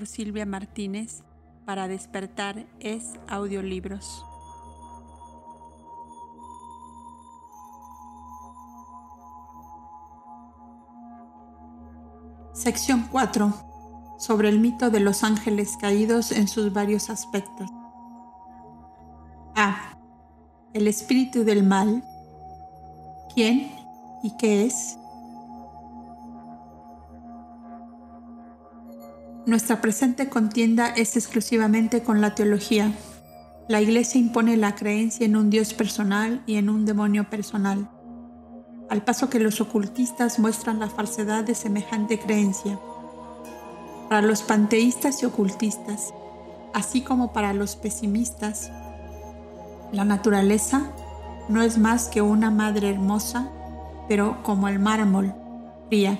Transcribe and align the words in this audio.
por 0.00 0.06
Silvia 0.06 0.46
Martínez 0.46 1.24
para 1.66 1.86
despertar 1.86 2.64
es 2.78 3.20
audiolibros. 3.28 4.24
Sección 12.54 13.08
4. 13.12 13.52
Sobre 14.18 14.48
el 14.48 14.58
mito 14.58 14.88
de 14.88 15.00
los 15.00 15.22
ángeles 15.22 15.76
caídos 15.78 16.32
en 16.32 16.48
sus 16.48 16.72
varios 16.72 17.10
aspectos. 17.10 17.68
A. 19.54 19.98
El 20.72 20.88
espíritu 20.88 21.44
del 21.44 21.62
mal. 21.62 22.02
¿Quién 23.34 23.70
y 24.22 24.34
qué 24.38 24.64
es? 24.64 24.99
Nuestra 29.46 29.80
presente 29.80 30.28
contienda 30.28 30.88
es 30.88 31.16
exclusivamente 31.16 32.02
con 32.02 32.20
la 32.20 32.34
teología. 32.34 32.92
La 33.68 33.80
Iglesia 33.80 34.20
impone 34.20 34.58
la 34.58 34.74
creencia 34.74 35.24
en 35.24 35.34
un 35.34 35.48
Dios 35.48 35.72
personal 35.72 36.42
y 36.46 36.56
en 36.56 36.68
un 36.68 36.84
demonio 36.84 37.30
personal, 37.30 37.88
al 38.90 39.02
paso 39.02 39.30
que 39.30 39.40
los 39.40 39.62
ocultistas 39.62 40.38
muestran 40.38 40.78
la 40.78 40.90
falsedad 40.90 41.42
de 41.42 41.54
semejante 41.54 42.18
creencia. 42.18 42.78
Para 44.10 44.20
los 44.20 44.42
panteístas 44.42 45.22
y 45.22 45.26
ocultistas, 45.26 46.12
así 46.74 47.00
como 47.00 47.32
para 47.32 47.54
los 47.54 47.76
pesimistas, 47.76 48.70
la 49.90 50.04
naturaleza 50.04 50.92
no 51.48 51.62
es 51.62 51.78
más 51.78 52.08
que 52.08 52.20
una 52.20 52.50
madre 52.50 52.90
hermosa, 52.90 53.48
pero 54.06 54.42
como 54.42 54.68
el 54.68 54.78
mármol, 54.78 55.32
fría 55.88 56.18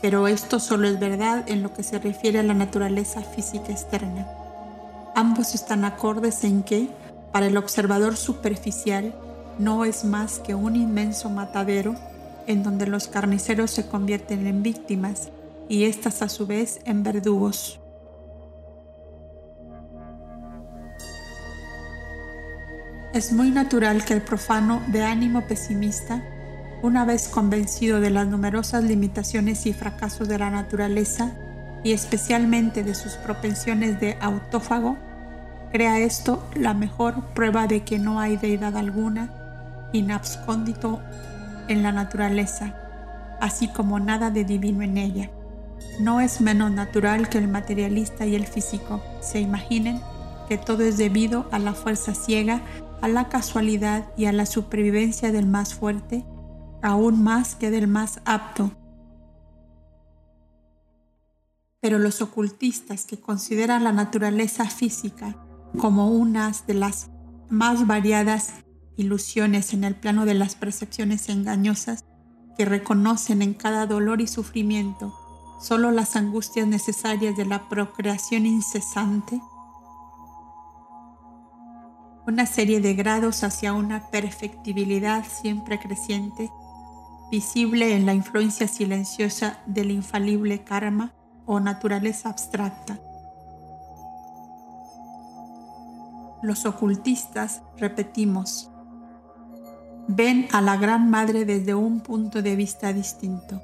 pero 0.00 0.28
esto 0.28 0.60
solo 0.60 0.88
es 0.88 0.98
verdad 1.00 1.44
en 1.48 1.62
lo 1.62 1.72
que 1.72 1.82
se 1.82 1.98
refiere 1.98 2.38
a 2.38 2.42
la 2.42 2.54
naturaleza 2.54 3.22
física 3.22 3.72
externa. 3.72 4.28
Ambos 5.14 5.54
están 5.54 5.84
acordes 5.84 6.44
en 6.44 6.62
que, 6.62 6.88
para 7.32 7.46
el 7.46 7.56
observador 7.56 8.16
superficial, 8.16 9.14
no 9.58 9.84
es 9.84 10.04
más 10.04 10.38
que 10.38 10.54
un 10.54 10.76
inmenso 10.76 11.30
matadero 11.30 11.96
en 12.46 12.62
donde 12.62 12.86
los 12.86 13.08
carniceros 13.08 13.72
se 13.72 13.86
convierten 13.86 14.46
en 14.46 14.62
víctimas 14.62 15.28
y 15.68 15.84
éstas 15.84 16.22
a 16.22 16.28
su 16.28 16.46
vez 16.46 16.80
en 16.84 17.02
verdugos. 17.02 17.80
Es 23.12 23.32
muy 23.32 23.50
natural 23.50 24.04
que 24.04 24.14
el 24.14 24.22
profano 24.22 24.82
de 24.88 25.02
ánimo 25.02 25.46
pesimista 25.46 26.22
una 26.82 27.04
vez 27.04 27.28
convencido 27.28 28.00
de 28.00 28.10
las 28.10 28.28
numerosas 28.28 28.84
limitaciones 28.84 29.66
y 29.66 29.72
fracasos 29.72 30.28
de 30.28 30.38
la 30.38 30.50
naturaleza 30.50 31.32
y 31.82 31.92
especialmente 31.92 32.82
de 32.82 32.94
sus 32.94 33.12
propensiones 33.14 34.00
de 34.00 34.16
autófago, 34.20 34.96
crea 35.72 35.98
esto 35.98 36.44
la 36.54 36.74
mejor 36.74 37.22
prueba 37.34 37.66
de 37.66 37.82
que 37.82 37.98
no 37.98 38.20
hay 38.20 38.36
deidad 38.36 38.76
alguna 38.76 39.30
inabscóndito 39.92 41.00
en 41.68 41.82
la 41.82 41.92
naturaleza, 41.92 42.74
así 43.40 43.68
como 43.68 43.98
nada 43.98 44.30
de 44.30 44.44
divino 44.44 44.82
en 44.82 44.98
ella. 44.98 45.30
No 46.00 46.20
es 46.20 46.40
menos 46.40 46.70
natural 46.70 47.28
que 47.28 47.38
el 47.38 47.48
materialista 47.48 48.26
y 48.26 48.34
el 48.34 48.46
físico 48.46 49.02
se 49.20 49.40
imaginen 49.40 50.00
que 50.48 50.58
todo 50.58 50.82
es 50.82 50.96
debido 50.96 51.48
a 51.50 51.58
la 51.58 51.74
fuerza 51.74 52.14
ciega, 52.14 52.62
a 53.00 53.08
la 53.08 53.28
casualidad 53.28 54.04
y 54.16 54.26
a 54.26 54.32
la 54.32 54.46
supervivencia 54.46 55.32
del 55.32 55.46
más 55.46 55.74
fuerte 55.74 56.24
aún 56.82 57.22
más 57.22 57.54
que 57.54 57.70
del 57.70 57.88
más 57.88 58.20
apto. 58.24 58.70
Pero 61.80 61.98
los 61.98 62.22
ocultistas 62.22 63.04
que 63.04 63.20
consideran 63.20 63.84
la 63.84 63.92
naturaleza 63.92 64.66
física 64.66 65.36
como 65.78 66.10
una 66.10 66.52
de 66.66 66.74
las 66.74 67.10
más 67.50 67.86
variadas 67.86 68.52
ilusiones 68.96 69.72
en 69.72 69.84
el 69.84 69.94
plano 69.94 70.24
de 70.24 70.34
las 70.34 70.54
percepciones 70.56 71.28
engañosas, 71.28 72.04
que 72.56 72.64
reconocen 72.64 73.42
en 73.42 73.54
cada 73.54 73.86
dolor 73.86 74.20
y 74.20 74.26
sufrimiento 74.26 75.14
solo 75.60 75.90
las 75.90 76.16
angustias 76.16 76.66
necesarias 76.66 77.36
de 77.36 77.44
la 77.44 77.68
procreación 77.68 78.46
incesante, 78.46 79.40
una 82.26 82.46
serie 82.46 82.80
de 82.80 82.94
grados 82.94 83.42
hacia 83.42 83.72
una 83.72 84.10
perfectibilidad 84.10 85.24
siempre 85.26 85.78
creciente 85.78 86.50
visible 87.30 87.94
en 87.94 88.06
la 88.06 88.14
influencia 88.14 88.68
silenciosa 88.68 89.58
del 89.66 89.90
infalible 89.90 90.64
karma 90.64 91.12
o 91.46 91.60
naturaleza 91.60 92.28
abstracta. 92.28 92.98
Los 96.42 96.66
ocultistas, 96.66 97.62
repetimos, 97.76 98.70
ven 100.06 100.48
a 100.52 100.60
la 100.60 100.76
Gran 100.76 101.10
Madre 101.10 101.44
desde 101.44 101.74
un 101.74 102.00
punto 102.00 102.42
de 102.42 102.56
vista 102.56 102.92
distinto. 102.92 103.60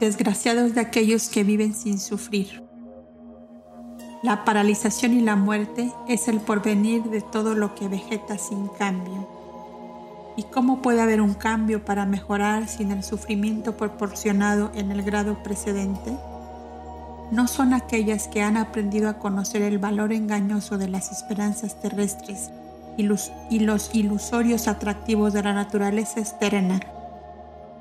Desgraciados 0.00 0.74
de 0.74 0.80
aquellos 0.80 1.28
que 1.28 1.44
viven 1.44 1.74
sin 1.74 1.98
sufrir. 1.98 2.64
La 4.22 4.44
paralización 4.44 5.12
y 5.12 5.20
la 5.20 5.36
muerte 5.36 5.92
es 6.08 6.28
el 6.28 6.40
porvenir 6.40 7.04
de 7.04 7.20
todo 7.20 7.54
lo 7.54 7.74
que 7.74 7.88
vegeta 7.88 8.36
sin 8.36 8.66
cambio. 8.68 9.37
¿Y 10.38 10.44
cómo 10.44 10.82
puede 10.82 11.00
haber 11.00 11.20
un 11.20 11.34
cambio 11.34 11.84
para 11.84 12.06
mejorar 12.06 12.68
sin 12.68 12.92
el 12.92 13.02
sufrimiento 13.02 13.76
proporcionado 13.76 14.70
en 14.72 14.92
el 14.92 15.02
grado 15.02 15.42
precedente? 15.42 16.16
No 17.32 17.48
son 17.48 17.74
aquellas 17.74 18.28
que 18.28 18.40
han 18.40 18.56
aprendido 18.56 19.08
a 19.08 19.18
conocer 19.18 19.62
el 19.62 19.78
valor 19.78 20.12
engañoso 20.12 20.78
de 20.78 20.86
las 20.86 21.10
esperanzas 21.10 21.80
terrestres 21.80 22.52
y 22.96 23.02
los, 23.02 23.32
ilusorios 23.92 24.68
atractivos 24.68 25.32
de 25.32 25.42
la 25.42 25.54
naturaleza 25.54 26.20
externa, 26.20 26.82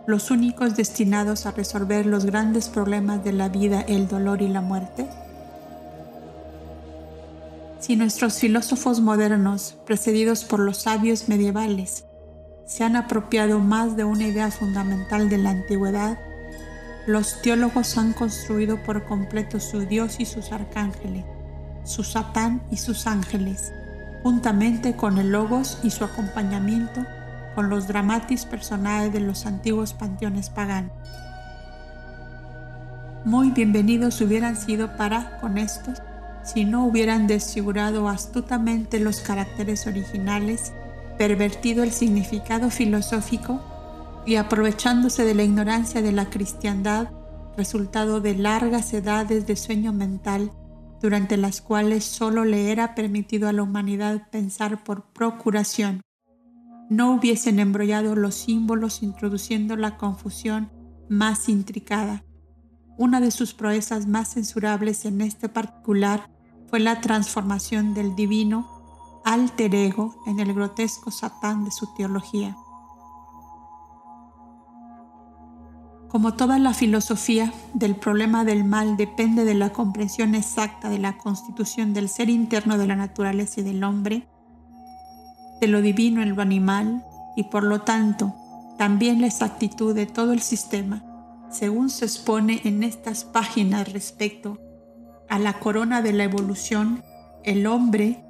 los 0.08 0.32
únicos 0.32 0.76
destinados 0.76 1.46
a 1.46 1.52
resolver 1.52 2.08
los 2.08 2.26
grandes 2.26 2.70
problemas 2.70 3.24
de 3.24 3.34
la 3.34 3.50
vida, 3.50 3.82
el 3.82 4.08
dolor 4.08 4.42
y 4.42 4.48
la 4.48 4.62
muerte? 4.62 5.08
Si 7.80 7.96
nuestros 7.96 8.40
filósofos 8.40 9.00
modernos, 9.00 9.78
precedidos 9.86 10.44
por 10.44 10.60
los 10.60 10.78
sabios 10.78 11.30
medievales, 11.30 12.07
se 12.68 12.84
han 12.84 12.98
apropiado 12.98 13.60
más 13.60 13.96
de 13.96 14.04
una 14.04 14.28
idea 14.28 14.52
fundamental 14.52 15.30
de 15.30 15.38
la 15.38 15.52
antigüedad, 15.52 16.20
los 17.08 17.42
teólogos 17.42 17.98
han 17.98 18.12
construido 18.12 18.84
por 18.84 19.06
completo 19.06 19.62
su 19.62 19.86
Dios 19.86 20.20
y 20.20 20.26
sus 20.26 20.52
arcángeles, 20.52 21.24
su 21.86 22.04
Satán 22.04 22.62
y 22.70 22.76
sus 22.76 23.08
ángeles, 23.08 23.72
juntamente 24.22 24.98
con 24.98 25.18
el 25.18 25.32
Logos 25.32 25.80
y 25.82 25.92
su 25.92 26.04
acompañamiento 26.04 27.06
con 27.56 27.70
los 27.70 27.88
dramatis 27.88 28.46
personales 28.46 29.14
de 29.14 29.22
los 29.22 29.46
antiguos 29.46 29.94
panteones 29.94 30.50
paganos. 30.50 30.92
Muy 33.24 33.52
bienvenidos 33.52 34.20
hubieran 34.20 34.58
sido 34.58 34.98
para 34.98 35.40
con 35.40 35.58
estos 35.58 36.02
si 36.44 36.66
no 36.66 36.86
hubieran 36.86 37.28
desfigurado 37.28 38.10
astutamente 38.10 39.00
los 39.00 39.22
caracteres 39.22 39.88
originales 39.88 40.74
pervertido 41.18 41.84
el 41.84 41.92
significado 41.92 42.70
filosófico 42.70 43.62
y 44.26 44.36
aprovechándose 44.36 45.24
de 45.26 45.34
la 45.34 45.44
ignorancia 45.44 46.02
de 46.02 46.12
la 46.12 46.30
cristiandad, 46.30 47.10
resultado 47.56 48.22
de 48.22 48.36
largas 48.36 48.94
edades 48.94 49.48
de 49.48 49.56
sueño 49.56 49.94
mental, 49.94 50.52
durante 51.02 51.38
las 51.38 51.62
cuales 51.62 52.04
solo 52.04 52.46
le 52.46 52.72
era 52.72 52.96
permitido 52.96 53.48
a 53.48 53.54
la 53.54 53.64
humanidad 53.64 54.30
pensar 54.32 54.84
por 54.84 55.06
procuración, 55.14 56.02
no 56.90 57.14
hubiesen 57.14 57.60
embrollado 57.60 58.16
los 58.16 58.36
símbolos 58.36 59.04
introduciendo 59.04 59.76
la 59.76 59.98
confusión 59.98 60.72
más 61.10 61.50
intricada. 61.50 62.24
Una 62.98 63.20
de 63.20 63.32
sus 63.32 63.54
proezas 63.54 64.08
más 64.08 64.34
censurables 64.34 65.06
en 65.06 65.22
este 65.22 65.50
particular 65.50 66.30
fue 66.68 66.80
la 66.80 67.02
transformación 67.02 67.94
del 67.94 68.16
divino 68.16 68.77
alter 69.28 69.76
ego 69.76 70.16
en 70.26 70.40
el 70.40 70.54
grotesco 70.54 71.12
Satán 71.12 71.66
de 71.66 71.72
su 71.72 71.94
teología. 71.94 72.56
Como 76.08 76.36
toda 76.36 76.58
la 76.60 76.74
filosofía 76.74 77.52
del 77.74 77.98
problema 77.98 78.46
del 78.46 78.64
mal 78.64 78.96
depende 78.96 79.44
de 79.44 79.54
la 79.54 79.72
comprensión 79.72 80.34
exacta 80.34 80.90
de 80.90 81.00
la 81.00 81.18
constitución 81.18 81.94
del 81.94 82.08
ser 82.08 82.30
interno 82.30 82.78
de 82.78 82.88
la 82.88 82.96
naturaleza 82.96 83.60
y 83.60 83.64
del 83.64 83.84
hombre, 83.84 84.30
de 85.60 85.68
lo 85.68 85.82
divino 85.82 86.22
en 86.22 86.34
lo 86.34 86.42
animal 86.42 87.04
y 87.36 87.44
por 87.44 87.64
lo 87.64 87.82
tanto 87.82 88.34
también 88.78 89.20
la 89.20 89.28
exactitud 89.28 89.94
de 89.94 90.06
todo 90.06 90.32
el 90.32 90.42
sistema, 90.42 91.04
según 91.52 91.90
se 91.90 92.06
expone 92.06 92.62
en 92.64 92.82
estas 92.82 93.26
páginas 93.26 93.92
respecto 93.92 94.58
a 95.28 95.38
la 95.38 95.60
corona 95.60 96.02
de 96.02 96.14
la 96.14 96.24
evolución, 96.24 97.04
el 97.44 97.68
hombre 97.68 98.24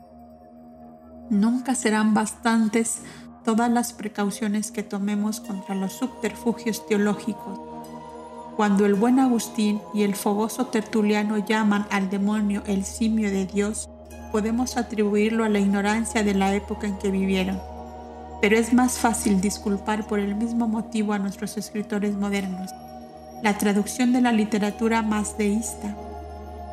Nunca 1.29 1.75
serán 1.75 2.13
bastantes 2.13 3.00
todas 3.44 3.69
las 3.69 3.91
precauciones 3.91 4.71
que 4.71 4.83
tomemos 4.83 5.41
contra 5.41 5.75
los 5.75 5.94
subterfugios 5.94 6.88
teológicos. 6.88 7.59
Cuando 8.56 8.85
el 8.85 8.95
buen 8.95 9.19
Agustín 9.19 9.81
y 9.94 10.03
el 10.03 10.15
fogoso 10.15 10.68
Tertuliano 10.68 11.38
llaman 11.38 11.85
al 11.91 12.09
demonio 12.09 12.63
el 12.65 12.85
simio 12.85 13.29
de 13.29 13.45
Dios, 13.45 13.89
podemos 14.31 14.77
atribuirlo 14.77 15.44
a 15.44 15.50
la 15.50 15.59
ignorancia 15.59 16.24
de 16.24 16.33
la 16.33 16.53
época 16.56 16.88
en 16.88 16.97
que 16.97 17.12
vivieron. 17.12 17.59
Pero 18.41 18.57
es 18.57 18.73
más 18.73 18.97
fácil 18.97 19.41
disculpar 19.41 20.07
por 20.07 20.19
el 20.19 20.33
mismo 20.33 20.68
motivo 20.68 21.12
a 21.13 21.19
nuestros 21.19 21.57
escritores 21.57 22.15
modernos. 22.15 22.71
La 23.44 23.57
traducción 23.57 24.13
de 24.13 24.21
la 24.21 24.31
literatura 24.31 25.01
más 25.01 25.37
deísta 25.37 25.95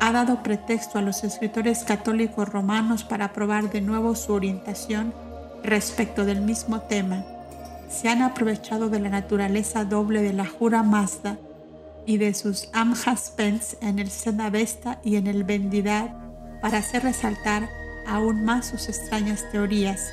ha 0.05 0.11
dado 0.11 0.43
pretexto 0.43 0.99
a 0.99 1.01
los 1.01 1.23
escritores 1.23 1.83
católicos 1.83 2.47
romanos 2.47 3.03
para 3.03 3.33
probar 3.33 3.71
de 3.71 3.81
nuevo 3.81 4.13
su 4.13 4.33
orientación 4.33 5.15
respecto 5.63 6.25
del 6.25 6.41
mismo 6.41 6.81
tema. 6.81 7.25
Se 7.89 8.09
han 8.09 8.21
aprovechado 8.21 8.89
de 8.89 8.99
la 8.99 9.09
naturaleza 9.09 9.83
doble 9.83 10.21
de 10.21 10.31
la 10.31 10.45
Jura 10.45 10.83
Mazda 10.83 11.39
y 12.05 12.17
de 12.17 12.35
sus 12.35 12.69
Amhaspens 12.71 13.77
en 13.81 13.97
el 13.97 14.11
Senavesta 14.11 14.99
y 15.03 15.15
en 15.15 15.25
el 15.25 15.43
Vendidad 15.43 16.13
para 16.61 16.77
hacer 16.77 17.01
resaltar 17.01 17.67
aún 18.05 18.45
más 18.45 18.67
sus 18.67 18.87
extrañas 18.89 19.43
teorías. 19.51 20.11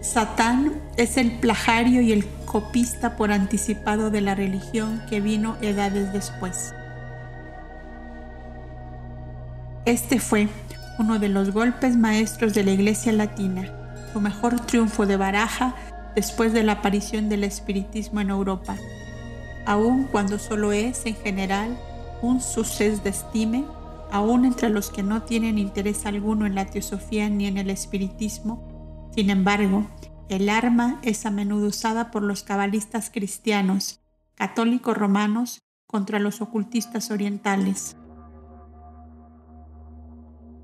Satán 0.00 0.72
es 0.96 1.18
el 1.18 1.32
plagiario 1.32 2.00
y 2.00 2.12
el 2.12 2.26
copista 2.46 3.16
por 3.16 3.30
anticipado 3.30 4.08
de 4.08 4.22
la 4.22 4.34
religión 4.34 5.02
que 5.10 5.20
vino 5.20 5.58
edades 5.60 6.14
después. 6.14 6.72
Este 9.86 10.20
fue 10.20 10.48
uno 10.98 11.18
de 11.18 11.30
los 11.30 11.52
golpes 11.52 11.96
maestros 11.96 12.52
de 12.52 12.64
la 12.64 12.72
Iglesia 12.72 13.12
Latina, 13.12 13.72
su 14.12 14.20
mejor 14.20 14.60
triunfo 14.60 15.06
de 15.06 15.16
baraja 15.16 15.74
después 16.14 16.52
de 16.52 16.62
la 16.62 16.72
aparición 16.72 17.30
del 17.30 17.44
espiritismo 17.44 18.20
en 18.20 18.28
Europa, 18.28 18.76
aun 19.64 20.04
cuando 20.04 20.38
solo 20.38 20.72
es 20.72 21.06
en 21.06 21.14
general 21.14 21.78
un 22.20 22.42
suceso 22.42 23.02
de 23.02 23.08
estime, 23.08 23.64
aun 24.12 24.44
entre 24.44 24.68
los 24.68 24.90
que 24.90 25.02
no 25.02 25.22
tienen 25.22 25.58
interés 25.58 26.04
alguno 26.04 26.44
en 26.44 26.56
la 26.56 26.66
teosofía 26.66 27.30
ni 27.30 27.46
en 27.46 27.56
el 27.56 27.70
espiritismo. 27.70 29.08
Sin 29.14 29.30
embargo, 29.30 29.86
el 30.28 30.50
arma 30.50 31.00
es 31.02 31.24
a 31.24 31.30
menudo 31.30 31.68
usada 31.68 32.10
por 32.10 32.22
los 32.22 32.42
cabalistas 32.42 33.08
cristianos, 33.10 34.00
católicos 34.34 34.94
romanos, 34.94 35.60
contra 35.86 36.18
los 36.18 36.42
ocultistas 36.42 37.10
orientales. 37.10 37.96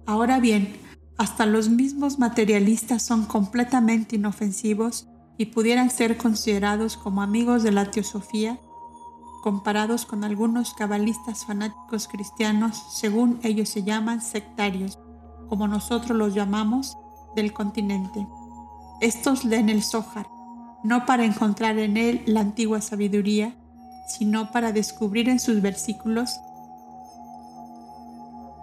Ahora 0.06 0.40
bien, 0.40 0.76
hasta 1.18 1.46
los 1.46 1.68
mismos 1.68 2.18
materialistas 2.18 3.02
son 3.02 3.24
completamente 3.26 4.16
inofensivos 4.16 5.08
y 5.38 5.46
pudieran 5.46 5.90
ser 5.90 6.16
considerados 6.16 6.96
como 6.96 7.22
amigos 7.22 7.62
de 7.62 7.72
la 7.72 7.90
teosofía 7.90 8.58
comparados 9.46 10.06
con 10.06 10.24
algunos 10.24 10.74
cabalistas 10.74 11.44
fanáticos 11.44 12.08
cristianos, 12.08 12.82
según 12.90 13.38
ellos 13.44 13.68
se 13.68 13.84
llaman 13.84 14.20
sectarios, 14.20 14.98
como 15.48 15.68
nosotros 15.68 16.18
los 16.18 16.34
llamamos, 16.34 16.98
del 17.36 17.52
continente. 17.52 18.26
Estos 19.00 19.44
leen 19.44 19.68
el 19.68 19.84
Zohar, 19.84 20.26
no 20.82 21.06
para 21.06 21.24
encontrar 21.24 21.78
en 21.78 21.96
él 21.96 22.22
la 22.26 22.40
antigua 22.40 22.80
sabiduría, 22.80 23.54
sino 24.08 24.50
para 24.50 24.72
descubrir 24.72 25.28
en 25.28 25.38
sus 25.38 25.62
versículos 25.62 26.40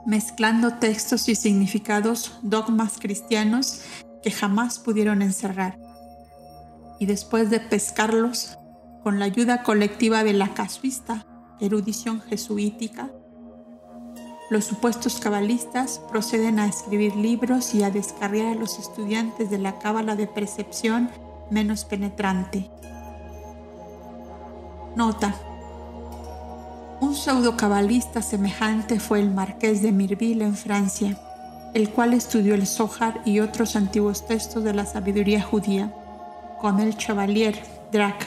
mezclando 0.06 0.76
textos 0.76 1.30
y 1.30 1.36
significados, 1.36 2.40
dogmas 2.42 2.98
cristianos 3.00 3.82
que 4.22 4.32
jamás 4.32 4.80
pudieron 4.80 5.22
encerrar. 5.22 5.78
Y 7.00 7.06
después 7.06 7.50
de 7.50 7.60
pescarlos, 7.60 8.58
con 9.04 9.20
la 9.20 9.26
ayuda 9.26 9.64
colectiva 9.64 10.24
de 10.24 10.34
la 10.34 10.54
casuista, 10.54 11.26
erudición 11.60 12.22
jesuítica, 12.22 13.12
los 14.50 14.66
supuestos 14.66 15.20
cabalistas 15.20 16.00
proceden 16.10 16.60
a 16.60 16.68
escribir 16.68 17.16
libros 17.16 17.74
y 17.74 17.84
a 17.84 17.90
descarriar 17.90 18.56
a 18.56 18.60
los 18.60 18.78
estudiantes 18.78 19.50
de 19.50 19.58
la 19.58 19.80
cábala 19.80 20.16
de 20.16 20.28
percepción 20.28 21.10
menos 21.50 21.86
penetrante. 21.86 22.70
Nota. 24.96 25.53
Un 27.04 27.16
pseudo-cabalista 27.16 28.22
semejante 28.22 28.98
fue 28.98 29.20
el 29.20 29.30
marqués 29.30 29.82
de 29.82 29.92
Mirville 29.92 30.46
en 30.46 30.56
Francia, 30.56 31.18
el 31.74 31.90
cual 31.90 32.14
estudió 32.14 32.56
el 32.56 32.66
Zohar 32.66 33.22
y 33.26 33.42
otros 33.42 33.76
antiguos 33.76 34.26
textos 34.26 34.64
de 34.64 34.74
la 34.74 34.86
sabiduría 34.86 35.42
judía, 35.42 35.94
con 36.62 36.80
el 36.80 36.96
Chevalier 36.96 37.62
Drac, 37.92 38.26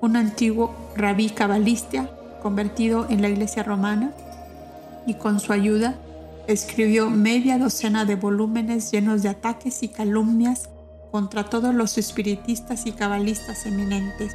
un 0.00 0.16
antiguo 0.16 0.74
rabí 0.96 1.30
cabalista 1.30 2.10
convertido 2.42 3.06
en 3.08 3.22
la 3.22 3.28
iglesia 3.28 3.62
romana, 3.62 4.10
y 5.06 5.14
con 5.14 5.38
su 5.38 5.52
ayuda 5.52 5.94
escribió 6.48 7.08
media 7.08 7.58
docena 7.58 8.06
de 8.06 8.16
volúmenes 8.16 8.90
llenos 8.90 9.22
de 9.22 9.28
ataques 9.28 9.84
y 9.84 9.88
calumnias 9.88 10.68
contra 11.12 11.44
todos 11.44 11.72
los 11.72 11.96
espiritistas 11.96 12.86
y 12.86 12.92
cabalistas 12.92 13.66
eminentes. 13.66 14.34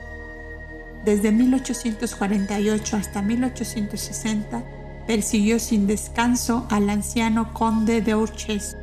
Desde 1.05 1.31
1848 1.31 2.97
hasta 2.97 3.21
1860 3.21 4.63
persiguió 5.07 5.59
sin 5.59 5.87
descanso 5.87 6.67
al 6.69 6.89
anciano 6.89 7.53
conde 7.53 8.01
de 8.01 8.13
Orchez, 8.13 8.77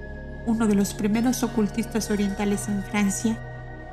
uno 0.47 0.67
de 0.67 0.75
los 0.75 0.95
primeros 0.95 1.43
ocultistas 1.43 2.11
orientales 2.11 2.69
en 2.69 2.83
Francia, 2.83 3.39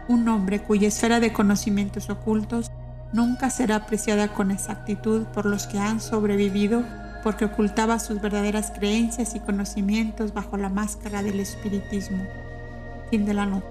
un 0.07 0.27
hombre 0.27 0.61
cuya 0.61 0.87
esfera 0.87 1.19
de 1.19 1.33
conocimientos 1.33 2.09
ocultos 2.09 2.71
nunca 3.13 3.49
será 3.49 3.77
apreciada 3.77 4.29
con 4.29 4.51
exactitud 4.51 5.23
por 5.27 5.45
los 5.45 5.67
que 5.67 5.79
han 5.79 6.01
sobrevivido 6.01 6.83
porque 7.23 7.45
ocultaba 7.45 7.97
sus 7.99 8.21
verdaderas 8.21 8.71
creencias 8.71 9.35
y 9.35 9.39
conocimientos 9.39 10.33
bajo 10.33 10.57
la 10.57 10.69
máscara 10.69 11.23
del 11.23 11.39
espiritismo. 11.39 12.23
Fin 13.09 13.25
de 13.25 13.33
la 13.33 13.45
nota. 13.45 13.67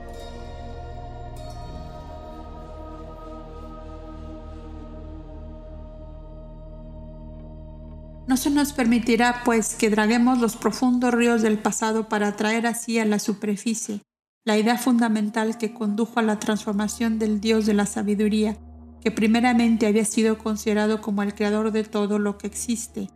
No 8.34 8.38
se 8.38 8.50
nos 8.50 8.72
permitirá, 8.72 9.42
pues, 9.44 9.76
que 9.76 9.90
draguemos 9.90 10.40
los 10.40 10.56
profundos 10.56 11.14
ríos 11.14 11.40
del 11.40 11.56
pasado 11.56 12.08
para 12.08 12.34
traer 12.34 12.66
así 12.66 12.98
a 12.98 13.04
la 13.04 13.20
superficie 13.20 14.00
la 14.44 14.58
idea 14.58 14.76
fundamental 14.76 15.56
que 15.56 15.72
condujo 15.72 16.18
a 16.18 16.22
la 16.22 16.40
transformación 16.40 17.20
del 17.20 17.40
Dios 17.40 17.64
de 17.64 17.74
la 17.74 17.86
sabiduría, 17.86 18.56
que 19.00 19.12
primeramente 19.12 19.86
había 19.86 20.04
sido 20.04 20.36
considerado 20.36 21.00
como 21.00 21.22
el 21.22 21.36
creador 21.36 21.70
de 21.70 21.84
todo 21.84 22.18
lo 22.18 22.36
que 22.36 22.48
existe, 22.48 23.08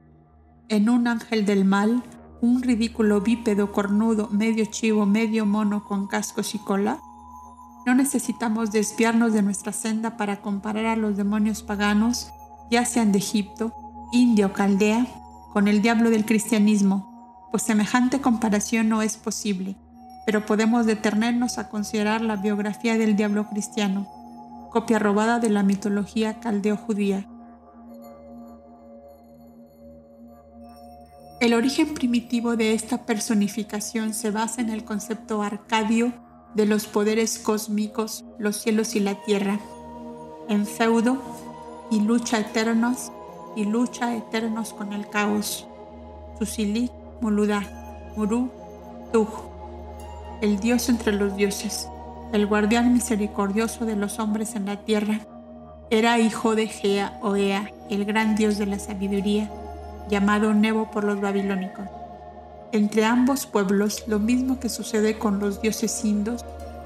en 0.69 0.89
un 0.89 1.09
ángel 1.09 1.45
del 1.45 1.65
mal, 1.65 2.05
un 2.41 2.63
ridículo 2.63 3.21
bípedo 3.21 3.73
cornudo, 3.73 4.29
medio 4.31 4.67
chivo, 4.67 5.05
medio 5.05 5.47
mono 5.47 5.85
con 5.85 6.07
cascos 6.07 6.55
y 6.55 6.61
cola? 6.61 7.01
No 7.87 7.97
necesitamos 7.97 8.71
desviarnos 8.71 9.33
de 9.33 9.43
nuestra 9.43 9.73
senda 9.73 10.17
para 10.17 10.41
comparar 10.41 10.87
a 10.87 10.95
los 10.95 11.17
demonios 11.17 11.65
paganos, 11.65 12.31
ya 12.71 12.87
sean 12.87 13.11
de 13.11 13.19
Egipto, 13.19 13.88
India 14.13 14.47
o 14.47 14.53
Caldea, 14.53 15.07
con 15.53 15.69
el 15.69 15.83
diablo 15.83 16.11
del 16.11 16.25
cristianismo, 16.25 17.49
pues 17.51 17.63
semejante 17.63 18.21
comparación 18.21 18.89
no 18.89 19.03
es 19.03 19.17
posible, 19.17 19.77
pero 20.25 20.47
podemos 20.47 20.87
detenernos 20.87 21.59
a 21.59 21.69
considerar 21.69 22.21
la 22.21 22.37
biografía 22.37 22.97
del 22.97 23.17
diablo 23.17 23.49
cristiano, 23.49 24.07
copia 24.71 24.99
robada 24.99 25.39
de 25.39 25.51
la 25.51 25.63
mitología 25.63 26.41
caldeo-judía. 26.41 27.27
El 31.41 31.55
origen 31.55 31.95
primitivo 31.95 32.57
de 32.57 32.75
esta 32.75 33.07
personificación 33.07 34.13
se 34.13 34.31
basa 34.31 34.61
en 34.61 34.71
el 34.71 34.85
concepto 34.85 35.43
arcadio 35.43 36.13
de 36.55 36.67
los 36.67 36.87
poderes 36.87 37.39
cósmicos, 37.39 38.25
los 38.39 38.57
cielos 38.57 38.97
y 38.97 39.01
la 39.01 39.23
tierra, 39.25 39.61
en 40.49 40.67
feudo 40.67 41.23
y 41.91 42.01
lucha 42.01 42.41
eternos 42.41 43.13
y 43.59 43.65
lucha 43.65 44.15
eternos 44.15 44.73
con 44.73 44.93
el 44.93 45.09
caos. 45.09 45.67
Susili, 46.39 46.93
Moluda, 47.21 47.65
Muru, 48.15 48.53
Tuj, 49.13 49.29
el 50.41 50.61
Dios 50.61 50.89
entre 50.89 51.13
los 51.13 51.35
dioses, 51.35 51.89
el 52.33 52.47
guardián 52.47 52.93
misericordioso 52.93 53.85
de 53.85 53.97
los 53.97 54.21
hombres 54.21 54.55
en 54.55 54.67
la 54.67 54.77
tierra, 54.77 55.23
era 55.91 56.21
hijo 56.21 56.55
de 56.55 56.69
Gea 56.69 57.19
o 57.21 57.35
Ea, 57.35 57.73
el 57.91 58.05
gran 58.05 58.37
dios 58.37 58.59
de 58.59 58.67
la 58.67 58.79
sabiduría, 58.79 59.51
llamado 60.09 60.55
Nebo 60.55 60.93
por 60.93 61.03
los 61.03 61.21
babilónicos. 61.21 61.87
Entre 62.71 63.05
ambos 63.05 63.47
pueblos, 63.47 64.05
lo 64.07 64.21
mismo 64.21 64.61
que 64.61 64.69
sucede 64.69 65.19
con 65.19 65.41
los 65.41 65.61
dioses 65.61 66.05
indos, 66.05 66.45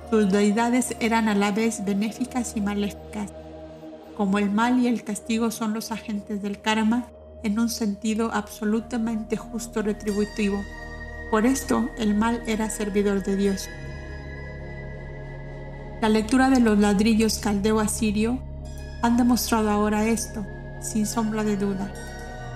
sus 0.08 0.32
deidades 0.32 0.96
eran 1.00 1.28
a 1.28 1.34
la 1.34 1.50
vez 1.50 1.84
benéficas 1.84 2.56
y 2.56 2.62
maléficas 2.62 3.30
como 4.16 4.38
el 4.38 4.50
mal 4.50 4.78
y 4.78 4.86
el 4.86 5.04
castigo 5.04 5.50
son 5.50 5.74
los 5.74 5.92
agentes 5.92 6.42
del 6.42 6.60
karma 6.60 7.08
en 7.42 7.58
un 7.58 7.68
sentido 7.68 8.30
absolutamente 8.32 9.36
justo 9.36 9.82
retributivo. 9.82 10.60
Por 11.30 11.46
esto 11.46 11.88
el 11.98 12.14
mal 12.14 12.42
era 12.46 12.70
servidor 12.70 13.22
de 13.22 13.36
Dios. 13.36 13.68
La 16.00 16.08
lectura 16.08 16.50
de 16.50 16.60
los 16.60 16.78
ladrillos 16.78 17.38
caldeo 17.38 17.80
asirio 17.80 18.42
han 19.02 19.16
demostrado 19.16 19.70
ahora 19.70 20.04
esto, 20.04 20.44
sin 20.80 21.06
sombra 21.06 21.44
de 21.44 21.56
duda. 21.56 21.92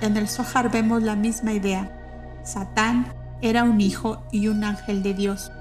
En 0.00 0.16
el 0.16 0.28
Zohar 0.28 0.70
vemos 0.70 1.02
la 1.02 1.16
misma 1.16 1.52
idea. 1.52 1.90
Satán 2.44 3.06
era 3.40 3.64
un 3.64 3.80
hijo 3.80 4.22
y 4.30 4.48
un 4.48 4.64
ángel 4.64 5.02
de 5.02 5.14
Dios. 5.14 5.52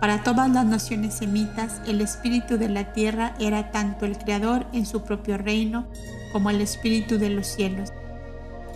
Para 0.00 0.22
todas 0.22 0.48
las 0.50 0.64
naciones 0.64 1.14
semitas, 1.14 1.80
el 1.86 2.00
espíritu 2.00 2.56
de 2.56 2.68
la 2.68 2.92
tierra 2.92 3.34
era 3.40 3.72
tanto 3.72 4.06
el 4.06 4.16
creador 4.16 4.66
en 4.72 4.86
su 4.86 5.02
propio 5.02 5.38
reino 5.38 5.88
como 6.32 6.50
el 6.50 6.60
espíritu 6.60 7.18
de 7.18 7.30
los 7.30 7.46
cielos. 7.46 7.92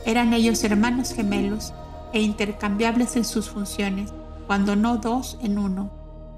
Eran 0.05 0.33
ellos 0.33 0.65
hermanos 0.65 1.13
gemelos 1.15 1.73
e 2.13 2.21
intercambiables 2.21 3.17
en 3.17 3.25
sus 3.25 3.49
funciones, 3.49 4.13
cuando 4.47 4.75
no 4.75 4.97
dos 4.97 5.39
en 5.43 5.59
uno. 5.59 5.93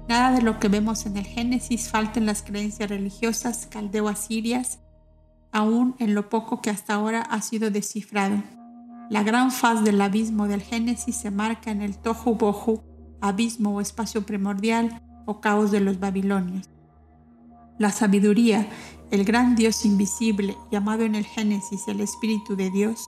Nada 0.07 0.31
de 0.31 0.43
lo 0.43 0.59
que 0.59 0.67
vemos 0.67 1.07
en 1.07 1.17
el 1.17 1.25
Génesis 1.25 1.89
falta 1.89 2.19
en 2.19 2.27
las 2.27 2.43
creencias 2.43 2.89
religiosas 2.89 3.65
caldeo-asirias 3.65 4.79
aún 5.55 5.95
en 5.99 6.15
lo 6.15 6.29
poco 6.29 6.61
que 6.61 6.69
hasta 6.69 6.95
ahora 6.95 7.21
ha 7.21 7.41
sido 7.41 7.71
descifrado. 7.71 8.43
La 9.09 9.23
gran 9.23 9.51
faz 9.51 9.85
del 9.85 10.01
abismo 10.01 10.49
del 10.49 10.61
Génesis 10.61 11.15
se 11.15 11.31
marca 11.31 11.71
en 11.71 11.81
el 11.81 11.97
Tohu 11.97 12.35
Bohu, 12.35 12.83
abismo 13.21 13.75
o 13.75 13.81
espacio 13.81 14.25
primordial 14.25 15.01
o 15.25 15.41
caos 15.41 15.71
de 15.71 15.79
los 15.79 15.99
babilonios. 15.99 16.69
La 17.77 17.91
sabiduría, 17.91 18.67
el 19.11 19.25
gran 19.25 19.55
Dios 19.55 19.85
invisible, 19.85 20.55
llamado 20.71 21.03
en 21.03 21.15
el 21.15 21.25
Génesis 21.25 21.87
el 21.87 21.99
Espíritu 21.99 22.55
de 22.55 22.69
Dios, 22.69 23.05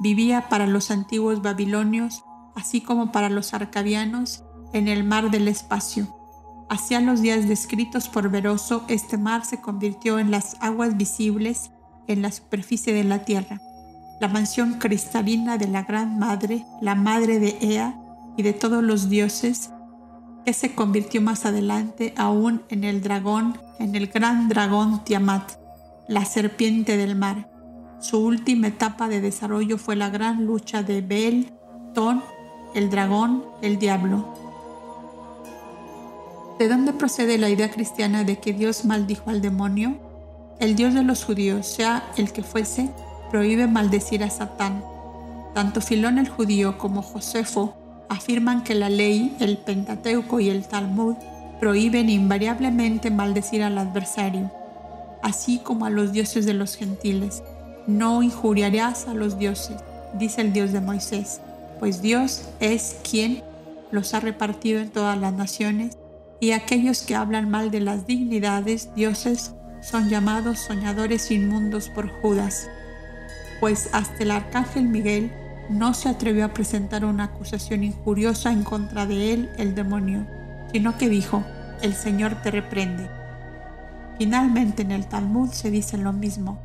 vivía 0.00 0.48
para 0.48 0.66
los 0.66 0.90
antiguos 0.90 1.42
babilonios, 1.42 2.24
así 2.56 2.80
como 2.80 3.12
para 3.12 3.28
los 3.28 3.54
arcadianos, 3.54 4.42
en 4.72 4.88
el 4.88 5.04
mar 5.04 5.30
del 5.30 5.48
espacio. 5.48 6.16
Hacia 6.68 7.00
los 7.00 7.20
días 7.20 7.48
descritos 7.48 8.08
por 8.08 8.30
Veroso, 8.30 8.84
este 8.88 9.18
mar 9.18 9.44
se 9.44 9.60
convirtió 9.60 10.18
en 10.18 10.30
las 10.30 10.56
aguas 10.60 10.96
visibles 10.96 11.70
en 12.06 12.22
la 12.22 12.32
superficie 12.32 12.92
de 12.92 13.04
la 13.04 13.24
tierra, 13.24 13.60
la 14.20 14.28
mansión 14.28 14.74
cristalina 14.74 15.58
de 15.58 15.68
la 15.68 15.82
Gran 15.82 16.18
Madre, 16.18 16.64
la 16.80 16.94
Madre 16.94 17.38
de 17.38 17.58
Ea 17.60 17.99
y 18.36 18.42
de 18.42 18.52
todos 18.52 18.82
los 18.82 19.08
dioses, 19.08 19.70
que 20.44 20.52
se 20.52 20.74
convirtió 20.74 21.20
más 21.20 21.44
adelante 21.44 22.14
aún 22.16 22.62
en 22.68 22.84
el 22.84 23.02
dragón, 23.02 23.58
en 23.78 23.94
el 23.94 24.06
gran 24.06 24.48
dragón 24.48 25.04
Tiamat, 25.04 25.52
la 26.08 26.24
serpiente 26.24 26.96
del 26.96 27.16
mar. 27.16 27.50
Su 28.00 28.18
última 28.18 28.68
etapa 28.68 29.08
de 29.08 29.20
desarrollo 29.20 29.76
fue 29.76 29.96
la 29.96 30.08
gran 30.08 30.46
lucha 30.46 30.82
de 30.82 31.02
Bel, 31.02 31.52
Ton, 31.94 32.22
el 32.74 32.88
dragón, 32.88 33.44
el 33.62 33.78
diablo. 33.78 34.34
¿De 36.58 36.68
dónde 36.68 36.92
procede 36.92 37.38
la 37.38 37.48
idea 37.48 37.70
cristiana 37.70 38.24
de 38.24 38.38
que 38.38 38.52
Dios 38.52 38.84
maldijo 38.84 39.30
al 39.30 39.40
demonio? 39.40 39.98
El 40.58 40.76
Dios 40.76 40.94
de 40.94 41.02
los 41.02 41.24
judíos, 41.24 41.66
sea 41.66 42.10
el 42.16 42.32
que 42.32 42.42
fuese, 42.42 42.90
prohíbe 43.30 43.66
maldecir 43.66 44.22
a 44.24 44.30
Satán. 44.30 44.84
Tanto 45.54 45.80
Filón 45.80 46.18
el 46.18 46.28
judío 46.28 46.76
como 46.76 47.02
Josefo 47.02 47.79
afirman 48.10 48.64
que 48.64 48.74
la 48.74 48.90
ley, 48.90 49.34
el 49.38 49.56
Pentateuco 49.56 50.40
y 50.40 50.50
el 50.50 50.66
Talmud 50.66 51.14
prohíben 51.60 52.10
invariablemente 52.10 53.10
maldecir 53.10 53.62
al 53.62 53.78
adversario, 53.78 54.50
así 55.22 55.58
como 55.58 55.86
a 55.86 55.90
los 55.90 56.12
dioses 56.12 56.44
de 56.44 56.52
los 56.52 56.74
gentiles. 56.74 57.42
No 57.86 58.22
injuriarás 58.22 59.06
a 59.06 59.14
los 59.14 59.38
dioses, 59.38 59.76
dice 60.18 60.40
el 60.40 60.52
Dios 60.52 60.72
de 60.72 60.80
Moisés, 60.80 61.40
pues 61.78 62.02
Dios 62.02 62.48
es 62.58 62.96
quien 63.08 63.42
los 63.92 64.12
ha 64.12 64.20
repartido 64.20 64.80
en 64.80 64.90
todas 64.90 65.18
las 65.18 65.32
naciones, 65.32 65.96
y 66.40 66.50
aquellos 66.50 67.02
que 67.02 67.14
hablan 67.14 67.48
mal 67.48 67.70
de 67.70 67.80
las 67.80 68.06
dignidades, 68.06 68.92
dioses, 68.94 69.52
son 69.82 70.08
llamados 70.08 70.58
soñadores 70.58 71.30
inmundos 71.30 71.88
por 71.90 72.10
Judas, 72.20 72.68
pues 73.60 73.88
hasta 73.92 74.22
el 74.24 74.32
arcángel 74.32 74.84
Miguel 74.84 75.30
no 75.70 75.94
se 75.94 76.08
atrevió 76.08 76.44
a 76.44 76.52
presentar 76.52 77.04
una 77.04 77.24
acusación 77.24 77.84
injuriosa 77.84 78.50
en 78.50 78.64
contra 78.64 79.06
de 79.06 79.32
él, 79.32 79.50
el 79.56 79.76
demonio, 79.76 80.26
sino 80.72 80.98
que 80.98 81.08
dijo, 81.08 81.44
el 81.80 81.94
Señor 81.94 82.42
te 82.42 82.50
reprende. 82.50 83.08
Finalmente 84.18 84.82
en 84.82 84.90
el 84.90 85.06
Talmud 85.06 85.50
se 85.50 85.70
dice 85.70 85.96
lo 85.96 86.12
mismo. 86.12 86.58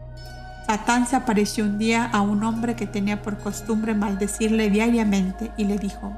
Satán 0.65 1.05
se 1.05 1.15
apareció 1.15 1.65
un 1.65 1.77
día 1.77 2.05
a 2.05 2.21
un 2.21 2.43
hombre 2.43 2.75
que 2.75 2.87
tenía 2.87 3.21
por 3.21 3.37
costumbre 3.37 3.93
maldecirle 3.93 4.71
diariamente 4.71 5.51
y 5.55 5.65
le 5.65 5.77
dijo, 5.77 6.11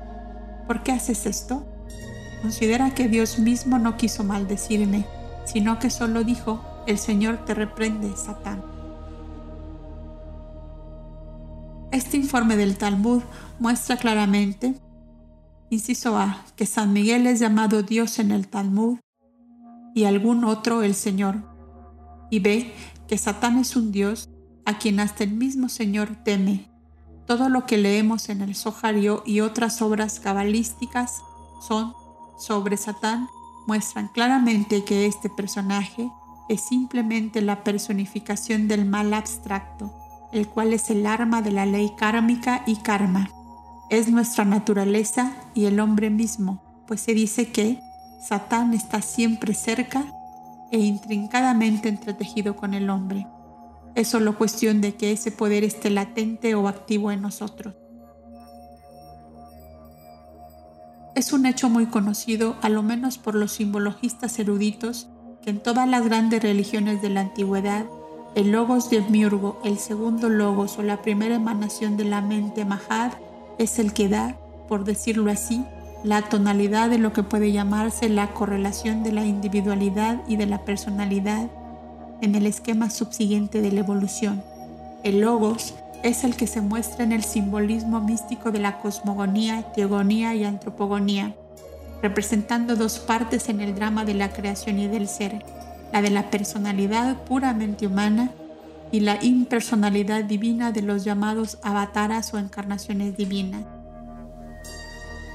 ¿por 0.66 0.82
qué 0.84 0.94
haces 0.94 1.26
esto? 1.26 1.68
Considera 2.42 2.92
que 2.92 3.10
Dios 3.10 3.38
mismo 3.38 3.80
no 3.80 3.98
quiso 3.98 4.24
maldecirme, 4.24 5.06
sino 5.44 5.78
que 5.80 5.90
solo 5.90 6.24
dijo, 6.24 6.64
el 6.88 6.98
Señor 6.98 7.44
te 7.46 7.54
reprende, 7.54 8.16
Satán. 8.16 8.77
Este 11.92 12.18
informe 12.18 12.58
del 12.58 12.78
Talmud 12.78 13.24
muestra 13.60 13.96
claramente, 13.96 14.76
inciso 15.70 16.18
A, 16.18 16.44
que 16.58 16.66
San 16.66 16.92
Miguel 16.92 17.26
es 17.28 17.40
llamado 17.40 17.82
Dios 17.82 18.20
en 18.20 18.32
el 18.32 18.50
Talmud 18.50 19.00
y 19.96 20.04
algún 20.04 20.44
otro 20.44 20.84
el 20.84 20.96
Señor. 20.96 21.38
Y 22.30 22.40
B, 22.40 22.74
que 23.08 23.18
Satán 23.18 23.58
es 23.58 23.78
un 23.78 23.94
Dios 23.94 24.30
a 24.66 24.78
quien 24.78 25.00
hasta 25.00 25.24
el 25.24 25.32
mismo 25.32 25.70
Señor 25.70 26.10
teme. 26.26 26.70
Todo 27.26 27.48
lo 27.48 27.66
que 27.66 27.78
leemos 27.78 28.28
en 28.28 28.42
el 28.42 28.54
Sohario 28.56 29.24
y 29.26 29.40
otras 29.40 29.82
obras 29.82 30.20
cabalísticas 30.20 31.22
son 31.66 31.94
sobre 32.38 32.76
Satán 32.76 33.30
muestran 33.66 34.10
claramente 34.10 34.84
que 34.84 35.06
este 35.06 35.30
personaje 35.30 36.10
es 36.50 36.62
simplemente 36.62 37.42
la 37.42 37.64
personificación 37.64 38.68
del 38.68 38.86
mal 38.86 39.14
abstracto, 39.14 39.94
el 40.38 40.48
cual 40.48 40.74
es 40.74 40.90
el 40.90 41.06
arma 41.06 41.42
de 41.42 41.52
la 41.52 41.66
ley 41.66 41.92
kármica 41.98 42.64
y 42.66 42.78
karma. 42.78 43.30
Es 43.90 44.10
nuestra 44.10 44.46
naturaleza 44.46 45.34
y 45.54 45.66
el 45.66 45.80
hombre 45.80 46.10
mismo, 46.10 46.62
pues 46.88 47.02
se 47.02 47.14
dice 47.14 47.52
que 47.52 47.80
Satán 48.22 48.74
está 48.74 49.02
siempre 49.02 49.54
cerca 49.54 50.06
e 50.72 50.80
intrincadamente 50.80 51.90
entretejido 51.90 52.56
con 52.56 52.74
el 52.74 52.90
hombre. 52.90 53.28
Es 53.96 54.10
solo 54.10 54.38
cuestión 54.38 54.82
de 54.82 54.96
que 54.96 55.12
ese 55.12 55.32
poder 55.32 55.64
esté 55.64 55.90
latente 55.90 56.56
o 56.56 56.68
activo 56.68 57.12
en 57.12 57.22
nosotros. 57.22 57.76
Es 61.16 61.34
un 61.34 61.48
hecho 61.48 61.68
muy 61.68 61.88
conocido, 61.88 62.58
a 62.62 62.70
lo 62.70 62.84
menos 62.84 63.18
por 63.18 63.34
los 63.34 63.54
simbologistas 63.54 64.38
eruditos, 64.38 65.10
en 65.48 65.64
todas 65.64 65.88
las 65.88 66.04
grandes 66.04 66.44
religiones 66.44 67.02
de 67.02 67.10
la 67.10 67.22
antigüedad, 67.22 67.86
el 68.38 68.52
logos 68.52 68.92
de 68.92 69.02
Miurgo, 69.02 69.60
el 69.64 69.80
segundo 69.80 70.30
logos 70.30 70.78
o 70.78 70.84
la 70.84 71.02
primera 71.02 71.34
emanación 71.34 71.98
de 71.98 72.04
la 72.04 72.22
mente 72.22 72.66
Mahad, 72.66 73.14
es 73.58 73.80
el 73.80 73.94
que 73.94 74.10
da, 74.10 74.38
por 74.68 74.84
decirlo 74.84 75.32
así, 75.32 75.66
la 76.04 76.22
tonalidad 76.22 76.92
de 76.92 77.00
lo 77.00 77.14
que 77.14 77.24
puede 77.24 77.52
llamarse 77.52 78.10
la 78.10 78.36
correlación 78.36 79.02
de 79.02 79.12
la 79.12 79.26
individualidad 79.26 80.22
y 80.28 80.36
de 80.36 80.46
la 80.46 80.66
personalidad 80.66 81.50
en 82.22 82.36
el 82.36 82.46
esquema 82.46 82.92
subsiguiente 82.92 83.60
de 83.60 83.72
la 83.72 83.80
evolución. 83.80 84.44
El 85.02 85.22
logos 85.22 85.74
es 86.04 86.24
el 86.24 86.36
que 86.36 86.46
se 86.46 86.62
muestra 86.62 87.06
en 87.06 87.14
el 87.14 87.24
simbolismo 87.24 88.02
místico 88.02 88.52
de 88.52 88.60
la 88.60 88.78
cosmogonía, 88.78 89.64
teogonía 89.74 90.36
y 90.36 90.44
antropogonía 90.44 91.34
representando 92.02 92.76
dos 92.76 93.00
partes 93.00 93.50
en 93.50 93.62
el 93.62 93.76
drama 93.76 94.06
de 94.06 94.14
la 94.14 94.30
creación 94.30 94.80
y 94.80 94.88
del 94.88 95.08
ser, 95.08 95.44
la 95.92 96.02
de 96.02 96.10
la 96.10 96.30
personalidad 96.30 97.16
puramente 97.24 97.88
humana 97.88 98.32
y 98.92 99.02
la 99.02 99.24
impersonalidad 99.24 100.24
divina 100.24 100.72
de 100.72 100.82
los 100.82 101.04
llamados 101.04 101.58
avataras 101.64 102.34
o 102.34 102.38
encarnaciones 102.38 103.18
divinas, 103.18 103.64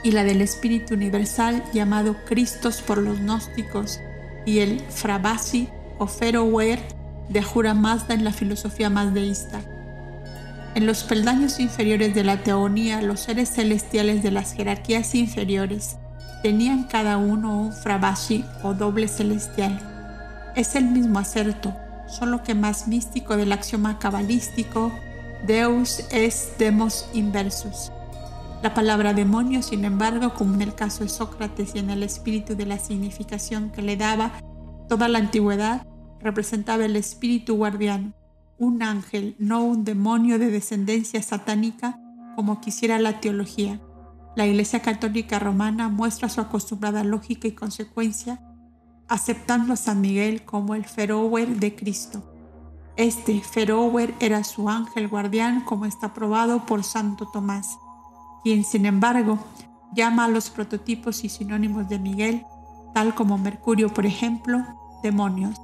y 0.03 0.11
la 0.13 0.25
del 0.25 0.41
espíritu 0.41 0.95
universal 0.95 1.63
llamado 1.73 2.17
Cristos 2.27 2.83
por 2.83 2.99
los 2.99 3.19
gnósticos 3.21 4.01
y 4.47 4.59
el 4.59 4.81
Frabasi 4.81 5.69
o 5.99 6.07
Ferower 6.07 6.81
de 7.29 7.41
Ahura 7.41 7.75
Mazda 7.75 8.15
en 8.15 8.25
la 8.25 8.33
filosofía 8.33 8.91
mazdeísta. 8.91 9.61
En 10.75 10.87
los 10.87 11.05
peldaños 11.05 11.61
inferiores 11.61 12.15
de 12.15 12.25
la 12.25 12.43
teonía, 12.43 13.03
los 13.03 13.21
seres 13.21 13.51
celestiales 13.51 14.23
de 14.23 14.31
las 14.31 14.55
jerarquías 14.55 15.15
inferiores 15.15 15.99
tenían 16.43 16.85
cada 16.85 17.19
uno 17.19 17.61
un 17.61 17.73
frabashi 17.73 18.45
o 18.63 18.75
doble 18.75 19.07
celestial. 19.07 19.92
Es 20.55 20.75
el 20.75 20.85
mismo 20.85 21.19
acerto, 21.19 21.75
solo 22.07 22.43
que 22.43 22.55
más 22.55 22.87
místico 22.87 23.37
del 23.37 23.53
axioma 23.53 23.99
cabalístico 23.99 24.93
Deus 25.47 26.05
es 26.13 26.53
demos 26.59 27.09
inversus. 27.15 27.91
La 28.63 28.75
palabra 28.75 29.13
demonio, 29.13 29.63
sin 29.63 29.85
embargo, 29.85 30.35
como 30.35 30.55
en 30.55 30.63
el 30.63 30.75
caso 30.75 31.03
de 31.03 31.11
Sócrates 31.11 31.75
y 31.75 31.81
en 31.81 31.91
el 31.91 32.03
espíritu 32.03 32.55
de 32.55 32.67
la 32.67 32.79
significación 32.79 33.71
que 33.71 33.83
le 33.83 33.97
daba 33.97 34.33
toda 34.89 35.09
la 35.09 35.19
antigüedad, 35.19 35.87
representaba 36.21 36.85
el 36.85 36.95
espíritu 36.95 37.57
guardián, 37.57 38.15
un 38.59 38.83
ángel, 38.83 39.35
no 39.39 39.65
un 39.65 39.85
demonio 39.85 40.39
de 40.39 40.51
descendencia 40.51 41.23
satánica 41.23 41.99
como 42.37 42.61
quisiera 42.61 42.99
la 42.99 43.21
teología. 43.21 43.81
La 44.37 44.47
Iglesia 44.47 44.81
Católica 44.81 45.39
Romana 45.39 45.89
muestra 45.89 46.29
su 46.29 46.41
acostumbrada 46.41 47.03
lógica 47.05 47.49
y 47.49 47.53
consecuencia, 47.53 48.41
aceptando 49.13 49.75
a 49.75 49.77
San 49.77 50.01
Miguel 50.01 50.43
como 50.43 50.75
el 50.75 50.87
ferower 50.87 51.61
de 51.61 51.77
Cristo. 51.77 52.23
Este 52.97 53.43
Ferower 53.43 54.15
era 54.21 54.43
su 54.43 54.71
ángel 54.71 55.07
guardián 55.07 55.65
como 55.67 55.85
está 55.85 56.15
probado 56.15 56.65
por 56.65 56.83
Santo 56.83 57.29
Tomás, 57.31 57.77
quien 58.43 58.65
sin 58.65 58.87
embargo 58.87 59.39
llama 59.95 60.25
a 60.25 60.29
los 60.29 60.49
prototipos 60.49 61.25
y 61.25 61.29
sinónimos 61.29 61.91
de 61.91 61.99
Miguel, 61.99 62.47
tal 62.95 63.15
como 63.15 63.37
Mercurio 63.37 63.93
por 63.93 64.07
ejemplo, 64.07 64.65
demonios. 65.03 65.61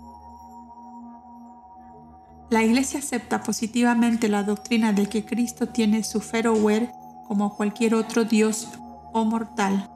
La 2.50 2.62
Iglesia 2.62 2.98
acepta 2.98 3.42
positivamente 3.42 4.28
la 4.28 4.42
doctrina 4.42 4.92
de 4.92 5.06
que 5.08 5.24
Cristo 5.24 5.68
tiene 5.68 6.04
su 6.04 6.20
Ferower 6.20 6.92
como 7.26 7.56
cualquier 7.56 7.94
otro 7.94 8.24
Dios 8.24 8.68
o 9.14 9.24
mortal. 9.24 9.90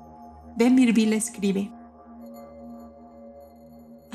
De 0.57 0.71
Mirville 0.71 1.17
escribe, 1.17 1.71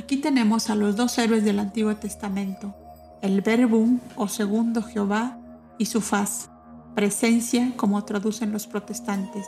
Aquí 0.07 0.15
tenemos 0.15 0.69
a 0.69 0.75
los 0.75 0.95
dos 0.95 1.17
héroes 1.17 1.43
del 1.43 1.59
Antiguo 1.59 1.93
Testamento, 1.97 2.73
el 3.21 3.41
Verbum 3.41 3.99
o 4.15 4.29
segundo 4.29 4.81
Jehová 4.81 5.37
y 5.77 5.87
su 5.87 5.99
faz, 5.99 6.49
presencia 6.95 7.73
como 7.75 8.01
traducen 8.05 8.53
los 8.53 8.67
protestantes, 8.67 9.45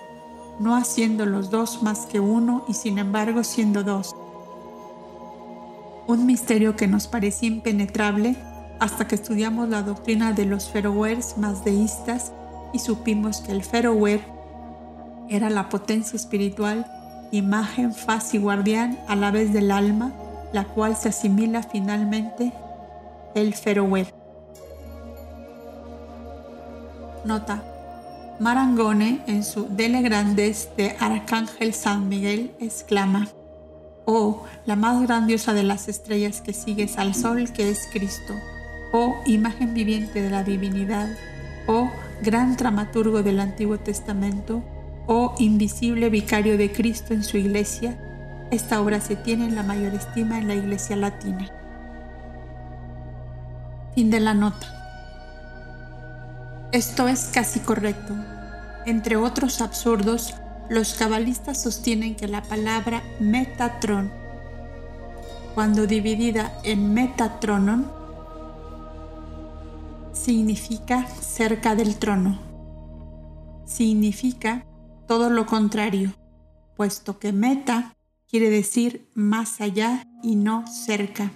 no 0.60 0.76
haciendo 0.76 1.26
los 1.26 1.50
dos 1.50 1.82
más 1.82 2.08
que 2.08 2.20
uno 2.20 2.66
y 2.68 2.74
sin 2.74 2.98
embargo 2.98 3.46
siendo 3.46 3.86
dos. 3.86 4.14
Un 6.08 6.26
misterio 6.26 6.76
que 6.76 6.88
nos 6.88 7.08
parecía 7.08 7.48
impenetrable 7.48 8.36
hasta 8.82 9.08
que 9.08 9.16
estudiamos 9.16 9.70
la 9.70 9.82
doctrina 9.82 10.34
de 10.34 10.44
los 10.44 10.68
Ferowers 10.68 11.38
más 11.38 11.64
deístas 11.64 12.34
y 12.74 12.80
supimos 12.80 13.40
que 13.40 13.54
el 13.54 13.64
Ferower 13.64 14.20
era 15.30 15.50
la 15.50 15.70
potencia 15.70 16.18
espiritual, 16.18 16.86
imagen, 17.32 17.94
faz 17.94 18.34
y 18.34 18.40
guardián 18.40 19.00
a 19.08 19.16
la 19.16 19.32
vez 19.32 19.54
del 19.54 19.72
alma, 19.72 20.12
la 20.54 20.66
cual 20.66 20.96
se 20.96 21.10
asimila 21.10 21.64
finalmente 21.64 22.52
el 23.36 23.54
Ferower. 23.54 24.14
Nota. 27.26 27.64
Marangone 28.40 29.22
en 29.28 29.44
su 29.44 29.68
Dele 29.68 30.02
Grandes 30.02 30.70
de 30.78 30.96
Arcángel 31.00 31.74
San 31.74 32.08
Miguel 32.08 32.52
exclama, 32.60 33.28
Oh, 34.06 34.46
la 34.66 34.76
más 34.76 35.02
grandiosa 35.02 35.54
de 35.54 35.64
las 35.64 35.88
estrellas 35.88 36.42
que 36.42 36.54
sigues 36.54 36.98
al 36.98 37.14
sol 37.14 37.52
que 37.52 37.70
es 37.70 37.88
Cristo, 37.92 38.34
oh 38.94 39.22
imagen 39.26 39.74
viviente 39.74 40.22
de 40.22 40.30
la 40.30 40.44
divinidad, 40.44 41.10
oh 41.68 41.92
gran 42.24 42.56
dramaturgo 42.56 43.22
del 43.22 43.40
Antiguo 43.42 43.78
Testamento, 43.78 44.64
oh 45.06 45.36
invisible 45.38 46.10
vicario 46.10 46.58
de 46.58 46.72
Cristo 46.72 47.14
en 47.14 47.24
su 47.24 47.38
iglesia, 47.38 48.00
esta 48.52 48.82
obra 48.82 49.00
se 49.00 49.16
tiene 49.16 49.46
en 49.46 49.56
la 49.56 49.64
mayor 49.64 49.94
estima 49.94 50.40
en 50.40 50.48
la 50.48 50.56
iglesia 50.56 50.96
latina. 50.96 51.48
Fin 53.94 54.10
de 54.10 54.20
la 54.20 54.34
nota. 54.34 54.68
Esto 56.72 57.08
es 57.08 57.30
casi 57.34 57.60
correcto. 57.60 58.16
Entre 58.86 59.18
otros 59.18 59.62
absurdos, 59.62 60.36
los 60.70 60.94
cabalistas 60.94 61.62
sostienen 61.62 62.16
que 62.16 62.28
la 62.28 62.42
palabra 62.42 63.04
Metatron, 63.20 64.12
cuando 65.54 65.88
dividida 65.88 66.54
en 66.64 66.94
Metatronon, 66.94 67.92
significa 70.14 71.06
cerca 71.08 71.76
del 71.76 71.98
trono. 71.98 72.40
Significa 73.66 74.66
todo 75.08 75.30
lo 75.30 75.46
contrario, 75.46 76.14
puesto 76.76 77.20
que 77.20 77.34
meta 77.34 77.96
quiere 78.30 78.50
decir 78.50 79.10
más 79.16 79.60
allá 79.60 80.04
y 80.22 80.36
no 80.36 80.68
cerca. 80.68 81.32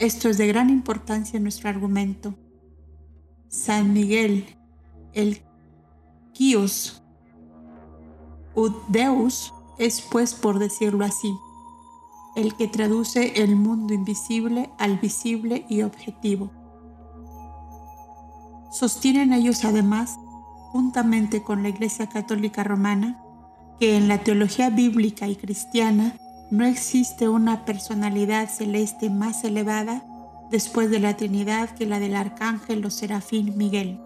Esto 0.00 0.28
es 0.28 0.36
de 0.36 0.48
gran 0.48 0.70
importancia 0.70 1.36
en 1.36 1.44
nuestro 1.44 1.68
argumento. 1.68 2.34
San 3.48 3.92
Miguel, 3.92 4.56
el 5.12 5.42
Kios, 6.32 7.02
Deus, 8.88 9.54
es 9.78 10.00
pues 10.00 10.34
por 10.34 10.58
decirlo 10.58 11.04
así, 11.04 11.32
el 12.34 12.56
que 12.56 12.66
traduce 12.66 13.42
el 13.42 13.54
mundo 13.56 13.94
invisible 13.94 14.70
al 14.78 14.98
visible 14.98 15.64
y 15.68 15.82
objetivo. 15.82 16.50
Sostienen 18.72 19.32
ellos 19.32 19.64
además, 19.64 20.18
juntamente 20.72 21.42
con 21.42 21.62
la 21.62 21.68
Iglesia 21.68 22.08
Católica 22.08 22.64
Romana, 22.64 23.21
que 23.82 23.96
en 23.96 24.06
la 24.06 24.18
teología 24.18 24.70
bíblica 24.70 25.26
y 25.26 25.34
cristiana 25.34 26.14
no 26.52 26.64
existe 26.64 27.28
una 27.28 27.64
personalidad 27.64 28.48
celeste 28.48 29.10
más 29.10 29.42
elevada 29.42 30.04
después 30.52 30.88
de 30.88 31.00
la 31.00 31.16
Trinidad 31.16 31.68
que 31.70 31.84
la 31.84 31.98
del 31.98 32.14
arcángel 32.14 32.86
o 32.86 32.90
serafín 32.90 33.56
Miguel. 33.56 33.98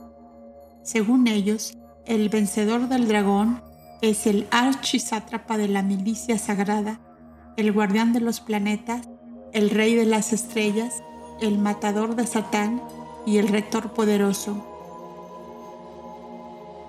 Según 0.83 1.29
ellos, 1.29 1.77
el 2.07 2.31
vencedor 2.31 2.89
del 2.89 3.07
dragón 3.07 3.61
es 4.01 4.27
el 4.27 4.47
archisátrapa 4.51 5.59
de 5.59 5.69
la 5.69 5.83
milicia 5.83 6.39
sagrada, 6.39 6.99
el 7.59 7.71
guardián 7.71 8.15
de 8.15 8.21
los 8.21 8.41
planetas, 8.41 9.07
el 9.53 9.69
rey 9.69 9.95
de 9.95 10.07
las 10.07 10.33
estrellas, 10.33 11.03
el 11.43 11.59
matador 11.59 12.17
de 12.17 12.27
Satán 12.27 12.81
y 13.27 13.37
el 13.37 13.49
rector 13.49 13.93
poderoso. 13.93 14.76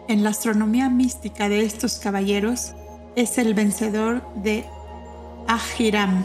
En 0.07 0.23
la 0.23 0.29
astronomía 0.29 0.89
mística 0.89 1.49
de 1.49 1.65
estos 1.65 1.99
caballeros 1.99 2.73
es 3.17 3.37
el 3.37 3.53
vencedor 3.53 4.21
de 4.35 4.63
Ahiram, 5.47 6.23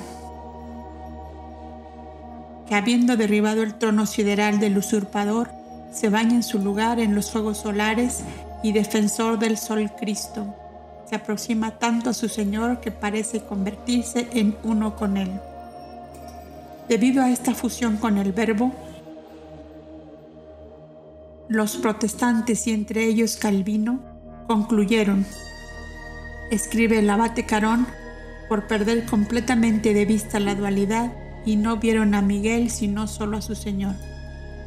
que 2.69 2.77
habiendo 2.77 3.17
derribado 3.17 3.65
el 3.65 3.75
trono 3.75 4.07
sideral 4.07 4.61
del 4.61 4.79
usurpador, 4.79 5.51
se 5.93 6.11
baña 6.11 6.37
en 6.37 6.43
su 6.45 6.61
lugar 6.61 7.01
en 7.01 7.17
los 7.17 7.33
fuegos 7.33 7.59
solares 7.59 8.21
y 8.63 8.71
defensor 8.71 9.41
del 9.41 9.59
sol 9.59 9.91
Cristo. 9.99 10.55
Se 11.09 11.17
aproxima 11.17 11.73
tanto 11.73 12.11
a 12.11 12.15
su 12.15 12.29
Señor 12.29 12.81
que 12.81 12.93
parece 12.93 13.41
convertirse 13.41 14.29
en 14.33 14.57
uno 14.63 14.95
con 14.95 15.17
él. 15.17 15.41
Debido 16.89 17.21
a 17.21 17.31
esta 17.31 17.53
fusión 17.53 17.97
con 17.97 18.17
el 18.17 18.33
Verbo, 18.33 18.73
los 21.53 21.77
protestantes 21.77 22.67
y 22.67 22.73
entre 22.73 23.05
ellos 23.05 23.37
Calvino 23.37 24.01
concluyeron, 24.47 25.27
escribe 26.51 26.99
el 26.99 27.11
abate 27.11 27.45
Carón, 27.45 27.87
por 28.49 28.67
perder 28.67 29.05
completamente 29.05 29.95
de 29.95 30.07
vista 30.07 30.41
la 30.41 30.55
dualidad 30.55 31.13
y 31.45 31.57
no 31.57 31.77
vieron 31.77 32.15
a 32.15 32.23
Miguel 32.23 32.71
sino 32.71 33.07
solo 33.07 33.37
a 33.37 33.43
su 33.43 33.55
Señor. 33.55 33.95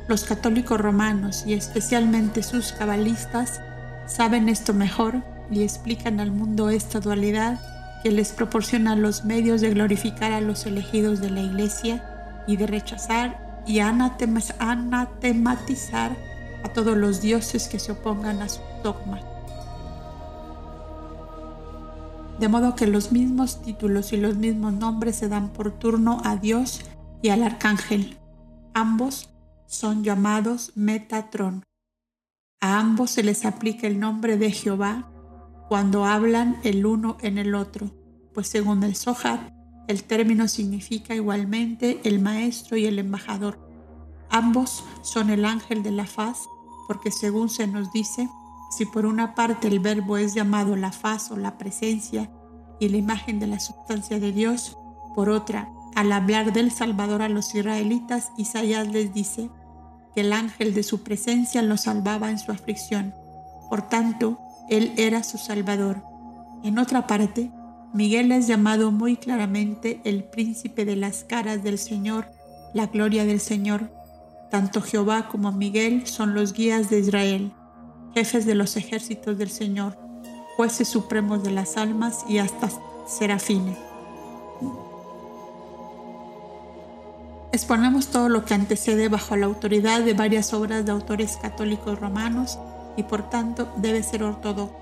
Los 0.08 0.26
católicos 0.26 0.80
romanos 0.80 1.44
y 1.48 1.54
especialmente 1.54 2.44
sus 2.44 2.72
cabalistas 2.72 3.62
saben 4.06 4.48
esto 4.48 4.72
mejor 4.74 5.24
y 5.50 5.64
explican 5.64 6.20
al 6.20 6.30
mundo 6.32 6.70
esta 6.70 7.00
dualidad 7.00 7.60
que 8.04 8.12
les 8.12 8.32
proporciona 8.32 8.96
los 8.96 9.26
medios 9.26 9.62
de 9.62 9.72
glorificar 9.72 10.32
a 10.32 10.42
los 10.42 10.68
elegidos 10.68 11.20
de 11.20 11.32
la 11.32 11.42
Iglesia 11.42 12.44
y 12.48 12.58
de 12.58 12.68
rechazar 12.68 13.64
y 13.66 13.80
anatematizar 13.80 16.35
a 16.66 16.74
todos 16.74 16.98
los 16.98 17.22
dioses 17.22 17.68
que 17.68 17.80
se 17.80 17.94
opongan 17.94 18.42
a 18.42 18.50
su 18.50 18.60
dogma 18.84 19.22
de 22.40 22.48
modo 22.50 22.76
que 22.76 22.88
los 22.88 23.12
mismos 23.12 23.62
títulos 23.62 24.12
y 24.14 24.18
los 24.18 24.36
mismos 24.36 24.74
nombres 24.74 25.16
se 25.16 25.30
dan 25.30 25.50
por 25.54 25.72
turno 25.72 26.22
a 26.24 26.36
Dios 26.36 26.82
y 27.22 27.30
al 27.30 27.44
arcángel. 27.44 28.18
Ambos 28.74 29.30
son 29.68 30.04
llamados 30.04 30.72
Metatron. 30.76 31.64
A 32.60 32.80
ambos 32.80 33.12
se 33.12 33.24
les 33.24 33.46
aplica 33.46 33.88
el 33.88 34.00
nombre 34.00 34.38
de 34.38 34.52
Jehová 34.52 35.12
cuando 35.70 36.06
hablan 36.06 36.58
el 36.64 36.86
uno 36.86 37.18
en 37.22 37.38
el 37.38 37.56
otro, 37.56 37.92
pues 38.34 38.48
según 38.48 38.84
el 38.84 38.96
Zohar, 38.96 39.52
el 39.88 40.04
término 40.04 40.48
significa 40.48 41.16
igualmente 41.16 42.02
el 42.04 42.20
maestro 42.20 42.76
y 42.76 42.86
el 42.86 43.00
embajador. 43.00 43.60
Ambos 44.30 44.84
son 45.04 45.30
el 45.30 45.46
ángel 45.46 45.84
de 45.84 45.92
la 45.92 46.06
faz, 46.06 46.40
porque 46.88 47.12
según 47.12 47.50
se 47.50 47.68
nos 47.68 47.92
dice, 47.92 48.30
si 48.70 48.86
por 48.86 49.06
una 49.06 49.36
parte 49.36 49.68
el 49.68 49.80
verbo 49.80 50.18
es 50.18 50.34
llamado 50.34 50.76
la 50.76 50.92
faz 50.92 51.32
o 51.32 51.38
la 51.38 51.58
presencia 51.58 52.30
y 52.80 52.90
la 52.90 52.98
imagen 52.98 53.40
de 53.40 53.48
la 53.48 53.60
sustancia 53.60 54.20
de 54.20 54.32
Dios, 54.32 54.78
por 55.16 55.30
otra, 55.30 55.70
al 55.96 56.12
hablar 56.12 56.52
del 56.52 56.72
Salvador 56.72 57.22
a 57.22 57.30
los 57.30 57.56
israelitas, 57.56 58.32
Isaías 58.38 58.88
les 58.90 59.14
dice 59.14 59.50
que 60.14 60.22
el 60.22 60.34
ángel 60.34 60.74
de 60.74 60.84
su 60.84 61.04
presencia 61.04 61.62
los 61.62 61.82
salvaba 61.82 62.30
en 62.30 62.38
su 62.38 62.52
aflicción. 62.52 63.14
Por 63.70 63.88
tanto, 63.88 64.38
él 64.70 64.94
era 64.98 65.24
su 65.24 65.38
Salvador. 65.38 66.04
En 66.64 66.80
otra 66.80 67.08
parte, 67.08 67.52
Miguel 67.94 68.34
es 68.34 68.48
llamado 68.48 68.92
muy 68.92 69.16
claramente 69.16 70.02
el 70.04 70.26
príncipe 70.26 70.84
de 70.84 70.98
las 70.98 71.24
caras 71.24 71.64
del 71.64 71.80
Señor, 71.80 72.28
la 72.74 72.88
gloria 72.88 73.24
del 73.24 73.40
Señor. 73.40 73.90
Tanto 74.56 74.82
Jehová 74.82 75.28
como 75.28 75.52
Miguel 75.52 76.08
son 76.08 76.34
los 76.34 76.54
guías 76.54 76.90
de 76.90 77.00
Israel 77.00 77.52
jefes 78.14 78.46
de 78.46 78.56
los 78.56 78.78
ejércitos 78.78 79.38
del 79.38 79.50
Señor, 79.50 79.98
jueces 80.56 80.88
supremos 80.88 81.44
de 81.44 81.52
las 81.52 81.76
almas 81.76 82.24
y 82.30 82.38
hasta 82.38 82.70
serafines. 83.06 83.78
Exponemos 87.52 88.08
todo 88.08 88.30
lo 88.30 88.46
que 88.46 88.54
antecede 88.54 89.10
bajo 89.10 89.36
la 89.36 89.48
autoridad 89.48 90.00
de 90.00 90.14
varias 90.14 90.54
obras 90.54 90.86
de 90.86 90.94
autores 90.94 91.36
católicos 91.36 92.00
romanos 92.00 92.58
y 92.96 93.04
por 93.04 93.30
tanto 93.30 93.70
debe 93.76 94.04
ser 94.04 94.24
ortodoxo. 94.24 94.74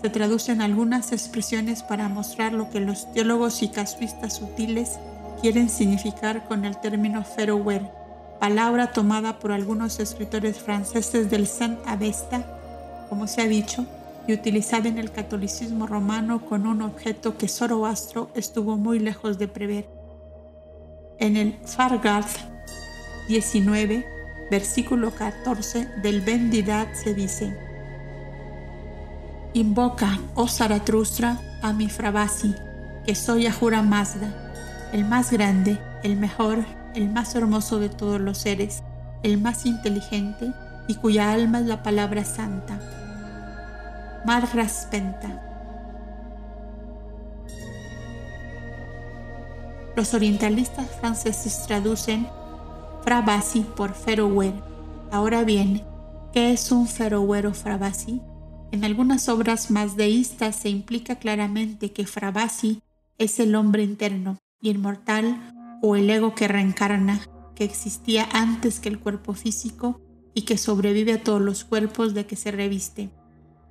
Se 0.00 0.10
traducen 0.10 0.62
algunas 0.62 1.10
expresiones 1.10 1.82
para 1.82 2.08
mostrar 2.08 2.52
lo 2.52 2.70
que 2.70 2.78
los 2.78 3.12
teólogos 3.12 3.64
y 3.64 3.68
casuistas 3.68 4.36
sutiles 4.36 5.00
quieren 5.40 5.68
significar 5.68 6.46
con 6.46 6.64
el 6.64 6.76
término 6.76 7.24
ferrower, 7.24 8.01
palabra 8.42 8.88
tomada 8.88 9.38
por 9.38 9.52
algunos 9.52 10.00
escritores 10.00 10.58
franceses 10.58 11.30
del 11.30 11.46
Saint 11.46 11.78
Avesta, 11.86 13.06
como 13.08 13.28
se 13.28 13.40
ha 13.40 13.46
dicho, 13.46 13.86
y 14.26 14.32
utilizada 14.32 14.88
en 14.88 14.98
el 14.98 15.12
catolicismo 15.12 15.86
romano 15.86 16.44
con 16.44 16.66
un 16.66 16.82
objeto 16.82 17.38
que 17.38 17.46
Zoroastro 17.46 18.30
estuvo 18.34 18.76
muy 18.76 18.98
lejos 18.98 19.38
de 19.38 19.46
prever. 19.46 19.88
En 21.20 21.36
el 21.36 21.56
Fargard 21.64 22.26
19, 23.28 24.04
versículo 24.50 25.12
14 25.12 25.86
del 26.02 26.20
Bendidat 26.20 26.92
se 26.94 27.14
dice, 27.14 27.56
Invoca, 29.52 30.18
oh 30.34 30.48
Zaratustra, 30.48 31.38
a 31.62 31.72
mi 31.72 31.88
Frabasi, 31.88 32.56
que 33.06 33.14
soy 33.14 33.46
Ahura 33.46 33.82
Mazda, 33.82 34.90
el 34.92 35.04
más 35.04 35.30
grande, 35.30 35.78
el 36.02 36.16
mejor, 36.16 36.64
el 36.94 37.10
más 37.10 37.34
hermoso 37.34 37.78
de 37.78 37.88
todos 37.88 38.20
los 38.20 38.38
seres, 38.38 38.82
el 39.22 39.38
más 39.40 39.66
inteligente 39.66 40.52
y 40.88 40.94
cuya 40.96 41.32
alma 41.32 41.60
es 41.60 41.66
la 41.66 41.82
palabra 41.82 42.24
santa. 42.24 42.78
Mar 44.24 44.48
Raspenta. 44.54 45.48
Los 49.96 50.14
orientalistas 50.14 50.88
franceses 51.00 51.64
traducen 51.66 52.26
Frabasi 53.02 53.60
por 53.60 53.94
Ferower. 53.94 54.54
Ahora 55.10 55.44
bien, 55.44 55.82
¿qué 56.32 56.52
es 56.52 56.72
un 56.72 56.86
Ferower 56.86 57.46
o 57.46 57.54
Frabasi? 57.54 58.22
En 58.70 58.84
algunas 58.84 59.28
obras 59.28 59.70
más 59.70 59.96
deístas 59.96 60.56
se 60.56 60.70
implica 60.70 61.16
claramente 61.16 61.92
que 61.92 62.06
Frabasi 62.06 62.80
es 63.18 63.38
el 63.38 63.54
hombre 63.54 63.82
interno, 63.82 64.38
y 64.62 64.70
inmortal 64.70 65.51
o 65.82 65.96
el 65.96 66.08
ego 66.08 66.34
que 66.34 66.48
reencarna, 66.48 67.20
que 67.54 67.64
existía 67.64 68.26
antes 68.32 68.80
que 68.80 68.88
el 68.88 69.00
cuerpo 69.00 69.34
físico 69.34 70.00
y 70.32 70.42
que 70.42 70.56
sobrevive 70.56 71.12
a 71.12 71.22
todos 71.22 71.42
los 71.42 71.64
cuerpos 71.64 72.14
de 72.14 72.24
que 72.24 72.36
se 72.36 72.52
reviste. 72.52 73.10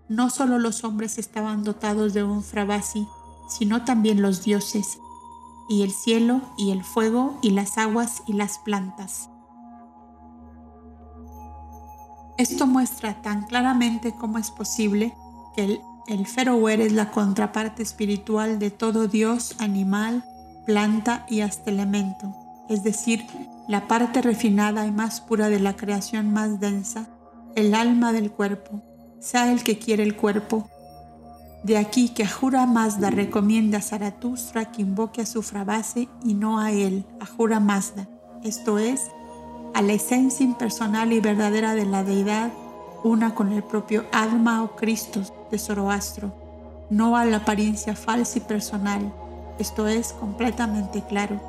No 0.10 0.30
solo 0.30 0.60
los 0.60 0.84
hombres 0.84 1.17
estaban 1.17 1.63
dotados 1.63 2.13
de 2.13 2.24
un 2.24 2.43
frabasi, 2.43 3.08
sino 3.50 3.86
también 3.86 4.21
los 4.21 4.43
dioses, 4.43 5.00
y 5.69 5.84
el 5.84 5.91
cielo, 5.91 6.41
y 6.58 6.71
el 6.71 6.84
fuego, 6.84 7.39
y 7.41 7.52
las 7.52 7.78
aguas, 7.78 8.21
y 8.28 8.34
las 8.34 8.60
plantas. 8.60 9.30
Esto 12.38 12.67
muestra 12.67 13.21
tan 13.21 13.43
claramente 13.43 14.13
cómo 14.19 14.38
es 14.38 14.52
posible 14.52 15.13
que 15.56 15.63
el, 15.63 15.82
el 16.08 16.26
es 16.82 16.91
la 16.91 17.12
contraparte 17.12 17.84
espiritual 17.84 18.60
de 18.60 18.69
todo 18.69 19.08
dios, 19.08 19.56
animal, 19.60 20.26
planta 20.65 21.26
y 21.30 21.41
hasta 21.41 21.71
elemento, 21.71 22.36
es 22.69 22.84
decir, 22.84 23.26
la 23.67 23.88
parte 23.88 24.21
refinada 24.21 24.86
y 24.86 24.91
más 24.91 25.21
pura 25.21 25.50
de 25.50 25.60
la 25.60 25.76
creación 25.76 26.32
más 26.32 26.60
densa, 26.60 27.08
el 27.56 27.76
alma 27.76 28.13
del 28.13 28.32
cuerpo, 28.32 28.82
sea 29.19 29.52
el 29.52 29.63
que 29.63 29.78
quiere 29.78 30.04
el 30.04 30.15
cuerpo. 30.15 30.69
De 31.63 31.78
aquí 31.78 32.10
que 32.10 32.24
Ajura 32.24 32.65
Mazda 32.65 33.12
recomienda 33.12 33.78
a 33.78 33.82
Zaratustra 33.82 34.71
que 34.71 34.82
invoque 34.82 35.21
a 35.21 35.26
su 35.26 35.43
frabase 35.43 36.10
y 36.24 36.34
no 36.34 36.60
a 36.60 36.71
él, 36.71 37.06
Ajura 37.19 37.60
Mazda, 37.60 38.08
esto 38.43 38.80
es, 38.80 39.12
a 39.74 39.82
la 39.82 39.93
esencia 39.93 40.43
impersonal 40.43 41.13
y 41.13 41.19
verdadera 41.19 41.76
de 41.76 41.86
la 41.86 42.04
deidad, 42.04 42.52
una 43.04 43.36
con 43.36 43.52
el 43.52 43.63
propio 43.63 44.06
alma 44.12 44.63
o 44.63 44.76
Cristo 44.76 45.21
de 45.50 45.58
Zoroastro, 45.58 46.34
no 46.89 47.15
a 47.15 47.26
la 47.26 47.38
apariencia 47.38 47.95
falsa 47.95 48.39
y 48.39 48.41
personal. 48.41 49.13
Esto 49.60 49.88
es 49.88 50.14
completamente 50.14 51.02
claro. 51.02 51.40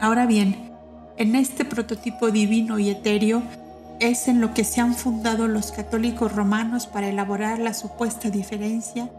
Ahora 0.00 0.26
bien, 0.26 0.72
en 1.16 1.34
este 1.34 1.64
prototipo 1.64 2.30
divino 2.30 2.78
y 2.78 2.90
etéreo 2.90 3.42
es 4.00 4.28
en 4.28 4.40
lo 4.40 4.52
que 4.52 4.64
se 4.64 4.80
han 4.80 4.94
fundado 4.94 5.48
los 5.48 5.72
católicos 5.72 6.32
romanos 6.34 6.86
para 6.86 7.08
elaborar 7.08 7.58
la 7.58 7.72
supuesta 7.72 8.30
diferencia 8.30 9.10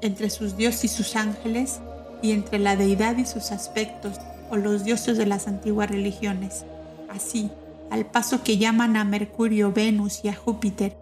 entre 0.00 0.30
sus 0.30 0.56
dioses 0.56 0.84
y 0.84 0.88
sus 0.88 1.16
ángeles 1.16 1.80
y 2.22 2.32
entre 2.32 2.58
la 2.58 2.76
deidad 2.76 3.16
y 3.16 3.26
sus 3.26 3.50
aspectos 3.50 4.20
o 4.50 4.56
los 4.56 4.84
dioses 4.84 5.18
de 5.18 5.26
las 5.26 5.48
antiguas 5.48 5.90
religiones. 5.90 6.64
Así, 7.10 7.50
al 7.90 8.06
paso 8.06 8.42
que 8.42 8.58
llaman 8.58 8.96
a 8.96 9.04
Mercurio, 9.04 9.72
Venus 9.72 10.24
y 10.24 10.28
a 10.28 10.34
Júpiter, 10.34 10.96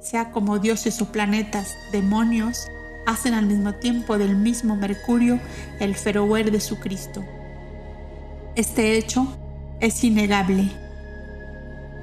sea 0.00 0.30
como 0.30 0.58
dioses 0.58 1.00
o 1.02 1.06
planetas, 1.06 1.68
demonios, 1.92 2.66
hacen 3.06 3.34
al 3.34 3.46
mismo 3.46 3.74
tiempo 3.74 4.18
del 4.18 4.36
mismo 4.36 4.76
Mercurio 4.76 5.40
el 5.80 5.94
ferower 5.94 6.50
de 6.50 6.60
su 6.60 6.78
Cristo. 6.78 7.24
Este 8.56 8.96
hecho 8.96 9.26
es 9.80 10.02
innegable. 10.04 10.70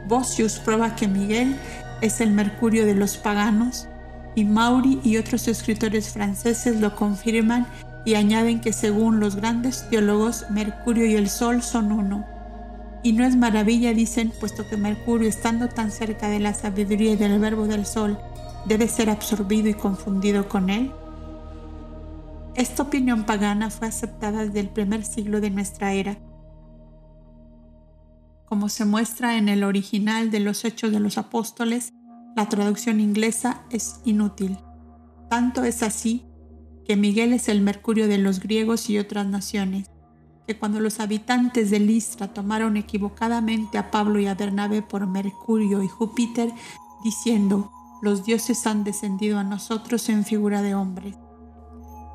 Bosius 0.07 0.59
prueba 0.59 0.95
que 0.95 1.07
Miguel 1.07 1.55
es 2.01 2.21
el 2.21 2.31
Mercurio 2.31 2.85
de 2.85 2.95
los 2.95 3.17
paganos 3.17 3.87
y 4.35 4.45
Mauri 4.45 4.99
y 5.03 5.17
otros 5.17 5.47
escritores 5.47 6.09
franceses 6.09 6.79
lo 6.79 6.95
confirman 6.95 7.67
y 8.05 8.15
añaden 8.15 8.61
que 8.61 8.73
según 8.73 9.19
los 9.19 9.35
grandes 9.35 9.87
teólogos, 9.89 10.45
Mercurio 10.49 11.05
y 11.05 11.15
el 11.15 11.29
Sol 11.29 11.61
son 11.61 11.91
uno. 11.91 12.25
Y 13.03 13.13
no 13.13 13.25
es 13.25 13.35
maravilla, 13.35 13.93
dicen, 13.93 14.31
puesto 14.39 14.67
que 14.67 14.77
Mercurio, 14.77 15.29
estando 15.29 15.69
tan 15.69 15.91
cerca 15.91 16.27
de 16.27 16.39
la 16.39 16.53
sabiduría 16.53 17.13
y 17.13 17.15
del 17.15 17.39
verbo 17.39 17.67
del 17.67 17.85
Sol, 17.85 18.19
debe 18.65 18.87
ser 18.87 19.09
absorbido 19.09 19.69
y 19.69 19.73
confundido 19.73 20.47
con 20.47 20.69
él. 20.69 20.91
Esta 22.55 22.83
opinión 22.83 23.25
pagana 23.25 23.69
fue 23.69 23.87
aceptada 23.87 24.45
desde 24.45 24.59
el 24.59 24.69
primer 24.69 25.05
siglo 25.05 25.41
de 25.41 25.49
nuestra 25.49 25.93
era. 25.93 26.17
Como 28.45 28.67
se 28.67 28.83
muestra 28.83 29.37
en 29.37 29.47
el 29.47 29.63
original 29.63 30.29
de 30.29 30.41
los 30.41 30.65
Hechos 30.65 30.91
de 30.91 30.99
los 30.99 31.17
Apóstoles, 31.17 31.93
la 32.35 32.49
traducción 32.49 32.99
inglesa 32.99 33.61
es 33.69 34.01
inútil. 34.03 34.57
Tanto 35.29 35.63
es 35.63 35.83
así 35.83 36.25
que 36.85 36.97
Miguel 36.97 37.31
es 37.31 37.47
el 37.47 37.61
Mercurio 37.61 38.07
de 38.07 38.17
los 38.17 38.41
griegos 38.41 38.89
y 38.89 38.97
otras 38.97 39.25
naciones, 39.25 39.89
que 40.45 40.57
cuando 40.57 40.81
los 40.81 40.99
habitantes 40.99 41.71
de 41.71 41.79
Listra 41.79 42.33
tomaron 42.33 42.75
equivocadamente 42.75 43.77
a 43.77 43.91
Pablo 43.91 44.19
y 44.19 44.27
a 44.27 44.35
Bernabé 44.35 44.81
por 44.81 45.07
Mercurio 45.07 45.81
y 45.83 45.87
Júpiter, 45.87 46.51
diciendo, 47.03 47.71
los 48.01 48.25
dioses 48.25 48.65
han 48.67 48.83
descendido 48.83 49.39
a 49.39 49.43
nosotros 49.43 50.09
en 50.09 50.25
figura 50.25 50.61
de 50.61 50.75
hombres. 50.75 51.15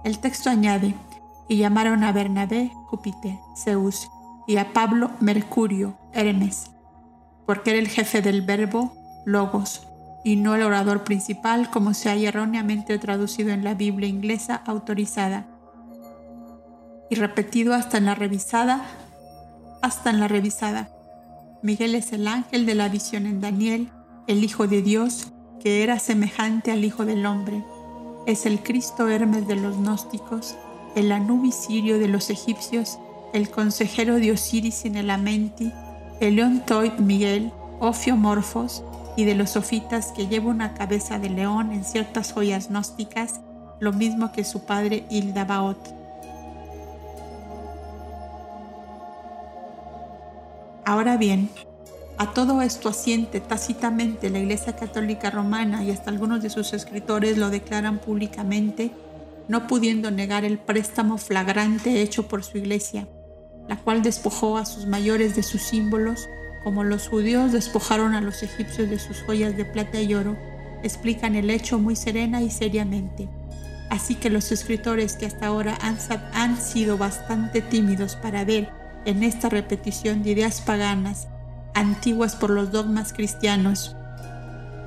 El 0.05 0.18
texto 0.18 0.51
añade, 0.51 0.94
y 1.49 1.59
llamaron 1.59 2.03
a 2.03 2.12
Bernabé 2.12 2.72
Júpiter, 2.87 3.38
Zeus, 3.57 4.09
y 4.46 4.57
a 4.57 4.72
Pablo 4.72 5.11
Mercurio, 5.20 5.96
Hermes, 6.12 6.70
porque 7.46 7.70
era 7.70 7.79
el 7.79 7.88
jefe 7.88 8.22
del 8.22 8.42
verbo 8.42 8.92
logos, 9.25 9.87
y 10.25 10.37
no 10.37 10.55
el 10.57 10.62
orador 10.62 11.05
principal 11.05 11.70
como 11.70 11.94
se 11.94 12.11
haya 12.11 12.29
erróneamente 12.29 12.99
traducido 12.99 13.51
en 13.51 13.62
la 13.62 13.75
Biblia 13.75 14.09
inglesa 14.09 14.62
autorizada 14.66 15.46
y 17.09 17.14
repetido 17.14 17.75
hasta 17.75 17.99
en 17.99 18.07
la 18.07 18.14
revisada, 18.14 18.85
hasta 19.83 20.11
en 20.11 20.18
la 20.18 20.29
revisada. 20.29 20.90
Miguel 21.62 21.94
es 21.94 22.12
el 22.12 22.27
ángel 22.27 22.66
de 22.66 22.75
la 22.75 22.88
visión 22.88 23.27
en 23.27 23.40
Daniel, 23.40 23.90
el 24.27 24.42
Hijo 24.42 24.66
de 24.66 24.83
Dios, 24.83 25.33
que 25.66 25.83
era 25.83 25.98
semejante 25.98 26.70
al 26.70 26.85
Hijo 26.85 27.05
del 27.05 27.26
Hombre. 27.26 27.61
Es 28.24 28.46
el 28.46 28.62
Cristo 28.62 29.09
Hermes 29.09 29.48
de 29.48 29.57
los 29.57 29.76
gnósticos, 29.76 30.55
el 30.94 31.11
Anubis 31.11 31.57
Sirio 31.57 31.98
de 31.98 32.07
los 32.07 32.31
egipcios, 32.31 33.00
el 33.33 33.50
consejero 33.50 34.14
de 34.14 34.31
Osiris 34.31 34.85
en 34.85 34.94
el 34.94 35.11
Amenti, 35.11 35.72
el 36.20 36.37
León 36.37 36.62
Toy 36.64 36.92
Miguel, 36.98 37.50
Ofiomorfos, 37.81 38.85
y 39.16 39.24
de 39.24 39.35
los 39.35 39.50
sofitas 39.50 40.12
que 40.12 40.29
lleva 40.29 40.50
una 40.50 40.72
cabeza 40.72 41.18
de 41.18 41.31
león 41.31 41.72
en 41.72 41.83
ciertas 41.83 42.33
joyas 42.33 42.68
gnósticas, 42.68 43.40
lo 43.81 43.92
mismo 43.92 44.31
que 44.31 44.44
su 44.44 44.61
padre 44.66 45.05
Hildabaot. 45.11 45.96
Ahora 50.85 51.16
bien, 51.16 51.50
a 52.18 52.33
todo 52.33 52.62
esto 52.62 52.88
asiente 52.88 53.40
tácitamente 53.40 54.31
la 54.31 54.38
Iglesia 54.38 54.76
Católica 54.76 55.31
Romana 55.31 55.85
y 55.85 55.90
hasta 55.90 56.11
algunos 56.11 56.42
de 56.42 56.50
sus 56.50 56.72
escritores 56.72 57.37
lo 57.37 57.50
declaran 57.50 57.98
públicamente, 57.98 58.90
no 59.48 59.66
pudiendo 59.66 60.11
negar 60.11 60.44
el 60.44 60.59
préstamo 60.59 61.18
flagrante 61.18 62.02
hecho 62.02 62.26
por 62.26 62.42
su 62.42 62.59
Iglesia, 62.59 63.07
la 63.68 63.76
cual 63.76 64.02
despojó 64.02 64.57
a 64.57 64.66
sus 64.66 64.87
mayores 64.87 65.37
de 65.37 65.42
sus 65.42 65.62
símbolos 65.62 66.26
como 66.66 66.83
los 66.83 67.07
judíos 67.07 67.52
despojaron 67.52 68.14
a 68.14 68.20
los 68.20 68.42
egipcios 68.42 68.90
de 68.90 68.98
sus 68.98 69.22
joyas 69.22 69.57
de 69.57 69.64
plata 69.64 70.00
y 70.00 70.14
oro, 70.14 70.37
explican 70.83 71.37
el 71.37 71.48
hecho 71.48 71.79
muy 71.79 71.94
serena 71.94 72.42
y 72.42 72.50
seriamente. 72.50 73.29
Así 73.88 74.16
que 74.16 74.31
los 74.31 74.50
escritores 74.50 75.14
que 75.14 75.26
hasta 75.26 75.46
ahora 75.46 75.79
han, 75.81 76.61
sido 76.61 76.98
bastante 76.98 77.61
tímidos 77.62 78.16
para 78.16 78.44
ver 78.44 78.68
en 79.05 79.22
esta 79.22 79.48
repetición 79.48 80.24
de 80.24 80.31
ideas 80.31 80.61
paganas, 80.61 81.29
antiguas 81.76 82.34
por 82.34 82.50
los 82.50 82.72
dogmas 82.72 83.12
cristianos. 83.12 83.94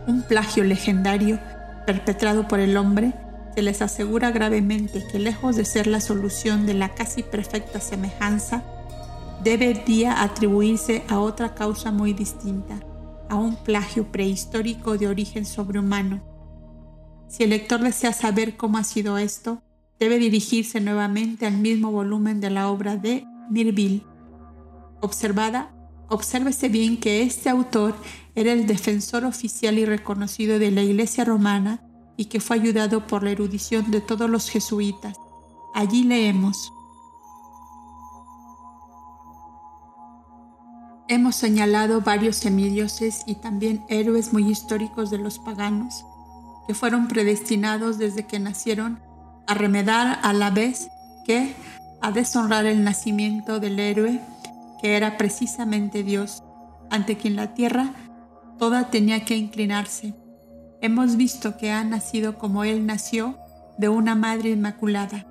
Un 0.08 0.23
plagio 0.23 0.63
legendario 0.63 1.39
perpetrado 1.86 2.47
por 2.47 2.60
el 2.60 2.78
hombre, 2.78 3.13
se 3.56 3.62
les 3.62 3.82
asegura 3.82 4.32
gravemente 4.32 5.06
que 5.12 5.19
lejos 5.19 5.56
de 5.56 5.65
ser 5.65 5.88
la 5.88 6.02
solución 6.02 6.65
de 6.65 6.73
la 6.73 6.89
casi 6.89 7.23
perfecta 7.23 7.80
semejanza, 7.80 8.63
debería 9.43 10.21
atribuirse 10.23 11.04
a 11.08 11.19
otra 11.19 11.56
causa 11.56 11.91
muy 11.91 12.13
distinta, 12.13 12.80
a 13.30 13.36
un 13.36 13.56
plagio 13.56 14.12
prehistórico 14.12 14.97
de 14.97 15.08
origen 15.08 15.45
sobrehumano. 15.45 16.21
Si 17.28 17.43
el 17.43 17.52
lector 17.52 17.82
desea 17.82 18.13
saber 18.13 18.58
cómo 18.58 18.78
ha 18.78 18.84
sido 18.84 19.17
esto, 19.17 19.62
debe 19.99 20.17
dirigirse 20.17 20.82
nuevamente 20.82 21.45
al 21.45 21.58
mismo 21.58 21.91
volumen 21.91 22.39
de 22.41 22.49
la 22.49 22.69
obra 22.69 22.97
de 22.97 23.25
Mirville. 23.49 24.04
Observada, 25.02 25.71
obsérvese 26.10 26.69
bien 26.69 26.98
que 26.98 27.22
este 27.22 27.50
autor 27.50 27.95
era 28.36 28.52
el 28.52 28.67
defensor 28.67 29.26
oficial 29.26 29.78
y 29.78 29.86
reconocido 29.86 30.60
de 30.60 30.72
la 30.72 30.82
Iglesia 30.82 31.26
romana 31.26 31.82
y 32.17 32.26
que 32.26 32.39
fue 32.39 32.58
ayudado 32.58 33.08
por 33.08 33.24
la 33.24 33.32
erudición 33.32 33.91
de 33.91 34.02
todos 34.02 34.30
los 34.30 34.50
jesuitas. 34.50 35.15
Allí 35.74 36.04
leemos. 36.04 36.74
Hemos 41.08 41.36
señalado 41.36 42.02
varios 42.02 42.36
semidioses 42.36 43.24
y 43.26 43.36
también 43.36 43.84
héroes 43.89 44.32
muy 44.32 44.50
históricos 44.50 45.10
de 45.10 45.17
los 45.17 45.39
paganos, 45.39 46.06
que 46.67 46.76
fueron 46.76 47.08
predestinados 47.08 47.98
desde 47.98 48.28
que 48.28 48.38
nacieron 48.38 49.00
a 49.48 49.56
remedar 49.56 50.19
a 50.22 50.34
la 50.34 50.52
vez 50.52 50.89
que 51.26 51.56
a 52.02 52.12
deshonrar 52.12 52.65
el 52.65 52.84
nacimiento 52.84 53.60
del 53.60 53.80
héroe, 53.80 54.22
que 54.82 54.96
era 54.96 55.18
precisamente 55.18 56.04
Dios, 56.04 56.44
ante 56.89 57.18
quien 57.18 57.36
la 57.36 57.54
tierra 57.54 57.94
toda 58.58 58.89
tenía 58.89 59.24
que 59.26 59.38
inclinarse. 59.38 60.13
Hemos 60.82 61.18
visto 61.18 61.58
que 61.58 61.72
ha 61.72 61.84
nacido 61.84 62.38
como 62.38 62.63
Él 62.63 62.86
nació, 62.86 63.38
de 63.78 63.88
una 63.88 64.13
madre 64.13 64.50
inmaculada. 64.50 65.26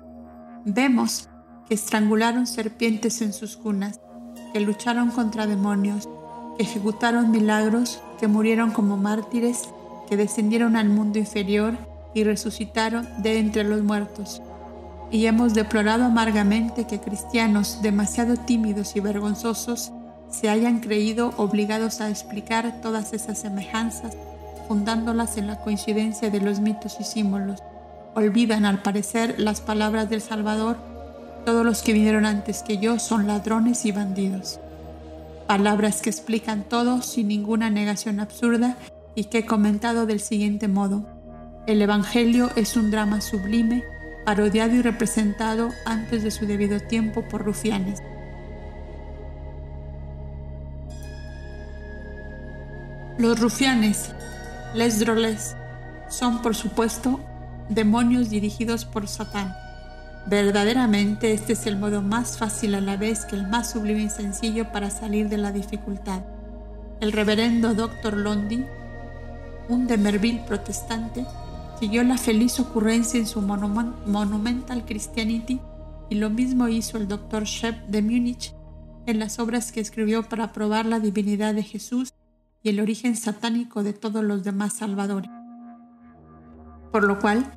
Vemos 0.65 1.29
que 1.67 1.75
estrangularon 1.75 2.47
serpientes 2.47 3.21
en 3.21 3.31
sus 3.31 3.55
cunas, 3.55 4.01
que 4.51 4.59
lucharon 4.59 5.11
contra 5.11 5.45
demonios, 5.45 6.09
que 6.57 6.63
ejecutaron 6.63 7.29
milagros, 7.29 8.01
que 8.19 8.27
murieron 8.27 8.71
como 8.71 8.97
mártires, 8.97 9.69
que 10.09 10.17
descendieron 10.17 10.75
al 10.75 10.89
mundo 10.89 11.19
inferior 11.19 11.77
y 12.15 12.23
resucitaron 12.23 13.07
de 13.21 13.37
entre 13.37 13.63
los 13.63 13.83
muertos. 13.83 14.41
Y 15.11 15.25
hemos 15.25 15.53
deplorado 15.53 16.05
amargamente 16.05 16.85
que 16.85 16.99
cristianos 16.99 17.81
demasiado 17.81 18.37
tímidos 18.37 18.95
y 18.95 18.99
vergonzosos 18.99 19.91
se 20.29 20.49
hayan 20.49 20.79
creído 20.79 21.33
obligados 21.37 22.01
a 22.01 22.09
explicar 22.09 22.81
todas 22.81 23.13
esas 23.13 23.39
semejanzas, 23.39 24.15
fundándolas 24.67 25.37
en 25.37 25.47
la 25.47 25.59
coincidencia 25.59 26.29
de 26.29 26.41
los 26.41 26.59
mitos 26.59 26.97
y 26.99 27.03
símbolos. 27.03 27.63
Olvidan 28.13 28.65
al 28.65 28.81
parecer 28.81 29.35
las 29.39 29.61
palabras 29.61 30.09
del 30.09 30.21
Salvador 30.21 30.77
todos 31.45 31.65
los 31.65 31.81
que 31.81 31.93
vinieron 31.93 32.25
antes 32.25 32.61
que 32.61 32.77
yo 32.77 32.99
son 32.99 33.25
ladrones 33.25 33.85
y 33.85 33.91
bandidos. 33.91 34.59
Palabras 35.47 36.01
que 36.01 36.11
explican 36.11 36.63
todo 36.63 37.01
sin 37.01 37.27
ninguna 37.27 37.71
negación 37.71 38.19
absurda 38.19 38.77
y 39.15 39.25
que 39.25 39.39
he 39.39 39.45
comentado 39.45 40.05
del 40.05 40.19
siguiente 40.19 40.67
modo. 40.67 41.05
El 41.65 41.81
Evangelio 41.81 42.51
es 42.55 42.75
un 42.75 42.91
drama 42.91 43.21
sublime, 43.21 43.83
parodiado 44.29 44.75
y 44.75 44.83
representado 44.83 45.69
antes 45.87 46.21
de 46.21 46.29
su 46.29 46.45
debido 46.45 46.79
tiempo 46.79 47.23
por 47.23 47.43
rufianes. 47.43 48.03
Los 53.17 53.39
rufianes, 53.39 54.11
les 54.75 54.99
droles, 54.99 55.55
son 56.09 56.43
por 56.43 56.55
supuesto 56.55 57.19
demonios 57.69 58.29
dirigidos 58.29 58.85
por 58.85 59.07
Satán 59.07 59.55
Verdaderamente 60.27 61.33
este 61.33 61.53
es 61.53 61.65
el 61.65 61.77
modo 61.77 62.03
más 62.03 62.37
fácil 62.37 62.75
a 62.75 62.81
la 62.81 62.97
vez 62.97 63.25
que 63.25 63.35
el 63.35 63.47
más 63.47 63.71
sublime 63.71 64.03
y 64.03 64.09
sencillo 64.11 64.71
para 64.71 64.91
salir 64.91 65.27
de 65.27 65.39
la 65.39 65.51
dificultad. 65.51 66.21
El 67.01 67.13
reverendo 67.13 67.73
Dr. 67.73 68.15
Londi, 68.15 68.63
un 69.69 69.87
de 69.87 69.97
Merville 69.97 70.43
protestante, 70.45 71.25
siguió 71.79 72.03
la 72.03 72.17
feliz 72.17 72.59
ocurrencia 72.59 73.19
en 73.19 73.25
su 73.25 73.41
Monumental 73.41 74.85
Christianity 74.85 75.61
y 76.09 76.15
lo 76.15 76.29
mismo 76.29 76.67
hizo 76.67 76.97
el 76.97 77.07
Dr. 77.07 77.43
Shep 77.43 77.87
de 77.87 78.01
Múnich 78.01 78.53
en 79.05 79.19
las 79.19 79.39
obras 79.39 79.71
que 79.71 79.79
escribió 79.79 80.27
para 80.27 80.51
probar 80.51 80.85
la 80.85 80.99
divinidad 80.99 81.53
de 81.53 81.63
Jesús 81.63 82.13
y 82.63 82.69
el 82.69 82.81
origen 82.81 83.15
satánico 83.15 83.83
de 83.83 83.93
todos 83.93 84.23
los 84.23 84.43
demás 84.43 84.73
salvadores. 84.73 85.31
Por 86.91 87.05
lo 87.05 87.19
cual, 87.19 87.53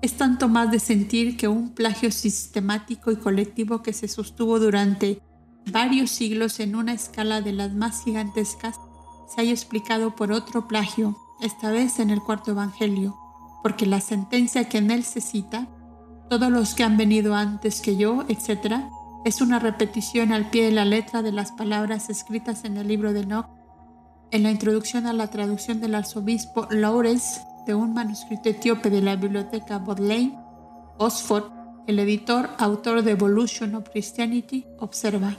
es 0.00 0.16
tanto 0.16 0.48
más 0.48 0.70
de 0.70 0.78
sentir 0.78 1.36
que 1.36 1.48
un 1.48 1.74
plagio 1.74 2.10
sistemático 2.10 3.10
y 3.10 3.16
colectivo 3.16 3.82
que 3.82 3.92
se 3.92 4.08
sostuvo 4.08 4.58
durante 4.58 5.20
varios 5.70 6.10
siglos 6.10 6.60
en 6.60 6.74
una 6.74 6.94
escala 6.94 7.42
de 7.42 7.52
las 7.52 7.74
más 7.74 8.04
gigantescas 8.04 8.76
se 9.28 9.42
haya 9.42 9.52
explicado 9.52 10.16
por 10.16 10.32
otro 10.32 10.66
plagio, 10.66 11.16
esta 11.42 11.70
vez 11.70 11.98
en 11.98 12.08
el 12.10 12.22
cuarto 12.22 12.52
Evangelio, 12.52 13.16
porque 13.62 13.86
la 13.86 14.00
sentencia 14.00 14.68
que 14.68 14.78
en 14.78 14.90
él 14.90 15.04
se 15.04 15.20
cita, 15.20 15.66
todos 16.28 16.50
los 16.50 16.74
que 16.74 16.84
han 16.84 16.96
venido 16.96 17.34
antes 17.34 17.80
que 17.80 17.96
yo, 17.96 18.24
etc., 18.28 18.76
es 19.24 19.40
una 19.40 19.58
repetición 19.58 20.32
al 20.32 20.50
pie 20.50 20.66
de 20.66 20.72
la 20.72 20.84
letra 20.84 21.22
de 21.22 21.32
las 21.32 21.52
palabras 21.52 22.08
escritas 22.08 22.64
en 22.64 22.76
el 22.76 22.88
libro 22.88 23.12
de 23.12 23.20
Enoch, 23.20 23.48
en 24.30 24.42
la 24.42 24.50
introducción 24.50 25.06
a 25.06 25.12
la 25.12 25.28
traducción 25.28 25.80
del 25.80 25.94
arzobispo 25.94 26.68
Lawrence 26.70 27.40
de 27.66 27.74
un 27.74 27.94
manuscrito 27.94 28.48
etíope 28.48 28.90
de 28.90 29.02
la 29.02 29.16
biblioteca 29.16 29.78
Bodleian, 29.78 30.34
Oxford, 30.98 31.44
el 31.86 31.98
editor, 31.98 32.50
autor 32.58 33.02
de 33.02 33.12
Evolution 33.12 33.74
of 33.74 33.88
Christianity, 33.90 34.66
observa. 34.78 35.34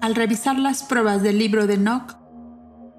Al 0.00 0.14
revisar 0.14 0.58
las 0.58 0.82
pruebas 0.82 1.22
del 1.22 1.38
libro 1.38 1.66
de 1.66 1.74
Enoch, 1.74 2.19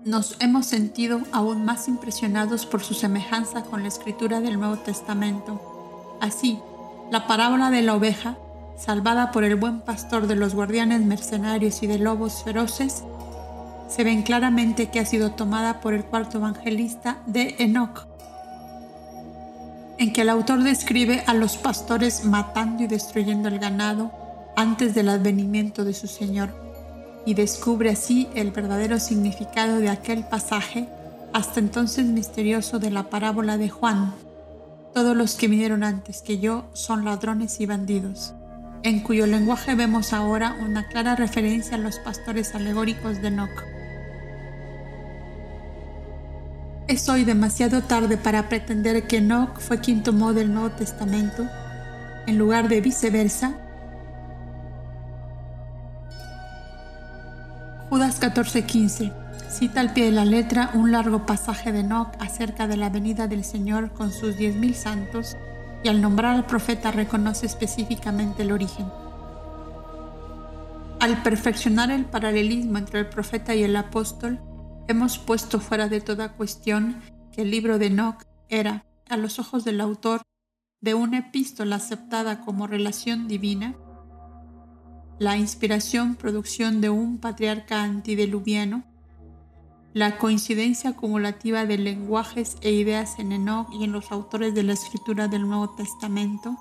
nos 0.06 0.36
hemos 0.40 0.66
sentido 0.66 1.22
aún 1.32 1.64
más 1.64 1.88
impresionados 1.88 2.66
por 2.66 2.84
su 2.84 2.94
semejanza 2.94 3.64
con 3.64 3.84
la 3.84 3.88
escritura 3.88 4.42
del 4.42 4.60
Nuevo 4.60 4.78
Testamento. 4.78 6.18
Así, 6.20 6.60
la 7.12 7.28
parábola 7.28 7.70
de 7.70 7.82
la 7.82 7.96
oveja, 7.96 8.38
salvada 8.78 9.32
por 9.32 9.44
el 9.44 9.56
buen 9.56 9.82
pastor 9.82 10.28
de 10.28 10.36
los 10.36 10.56
guardianes 10.56 11.02
mercenarios 11.02 11.84
y 11.84 11.88
de 11.88 12.00
lobos 12.00 12.44
feroces, 12.44 13.04
se 13.90 14.04
ven 14.04 14.24
claramente 14.24 14.90
que 14.90 15.00
ha 15.00 15.06
sido 15.06 15.32
tomada 15.32 15.82
por 15.82 15.94
el 15.94 16.06
cuarto 16.06 16.38
evangelista 16.40 17.18
de 17.28 17.56
Enoch, 17.60 18.08
en 19.98 20.14
que 20.14 20.22
el 20.22 20.30
autor 20.30 20.64
describe 20.64 21.24
a 21.28 21.34
los 21.34 21.58
pastores 21.58 22.26
matando 22.26 22.84
y 22.84 22.88
destruyendo 22.88 23.50
el 23.50 23.60
ganado 23.60 24.12
antes 24.56 24.96
del 24.96 25.10
advenimiento 25.10 25.84
de 25.84 25.94
su 25.94 26.08
Señor, 26.08 26.71
y 27.26 27.34
descubre 27.34 27.90
así 27.90 28.28
el 28.36 28.52
verdadero 28.52 29.00
significado 29.00 29.78
de 29.78 29.90
aquel 29.90 30.24
pasaje 30.24 30.88
hasta 31.34 31.60
entonces 31.60 32.06
misterioso 32.06 32.80
de 32.80 32.92
la 32.92 33.10
parábola 33.10 33.58
de 33.58 33.70
Juan. 33.70 34.14
Todos 34.94 35.16
los 35.16 35.36
que 35.36 35.48
vinieron 35.48 35.84
antes 35.84 36.22
que 36.22 36.40
yo 36.40 36.66
son 36.74 37.06
ladrones 37.06 37.62
y 37.62 37.66
bandidos, 37.66 38.34
en 38.84 39.02
cuyo 39.02 39.26
lenguaje 39.28 39.76
vemos 39.76 40.12
ahora 40.12 40.58
una 40.62 40.88
clara 40.88 41.16
referencia 41.16 41.76
a 41.76 41.80
los 41.80 42.00
pastores 42.00 42.54
alegóricos 42.56 43.22
de 43.22 43.28
Enoch. 43.30 43.64
Es 46.88 47.08
hoy 47.08 47.24
demasiado 47.24 47.84
tarde 47.84 48.18
para 48.18 48.50
pretender 48.50 49.08
que 49.08 49.18
Enoch 49.18 49.60
fue 49.60 49.80
quien 49.80 50.04
tomó 50.04 50.34
del 50.34 50.54
Nuevo 50.54 50.72
Testamento, 50.72 51.48
en 52.28 52.38
lugar 52.38 52.68
de 52.68 52.82
viceversa. 52.82 53.54
Judas 57.92 58.20
14:15 58.20 59.14
cita 59.52 59.82
al 59.82 59.94
pie 59.94 60.06
de 60.06 60.12
la 60.12 60.26
letra 60.26 60.72
un 60.74 60.92
largo 60.92 61.28
pasaje 61.28 61.72
de 61.72 61.82
Enoch 61.82 62.16
acerca 62.20 62.66
de 62.66 62.78
la 62.78 62.90
venida 62.90 63.28
del 63.28 63.44
Señor 63.44 63.92
con 63.94 64.12
sus 64.12 64.38
diez 64.38 64.56
mil 64.56 64.74
santos 64.74 65.38
y 65.84 65.90
al 65.90 66.02
nombrar 66.02 66.36
al 66.36 66.48
profeta 66.48 66.90
reconoce 66.90 67.46
específicamente 67.46 68.42
el 68.42 68.52
origen. 68.52 68.88
Al 71.00 71.22
perfeccionar 71.22 71.92
el 71.92 72.06
paralelismo 72.06 72.80
entre 72.80 73.02
el 73.02 73.10
profeta 73.10 73.54
y 73.54 73.64
el 73.64 73.76
apóstol, 73.76 74.40
Hemos 74.88 75.20
puesto 75.20 75.62
fuera 75.62 75.88
de 75.88 76.02
toda 76.02 76.34
cuestión 76.34 77.02
que 77.32 77.44
el 77.44 77.52
libro 77.52 77.78
de 77.78 77.86
Enoch 77.86 78.24
era, 78.50 78.86
a 79.08 79.16
los 79.16 79.40
ojos 79.40 79.64
del 79.64 79.80
autor, 79.80 80.22
de 80.82 80.96
una 80.96 81.20
epístola 81.20 81.78
aceptada 81.78 82.42
como 82.42 82.68
relación 82.68 83.28
divina, 83.30 83.76
la 85.22 85.38
inspiración 85.38 86.16
producción 86.16 86.82
de 86.82 86.90
un 86.90 87.20
patriarca 87.20 87.84
antideluviano, 87.84 88.82
la 89.94 90.18
coincidencia 90.18 90.90
acumulativa 90.90 91.68
de 91.68 91.78
lenguajes 91.78 92.58
e 92.62 92.72
ideas 92.72 93.20
en 93.20 93.32
Enoch 93.32 93.68
y 93.72 93.84
en 93.84 93.92
los 93.92 94.12
autores 94.12 94.56
de 94.56 94.64
la 94.64 94.74
escritura 94.74 95.28
del 95.28 95.48
Nuevo 95.48 95.76
Testamento, 95.76 96.58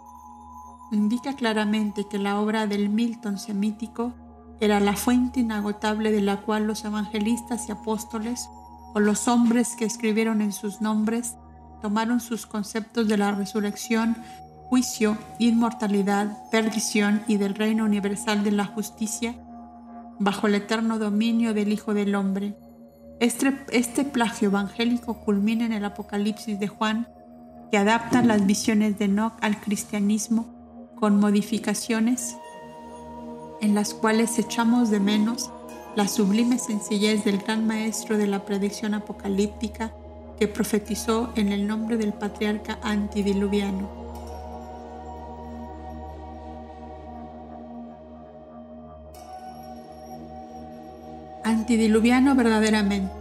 indica 0.93 1.37
claramente 1.37 2.07
que 2.07 2.19
la 2.19 2.39
obra 2.39 2.67
del 2.67 2.91
Milton 2.91 3.39
semítico 3.39 4.13
era 4.61 4.79
la 4.79 4.93
fuente 4.93 5.41
inagotable 5.41 6.13
de 6.13 6.21
la 6.21 6.43
cual 6.43 6.67
los 6.67 6.85
evangelistas 6.85 7.67
y 7.67 7.73
apóstoles 7.73 8.51
o 8.93 9.01
los 9.01 9.27
hombres 9.27 9.75
que 9.75 9.87
escribieron 9.87 10.43
en 10.43 10.53
sus 10.53 10.83
nombres 10.83 11.37
tomaron 11.81 12.21
sus 12.21 12.45
conceptos 12.45 13.09
de 13.09 13.17
la 13.17 13.33
resurrección, 13.33 14.19
juicio, 14.71 15.19
inmortalidad, 15.41 16.49
perdición 16.53 17.25
y 17.27 17.39
del 17.39 17.57
reino 17.57 17.85
universal 17.85 18.45
de 18.45 18.53
la 18.53 18.65
justicia 18.65 19.35
bajo 20.21 20.47
el 20.47 20.55
eterno 20.55 21.01
dominio 21.01 21.55
del 21.55 21.73
Hijo 21.73 21.93
del 21.93 22.15
Hombre. 22.15 22.57
Este, 23.19 23.53
este 23.73 24.05
plagio 24.05 24.49
evangélico 24.49 25.25
culmina 25.25 25.67
en 25.67 25.73
el 25.73 25.85
Apocalipsis 25.85 26.61
de 26.61 26.69
Juan, 26.69 27.09
que 27.73 27.79
adapta 27.79 28.23
las 28.23 28.47
visiones 28.47 28.97
de 28.97 29.07
Enoch 29.07 29.35
al 29.41 29.61
cristianismo 29.61 30.93
con 31.01 31.19
modificaciones 31.19 32.37
en 33.61 33.75
las 33.75 33.93
cuales 33.93 34.39
echamos 34.39 34.91
de 34.91 35.01
menos 35.01 35.51
la 35.97 36.07
sublime 36.07 36.59
sencillez 36.59 37.25
del 37.25 37.39
gran 37.39 37.67
maestro 37.67 38.17
de 38.17 38.29
la 38.29 38.45
predicción 38.45 38.95
apocalíptica 38.95 39.93
que 40.39 40.47
profetizó 40.47 41.33
en 41.35 41.51
el 41.51 41.67
nombre 41.67 41.97
del 41.97 42.13
patriarca 42.13 42.79
antidiluviano. 42.85 44.01
Antidiluviano 51.45 52.35
verdaderamente, 52.35 53.13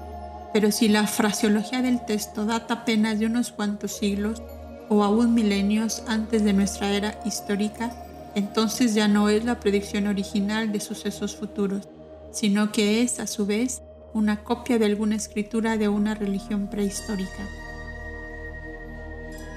pero 0.53 0.71
si 0.71 0.87
la 0.87 1.07
fraseología 1.07 1.81
del 1.81 2.03
texto 2.05 2.45
data 2.45 2.73
apenas 2.75 3.19
de 3.19 3.27
unos 3.27 3.51
cuantos 3.51 3.93
siglos 3.97 4.41
o 4.89 5.03
aún 5.03 5.33
milenios 5.33 6.03
antes 6.07 6.43
de 6.43 6.53
nuestra 6.53 6.89
era 6.91 7.19
histórica, 7.25 7.91
entonces 8.35 8.93
ya 8.93 9.07
no 9.07 9.29
es 9.29 9.45
la 9.45 9.59
predicción 9.59 10.07
original 10.07 10.71
de 10.71 10.79
sucesos 10.79 11.35
futuros, 11.35 11.87
sino 12.31 12.71
que 12.71 13.01
es 13.01 13.19
a 13.19 13.27
su 13.27 13.45
vez 13.45 13.81
una 14.13 14.43
copia 14.43 14.79
de 14.79 14.85
alguna 14.85 15.15
escritura 15.15 15.77
de 15.77 15.87
una 15.87 16.15
religión 16.15 16.67
prehistórica. 16.67 17.47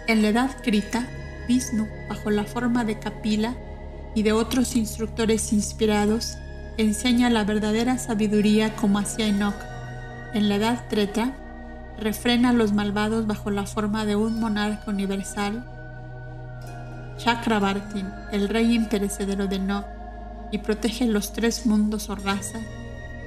En 0.06 0.22
la 0.22 0.28
edad 0.28 0.50
Krita, 0.62 1.08
Vishnu, 1.48 1.88
bajo 2.08 2.30
la 2.30 2.44
forma 2.44 2.84
de 2.84 2.98
Kapila 2.98 3.56
y 4.14 4.22
de 4.22 4.32
otros 4.32 4.76
instructores 4.76 5.52
inspirados, 5.52 6.36
enseña 6.78 7.30
la 7.30 7.44
verdadera 7.44 7.98
sabiduría 7.98 8.74
como 8.76 8.98
hacía 8.98 9.26
Enoch. 9.26 9.54
En 10.34 10.48
la 10.48 10.56
edad 10.56 10.84
Treta, 10.88 11.32
refrena 11.98 12.50
a 12.50 12.52
los 12.52 12.72
malvados 12.72 13.26
bajo 13.26 13.50
la 13.50 13.66
forma 13.66 14.04
de 14.04 14.16
un 14.16 14.40
monarca 14.40 14.90
universal, 14.90 15.64
Chakrabartin, 17.18 18.08
el 18.32 18.48
rey 18.48 18.74
imperecedero 18.74 19.46
de 19.46 19.56
Enoch, 19.56 19.86
y 20.50 20.58
protege 20.58 21.06
los 21.06 21.32
tres 21.32 21.66
mundos 21.66 22.10
o 22.10 22.14
razas. 22.14 22.62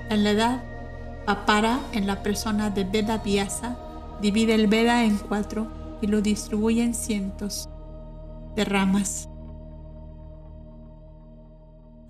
En 0.09 0.23
la 0.23 0.31
edad 0.31 0.63
Papara, 1.25 1.79
en 1.91 2.05
la 2.05 2.21
persona 2.21 2.69
de 2.69 2.83
Veda 2.83 3.17
Vyasa, 3.17 3.77
divide 4.21 4.53
el 4.53 4.67
Veda 4.67 5.03
en 5.03 5.17
cuatro 5.17 5.97
y 6.01 6.07
lo 6.07 6.21
distribuye 6.21 6.83
en 6.83 6.93
cientos 6.93 7.67
de 8.55 8.63
ramas. 8.63 9.27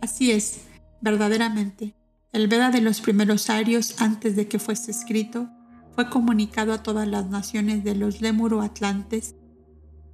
Así 0.01 0.31
es, 0.31 0.65
verdaderamente, 1.05 1.93
el 2.33 2.47
Veda 2.47 2.71
de 2.71 2.81
los 2.81 2.99
primeros 2.99 3.51
arios 3.51 4.01
antes 4.01 4.35
de 4.35 4.47
que 4.47 4.57
fuese 4.57 4.89
escrito 4.89 5.47
fue 5.93 6.09
comunicado 6.09 6.73
a 6.73 6.81
todas 6.81 7.07
las 7.07 7.27
naciones 7.27 7.83
de 7.83 7.93
los 7.93 8.21
Lemuro-Atlantes 8.21 9.35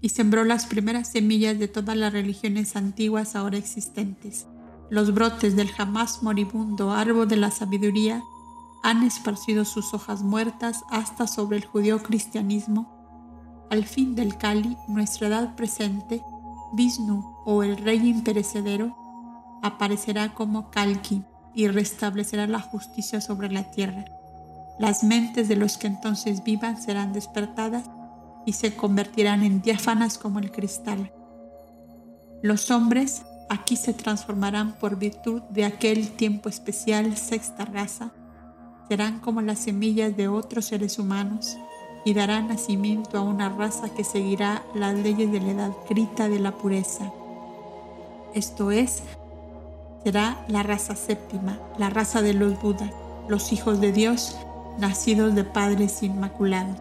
y 0.02 0.10
sembró 0.10 0.44
las 0.44 0.66
primeras 0.66 1.08
semillas 1.08 1.58
de 1.58 1.70
todas 1.70 1.96
las 1.96 2.12
religiones 2.12 2.76
antiguas 2.76 3.38
ahora 3.38 3.58
existentes. 3.58 4.48
Los 4.90 5.14
brotes 5.14 5.56
del 5.56 5.70
jamás 5.70 6.22
moribundo 6.24 6.92
árbol 6.92 7.28
de 7.30 7.38
la 7.38 7.52
sabiduría 7.52 8.22
han 8.84 9.04
esparcido 9.04 9.64
sus 9.64 9.94
hojas 9.94 10.22
muertas 10.24 10.84
hasta 10.90 11.26
sobre 11.26 11.56
el 11.56 11.66
judío 11.66 12.04
cristianismo. 12.04 13.66
Al 13.70 13.86
fin 13.86 14.14
del 14.14 14.38
Kali, 14.38 14.76
nuestra 14.90 15.28
edad 15.28 15.56
presente, 15.56 16.22
Vishnu 16.74 17.24
o 17.46 17.64
el 17.64 17.78
rey 17.78 18.06
imperecedero, 18.10 19.01
aparecerá 19.62 20.34
como 20.34 20.72
Kalki 20.72 21.24
y 21.54 21.68
restablecerá 21.68 22.48
la 22.48 22.62
justicia 22.62 23.22
sobre 23.22 23.52
la 23.52 23.72
tierra. 23.72 24.06
Las 24.80 25.04
mentes 25.04 25.48
de 25.48 25.56
los 25.56 25.78
que 25.78 25.88
entonces 25.88 26.44
vivan 26.44 26.82
serán 26.82 27.14
despertadas 27.14 27.90
y 28.46 28.54
se 28.54 28.76
convertirán 28.76 29.44
en 29.44 29.62
diáfanas 29.62 30.18
como 30.18 30.40
el 30.40 30.52
cristal. 30.52 31.12
Los 32.42 32.72
hombres 32.72 33.24
aquí 33.50 33.76
se 33.76 33.94
transformarán 33.94 34.74
por 34.74 34.98
virtud 34.98 35.42
de 35.50 35.66
aquel 35.66 36.10
tiempo 36.12 36.50
especial 36.50 37.16
sexta 37.18 37.66
raza 37.66 38.12
serán 38.92 39.20
como 39.20 39.42
las 39.42 39.60
semillas 39.60 40.18
de 40.18 40.28
otros 40.28 40.66
seres 40.66 41.00
humanos 41.00 41.58
y 42.04 42.14
darán 42.14 42.50
nacimiento 42.50 43.18
a 43.18 43.22
una 43.22 43.48
raza 43.48 43.88
que 43.94 44.04
seguirá 44.04 44.66
las 44.76 44.96
leyes 44.96 45.32
de 45.32 45.40
la 45.40 45.52
edad 45.52 45.72
grita 45.90 46.28
de 46.28 46.40
la 46.40 46.58
pureza. 46.58 47.10
Esto 48.34 48.70
es, 48.70 49.04
será 50.04 50.44
la 50.48 50.64
raza 50.64 50.96
séptima, 50.96 51.60
la 51.78 51.90
raza 51.90 52.22
de 52.22 52.34
los 52.34 52.60
Budas, 52.62 52.92
los 53.28 53.52
hijos 53.54 53.80
de 53.82 53.92
Dios, 53.92 54.38
nacidos 54.80 55.36
de 55.36 55.44
padres 55.44 56.02
inmaculados. 56.04 56.78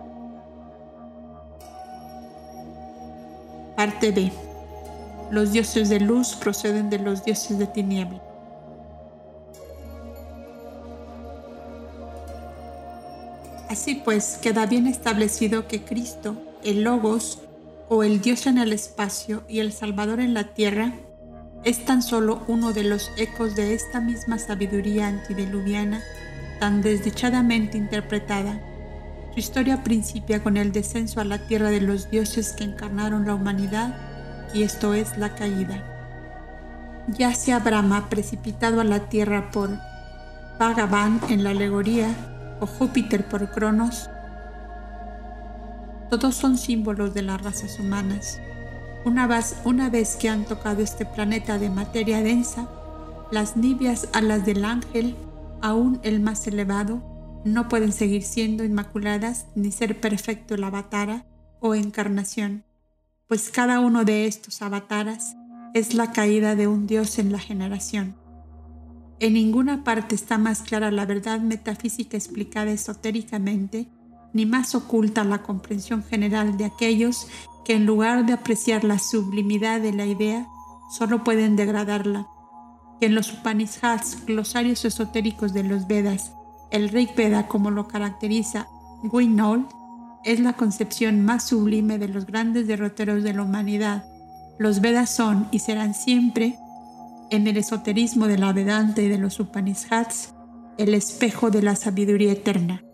Parte 3.77 4.11
B. 4.11 4.33
Los 5.31 5.53
dioses 5.53 5.89
de 5.89 6.01
luz 6.01 6.35
proceden 6.35 6.91
de 6.91 6.99
los 6.99 7.25
dioses 7.25 7.59
de 7.59 7.67
tiniebla. 7.67 8.21
Así 13.69 13.95
pues, 13.95 14.37
queda 14.43 14.67
bien 14.67 14.89
establecido 14.89 15.69
que 15.69 15.85
Cristo, 15.85 16.35
el 16.65 16.83
Logos, 16.83 17.39
o 17.89 18.03
el 18.03 18.21
Dios 18.21 18.47
en 18.47 18.59
el 18.59 18.73
espacio 18.73 19.43
y 19.49 19.61
el 19.61 19.73
Salvador 19.73 20.21
en 20.21 20.35
la 20.35 20.55
tierra, 20.55 20.95
es 21.65 21.85
tan 21.85 22.03
solo 22.03 22.43
uno 22.49 22.73
de 22.73 22.85
los 22.85 23.13
ecos 23.17 23.55
de 23.55 23.75
esta 23.75 24.01
misma 24.01 24.39
sabiduría 24.39 25.09
antediluviana 25.09 26.01
tan 26.59 26.83
desdichadamente 26.83 27.79
interpretada. 27.79 28.61
Su 29.33 29.41
historia 29.41 29.83
principia 29.83 30.43
con 30.43 30.57
el 30.57 30.73
descenso 30.73 31.21
a 31.21 31.25
la 31.25 31.39
tierra 31.39 31.71
de 31.71 31.81
los 31.81 32.11
dioses 32.11 32.53
que 32.53 32.65
encarnaron 32.65 33.27
la 33.27 33.35
humanidad, 33.35 33.97
y 34.53 34.63
esto 34.63 34.95
es 34.95 35.17
la 35.17 35.35
caída. 35.35 35.85
Ya 37.09 37.35
sea 37.35 37.61
Brahma 37.61 38.09
precipitado 38.09 38.81
a 38.81 38.85
la 38.85 39.09
tierra 39.09 39.51
por 39.51 39.71
Bhagavan 40.59 41.21
en 41.29 41.45
la 41.45 41.51
alegoría, 41.51 42.15
o 42.61 42.67
Júpiter 42.67 43.27
por 43.27 43.51
Cronos, 43.51 44.11
todos 46.11 46.35
son 46.35 46.59
símbolos 46.59 47.15
de 47.15 47.23
las 47.23 47.41
razas 47.41 47.79
humanas. 47.79 48.41
Una 49.05 49.27
vez, 49.27 49.57
una 49.65 49.89
vez 49.89 50.17
que 50.17 50.29
han 50.29 50.45
tocado 50.45 50.83
este 50.83 51.07
planeta 51.07 51.59
de 51.59 51.71
materia 51.71 52.23
densa, 52.23 52.69
las 53.31 53.57
nibias 53.57 54.09
alas 54.13 54.45
del 54.45 54.65
ángel, 54.65 55.17
aún 55.63 56.01
el 56.03 56.21
más 56.21 56.47
elevado, 56.47 57.03
no 57.45 57.69
pueden 57.69 57.93
seguir 57.93 58.23
siendo 58.23 58.63
inmaculadas 58.63 59.47
ni 59.55 59.73
ser 59.73 59.99
perfecto 60.01 60.55
el 60.55 60.65
avatara 60.65 61.25
o 61.61 61.75
encarnación, 61.75 62.65
pues 63.27 63.51
cada 63.51 63.81
uno 63.81 64.05
de 64.05 64.27
estos 64.27 64.61
avataras 64.61 65.35
es 65.73 65.95
la 65.95 66.13
caída 66.13 66.55
de 66.55 66.67
un 66.67 66.87
dios 66.87 67.19
en 67.19 67.33
la 67.33 67.39
generación. 67.39 68.17
En 69.19 69.35
ninguna 69.35 69.85
parte 69.85 70.15
está 70.15 70.37
más 70.37 70.63
clara 70.63 70.91
la 70.91 71.07
verdad 71.07 71.41
metafísica 71.41 72.17
explicada 72.17 72.71
esotéricamente, 72.71 73.87
ni 74.33 74.47
más 74.47 74.75
oculta 74.75 75.25
la 75.25 75.43
comprensión 75.43 76.03
general 76.03 76.57
de 76.57 76.65
aquellos 76.65 77.27
que 77.65 77.75
en 77.75 77.87
lugar 77.87 78.27
de 78.27 78.33
apreciar 78.33 78.85
la 78.85 78.99
sublimidad 78.99 79.81
de 79.81 79.93
la 79.93 80.07
idea, 80.07 80.47
solo 80.91 81.25
pueden 81.25 81.57
degradarla. 81.57 82.29
Que 83.01 83.07
en 83.07 83.15
los 83.15 83.33
Upanishads, 83.33 84.27
glosarios 84.27 84.85
esotéricos 84.85 85.53
de 85.53 85.63
los 85.63 85.87
Vedas, 85.87 86.33
el 86.71 86.89
Rig 86.89 87.15
Veda, 87.15 87.49
como 87.49 87.71
lo 87.71 87.89
caracteriza 87.89 88.69
Winold, 89.03 89.67
es 90.25 90.41
la 90.41 90.53
concepción 90.53 91.25
más 91.25 91.45
sublime 91.45 91.99
de 91.99 92.09
los 92.09 92.27
grandes 92.27 92.67
derroteros 92.67 93.23
de 93.23 93.33
la 93.33 93.43
humanidad. 93.43 94.05
Los 94.59 94.81
Vedas 94.81 95.11
son 95.11 95.49
y 95.51 95.61
serán 95.61 95.95
siempre 95.95 96.59
en 97.31 97.47
el 97.47 97.57
esoterismo 97.57 98.27
de 98.27 98.39
la 98.39 98.53
Vedanta 98.53 99.01
y 99.01 99.09
de 99.09 99.19
los 99.19 99.41
Upanishads, 99.41 100.35
el 100.77 100.95
espejo 100.95 101.51
de 101.51 101.63
la 101.63 101.77
sabiduría 101.77 102.33
eterna. 102.33 102.85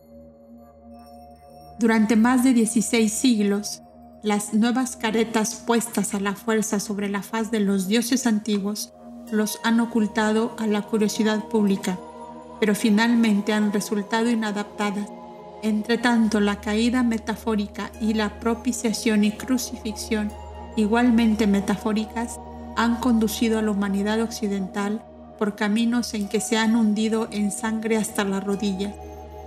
Durante 1.79 2.17
más 2.17 2.45
de 2.45 2.53
16 2.53 3.13
siglos, 3.13 3.83
las 4.23 4.55
nuevas 4.55 4.97
caretas 4.97 5.55
puestas 5.55 6.15
a 6.15 6.21
la 6.21 6.35
fuerza 6.35 6.81
sobre 6.81 7.09
la 7.09 7.23
faz 7.23 7.51
de 7.51 7.61
los 7.61 7.87
dioses 7.87 8.27
antiguos 8.27 8.93
los 9.31 9.59
han 9.65 9.81
ocultado 9.81 10.55
a 10.59 10.67
la 10.67 10.83
curiosidad 10.83 11.45
pública, 11.45 11.99
pero 12.61 12.75
finalmente 12.75 13.53
han 13.53 13.73
resultado 13.73 14.31
inadaptadas. 14.31 15.09
Entre 15.63 15.99
tanto, 15.99 16.41
la 16.41 16.61
caída 16.61 17.03
metafórica 17.03 17.91
y 18.01 18.15
la 18.15 18.39
propiciación 18.41 19.25
y 19.25 19.33
crucifixión, 19.33 20.31
igualmente 20.77 21.47
metafóricas, 21.47 22.39
han 22.77 22.97
conducido 22.97 23.59
a 23.59 23.63
la 23.63 23.71
humanidad 23.71 24.21
occidental 24.21 25.03
por 25.39 25.57
caminos 25.57 26.15
en 26.15 26.29
que 26.29 26.41
se 26.41 26.57
han 26.57 26.77
hundido 26.77 27.29
en 27.31 27.51
sangre 27.51 27.97
hasta 27.97 28.25
la 28.25 28.41
rodilla. 28.41 28.95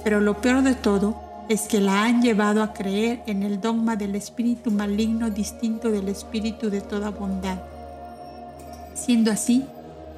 Pero 0.04 0.20
lo 0.20 0.42
peor 0.42 0.64
de 0.64 0.76
todo 0.76 1.29
es 1.50 1.64
que 1.64 1.82
la 1.82 2.04
han 2.04 2.22
llevado 2.22 2.62
a 2.62 2.74
creer 2.74 3.24
en 3.26 3.42
el 3.42 3.60
dogma 3.60 3.96
del 3.96 4.14
espíritu 4.14 4.70
maligno 4.70 5.32
distinto 5.32 5.90
del 5.90 6.08
espíritu 6.08 6.70
de 6.70 6.80
toda 6.80 7.10
bondad. 7.10 7.58
Siendo 8.94 9.32
así, 9.32 9.66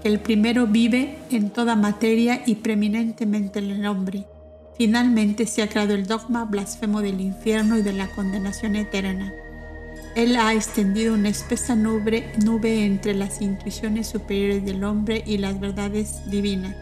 que 0.03 0.09
el 0.09 0.19
primero 0.19 0.67
vive 0.67 1.17
en 1.29 1.49
toda 1.49 1.77
materia 1.77 2.41
y 2.45 2.55
preeminentemente 2.55 3.59
en 3.59 3.71
el 3.71 3.86
hombre. 3.86 4.25
Finalmente 4.77 5.45
se 5.47 5.61
ha 5.61 5.69
creado 5.69 5.93
el 5.93 6.05
dogma 6.05 6.43
blasfemo 6.43 7.01
del 7.01 7.21
infierno 7.21 7.77
y 7.77 7.82
de 7.82 7.93
la 7.93 8.07
condenación 8.09 8.75
eterna. 8.75 9.32
Él 10.15 10.36
ha 10.36 10.53
extendido 10.53 11.13
una 11.13 11.29
espesa 11.29 11.75
nube, 11.75 12.29
nube 12.43 12.86
entre 12.86 13.13
las 13.13 13.41
intuiciones 13.41 14.07
superiores 14.07 14.65
del 14.65 14.84
hombre 14.84 15.23
y 15.25 15.38
las 15.38 15.57
verdades 15.61 16.29
divinas, 16.29 16.75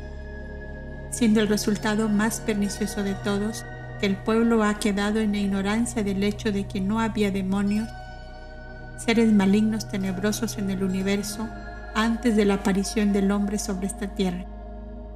siendo 1.12 1.39
el 1.39 1.47
resultado 1.47 2.10
más 2.10 2.39
pernicioso 2.39 3.04
de 3.04 3.14
todos 3.14 3.64
el 4.06 4.18
pueblo 4.18 4.64
ha 4.64 4.80
quedado 4.80 5.20
en 5.20 5.34
la 5.34 5.39
ignorancia 5.39 6.04
del 6.04 6.24
hecho 6.24 6.52
de 6.52 6.68
que 6.68 6.82
no 6.82 7.00
había 7.00 7.32
demonios, 7.32 7.88
seres 8.97 9.32
malignos 9.32 9.89
tenebrosos 9.89 10.58
en 10.58 10.70
el 10.70 10.84
universo 10.84 11.47
antes 11.95 12.36
de 12.36 12.45
la 12.45 12.56
aparición 12.56 13.14
del 13.14 13.32
hombre 13.32 13.60
sobre 13.60 13.88
esta 13.88 14.16
tierra 14.16 14.45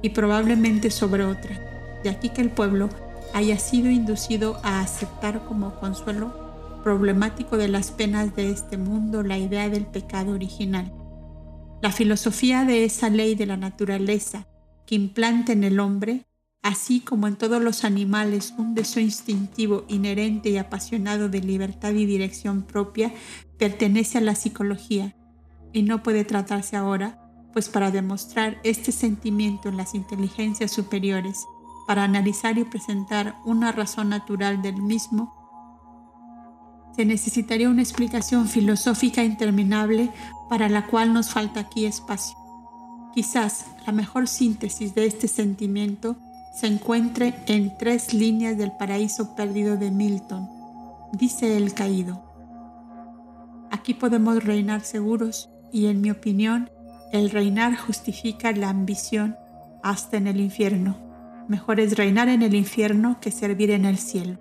y 0.02 0.10
probablemente 0.10 0.90
sobre 0.90 1.24
otra. 1.24 1.58
De 2.02 2.10
aquí 2.10 2.28
que 2.28 2.42
el 2.42 2.50
pueblo 2.50 2.90
haya 3.32 3.58
sido 3.58 3.90
inducido 3.90 4.60
a 4.62 4.80
aceptar 4.80 5.44
como 5.46 5.74
consuelo 5.80 6.80
problemático 6.82 7.56
de 7.56 7.68
las 7.68 7.90
penas 7.90 8.36
de 8.36 8.50
este 8.50 8.76
mundo 8.76 9.22
la 9.22 9.38
idea 9.38 9.68
del 9.70 9.86
pecado 9.86 10.32
original. 10.32 10.92
La 11.80 11.90
filosofía 11.90 12.64
de 12.64 12.84
esa 12.84 13.08
ley 13.08 13.34
de 13.34 13.46
la 13.46 13.56
naturaleza 13.56 14.46
que 14.86 14.94
implanta 14.94 15.52
en 15.52 15.64
el 15.64 15.80
hombre, 15.80 16.26
así 16.64 17.00
como 17.00 17.28
en 17.28 17.36
todos 17.36 17.62
los 17.62 17.84
animales, 17.84 18.54
un 18.56 18.74
deseo 18.74 19.02
instintivo, 19.02 19.84
inherente 19.86 20.48
y 20.48 20.56
apasionado 20.56 21.28
de 21.28 21.40
libertad 21.40 21.92
y 21.92 22.06
dirección 22.06 22.62
propia, 22.62 23.12
pertenece 23.58 24.16
a 24.16 24.22
la 24.22 24.34
psicología 24.34 25.14
y 25.74 25.82
no 25.82 26.02
puede 26.02 26.24
tratarse 26.24 26.74
ahora, 26.74 27.20
pues 27.52 27.68
para 27.68 27.90
demostrar 27.90 28.58
este 28.64 28.92
sentimiento 28.92 29.68
en 29.68 29.76
las 29.76 29.94
inteligencias 29.94 30.72
superiores, 30.72 31.44
para 31.86 32.02
analizar 32.02 32.56
y 32.56 32.64
presentar 32.64 33.36
una 33.44 33.70
razón 33.70 34.08
natural 34.08 34.62
del 34.62 34.80
mismo, 34.80 35.34
se 36.96 37.04
necesitaría 37.04 37.68
una 37.68 37.82
explicación 37.82 38.48
filosófica 38.48 39.22
interminable 39.22 40.10
para 40.48 40.70
la 40.70 40.86
cual 40.86 41.12
nos 41.12 41.28
falta 41.28 41.60
aquí 41.60 41.84
espacio. 41.84 42.38
Quizás 43.12 43.66
la 43.86 43.92
mejor 43.92 44.28
síntesis 44.28 44.94
de 44.94 45.04
este 45.04 45.28
sentimiento 45.28 46.16
se 46.54 46.68
encuentre 46.68 47.34
en 47.46 47.76
tres 47.76 48.14
líneas 48.14 48.56
del 48.56 48.70
paraíso 48.72 49.34
perdido 49.34 49.76
de 49.76 49.90
Milton, 49.90 50.48
dice 51.12 51.56
el 51.56 51.74
caído. 51.74 52.22
Aquí 53.70 53.92
podemos 53.92 54.42
reinar 54.44 54.82
seguros 54.82 55.50
y 55.72 55.86
en 55.86 56.00
mi 56.00 56.10
opinión 56.10 56.70
el 57.12 57.30
reinar 57.30 57.76
justifica 57.76 58.52
la 58.52 58.70
ambición 58.70 59.36
hasta 59.82 60.16
en 60.16 60.28
el 60.28 60.40
infierno. 60.40 60.96
Mejor 61.48 61.80
es 61.80 61.96
reinar 61.96 62.28
en 62.28 62.42
el 62.42 62.54
infierno 62.54 63.18
que 63.20 63.32
servir 63.32 63.70
en 63.72 63.84
el 63.84 63.98
cielo. 63.98 64.38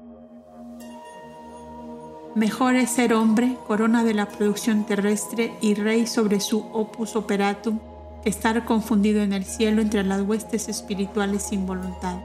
Mejor 2.36 2.76
es 2.76 2.92
ser 2.92 3.14
hombre, 3.14 3.58
corona 3.68 4.04
de 4.04 4.14
la 4.14 4.28
producción 4.28 4.86
terrestre 4.86 5.54
y 5.62 5.74
rey 5.74 6.08
sobre 6.08 6.40
su 6.40 6.60
opus 6.60 7.16
operatum, 7.16 7.80
estar 8.26 8.64
confundido 8.66 9.22
en 9.22 9.34
el 9.34 9.44
cielo 9.44 9.82
entre 9.82 10.04
las 10.04 10.22
huestes 10.22 10.70
espirituales 10.70 11.44
sin 11.44 11.66
voluntad. 11.66 12.18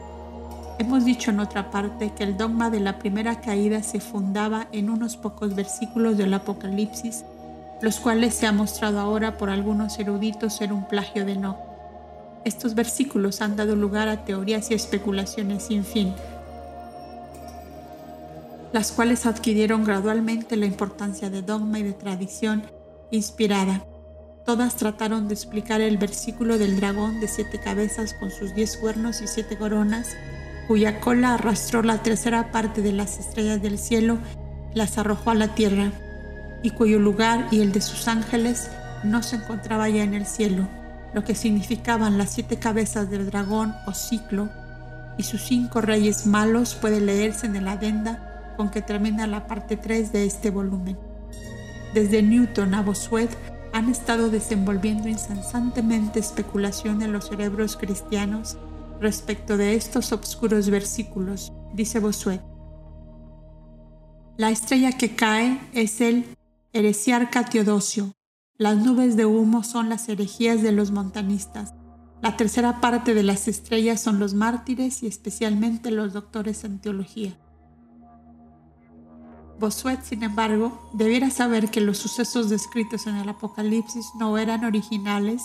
Hemos 0.78 1.04
dicho 1.04 1.32
en 1.32 1.40
otra 1.40 1.70
parte 1.72 2.12
que 2.16 2.22
el 2.22 2.36
dogma 2.36 2.70
de 2.70 2.78
la 2.78 2.98
primera 2.98 3.40
caída 3.40 3.82
se 3.82 3.98
fundaba 3.98 4.68
en 4.70 4.90
unos 4.90 5.16
pocos 5.16 5.56
versículos 5.56 6.16
del 6.16 6.32
Apocalipsis, 6.34 7.24
los 7.82 7.98
cuales 7.98 8.34
se 8.34 8.46
ha 8.46 8.52
mostrado 8.52 9.00
ahora 9.00 9.38
por 9.38 9.50
algunos 9.50 9.98
eruditos 9.98 10.54
ser 10.54 10.72
un 10.72 10.86
plagio 10.86 11.24
de 11.24 11.36
no. 11.36 11.58
Estos 12.44 12.76
versículos 12.76 13.40
han 13.40 13.56
dado 13.56 13.74
lugar 13.74 14.08
a 14.08 14.24
teorías 14.24 14.70
y 14.70 14.74
especulaciones 14.74 15.64
sin 15.64 15.84
fin, 15.84 16.14
las 18.72 18.92
cuales 18.92 19.26
adquirieron 19.26 19.82
gradualmente 19.82 20.56
la 20.56 20.66
importancia 20.66 21.28
de 21.28 21.42
dogma 21.42 21.80
y 21.80 21.82
de 21.82 21.92
tradición 21.92 22.62
inspirada. 23.10 23.84
Todas 24.48 24.76
trataron 24.76 25.28
de 25.28 25.34
explicar 25.34 25.82
el 25.82 25.98
versículo 25.98 26.56
del 26.56 26.80
dragón 26.80 27.20
de 27.20 27.28
siete 27.28 27.58
cabezas 27.58 28.14
con 28.14 28.30
sus 28.30 28.54
diez 28.54 28.78
cuernos 28.78 29.20
y 29.20 29.26
siete 29.26 29.58
coronas, 29.58 30.16
cuya 30.66 31.00
cola 31.00 31.34
arrastró 31.34 31.82
la 31.82 32.02
tercera 32.02 32.50
parte 32.50 32.80
de 32.80 32.92
las 32.92 33.18
estrellas 33.18 33.60
del 33.60 33.78
cielo 33.78 34.16
las 34.72 34.96
arrojó 34.96 35.32
a 35.32 35.34
la 35.34 35.54
tierra, 35.54 35.92
y 36.62 36.70
cuyo 36.70 36.98
lugar 36.98 37.46
y 37.50 37.60
el 37.60 37.72
de 37.72 37.82
sus 37.82 38.08
ángeles 38.08 38.70
no 39.04 39.22
se 39.22 39.36
encontraba 39.36 39.86
ya 39.90 40.02
en 40.02 40.14
el 40.14 40.24
cielo, 40.24 40.66
lo 41.12 41.24
que 41.24 41.34
significaban 41.34 42.16
las 42.16 42.32
siete 42.32 42.58
cabezas 42.58 43.10
del 43.10 43.26
dragón 43.26 43.74
o 43.86 43.92
ciclo, 43.92 44.48
y 45.18 45.24
sus 45.24 45.42
cinco 45.42 45.82
reyes 45.82 46.24
malos 46.24 46.74
puede 46.74 47.02
leerse 47.02 47.44
en 47.44 47.56
el 47.56 47.68
adenda 47.68 48.54
con 48.56 48.70
que 48.70 48.80
termina 48.80 49.26
la 49.26 49.46
parte 49.46 49.76
3 49.76 50.10
de 50.10 50.24
este 50.24 50.48
volumen. 50.48 50.96
Desde 51.92 52.22
Newton 52.22 52.72
a 52.72 52.80
Bossuet 52.80 53.28
han 53.72 53.88
estado 53.88 54.30
desenvolviendo 54.30 55.08
incesantemente 55.08 56.20
especulación 56.20 57.02
en 57.02 57.12
los 57.12 57.28
cerebros 57.28 57.76
cristianos 57.76 58.56
respecto 59.00 59.56
de 59.56 59.74
estos 59.74 60.12
obscuros 60.12 60.70
versículos, 60.70 61.52
dice 61.74 62.00
Bossuet. 62.00 62.42
La 64.36 64.50
estrella 64.50 64.92
que 64.92 65.14
cae 65.14 65.60
es 65.72 66.00
el 66.00 66.24
heresiarca 66.72 67.44
Teodosio. 67.44 68.12
Las 68.56 68.76
nubes 68.76 69.16
de 69.16 69.26
humo 69.26 69.64
son 69.64 69.88
las 69.88 70.08
herejías 70.08 70.62
de 70.62 70.72
los 70.72 70.90
montanistas. 70.90 71.74
La 72.22 72.36
tercera 72.36 72.80
parte 72.80 73.14
de 73.14 73.22
las 73.22 73.46
estrellas 73.46 74.00
son 74.00 74.18
los 74.18 74.34
mártires 74.34 75.02
y 75.02 75.06
especialmente 75.06 75.90
los 75.90 76.12
doctores 76.12 76.64
en 76.64 76.80
teología. 76.80 77.38
Bossuet, 79.58 80.02
sin 80.04 80.22
embargo, 80.22 80.88
debiera 80.92 81.30
saber 81.30 81.70
que 81.70 81.80
los 81.80 81.98
sucesos 81.98 82.48
descritos 82.48 83.06
en 83.06 83.16
el 83.16 83.28
Apocalipsis 83.28 84.12
no 84.18 84.38
eran 84.38 84.64
originales 84.64 85.42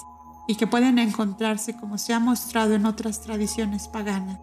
y 0.47 0.55
que 0.55 0.68
pueden 0.68 0.99
encontrarse 0.99 1.76
como 1.76 1.97
se 1.97 2.14
ha 2.14 2.20
mostrado 2.20 2.76
en 2.76 2.86
otras 2.86 3.22
tradiciones 3.22 3.88
paganas. 3.88 4.39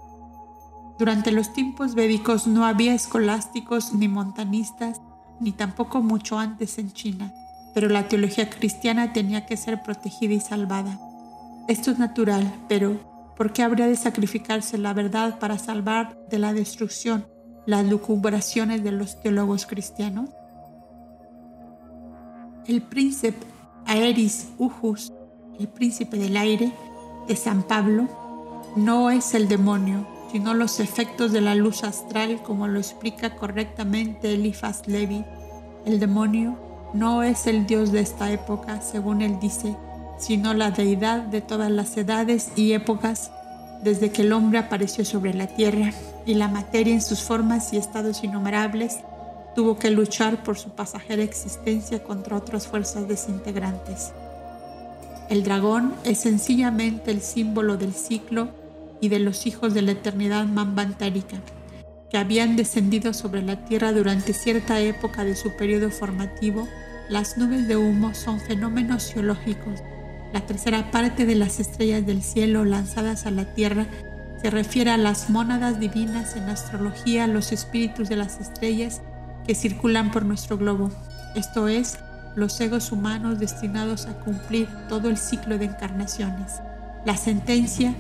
Durante 0.99 1.31
los 1.31 1.53
tiempos 1.53 1.95
védicos 1.95 2.47
no 2.47 2.67
había 2.67 2.95
escolásticos 2.95 3.95
ni 3.95 4.09
montanistas, 4.09 5.01
ni 5.39 5.53
tampoco 5.53 6.03
mucho 6.03 6.39
antes 6.39 6.79
en 6.79 6.93
China, 6.93 7.33
pero 7.73 7.89
la 7.89 8.09
teología 8.09 8.51
cristiana 8.51 9.13
tenía 9.13 9.47
que 9.47 9.57
ser 9.57 9.83
protegida 9.83 10.35
y 10.35 10.41
salvada. 10.41 10.99
Esto 11.69 11.93
es 11.93 11.99
natural, 11.99 12.53
pero 12.69 12.99
¿por 13.37 13.53
qué 13.53 13.63
habría 13.63 13.87
de 13.87 13.97
sacrificarse 13.97 14.79
la 14.79 14.93
verdad 14.93 15.39
para 15.39 15.59
salvar 15.59 16.19
de 16.29 16.39
la 16.41 16.53
destrucción 16.53 17.25
las 17.67 17.87
lucubraciones 17.87 18.83
de 18.83 18.93
los 18.93 19.21
teólogos 19.21 19.67
cristianos? 19.67 20.31
El 22.67 22.83
príncipe 22.83 23.47
Aeris 23.87 24.49
Ujus, 24.59 25.13
el 25.59 25.69
príncipe 25.69 26.17
del 26.17 26.37
aire 26.37 26.73
de 27.27 27.37
San 27.37 27.63
Pablo, 27.63 28.09
no 28.77 29.11
es 29.11 29.35
el 29.35 29.49
demonio, 29.49 30.07
sino 30.31 30.55
los 30.55 30.79
efectos 30.79 31.33
de 31.33 31.41
la 31.41 31.55
luz 31.55 31.83
astral, 31.83 32.43
como 32.43 32.69
lo 32.69 32.79
explica 32.79 33.35
correctamente 33.37 34.35
Eliphas 34.35 34.87
Levi. 34.87 35.25
El 35.85 35.99
demonio 35.99 36.57
no 36.95 37.23
es 37.23 37.47
el 37.47 37.67
Dios 37.67 37.93
de 37.93 38.01
esta 38.01 38.31
época, 38.31 38.81
según 38.81 39.23
él 39.23 39.39
dice, 39.41 39.77
sino 40.19 40.55
la 40.55 40.71
deidad 40.71 41.23
de 41.23 41.41
todas 41.41 41.71
las 41.71 41.97
edades 41.97 42.53
y 42.57 42.73
épocas 42.73 43.31
desde 43.83 44.11
que 44.11 44.23
el 44.23 44.33
hombre 44.33 44.59
apareció 44.59 45.05
sobre 45.05 45.35
la 45.35 45.47
tierra 45.47 45.93
y 46.27 46.35
la 46.35 46.49
materia 46.49 46.95
en 46.95 47.03
sus 47.03 47.21
formas 47.21 47.73
y 47.73 47.77
estados 47.77 48.23
innumerables 48.25 48.99
tuvo 49.55 49.79
que 49.79 49.91
luchar 49.91 50.43
por 50.43 50.59
su 50.59 50.71
pasajera 50.71 51.23
existencia 51.23 52.03
contra 52.03 52.37
otras 52.37 52.67
fuerzas 52.67 53.09
desintegrantes. 53.09 54.13
El 55.29 55.45
dragón 55.45 55.95
es 56.05 56.19
sencillamente 56.19 57.11
el 57.11 57.21
símbolo 57.21 57.77
del 57.77 57.95
ciclo 57.95 58.49
y 59.01 59.09
de 59.09 59.19
los 59.19 59.47
hijos 59.47 59.75
de 59.75 59.83
la 59.83 59.93
eternidad 59.93 60.45
mambantárica, 60.45 61.39
que 62.11 62.19
habían 62.19 62.57
descendido 62.57 63.15
sobre 63.15 63.43
la 63.43 63.65
tierra 63.65 63.93
durante 63.93 64.33
cierta 64.33 64.81
época 64.81 65.25
de 65.25 65.37
su 65.37 65.57
periodo 65.57 65.91
formativo. 65.91 66.69
Las 67.09 67.39
nubes 67.39 67.69
de 67.69 67.77
humo 67.77 68.15
son 68.15 68.41
fenómenos 68.41 69.13
geológicos. 69.13 69.81
La 70.33 70.41
tercera 70.41 70.91
parte 70.91 71.27
de 71.27 71.35
las 71.35 71.61
estrellas 71.61 72.07
del 72.07 72.23
cielo 72.23 72.65
lanzadas 72.65 73.27
a 73.27 73.31
la 73.31 73.55
tierra 73.55 73.87
se 74.41 74.51
refiere 74.51 74.91
a 74.91 74.97
las 74.97 75.29
mónadas 75.29 75.79
divinas 75.79 76.37
en 76.37 76.49
astrología, 76.49 77.27
los 77.27 77.53
espíritus 77.53 78.09
de 78.09 78.17
las 78.17 78.41
estrellas 78.41 79.03
que 79.47 79.55
circulan 79.55 80.11
por 80.11 80.25
nuestro 80.25 80.57
globo, 80.57 80.91
esto 81.35 81.69
es, 81.69 81.99
los 82.37 82.61
egos 82.61 82.93
humanos 82.93 83.39
destinados 83.39 84.07
a 84.07 84.15
cumplir 84.15 84.69
todo 84.89 85.09
el 85.09 85.19
ciclo 85.19 85.59
de 85.59 85.67
encarnaciones. 85.67 86.61
La 87.05 87.17
sentencia 87.17 87.95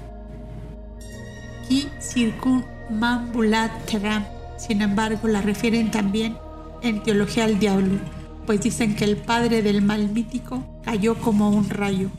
qui 1.68 1.88
circumambulat 2.00 3.70
terram, 3.86 4.24
sin 4.56 4.82
embargo, 4.82 5.28
la 5.28 5.40
refieren 5.42 5.90
también 5.90 6.36
en 6.82 7.02
teología 7.02 7.44
al 7.44 7.58
diablo, 7.58 7.98
pues 8.46 8.60
dicen 8.62 8.96
que 8.96 9.04
el 9.04 9.16
padre 9.16 9.62
del 9.62 9.82
mal 9.82 10.08
mítico 10.08 10.64
cayó 10.82 11.16
como 11.16 11.50
un 11.50 11.68
rayo. 11.68 12.10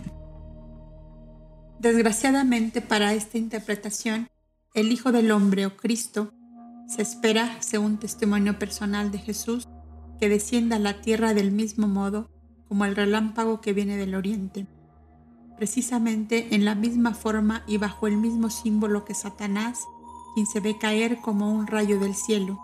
Desgraciadamente 1.82 2.80
para 2.80 3.16
esta 3.16 3.40
interpretación, 3.40 4.30
el 4.76 4.92
Hijo 4.92 5.12
del 5.12 5.32
Hombre 5.32 5.66
o 5.66 5.78
Cristo 5.78 6.32
se 6.88 7.02
espera, 7.02 7.58
según 7.60 7.98
testimonio 7.98 8.60
personal 8.60 9.10
de 9.10 9.18
Jesús, 9.18 9.68
que 10.20 10.30
descienda 10.30 10.76
a 10.76 10.80
la 10.80 11.02
tierra 11.02 11.34
del 11.34 11.52
mismo 11.52 11.88
modo 11.88 12.30
como 12.68 12.86
el 12.86 12.96
relámpago 12.96 13.62
que 13.62 13.74
viene 13.74 13.98
del 13.98 14.14
oriente, 14.14 14.68
precisamente 15.58 16.54
en 16.54 16.66
la 16.66 16.76
misma 16.76 17.16
forma 17.16 17.64
y 17.66 17.78
bajo 17.78 18.06
el 18.06 18.18
mismo 18.18 18.52
símbolo 18.52 19.04
que 19.04 19.16
Satanás, 19.16 19.80
quien 20.36 20.46
se 20.46 20.60
ve 20.60 20.78
caer 20.78 21.18
como 21.18 21.52
un 21.52 21.66
rayo 21.66 22.00
del 22.00 22.14
cielo. 22.14 22.60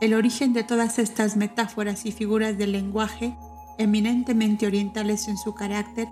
El 0.00 0.14
origen 0.14 0.52
de 0.52 0.62
todas 0.62 1.00
estas 1.00 1.36
metáforas 1.36 2.06
y 2.06 2.12
figuras 2.12 2.56
del 2.56 2.70
lenguaje, 2.70 3.36
eminentemente 3.76 4.68
orientales 4.68 5.26
en 5.26 5.36
su 5.36 5.52
carácter, 5.52 6.06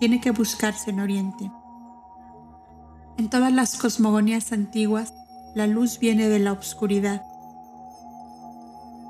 tiene 0.00 0.20
que 0.20 0.32
buscarse 0.32 0.90
en 0.90 0.98
Oriente. 0.98 1.48
En 3.18 3.30
todas 3.30 3.52
las 3.52 3.76
cosmogonías 3.76 4.52
antiguas, 4.52 5.14
la 5.54 5.66
luz 5.66 5.98
viene 5.98 6.28
de 6.28 6.38
la 6.38 6.52
oscuridad. 6.52 7.22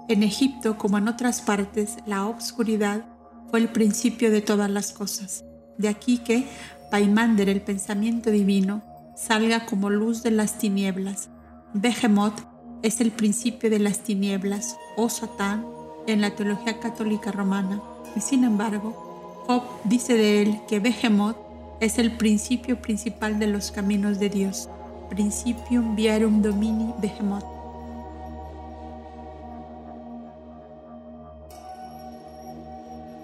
En 0.08 0.22
Egipto, 0.22 0.78
como 0.78 0.98
en 0.98 1.08
otras 1.08 1.40
partes, 1.40 1.96
la 2.06 2.26
obscuridad 2.26 3.04
fue 3.50 3.58
el 3.58 3.68
principio 3.68 4.30
de 4.30 4.42
todas 4.42 4.70
las 4.70 4.92
cosas. 4.92 5.44
De 5.76 5.88
aquí 5.88 6.18
que 6.18 6.46
Paimander, 6.90 7.48
el 7.48 7.62
pensamiento 7.62 8.30
divino, 8.30 8.82
salga 9.16 9.66
como 9.66 9.90
luz 9.90 10.22
de 10.22 10.30
las 10.30 10.58
tinieblas. 10.58 11.28
Behemoth 11.74 12.38
es 12.82 13.00
el 13.00 13.10
principio 13.10 13.70
de 13.70 13.80
las 13.80 14.04
tinieblas, 14.04 14.76
o 14.96 15.08
Satán, 15.08 15.66
en 16.06 16.20
la 16.20 16.36
teología 16.36 16.78
católica 16.78 17.32
romana. 17.32 17.82
Y 18.14 18.20
sin 18.20 18.44
embargo, 18.44 19.44
Job 19.48 19.64
dice 19.82 20.14
de 20.14 20.42
él 20.42 20.60
que 20.68 20.78
Behemoth 20.78 21.36
es 21.80 21.98
el 21.98 22.16
principio 22.16 22.80
principal 22.80 23.38
de 23.38 23.46
los 23.46 23.70
caminos 23.70 24.18
de 24.18 24.30
Dios, 24.30 24.68
principium 25.10 25.94
viarum 25.94 26.42
domini 26.42 26.94
behemoth. 26.98 27.44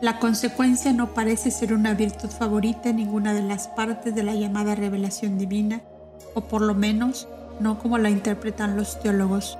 La 0.02 0.18
consecuencia 0.18 0.92
no 0.92 1.14
parece 1.14 1.50
ser 1.50 1.72
una 1.72 1.94
virtud 1.94 2.28
favorita 2.28 2.90
en 2.90 2.96
ninguna 2.96 3.32
de 3.34 3.42
las 3.42 3.68
partes 3.68 4.14
de 4.14 4.24
la 4.24 4.34
llamada 4.34 4.74
revelación 4.74 5.38
divina, 5.38 5.80
o 6.34 6.40
por 6.42 6.60
lo 6.60 6.74
menos 6.74 7.28
no 7.60 7.78
como 7.78 7.98
la 7.98 8.10
interpretan 8.10 8.76
los 8.76 9.00
teólogos. 9.00 9.56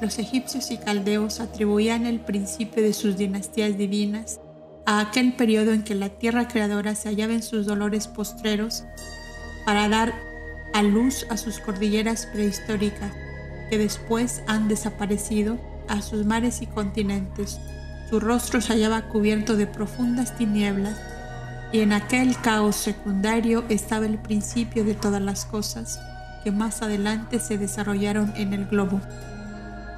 Los 0.00 0.18
egipcios 0.18 0.70
y 0.70 0.76
caldeos 0.76 1.40
atribuían 1.40 2.06
el 2.06 2.20
principio 2.20 2.82
de 2.82 2.92
sus 2.92 3.16
dinastías 3.16 3.78
divinas 3.78 4.40
a 4.86 5.00
aquel 5.00 5.34
periodo 5.34 5.72
en 5.72 5.82
que 5.82 5.94
la 5.94 6.08
tierra 6.08 6.48
creadora 6.48 6.94
se 6.94 7.08
hallaba 7.08 7.34
en 7.34 7.42
sus 7.42 7.66
dolores 7.66 8.08
postreros 8.08 8.84
para 9.64 9.88
dar 9.88 10.12
a 10.72 10.82
luz 10.82 11.26
a 11.30 11.36
sus 11.36 11.60
cordilleras 11.60 12.26
prehistóricas, 12.26 13.12
que 13.70 13.78
después 13.78 14.42
han 14.46 14.68
desaparecido, 14.68 15.58
a 15.88 16.00
sus 16.00 16.24
mares 16.24 16.62
y 16.62 16.66
continentes. 16.66 17.58
Su 18.08 18.20
rostro 18.20 18.60
se 18.60 18.72
hallaba 18.72 19.08
cubierto 19.08 19.56
de 19.56 19.66
profundas 19.66 20.36
tinieblas, 20.36 20.98
y 21.72 21.80
en 21.80 21.92
aquel 21.92 22.36
caos 22.40 22.76
secundario 22.76 23.64
estaba 23.68 24.06
el 24.06 24.18
principio 24.18 24.84
de 24.84 24.94
todas 24.94 25.22
las 25.22 25.44
cosas 25.44 25.98
que 26.44 26.50
más 26.50 26.82
adelante 26.82 27.40
se 27.40 27.56
desarrollaron 27.56 28.32
en 28.36 28.52
el 28.52 28.66
globo. 28.66 29.00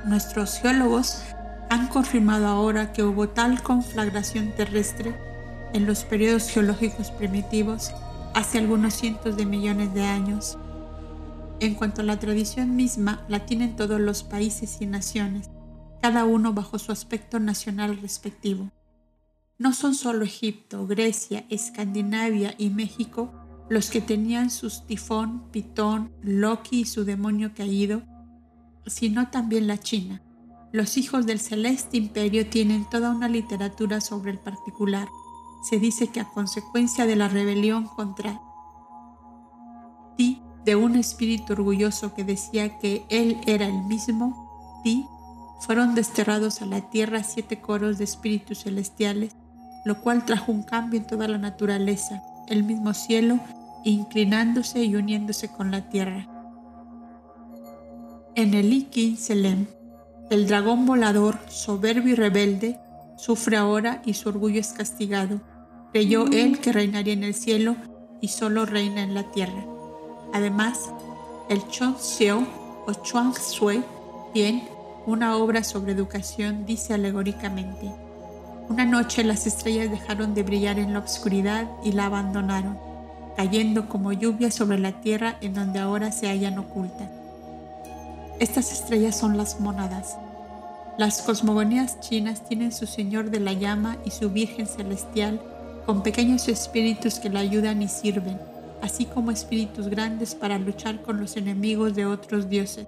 Nuestros 0.04 0.58
geólogos 0.58 1.22
han 1.74 1.88
confirmado 1.88 2.46
ahora 2.46 2.92
que 2.92 3.02
hubo 3.02 3.28
tal 3.28 3.60
conflagración 3.60 4.52
terrestre 4.52 5.12
en 5.72 5.86
los 5.86 6.04
periodos 6.04 6.48
geológicos 6.48 7.10
primitivos 7.10 7.90
hace 8.32 8.58
algunos 8.58 8.94
cientos 8.94 9.36
de 9.36 9.44
millones 9.44 9.92
de 9.92 10.04
años. 10.04 10.56
En 11.58 11.74
cuanto 11.74 12.02
a 12.02 12.04
la 12.04 12.20
tradición 12.20 12.76
misma, 12.76 13.24
la 13.28 13.44
tienen 13.44 13.74
todos 13.74 14.00
los 14.00 14.22
países 14.22 14.80
y 14.80 14.86
naciones, 14.86 15.50
cada 16.00 16.24
uno 16.24 16.52
bajo 16.52 16.78
su 16.78 16.92
aspecto 16.92 17.40
nacional 17.40 17.98
respectivo. 18.00 18.70
No 19.58 19.72
son 19.72 19.96
solo 19.96 20.24
Egipto, 20.24 20.86
Grecia, 20.86 21.44
Escandinavia 21.50 22.54
y 22.56 22.70
México 22.70 23.32
los 23.68 23.90
que 23.90 24.00
tenían 24.00 24.50
sus 24.50 24.86
tifón, 24.86 25.50
pitón, 25.50 26.12
Loki 26.22 26.82
y 26.82 26.84
su 26.84 27.04
demonio 27.04 27.52
caído, 27.52 28.02
sino 28.86 29.28
también 29.30 29.66
la 29.66 29.78
China. 29.78 30.23
Los 30.74 30.96
hijos 30.96 31.24
del 31.24 31.38
celeste 31.38 31.96
imperio 31.98 32.50
tienen 32.50 32.84
toda 32.84 33.12
una 33.12 33.28
literatura 33.28 34.00
sobre 34.00 34.32
el 34.32 34.40
particular. 34.40 35.06
Se 35.62 35.78
dice 35.78 36.08
que 36.08 36.18
a 36.18 36.28
consecuencia 36.28 37.06
de 37.06 37.14
la 37.14 37.28
rebelión 37.28 37.86
contra 37.86 38.40
Ti, 40.16 40.42
de 40.64 40.74
un 40.74 40.96
espíritu 40.96 41.52
orgulloso 41.52 42.12
que 42.12 42.24
decía 42.24 42.80
que 42.80 43.06
él 43.08 43.40
era 43.46 43.68
el 43.68 43.84
mismo, 43.84 44.80
Ti, 44.82 45.06
fueron 45.60 45.94
desterrados 45.94 46.60
a 46.60 46.66
la 46.66 46.80
tierra 46.90 47.22
siete 47.22 47.60
coros 47.60 47.98
de 47.98 48.04
espíritus 48.04 48.64
celestiales, 48.64 49.36
lo 49.84 50.00
cual 50.00 50.24
trajo 50.24 50.50
un 50.50 50.64
cambio 50.64 50.98
en 50.98 51.06
toda 51.06 51.28
la 51.28 51.38
naturaleza, 51.38 52.20
el 52.48 52.64
mismo 52.64 52.94
cielo, 52.94 53.38
inclinándose 53.84 54.82
y 54.82 54.96
uniéndose 54.96 55.46
con 55.52 55.70
la 55.70 55.88
tierra. 55.88 56.28
En 58.34 58.54
el 58.54 58.72
Ikin 58.72 59.16
Selem, 59.16 59.68
el 60.30 60.46
dragón 60.46 60.86
volador, 60.86 61.38
soberbio 61.48 62.12
y 62.12 62.16
rebelde, 62.16 62.78
sufre 63.16 63.56
ahora 63.56 64.02
y 64.04 64.14
su 64.14 64.28
orgullo 64.28 64.60
es 64.60 64.72
castigado. 64.72 65.40
Creyó 65.92 66.26
él 66.26 66.58
que 66.60 66.72
reinaría 66.72 67.12
en 67.12 67.24
el 67.24 67.34
cielo 67.34 67.76
y 68.20 68.28
solo 68.28 68.66
reina 68.66 69.02
en 69.02 69.14
la 69.14 69.30
tierra. 69.30 69.64
Además, 70.32 70.90
el 71.48 71.66
Chon 71.68 71.96
Xiao 71.98 72.46
o 72.86 72.92
Chuang 72.94 73.34
Sui, 73.34 73.82
quien, 74.32 74.64
una 75.06 75.36
obra 75.36 75.62
sobre 75.62 75.92
educación, 75.92 76.64
dice 76.66 76.94
alegóricamente, 76.94 77.92
una 78.68 78.86
noche 78.86 79.22
las 79.24 79.46
estrellas 79.46 79.90
dejaron 79.90 80.34
de 80.34 80.42
brillar 80.42 80.78
en 80.78 80.94
la 80.94 81.00
oscuridad 81.00 81.68
y 81.84 81.92
la 81.92 82.06
abandonaron, 82.06 82.78
cayendo 83.36 83.88
como 83.90 84.12
lluvia 84.12 84.50
sobre 84.50 84.78
la 84.78 85.02
tierra 85.02 85.36
en 85.42 85.52
donde 85.52 85.80
ahora 85.80 86.12
se 86.12 86.28
hallan 86.28 86.58
ocultas. 86.58 87.10
Estas 88.40 88.72
estrellas 88.72 89.16
son 89.16 89.36
las 89.36 89.60
mónadas. 89.60 90.16
Las 90.98 91.22
cosmogonías 91.22 92.00
chinas 92.00 92.42
tienen 92.48 92.72
su 92.72 92.86
Señor 92.86 93.30
de 93.30 93.38
la 93.38 93.52
llama 93.52 93.96
y 94.04 94.10
su 94.10 94.30
Virgen 94.30 94.66
celestial 94.66 95.40
con 95.86 96.02
pequeños 96.02 96.48
espíritus 96.48 97.20
que 97.20 97.30
la 97.30 97.40
ayudan 97.40 97.80
y 97.80 97.88
sirven, 97.88 98.40
así 98.82 99.04
como 99.04 99.30
espíritus 99.30 99.88
grandes 99.88 100.34
para 100.34 100.58
luchar 100.58 101.00
con 101.02 101.20
los 101.20 101.36
enemigos 101.36 101.94
de 101.94 102.06
otros 102.06 102.48
dioses. 102.48 102.86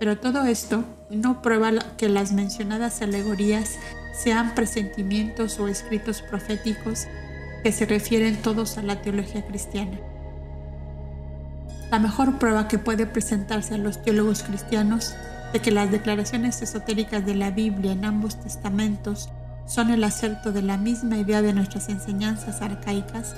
Pero 0.00 0.18
todo 0.18 0.44
esto 0.44 0.82
no 1.08 1.40
prueba 1.40 1.72
que 1.96 2.08
las 2.08 2.32
mencionadas 2.32 3.00
alegorías 3.00 3.76
sean 4.12 4.54
presentimientos 4.56 5.60
o 5.60 5.68
escritos 5.68 6.22
proféticos 6.22 7.06
que 7.62 7.70
se 7.70 7.86
refieren 7.86 8.42
todos 8.42 8.76
a 8.76 8.82
la 8.82 9.02
teología 9.02 9.46
cristiana. 9.46 9.98
La 11.90 11.98
mejor 11.98 12.38
prueba 12.38 12.68
que 12.68 12.78
puede 12.78 13.06
presentarse 13.06 13.74
a 13.74 13.78
los 13.78 14.02
teólogos 14.02 14.44
cristianos 14.44 15.14
de 15.52 15.60
que 15.60 15.72
las 15.72 15.90
declaraciones 15.90 16.62
esotéricas 16.62 17.26
de 17.26 17.34
la 17.34 17.50
Biblia 17.50 17.92
en 17.92 18.04
ambos 18.04 18.40
testamentos 18.40 19.28
son 19.66 19.90
el 19.90 20.04
acerto 20.04 20.52
de 20.52 20.62
la 20.62 20.76
misma 20.76 21.18
idea 21.18 21.42
de 21.42 21.52
nuestras 21.52 21.88
enseñanzas 21.88 22.62
arcaicas, 22.62 23.34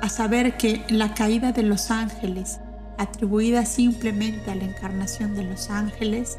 a 0.00 0.08
saber 0.08 0.56
que 0.56 0.84
la 0.88 1.14
caída 1.14 1.52
de 1.52 1.62
los 1.62 1.90
ángeles, 1.90 2.60
atribuida 2.98 3.64
simplemente 3.64 4.50
a 4.50 4.54
la 4.54 4.64
encarnación 4.64 5.34
de 5.34 5.44
los 5.44 5.70
ángeles, 5.70 6.38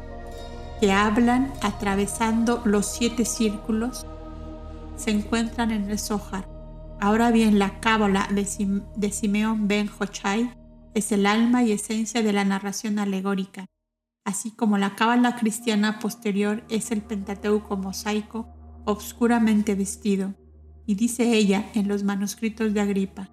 que 0.80 0.92
hablan 0.92 1.52
atravesando 1.62 2.62
los 2.64 2.86
siete 2.86 3.24
círculos, 3.24 4.06
se 4.96 5.10
encuentran 5.10 5.72
en 5.72 5.90
el 5.90 5.98
Zohar. 5.98 6.46
Ahora 7.00 7.30
bien, 7.30 7.58
la 7.58 7.80
cábala 7.80 8.28
de, 8.30 9.10
Simeón 9.12 9.68
ben 9.68 9.90
Hochai 9.98 10.59
es 10.94 11.12
el 11.12 11.26
alma 11.26 11.62
y 11.62 11.72
esencia 11.72 12.22
de 12.22 12.32
la 12.32 12.44
narración 12.44 12.98
alegórica, 12.98 13.66
así 14.24 14.50
como 14.50 14.78
la 14.78 14.96
cábala 14.96 15.36
cristiana 15.36 15.98
posterior 15.98 16.64
es 16.68 16.90
el 16.90 17.02
Pentateuco 17.02 17.76
mosaico 17.76 18.48
obscuramente 18.84 19.74
vestido, 19.74 20.34
y 20.86 20.94
dice 20.94 21.32
ella 21.34 21.70
en 21.74 21.86
los 21.86 22.02
manuscritos 22.02 22.74
de 22.74 22.80
Agripa. 22.80 23.30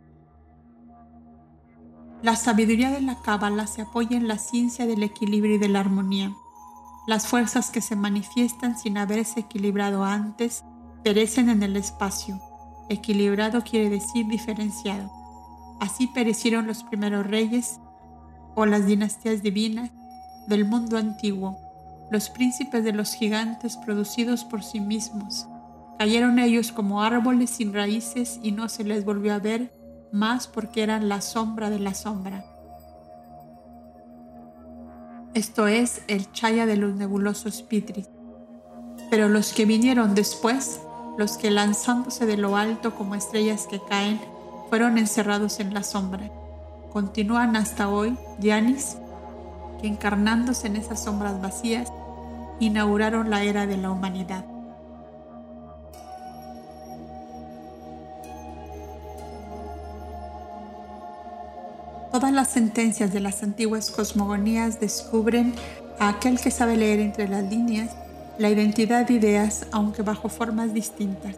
La 2.22 2.36
sabiduría 2.36 2.92
de 2.92 3.02
la 3.02 3.22
cábala 3.22 3.68
se 3.68 3.84
apoya 3.84 4.18
en 4.18 4.28
la 4.28 4.38
ciencia 4.38 4.86
del 4.86 5.04
equilibrio 5.04 5.56
y 5.56 5.58
de 5.60 5.70
la 5.70 5.80
armonía, 5.80 6.36
las 7.08 7.28
fuerzas 7.28 7.72
que 7.72 7.80
se 7.80 7.96
manifiestan 7.96 8.78
sin 8.78 8.98
haberse 8.98 9.40
equilibrado 9.40 10.04
antes 10.04 10.64
perecen 11.04 11.50
en 11.50 11.64
el 11.64 11.78
espacio. 11.78 12.42
Equilibrado 12.90 13.64
quiere 13.64 13.90
decir 13.90 14.28
diferenciado. 14.28 15.17
Así 15.80 16.08
perecieron 16.08 16.68
los 16.68 16.84
primeros 16.84 17.28
reyes 17.28 17.80
o 18.56 18.66
las 18.66 18.86
dinastías 18.86 19.42
divinas 19.44 19.92
del 20.48 20.66
mundo 20.66 20.98
antiguo, 20.98 21.58
los 22.10 22.30
príncipes 22.30 22.84
de 22.84 22.94
los 22.94 23.14
gigantes 23.14 23.78
producidos 23.78 24.44
por 24.44 24.64
sí 24.64 24.80
mismos. 24.80 25.48
Cayeron 26.00 26.40
ellos 26.40 26.72
como 26.72 27.04
árboles 27.04 27.50
sin 27.50 27.74
raíces 27.74 28.40
y 28.42 28.52
no 28.52 28.70
se 28.70 28.84
les 28.84 29.04
volvió 29.06 29.34
a 29.34 29.40
ver 29.40 29.74
más 30.12 30.48
porque 30.48 30.84
eran 30.84 31.10
la 31.10 31.22
sombra 31.22 31.70
de 31.70 31.80
la 31.80 31.94
sombra. 31.94 32.46
Esto 35.34 35.68
es 35.68 36.02
el 36.08 36.32
chaya 36.32 36.66
de 36.66 36.78
los 36.78 36.96
nebulosos 36.96 37.62
pitris. 37.62 38.10
Pero 39.10 39.30
los 39.30 39.54
que 39.54 39.66
vinieron 39.66 40.16
después, 40.16 40.80
los 41.18 41.38
que 41.38 41.52
lanzándose 41.52 42.26
de 42.26 42.38
lo 42.38 42.58
alto 42.58 42.96
como 42.96 43.16
estrellas 43.16 43.68
que 43.68 43.80
caen, 43.88 44.20
fueron 44.70 44.98
encerrados 44.98 45.60
en 45.60 45.74
la 45.74 45.84
sombra. 45.84 46.30
Continúan 46.92 47.56
hasta 47.56 47.90
hoy 47.90 48.18
Yanis, 48.40 48.98
que 49.82 49.88
encarnándose 49.88 50.68
en 50.68 50.76
esas 50.76 51.04
sombras 51.04 51.42
vacías, 51.42 51.92
inauguraron 52.60 53.30
la 53.30 53.44
era 53.44 53.68
de 53.68 53.78
la 53.78 53.92
humanidad. 53.92 54.46
Todas 62.12 62.32
las 62.32 62.48
sentencias 62.48 63.14
de 63.14 63.20
las 63.20 63.44
antiguas 63.44 63.92
cosmogonías 63.92 64.80
descubren 64.80 65.54
a 66.00 66.10
aquel 66.10 66.40
que 66.40 66.50
sabe 66.50 66.76
leer 66.76 67.00
entre 67.00 67.28
las 67.28 67.44
líneas 67.44 67.96
la 68.40 68.50
identidad 68.50 69.06
de 69.06 69.14
ideas, 69.16 69.66
aunque 69.72 70.02
bajo 70.04 70.30
formas 70.30 70.74
distintas. 70.74 71.36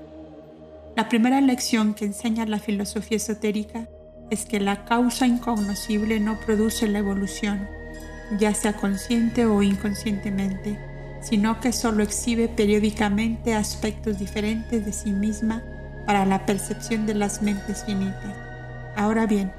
La 0.96 1.08
primera 1.08 1.40
lección 1.42 1.94
que 1.94 2.06
enseña 2.06 2.46
la 2.46 2.60
filosofía 2.60 3.18
esotérica 3.18 3.88
es 4.30 4.46
que 4.46 4.60
la 4.60 4.86
causa 4.86 5.26
incognoscible 5.26 6.20
no 6.20 6.40
produce 6.40 6.88
la 6.88 7.00
evolución, 7.00 7.68
ya 8.38 8.54
sea 8.54 8.74
consciente 8.74 9.46
o 9.46 9.62
inconscientemente, 9.62 10.78
sino 11.22 11.60
que 11.60 11.72
solo 11.74 12.04
exhibe 12.04 12.48
periódicamente 12.48 13.54
aspectos 13.54 14.20
diferentes 14.20 14.86
de 14.86 14.94
sí 14.94 15.12
misma 15.12 15.64
para 16.06 16.26
la 16.26 16.46
percepción 16.46 17.06
de 17.06 17.16
las 17.16 17.42
mentes 17.42 17.84
finitas. 17.86 18.36
Ahora 18.96 19.26
bien, 19.26 19.52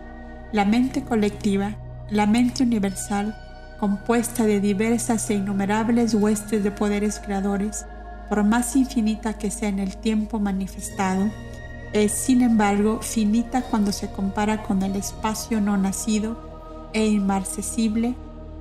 la 0.52 0.64
mente 0.64 1.04
colectiva, 1.04 1.76
la 2.10 2.26
mente 2.26 2.62
universal, 2.62 3.36
compuesta 3.78 4.44
de 4.44 4.60
diversas 4.60 5.30
e 5.30 5.34
innumerables 5.34 6.14
huestes 6.14 6.62
de 6.62 6.70
poderes 6.70 7.18
creadores, 7.18 7.86
por 8.30 8.44
más 8.44 8.76
infinita 8.76 9.36
que 9.36 9.50
sea 9.50 9.68
en 9.68 9.80
el 9.80 9.96
tiempo 9.96 10.38
manifestado, 10.38 11.28
es 11.92 12.12
sin 12.12 12.42
embargo 12.42 13.00
finita 13.02 13.62
cuando 13.62 13.90
se 13.90 14.10
compara 14.12 14.62
con 14.62 14.82
el 14.82 14.94
espacio 14.94 15.60
no 15.60 15.76
nacido 15.76 16.88
e 16.94 17.06
inmarcesible 17.08 18.14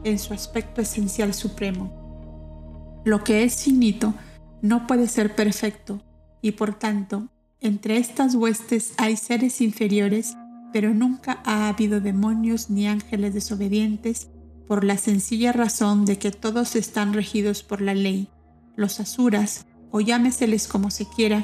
en 0.03 0.17
su 0.17 0.34
aspecto 0.34 0.82
esencial 0.82 1.36
supremo. 1.36 3.01
Lo 3.05 3.24
que 3.24 3.43
es 3.43 3.63
finito 3.63 4.15
no 4.63 4.88
puede 4.88 5.07
ser 5.07 5.36
perfecto 5.36 6.01
y 6.41 6.53
por 6.53 6.74
tanto, 6.74 7.28
entre 7.61 7.97
estas 7.97 8.34
huestes 8.34 8.93
hay 8.97 9.15
seres 9.15 9.61
inferiores 9.61 10.36
pero 10.74 10.93
nunca 10.93 11.41
ha 11.45 11.67
habido 11.67 12.01
demonios 12.01 12.70
ni 12.70 12.88
ángeles 12.88 13.34
desobedientes 13.36 14.30
por 14.67 14.84
la 14.84 14.97
sencilla 14.97 15.51
razón 15.51 16.05
de 16.05 16.17
que 16.17 16.32
todos 16.32 16.76
están 16.76 17.13
regidos 17.13 17.63
por 17.63 17.82
la 17.82 17.93
ley. 17.93 18.30
Los 18.80 19.01
asuras, 19.01 19.65
o 19.91 19.99
llámeseles 19.99 20.69
como 20.69 20.89
se 20.89 21.05
quiera, 21.05 21.43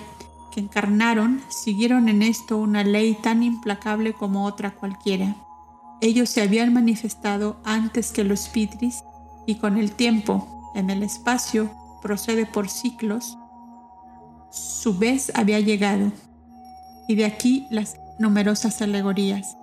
que 0.54 0.62
encarnaron, 0.62 1.42
siguieron 1.50 2.08
en 2.08 2.22
esto 2.22 2.58
una 2.58 2.86
ley 2.86 3.18
tan 3.22 3.44
implacable 3.44 4.14
como 4.14 4.46
otra 4.46 4.72
cualquiera. 4.72 5.36
Ellos 6.00 6.30
se 6.30 6.42
habían 6.42 6.74
manifestado 6.74 7.60
antes 7.66 8.14
que 8.14 8.24
los 8.24 8.48
pitris 8.48 9.04
y 9.46 9.56
con 9.56 9.78
el 9.78 9.92
tiempo, 9.92 10.72
en 10.76 10.90
el 10.90 11.04
espacio, 11.04 11.70
procede 12.02 12.46
por 12.46 12.70
ciclos, 12.70 13.38
su 14.50 14.98
vez 14.98 15.30
había 15.36 15.60
llegado. 15.60 16.14
Y 17.06 17.16
de 17.16 17.26
aquí 17.26 17.68
las 17.70 17.98
numerosas 18.18 18.82
alegorías. 18.82 19.58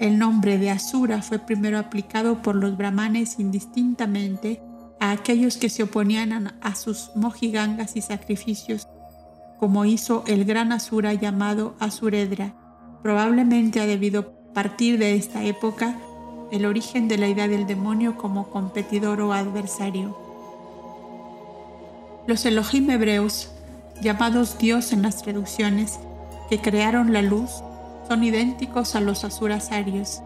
El 0.00 0.18
nombre 0.18 0.56
de 0.56 0.70
Asura 0.70 1.20
fue 1.20 1.38
primero 1.38 1.78
aplicado 1.78 2.40
por 2.40 2.54
los 2.54 2.74
brahmanes 2.78 3.38
indistintamente 3.38 4.62
a 5.02 5.10
aquellos 5.10 5.56
que 5.56 5.68
se 5.68 5.82
oponían 5.82 6.54
a 6.60 6.74
sus 6.76 7.10
mojigangas 7.16 7.96
y 7.96 8.02
sacrificios, 8.02 8.86
como 9.58 9.84
hizo 9.84 10.22
el 10.28 10.44
gran 10.44 10.70
Asura 10.70 11.12
llamado 11.12 11.74
Asuredra. 11.80 12.54
Probablemente 13.02 13.80
ha 13.80 13.86
debido 13.88 14.32
partir 14.54 15.00
de 15.00 15.16
esta 15.16 15.42
época 15.42 15.98
el 16.52 16.66
origen 16.66 17.08
de 17.08 17.18
la 17.18 17.26
idea 17.26 17.48
del 17.48 17.66
demonio 17.66 18.16
como 18.16 18.48
competidor 18.50 19.20
o 19.22 19.32
adversario. 19.32 20.16
Los 22.28 22.46
Elohim 22.46 22.88
hebreos, 22.88 23.50
llamados 24.00 24.56
Dios 24.56 24.92
en 24.92 25.02
las 25.02 25.20
traducciones, 25.20 25.98
que 26.48 26.60
crearon 26.60 27.12
la 27.12 27.22
luz, 27.22 27.50
son 28.06 28.22
idénticos 28.22 28.94
a 28.94 29.00
los 29.00 29.24
asurasarios. 29.24 30.22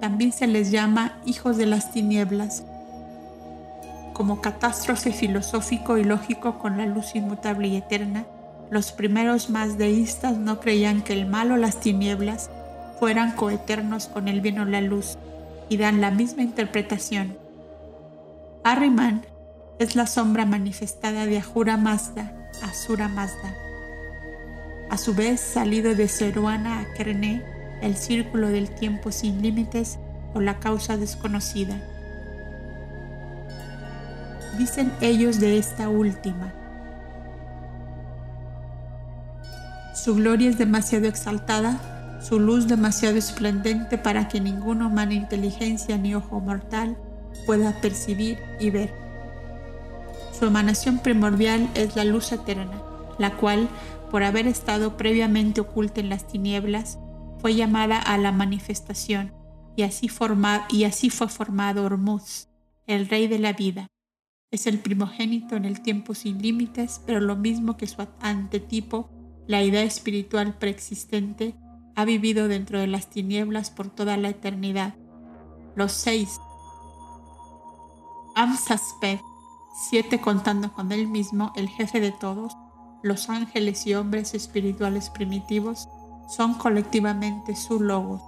También 0.00 0.30
se 0.30 0.46
les 0.46 0.70
llama 0.70 1.20
hijos 1.26 1.56
de 1.56 1.66
las 1.66 1.90
tinieblas, 1.90 2.62
como 4.20 4.42
catástrofe 4.42 5.12
filosófico 5.12 5.96
y 5.96 6.04
lógico 6.04 6.58
con 6.58 6.76
la 6.76 6.84
luz 6.84 7.14
inmutable 7.14 7.68
y 7.68 7.76
eterna. 7.76 8.26
Los 8.68 8.92
primeros 8.92 9.48
más 9.48 9.78
deístas 9.78 10.36
no 10.36 10.60
creían 10.60 11.00
que 11.00 11.14
el 11.14 11.24
mal 11.24 11.50
o 11.52 11.56
las 11.56 11.80
tinieblas 11.80 12.50
fueran 12.98 13.32
coeternos 13.32 14.08
con 14.08 14.28
el 14.28 14.42
bien 14.42 14.58
o 14.58 14.66
la 14.66 14.82
luz 14.82 15.16
y 15.70 15.78
dan 15.78 16.02
la 16.02 16.10
misma 16.10 16.42
interpretación. 16.42 17.38
Arriman 18.62 19.24
es 19.78 19.96
la 19.96 20.06
sombra 20.06 20.44
manifestada 20.44 21.24
de 21.24 21.38
Ahura 21.40 21.78
Mazda, 21.78 22.30
Asura 22.62 23.08
Mazda 23.08 23.54
a 24.90 24.98
su 24.98 25.14
vez 25.14 25.40
salido 25.40 25.94
de 25.94 26.08
Seruana 26.08 26.80
a 26.80 26.92
Kerné, 26.92 27.42
el 27.80 27.96
círculo 27.96 28.48
del 28.48 28.68
tiempo 28.68 29.12
sin 29.12 29.40
límites 29.40 29.98
o 30.34 30.42
la 30.42 30.58
causa 30.58 30.98
desconocida. 30.98 31.80
Dicen 34.60 34.92
ellos 35.00 35.40
de 35.40 35.56
esta 35.56 35.88
última. 35.88 36.52
Su 39.94 40.16
gloria 40.16 40.50
es 40.50 40.58
demasiado 40.58 41.06
exaltada, 41.06 42.20
su 42.20 42.38
luz 42.38 42.68
demasiado 42.68 43.16
esplendente 43.16 43.96
para 43.96 44.28
que 44.28 44.38
ninguna 44.38 44.88
humana 44.88 45.14
inteligencia 45.14 45.96
ni 45.96 46.14
ojo 46.14 46.40
mortal 46.40 46.98
pueda 47.46 47.80
percibir 47.80 48.38
y 48.60 48.68
ver. 48.68 48.92
Su 50.38 50.44
emanación 50.44 50.98
primordial 50.98 51.70
es 51.74 51.96
la 51.96 52.04
luz 52.04 52.30
eterna, 52.30 52.82
la 53.18 53.38
cual 53.38 53.66
por 54.10 54.24
haber 54.24 54.46
estado 54.46 54.98
previamente 54.98 55.62
oculta 55.62 56.02
en 56.02 56.10
las 56.10 56.26
tinieblas, 56.26 56.98
fue 57.38 57.54
llamada 57.54 57.98
a 57.98 58.18
la 58.18 58.30
manifestación 58.30 59.32
y 59.74 59.84
así, 59.84 60.10
y 60.68 60.84
así 60.84 61.08
fue 61.08 61.28
formado 61.28 61.82
Hormuz, 61.82 62.48
el 62.86 63.08
rey 63.08 63.26
de 63.26 63.38
la 63.38 63.54
vida. 63.54 63.86
Es 64.50 64.66
el 64.66 64.80
primogénito 64.80 65.54
en 65.54 65.64
el 65.64 65.80
tiempo 65.80 66.12
sin 66.14 66.42
límites, 66.42 67.00
pero 67.06 67.20
lo 67.20 67.36
mismo 67.36 67.76
que 67.76 67.86
su 67.86 68.04
antetipo, 68.20 69.08
la 69.46 69.62
idea 69.62 69.84
espiritual 69.84 70.58
preexistente, 70.58 71.54
ha 71.94 72.04
vivido 72.04 72.48
dentro 72.48 72.80
de 72.80 72.88
las 72.88 73.10
tinieblas 73.10 73.70
por 73.70 73.90
toda 73.90 74.16
la 74.16 74.30
eternidad. 74.30 74.94
Los 75.76 75.92
seis, 75.92 76.40
Amsasped, 78.34 79.20
siete 79.88 80.20
contando 80.20 80.72
con 80.72 80.90
él 80.90 81.06
mismo, 81.06 81.52
el 81.54 81.68
jefe 81.68 82.00
de 82.00 82.10
todos, 82.10 82.56
los 83.04 83.30
ángeles 83.30 83.86
y 83.86 83.94
hombres 83.94 84.34
espirituales 84.34 85.10
primitivos 85.10 85.88
son 86.28 86.54
colectivamente 86.54 87.54
su 87.54 87.78
logo. 87.78 88.20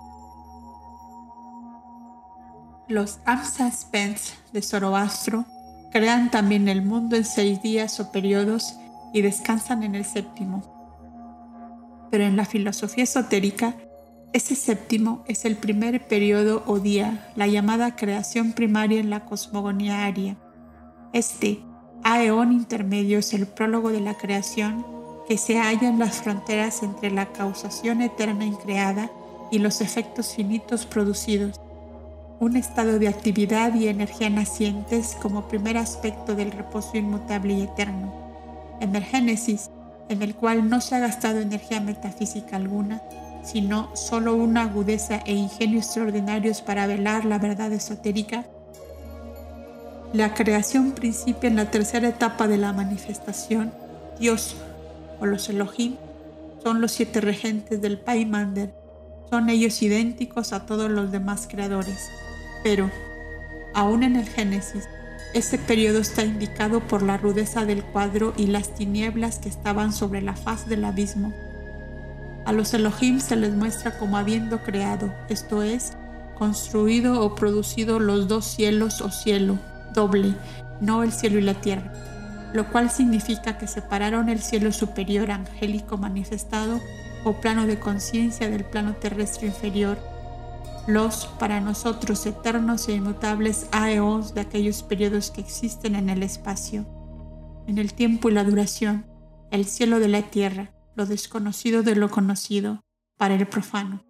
Los 2.89 3.19
Amsaspens 3.27 4.35
de 4.53 4.63
Zoroastro 4.63 5.47
crean 5.93 6.31
también 6.31 6.69
el 6.69 6.83
mundo 6.83 7.17
en 7.17 7.25
seis 7.25 7.63
días 7.63 8.01
o 8.01 8.11
periodos 8.11 8.77
y 9.13 9.23
descansan 9.23 9.83
en 9.83 9.95
el 9.95 10.05
séptimo. 10.05 12.09
Pero 12.11 12.25
en 12.25 12.37
la 12.37 12.45
filosofía 12.45 13.05
esotérica, 13.05 13.77
ese 14.33 14.55
séptimo 14.55 15.25
es 15.29 15.45
el 15.45 15.57
primer 15.57 16.07
periodo 16.07 16.63
o 16.67 16.79
día, 16.79 17.31
la 17.37 17.47
llamada 17.47 17.97
creación 17.97 18.53
primaria 18.53 18.99
en 18.99 19.11
la 19.11 19.27
cosmogonía 19.27 20.07
aria. 20.07 20.37
Este 21.13 21.61
Aeón 22.03 22.53
intermedio 22.53 23.19
es 23.19 23.35
el 23.35 23.47
prólogo 23.47 23.91
de 23.91 24.01
la 24.01 24.15
creación 24.15 24.87
que 25.29 25.37
se 25.37 25.59
halla 25.59 25.89
en 25.89 25.99
las 25.99 26.23
fronteras 26.23 26.83
entre 26.83 27.11
la 27.11 27.33
causación 27.33 28.01
eterna 28.01 28.45
increada 28.45 29.11
y 29.51 29.59
los 29.59 29.83
efectos 29.83 30.35
finitos 30.35 30.87
producidos, 30.87 31.61
un 32.43 32.57
estado 32.57 32.99
de 32.99 33.07
actividad 33.07 33.73
y 33.73 33.87
energía 33.87 34.29
nacientes 34.29 35.17
como 35.23 35.47
primer 35.47 35.77
aspecto 35.77 36.35
del 36.35 36.51
reposo 36.51 36.97
inmutable 36.97 37.53
y 37.53 37.63
eterno. 37.63 38.13
En 38.81 38.97
el 38.97 39.05
Génesis, 39.05 39.71
en 40.09 40.23
el 40.23 40.35
cual 40.35 40.69
no 40.69 40.81
se 40.81 40.97
ha 40.97 40.99
gastado 40.99 41.39
energía 41.39 41.81
metafísica 41.81 42.57
alguna, 42.57 43.01
sino 43.45 43.95
solo 43.95 44.35
una 44.35 44.63
agudeza 44.63 45.23
e 45.25 45.35
ingenio 45.35 45.79
extraordinarios 45.79 46.63
para 46.63 46.89
velar 46.89 47.25
la 47.25 47.39
verdad 47.39 47.73
esotérica, 47.73 48.45
la 50.13 50.35
creación 50.35 50.91
principia 50.91 51.49
en 51.49 51.55
la 51.55 51.71
tercera 51.71 52.09
etapa 52.09 52.49
de 52.49 52.59
la 52.59 52.73
manifestación. 52.73 53.73
Dios 54.19 54.57
o 55.21 55.27
los 55.27 55.49
Elohim 55.49 55.95
son 56.61 56.81
los 56.81 56.91
siete 56.91 57.21
regentes 57.21 57.81
del 57.81 58.01
Paimander. 58.01 58.75
Son 59.31 59.49
ellos 59.49 59.81
idénticos 59.81 60.53
a 60.53 60.67
todos 60.67 60.91
los 60.91 61.13
demás 61.13 61.47
creadores. 61.49 62.11
Pero, 62.63 62.91
aún 63.75 64.03
en 64.03 64.17
el 64.17 64.29
Génesis, 64.29 64.89
este 65.35 65.57
periodo 65.57 65.99
está 65.99 66.25
indicado 66.25 66.81
por 66.81 67.03
la 67.03 67.17
rudeza 67.17 67.65
del 67.65 67.83
cuadro 67.83 68.35
y 68.37 68.47
las 68.49 68.75
tinieblas 68.75 69.39
que 69.39 69.49
estaban 69.49 69.93
sobre 69.93 70.21
la 70.21 70.37
faz 70.37 70.69
del 70.69 70.85
abismo. 70.85 71.33
A 72.45 72.53
los 72.53 72.75
Elohim 72.75 73.19
se 73.19 73.37
les 73.37 73.55
muestra 73.55 73.99
como 73.99 74.19
habiendo 74.19 74.63
creado, 74.63 75.15
esto 75.29 75.63
es, 75.63 75.93
construido 76.37 77.25
o 77.25 77.35
producido 77.35 77.99
los 77.99 78.29
dos 78.29 78.45
cielos 78.45 79.01
o 79.01 79.11
cielo, 79.11 79.59
doble, 79.95 80.35
no 80.81 81.03
el 81.03 81.13
cielo 81.13 81.39
y 81.39 81.43
la 81.43 81.55
tierra, 81.55 81.93
lo 82.53 82.69
cual 82.71 82.91
significa 82.91 83.57
que 83.57 83.67
separaron 83.67 84.29
el 84.29 84.43
cielo 84.43 84.73
superior 84.73 85.31
angélico 85.31 85.97
manifestado 85.97 86.81
o 87.25 87.41
plano 87.41 87.67
de 87.67 87.79
conciencia 87.79 88.51
del 88.51 88.65
plano 88.65 88.95
terrestre 88.97 89.47
inferior 89.47 90.12
los 90.87 91.27
para 91.39 91.61
nosotros 91.61 92.27
eternos 92.27 92.89
e 92.89 92.93
inmutables 92.93 93.69
aeos 93.73 94.35
de 94.35 94.41
aquellos 94.41 94.83
periodos 94.83 95.31
que 95.31 95.41
existen 95.41 95.95
en 95.95 96.11
el 96.11 96.23
espacio, 96.23 96.87
en 97.67 97.79
el 97.79 97.95
tiempo 97.95 98.29
y 98.29 98.33
la 98.33 98.45
duración, 98.45 99.07
el 99.51 99.65
cielo 99.65 100.01
de 100.01 100.09
la 100.09 100.23
tierra, 100.23 100.75
lo 100.97 101.07
desconocido 101.07 101.83
de 101.83 101.95
lo 101.95 102.11
conocido, 102.11 102.81
para 103.17 103.35
el 103.35 103.47
profano. 103.47 104.05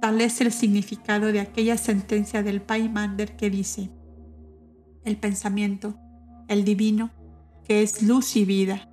Tal 0.00 0.20
es 0.20 0.40
el 0.40 0.52
significado 0.52 1.32
de 1.32 1.40
aquella 1.40 1.78
sentencia 1.78 2.42
del 2.42 2.60
Paimander 2.60 3.36
que 3.36 3.48
dice, 3.48 3.90
el 5.04 5.16
pensamiento, 5.16 5.96
el 6.48 6.64
divino, 6.64 7.10
que 7.64 7.82
es 7.82 8.02
luz 8.02 8.36
y 8.36 8.44
vida, 8.44 8.88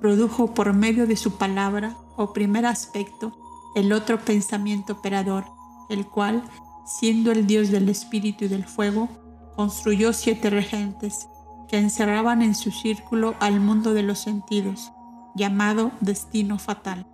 produjo 0.00 0.54
por 0.54 0.74
medio 0.74 1.06
de 1.06 1.16
su 1.16 1.38
palabra 1.38 1.96
o 2.16 2.32
primer 2.32 2.66
aspecto 2.66 3.36
el 3.74 3.92
otro 3.92 4.18
pensamiento 4.20 4.94
operador, 4.94 5.44
el 5.88 6.06
cual, 6.06 6.42
siendo 6.86 7.32
el 7.32 7.46
dios 7.46 7.70
del 7.70 7.88
espíritu 7.88 8.44
y 8.44 8.48
del 8.48 8.64
fuego, 8.64 9.08
construyó 9.56 10.12
siete 10.12 10.50
regentes 10.50 11.28
que 11.68 11.78
encerraban 11.78 12.42
en 12.42 12.54
su 12.54 12.70
círculo 12.70 13.34
al 13.40 13.60
mundo 13.60 13.94
de 13.94 14.02
los 14.02 14.18
sentidos, 14.18 14.92
llamado 15.34 15.92
destino 16.00 16.58
fatal. 16.58 17.06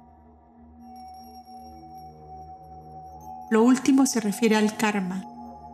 Lo 3.51 3.63
último 3.63 4.07
se 4.07 4.21
refiere 4.21 4.57
al 4.57 4.77
karma. 4.77 5.25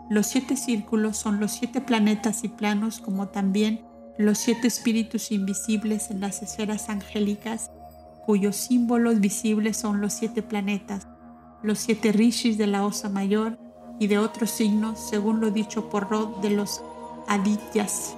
Los 0.09 0.27
siete 0.27 0.57
círculos 0.57 1.17
son 1.17 1.41
los 1.41 1.53
siete 1.53 1.81
planetas 1.81 2.45
y 2.45 2.49
planos 2.49 3.01
como 3.01 3.29
también 3.29 3.81
los 4.19 4.39
siete 4.39 4.69
espíritus 4.69 5.31
invisibles 5.31 6.11
en 6.11 6.21
las 6.21 6.43
esferas 6.43 6.89
angélicas, 6.89 7.71
cuyos 8.27 8.57
símbolos 8.57 9.21
visibles 9.21 9.77
son 9.77 10.01
los 10.01 10.13
siete 10.13 10.43
planetas, 10.43 11.07
los 11.63 11.79
siete 11.79 12.13
rishis 12.13 12.59
de 12.59 12.67
la 12.67 12.85
Osa 12.85 13.09
Mayor 13.09 13.59
y 13.99 14.07
de 14.07 14.19
otros 14.19 14.51
signos, 14.51 14.99
según 14.99 15.41
lo 15.41 15.51
dicho 15.51 15.91
por 15.91 16.09
Rod 16.09 16.39
de 16.39 16.51
los 16.51 16.83
Adityas. 17.29 18.15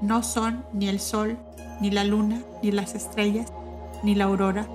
No 0.00 0.22
son 0.22 0.64
ni 0.72 0.88
el 0.88 0.98
sol, 0.98 1.38
ni 1.80 1.90
la 1.90 2.02
luna, 2.04 2.42
ni 2.62 2.72
las 2.72 2.94
estrellas, 2.94 3.52
ni 4.02 4.16
la 4.16 4.24
aurora, 4.24 4.66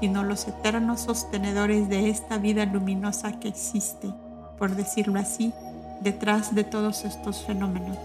sino 0.00 0.22
los 0.24 0.46
eternos 0.46 1.00
sostenedores 1.00 1.88
de 1.88 2.10
esta 2.10 2.36
vida 2.36 2.66
luminosa 2.66 3.40
que 3.40 3.48
existe, 3.48 4.12
por 4.58 4.76
decirlo 4.76 5.18
así, 5.18 5.54
detrás 6.02 6.54
de 6.54 6.64
todos 6.64 7.06
estos 7.06 7.42
fenómenos. 7.44 7.96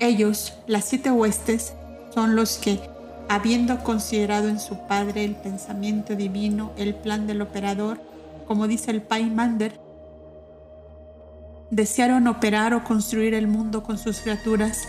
Ellos, 0.00 0.54
las 0.66 0.86
siete 0.86 1.10
huestes, 1.10 1.74
son 2.14 2.34
los 2.34 2.56
que 2.56 2.80
habiendo 3.28 3.84
considerado 3.84 4.48
en 4.48 4.58
su 4.58 4.78
Padre 4.86 5.24
el 5.24 5.34
pensamiento 5.36 6.16
divino, 6.16 6.72
el 6.76 6.94
plan 6.94 7.26
del 7.26 7.42
operador, 7.42 8.00
como 8.46 8.66
dice 8.66 8.90
el 8.90 9.02
Paimander, 9.02 9.78
desearon 11.70 12.26
operar 12.26 12.72
o 12.72 12.84
construir 12.84 13.34
el 13.34 13.46
mundo 13.46 13.82
con 13.82 13.98
sus 13.98 14.20
criaturas 14.20 14.88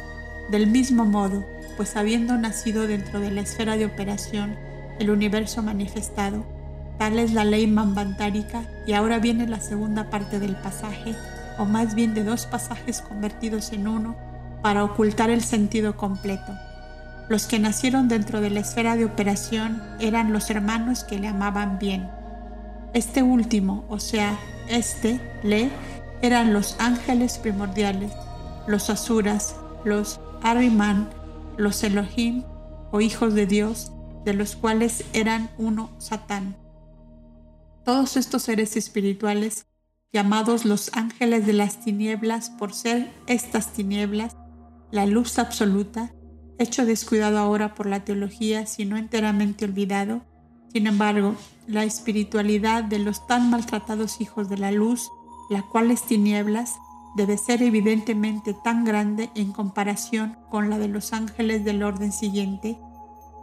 del 0.51 0.67
mismo 0.67 1.05
modo, 1.05 1.43
pues 1.75 1.97
habiendo 1.97 2.37
nacido 2.37 2.87
dentro 2.87 3.19
de 3.19 3.31
la 3.31 3.41
esfera 3.41 3.75
de 3.75 3.85
operación, 3.85 4.55
el 4.99 5.09
universo 5.09 5.61
manifestado, 5.61 6.45
tal 6.97 7.19
es 7.19 7.33
la 7.33 7.43
ley 7.43 7.67
mambantárica 7.67 8.63
y 8.87 8.93
ahora 8.93 9.19
viene 9.19 9.47
la 9.47 9.59
segunda 9.59 10.09
parte 10.09 10.39
del 10.39 10.55
pasaje, 10.55 11.13
o 11.57 11.65
más 11.65 11.93
bien 11.93 12.13
de 12.13 12.23
dos 12.23 12.45
pasajes 12.45 13.01
convertidos 13.01 13.73
en 13.73 13.87
uno, 13.87 14.15
para 14.61 14.83
ocultar 14.85 15.29
el 15.29 15.41
sentido 15.41 15.97
completo. 15.97 16.53
Los 17.29 17.45
que 17.45 17.59
nacieron 17.59 18.07
dentro 18.07 18.41
de 18.41 18.49
la 18.49 18.61
esfera 18.61 18.95
de 18.95 19.05
operación 19.05 19.83
eran 19.99 20.33
los 20.33 20.49
hermanos 20.49 21.03
que 21.03 21.19
le 21.19 21.27
amaban 21.27 21.77
bien. 21.77 22.09
Este 22.95 23.21
último, 23.21 23.85
o 23.87 23.99
sea, 23.99 24.39
este, 24.67 25.21
le, 25.43 25.69
eran 26.23 26.53
los 26.53 26.75
ángeles 26.79 27.37
primordiales, 27.37 28.11
los 28.67 28.89
asuras, 28.89 29.55
los 29.85 30.19
Ariman, 30.41 31.07
los 31.55 31.83
Elohim 31.83 32.43
o 32.91 32.99
hijos 32.99 33.35
de 33.35 33.45
Dios, 33.45 33.91
de 34.25 34.33
los 34.33 34.55
cuales 34.55 35.05
eran 35.13 35.51
uno 35.59 35.91
Satán. 35.99 36.55
Todos 37.85 38.17
estos 38.17 38.41
seres 38.41 38.75
espirituales, 38.75 39.67
llamados 40.11 40.65
los 40.65 40.89
ángeles 40.93 41.45
de 41.45 41.53
las 41.53 41.79
tinieblas 41.79 42.49
por 42.49 42.73
ser 42.73 43.11
estas 43.27 43.71
tinieblas, 43.71 44.35
la 44.89 45.05
luz 45.05 45.37
absoluta, 45.37 46.11
hecho 46.59 46.85
descuidado 46.85 47.39
ahora 47.39 47.73
por 47.73 47.87
la 47.87 48.01
teología, 48.01 48.65
sino 48.65 48.97
enteramente 48.97 49.65
olvidado. 49.65 50.21
Sin 50.71 50.85
embargo, 50.85 51.35
la 51.67 51.85
espiritualidad 51.85 52.83
de 52.83 52.99
los 52.99 53.25
tan 53.25 53.49
maltratados 53.49 54.21
hijos 54.21 54.49
de 54.49 54.57
la 54.57 54.71
luz, 54.71 55.09
la 55.49 55.63
cual 55.63 55.89
es 55.89 56.03
tinieblas, 56.03 56.75
debe 57.15 57.37
ser 57.37 57.63
evidentemente 57.63 58.53
tan 58.53 58.85
grande 58.85 59.31
en 59.35 59.51
comparación 59.51 60.37
con 60.49 60.69
la 60.69 60.77
de 60.77 60.89
los 60.89 61.13
ángeles 61.13 61.63
del 61.65 61.81
orden 61.81 62.11
siguiente, 62.11 62.77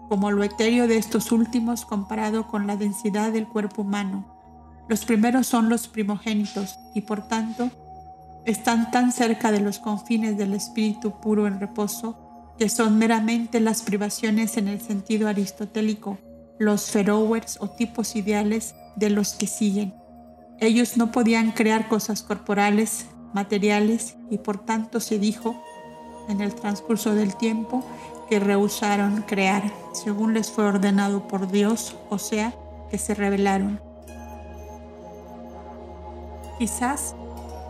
como 0.09 0.31
lo 0.31 0.45
etéreo 0.45 0.87
de 0.87 0.99
estos 0.99 1.33
últimos 1.33 1.85
comparado 1.85 2.47
con 2.47 2.67
la 2.67 2.77
densidad 2.77 3.33
del 3.33 3.49
cuerpo 3.49 3.83
humano. 3.83 4.25
Los 4.89 5.05
primeros 5.05 5.49
son 5.49 5.69
los 5.69 5.89
primogénitos 5.89 6.79
y 6.95 7.01
por 7.01 7.27
tanto 7.27 7.71
están 8.45 8.93
tan 8.93 9.11
cerca 9.11 9.51
de 9.51 9.61
los 9.61 9.81
confines 9.81 10.39
del 10.39 10.55
espíritu 10.55 11.19
puro 11.21 11.49
en 11.49 11.59
reposo 11.59 12.26
que 12.59 12.69
son 12.69 12.99
meramente 12.99 13.61
las 13.61 13.83
privaciones 13.83 14.57
en 14.57 14.69
el 14.69 14.81
sentido 14.81 15.29
aristotélico, 15.29 16.19
los 16.59 16.91
ferowers 16.91 17.59
o 17.61 17.69
tipos 17.69 18.17
ideales 18.17 18.75
de 18.97 19.11
los 19.11 19.35
que 19.35 19.47
siguen. 19.47 19.95
Ellos 20.59 20.97
no 20.97 21.13
podían 21.13 21.53
crear 21.53 21.89
cosas 21.89 22.23
corporales, 22.23 23.07
materiales, 23.35 24.17
y 24.31 24.39
por 24.39 24.65
tanto 24.65 25.01
se 25.01 25.19
dijo 25.19 25.63
en 26.29 26.41
el 26.41 26.55
transcurso 26.55 27.15
del 27.15 27.37
tiempo 27.37 27.85
que 28.31 28.41
rehusaron 28.41 29.23
crear 29.23 29.63
según 29.93 30.35
les 30.35 30.51
fue 30.51 30.65
ordenado 30.65 31.29
por 31.29 31.49
Dios, 31.51 31.97
o 32.11 32.19
sea, 32.19 32.55
que 32.91 32.99
se 32.99 33.15
rebelaron. 33.15 33.81
Quizás 36.59 37.15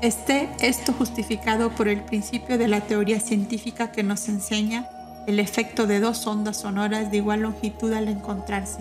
esté 0.03 0.49
esto 0.61 0.93
justificado 0.93 1.71
por 1.71 1.89
el 1.89 2.03
principio 2.03 2.59
de 2.59 2.69
la 2.69 2.81
teoría 2.81 3.21
científica 3.21 3.93
que 3.93 4.03
nos 4.03 4.29
enseña 4.29 4.89
el 5.27 5.41
efecto 5.41 5.87
de 5.87 6.01
dos 6.01 6.27
ondas 6.27 6.59
sonoras 6.59 7.11
de 7.11 7.19
igual 7.19 7.41
longitud 7.41 7.93
al 7.93 8.09
encontrarse. 8.09 8.81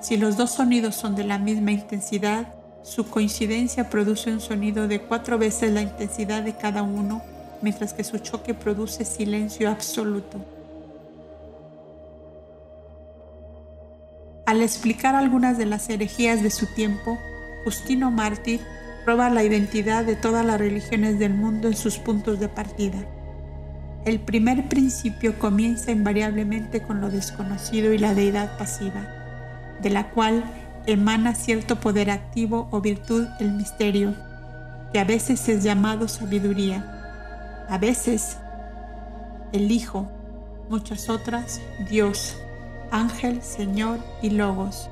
Si 0.00 0.16
los 0.16 0.36
dos 0.36 0.50
sonidos 0.50 0.94
son 0.94 1.14
de 1.14 1.24
la 1.24 1.38
misma 1.38 1.72
intensidad, 1.72 2.54
su 2.82 3.08
coincidencia 3.08 3.88
produce 3.88 4.32
un 4.32 4.40
sonido 4.40 4.88
de 4.88 5.00
cuatro 5.00 5.38
veces 5.38 5.72
la 5.72 5.82
intensidad 5.82 6.42
de 6.42 6.54
cada 6.54 6.82
uno, 6.82 7.22
mientras 7.62 7.94
que 7.94 8.02
su 8.02 8.18
choque 8.18 8.54
produce 8.54 9.04
silencio 9.04 9.70
absoluto. 9.70 10.44
Al 14.44 14.60
explicar 14.60 15.14
algunas 15.14 15.56
de 15.56 15.66
las 15.66 15.88
herejías 15.88 16.42
de 16.42 16.50
su 16.50 16.66
tiempo, 16.74 17.16
Justino 17.64 18.10
Mártir 18.10 18.60
prueba 19.04 19.30
la 19.30 19.44
identidad 19.44 20.04
de 20.04 20.16
todas 20.16 20.44
las 20.44 20.58
religiones 20.58 21.18
del 21.18 21.34
mundo 21.34 21.68
en 21.68 21.76
sus 21.76 21.98
puntos 21.98 22.40
de 22.40 22.48
partida. 22.48 22.98
El 24.04 24.20
primer 24.20 24.68
principio 24.68 25.38
comienza 25.38 25.92
invariablemente 25.92 26.82
con 26.82 27.00
lo 27.00 27.10
desconocido 27.10 27.92
y 27.92 27.98
la 27.98 28.14
deidad 28.14 28.58
pasiva, 28.58 29.06
de 29.80 29.90
la 29.90 30.10
cual 30.10 30.44
emana 30.86 31.34
cierto 31.34 31.78
poder 31.78 32.10
activo 32.10 32.68
o 32.70 32.80
virtud 32.80 33.26
el 33.38 33.52
misterio, 33.52 34.14
que 34.92 34.98
a 34.98 35.04
veces 35.04 35.48
es 35.48 35.62
llamado 35.62 36.08
sabiduría, 36.08 37.64
a 37.68 37.78
veces 37.78 38.38
el 39.52 39.70
Hijo, 39.70 40.10
muchas 40.68 41.08
otras, 41.08 41.60
Dios, 41.88 42.36
Ángel, 42.90 43.42
Señor 43.42 44.00
y 44.20 44.30
Logos. 44.30 44.88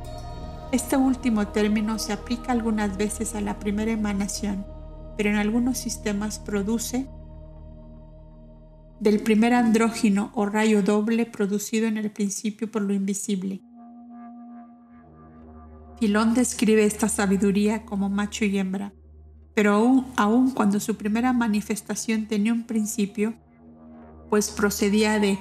Este 0.72 0.96
último 0.96 1.48
término 1.48 1.98
se 1.98 2.12
aplica 2.12 2.52
algunas 2.52 2.96
veces 2.96 3.34
a 3.34 3.40
la 3.40 3.58
primera 3.58 3.90
emanación, 3.90 4.64
pero 5.16 5.30
en 5.30 5.36
algunos 5.36 5.78
sistemas 5.78 6.38
produce 6.38 7.08
del 9.00 9.20
primer 9.20 9.52
andrógino 9.52 10.30
o 10.34 10.46
rayo 10.46 10.82
doble 10.82 11.26
producido 11.26 11.88
en 11.88 11.96
el 11.96 12.12
principio 12.12 12.70
por 12.70 12.82
lo 12.82 12.94
invisible. 12.94 13.62
Filón 15.98 16.34
describe 16.34 16.84
esta 16.84 17.08
sabiduría 17.08 17.84
como 17.84 18.08
macho 18.08 18.44
y 18.44 18.56
hembra, 18.56 18.92
pero 19.54 20.04
aún, 20.16 20.52
cuando 20.52 20.78
su 20.78 20.96
primera 20.96 21.32
manifestación 21.32 22.26
tenía 22.26 22.52
un 22.52 22.64
principio, 22.64 23.34
pues 24.30 24.50
procedía 24.50 25.18
de 25.18 25.38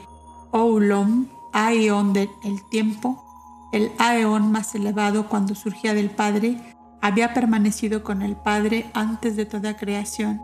Oulom, 0.52 1.28
Aeon 1.54 2.14
del 2.14 2.30
tiempo, 2.72 3.29
el 3.72 3.91
Aeon 3.97 4.51
más 4.51 4.74
elevado 4.76 5.28
cuando 5.28 5.55
surgía 5.55 5.93
del 5.93 6.09
Padre, 6.09 6.57
había 7.01 7.34
permanecido 7.34 8.03
con 8.03 8.22
el 8.22 8.36
Padre 8.36 8.89
antes 8.93 9.36
de 9.36 9.45
toda 9.45 9.78
creación, 9.78 10.41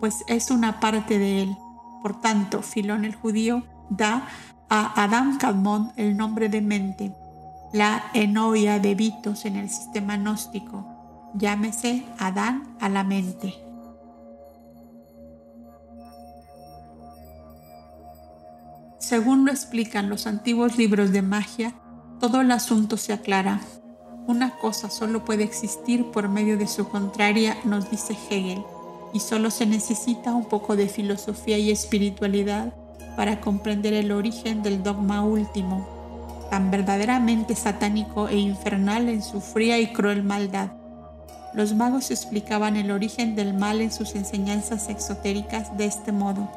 pues 0.00 0.24
es 0.26 0.50
una 0.50 0.80
parte 0.80 1.18
de 1.18 1.42
él. 1.42 1.56
Por 2.02 2.20
tanto, 2.20 2.62
Filón 2.62 3.04
el 3.04 3.14
judío 3.14 3.64
da 3.90 4.26
a 4.68 5.02
Adam 5.02 5.38
Kadmon 5.38 5.92
el 5.96 6.16
nombre 6.16 6.48
de 6.48 6.60
mente, 6.60 7.14
la 7.72 8.04
enoia 8.14 8.78
de 8.78 8.94
Vitos 8.94 9.44
en 9.44 9.56
el 9.56 9.68
sistema 9.68 10.16
gnóstico. 10.16 10.86
Llámese 11.34 12.04
Adán 12.18 12.76
a 12.80 12.88
la 12.88 13.04
mente. 13.04 13.54
Según 18.98 19.44
lo 19.44 19.50
explican 19.50 20.08
los 20.08 20.26
antiguos 20.26 20.78
libros 20.78 21.12
de 21.12 21.22
magia, 21.22 21.74
todo 22.22 22.40
el 22.40 22.52
asunto 22.52 22.96
se 22.98 23.12
aclara. 23.12 23.60
Una 24.28 24.56
cosa 24.56 24.88
solo 24.88 25.24
puede 25.24 25.42
existir 25.42 26.12
por 26.12 26.28
medio 26.28 26.56
de 26.56 26.68
su 26.68 26.86
contraria, 26.86 27.56
nos 27.64 27.90
dice 27.90 28.16
Hegel 28.30 28.62
y 29.12 29.18
solo 29.18 29.50
se 29.50 29.66
necesita 29.66 30.32
un 30.32 30.44
poco 30.44 30.76
de 30.76 30.86
filosofía 30.86 31.58
y 31.58 31.72
espiritualidad 31.72 32.74
para 33.16 33.40
comprender 33.40 33.92
el 33.94 34.12
origen 34.12 34.62
del 34.62 34.84
dogma 34.84 35.24
último, 35.24 36.46
tan 36.48 36.70
verdaderamente 36.70 37.56
satánico 37.56 38.28
e 38.28 38.36
infernal 38.36 39.08
en 39.08 39.20
su 39.20 39.40
fría 39.40 39.80
y 39.80 39.92
cruel 39.92 40.22
maldad. 40.22 40.70
Los 41.54 41.74
magos 41.74 42.12
explicaban 42.12 42.76
el 42.76 42.92
origen 42.92 43.34
del 43.34 43.52
mal 43.52 43.80
en 43.80 43.90
sus 43.90 44.14
enseñanzas 44.14 44.90
exotéricas 44.90 45.76
de 45.76 45.86
este 45.86 46.12
modo. 46.12 46.48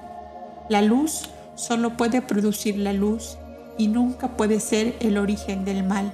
La 0.70 0.84
luz 0.84 1.28
solo 1.56 1.98
puede 1.98 2.22
producir 2.22 2.78
la 2.78 2.94
luz 2.94 3.40
y 3.78 3.88
nunca 3.88 4.30
puede 4.38 4.60
ser 4.60 4.96
el 5.00 5.18
origen 5.18 5.66
del 5.66 5.84
mal. 5.84 6.14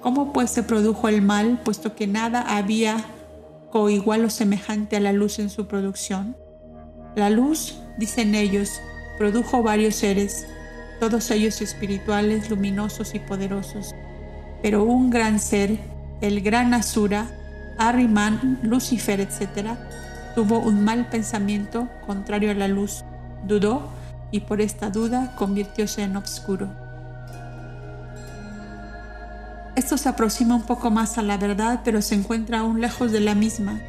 ¿Cómo 0.00 0.32
pues 0.32 0.50
se 0.50 0.62
produjo 0.62 1.08
el 1.08 1.22
mal, 1.22 1.60
puesto 1.64 1.96
que 1.96 2.06
nada 2.06 2.56
había 2.56 3.04
o 3.78 3.90
igual 3.90 4.24
o 4.24 4.30
semejante 4.30 4.96
a 4.96 5.00
la 5.00 5.12
luz 5.12 5.38
en 5.38 5.50
su 5.50 5.66
producción. 5.66 6.36
La 7.14 7.30
luz, 7.30 7.78
dicen 7.98 8.34
ellos, 8.34 8.80
produjo 9.18 9.62
varios 9.62 9.96
seres, 9.96 10.46
todos 11.00 11.30
ellos 11.30 11.60
espirituales, 11.60 12.50
luminosos 12.50 13.14
y 13.14 13.18
poderosos. 13.18 13.94
Pero 14.62 14.84
un 14.84 15.10
gran 15.10 15.38
ser, 15.38 15.78
el 16.20 16.40
gran 16.40 16.74
Asura, 16.74 17.26
Arriman, 17.78 18.58
Lucifer, 18.62 19.20
etc., 19.20 19.76
tuvo 20.34 20.58
un 20.58 20.84
mal 20.84 21.08
pensamiento 21.08 21.88
contrario 22.06 22.50
a 22.50 22.54
la 22.54 22.68
luz, 22.68 23.04
dudó 23.46 23.90
y 24.30 24.40
por 24.40 24.60
esta 24.60 24.90
duda 24.90 25.34
convirtióse 25.36 26.02
en 26.02 26.16
obscuro. 26.16 26.68
Esto 29.76 29.98
se 29.98 30.08
aproxima 30.08 30.54
un 30.54 30.62
poco 30.62 30.90
más 30.90 31.18
a 31.18 31.22
la 31.22 31.36
verdad, 31.36 31.82
pero 31.84 32.00
se 32.00 32.14
encuentra 32.14 32.60
aún 32.60 32.80
lejos 32.80 33.12
de 33.12 33.20
la 33.20 33.34
misma. 33.34 33.80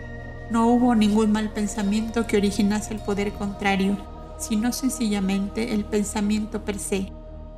No 0.51 0.67
hubo 0.67 0.95
ningún 0.95 1.31
mal 1.31 1.51
pensamiento 1.51 2.27
que 2.27 2.38
originase 2.38 2.93
el 2.93 2.99
poder 2.99 3.31
contrario, 3.33 3.97
sino 4.38 4.73
sencillamente 4.73 5.73
el 5.73 5.85
pensamiento 5.85 6.65
per 6.65 6.77
se, 6.77 7.11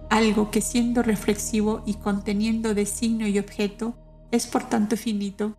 algo 0.09 0.51
que 0.51 0.61
siendo 0.61 1.01
reflexivo 1.01 1.82
y 1.86 1.95
conteniendo 1.95 2.75
designio 2.75 3.27
y 3.27 3.39
objeto, 3.39 3.95
es 4.32 4.45
por 4.45 4.63
tanto 4.63 4.95
finito, 4.95 5.55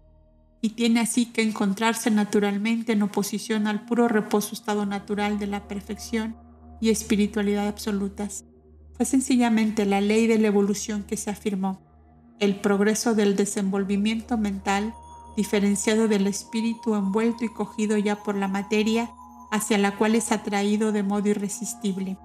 y 0.60 0.70
tiene 0.70 1.00
así 1.00 1.26
que 1.26 1.42
encontrarse 1.42 2.10
naturalmente 2.10 2.92
en 2.92 3.02
oposición 3.02 3.66
al 3.66 3.84
puro 3.84 4.06
reposo 4.06 4.54
estado 4.54 4.86
natural 4.86 5.38
de 5.38 5.48
la 5.48 5.66
perfección 5.66 6.36
y 6.80 6.90
espiritualidad 6.90 7.68
absolutas. 7.68 8.44
Fue 8.94 9.06
sencillamente 9.06 9.84
la 9.86 10.00
ley 10.00 10.26
de 10.26 10.38
la 10.38 10.48
evolución 10.48 11.04
que 11.04 11.16
se 11.16 11.30
afirmó 11.30 11.80
el 12.40 12.56
progreso 12.56 13.14
del 13.14 13.36
desenvolvimiento 13.36 14.38
mental 14.38 14.94
diferenciado 15.36 16.08
del 16.08 16.26
espíritu 16.26 16.94
envuelto 16.94 17.44
y 17.44 17.48
cogido 17.48 17.96
ya 17.98 18.16
por 18.22 18.34
la 18.34 18.48
materia 18.48 19.10
hacia 19.50 19.78
la 19.78 19.96
cual 19.96 20.14
es 20.14 20.32
atraído 20.32 20.90
de 20.90 21.02
modo 21.02 21.28
irresistible. 21.28 22.18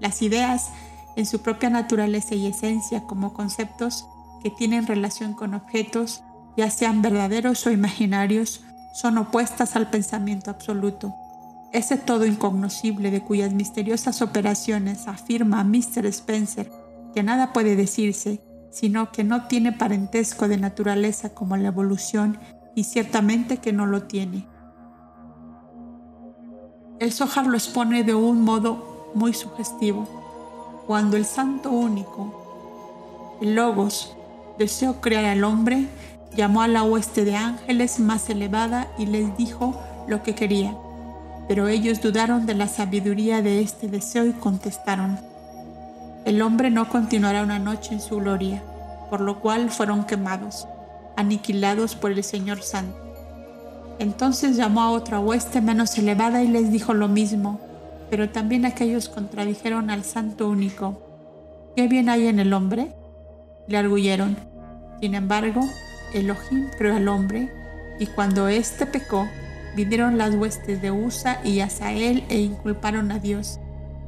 Las 0.00 0.22
ideas, 0.22 0.70
en 1.16 1.26
su 1.26 1.40
propia 1.40 1.70
naturaleza 1.70 2.34
y 2.34 2.46
esencia 2.46 3.04
como 3.04 3.32
conceptos 3.32 4.06
que 4.42 4.50
tienen 4.50 4.86
relación 4.86 5.34
con 5.34 5.54
objetos, 5.54 6.22
ya 6.56 6.70
sean 6.70 7.02
verdaderos 7.02 7.66
o 7.66 7.70
imaginarios, 7.70 8.62
son 8.94 9.18
opuestas 9.18 9.76
al 9.76 9.90
pensamiento 9.90 10.50
absoluto. 10.50 11.14
Ese 11.72 11.96
todo 11.96 12.26
incognoscible 12.26 13.10
de 13.10 13.22
cuyas 13.22 13.52
misteriosas 13.52 14.22
operaciones 14.22 15.06
afirma 15.06 15.64
Mr. 15.64 16.06
Spencer 16.06 16.70
que 17.14 17.22
nada 17.22 17.52
puede 17.52 17.76
decirse 17.76 18.42
sino 18.70 19.10
que 19.10 19.24
no 19.24 19.46
tiene 19.46 19.72
parentesco 19.72 20.48
de 20.48 20.58
naturaleza 20.58 21.30
como 21.30 21.56
la 21.56 21.68
evolución 21.68 22.38
y 22.74 22.84
ciertamente 22.84 23.58
que 23.58 23.72
no 23.72 23.86
lo 23.86 24.04
tiene. 24.04 24.46
El 27.00 27.12
Zohar 27.12 27.46
lo 27.46 27.56
expone 27.56 28.04
de 28.04 28.14
un 28.14 28.42
modo 28.42 29.10
muy 29.14 29.32
sugestivo. 29.32 30.06
Cuando 30.86 31.16
el 31.16 31.24
Santo 31.24 31.70
Único, 31.70 33.38
el 33.40 33.54
Logos, 33.54 34.14
deseó 34.58 35.00
crear 35.00 35.24
al 35.24 35.44
hombre, 35.44 35.86
llamó 36.34 36.62
a 36.62 36.68
la 36.68 36.82
hueste 36.82 37.24
de 37.24 37.36
ángeles 37.36 38.00
más 38.00 38.28
elevada 38.30 38.88
y 38.98 39.06
les 39.06 39.36
dijo 39.36 39.80
lo 40.08 40.22
que 40.22 40.34
quería. 40.34 40.76
Pero 41.48 41.66
ellos 41.66 42.00
dudaron 42.02 42.46
de 42.46 42.54
la 42.54 42.68
sabiduría 42.68 43.42
de 43.42 43.60
este 43.60 43.88
deseo 43.88 44.26
y 44.26 44.32
contestaron, 44.32 45.18
el 46.24 46.42
hombre 46.42 46.70
no 46.70 46.90
continuará 46.90 47.42
una 47.42 47.58
noche 47.58 47.94
en 47.94 48.02
su 48.02 48.16
gloria, 48.16 48.62
por 49.08 49.22
lo 49.22 49.40
cual 49.40 49.70
fueron 49.70 50.04
quemados, 50.04 50.68
aniquilados 51.16 51.94
por 51.94 52.12
el 52.12 52.22
Señor 52.22 52.62
Santo. 52.62 53.08
Entonces 53.98 54.56
llamó 54.56 54.82
a 54.82 54.90
otra 54.90 55.20
hueste 55.20 55.62
menos 55.62 55.96
elevada 55.96 56.42
y 56.42 56.48
les 56.48 56.70
dijo 56.70 56.92
lo 56.92 57.08
mismo, 57.08 57.58
pero 58.10 58.28
también 58.28 58.66
aquellos 58.66 59.08
contradijeron 59.08 59.88
al 59.88 60.04
Santo 60.04 60.48
único. 60.48 61.02
¿Qué 61.74 61.88
bien 61.88 62.10
hay 62.10 62.26
en 62.26 62.40
el 62.40 62.52
hombre? 62.52 62.92
Le 63.66 63.78
arguyeron. 63.78 64.36
Sin 65.00 65.14
embargo, 65.14 65.62
Elohim 66.12 66.68
creó 66.76 66.96
al 66.96 67.08
hombre, 67.08 67.50
y 67.98 68.06
cuando 68.06 68.48
éste 68.48 68.86
pecó, 68.86 69.26
vinieron 69.78 70.18
las 70.18 70.34
huestes 70.34 70.82
de 70.82 70.90
Usa 70.90 71.40
y 71.44 71.60
Asael 71.60 72.24
e 72.28 72.40
inculparon 72.40 73.12
a 73.12 73.20
Dios. 73.20 73.60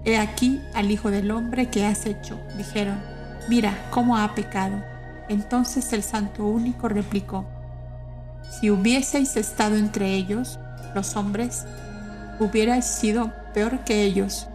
He 0.05 0.19
aquí 0.19 0.61
al 0.75 0.91
Hijo 0.91 1.13
del 1.13 1.31
Hombre 1.31 1.71
que 1.71 1.87
has 1.87 2.07
hecho. 2.07 2.41
Dijeron, 2.57 3.01
mira 3.49 3.79
cómo 3.93 4.17
ha 4.17 4.35
pecado. 4.35 4.83
Entonces 5.29 5.93
el 5.93 6.03
Santo 6.03 6.45
Único 6.45 6.89
replicó, 6.89 7.45
si 8.51 8.69
hubieseis 8.69 9.37
estado 9.37 9.77
entre 9.77 10.13
ellos, 10.13 10.59
los 10.93 11.15
hombres, 11.15 11.67
hubierais 12.41 12.87
sido 12.87 13.33
peor 13.55 13.85
que 13.85 14.03
ellos, 14.03 14.49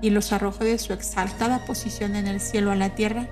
y 0.00 0.10
los 0.10 0.32
arrojó 0.32 0.62
de 0.62 0.78
su 0.78 0.92
exaltada 0.92 1.64
posición 1.64 2.14
en 2.14 2.28
el 2.28 2.40
cielo 2.40 2.70
a 2.70 2.76
la 2.76 2.90
tierra, 2.90 3.26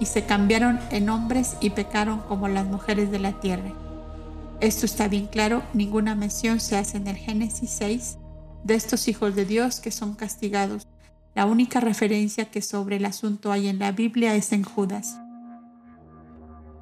y 0.00 0.06
se 0.06 0.24
cambiaron 0.24 0.80
en 0.90 1.10
hombres 1.10 1.58
y 1.60 1.70
pecaron 1.70 2.20
como 2.20 2.48
las 2.48 2.64
mujeres 2.64 3.10
de 3.10 3.18
la 3.18 3.32
tierra. 3.32 3.74
Esto 4.62 4.86
está 4.86 5.08
bien 5.08 5.26
claro, 5.26 5.64
ninguna 5.74 6.14
mención 6.14 6.60
se 6.60 6.76
hace 6.76 6.96
en 6.96 7.08
el 7.08 7.16
Génesis 7.16 7.68
6 7.70 8.18
de 8.62 8.74
estos 8.74 9.08
hijos 9.08 9.34
de 9.34 9.44
Dios 9.44 9.80
que 9.80 9.90
son 9.90 10.14
castigados. 10.14 10.86
La 11.34 11.46
única 11.46 11.80
referencia 11.80 12.48
que 12.48 12.62
sobre 12.62 12.98
el 12.98 13.04
asunto 13.04 13.50
hay 13.50 13.66
en 13.66 13.80
la 13.80 13.90
Biblia 13.90 14.36
es 14.36 14.52
en 14.52 14.62
Judas. 14.62 15.18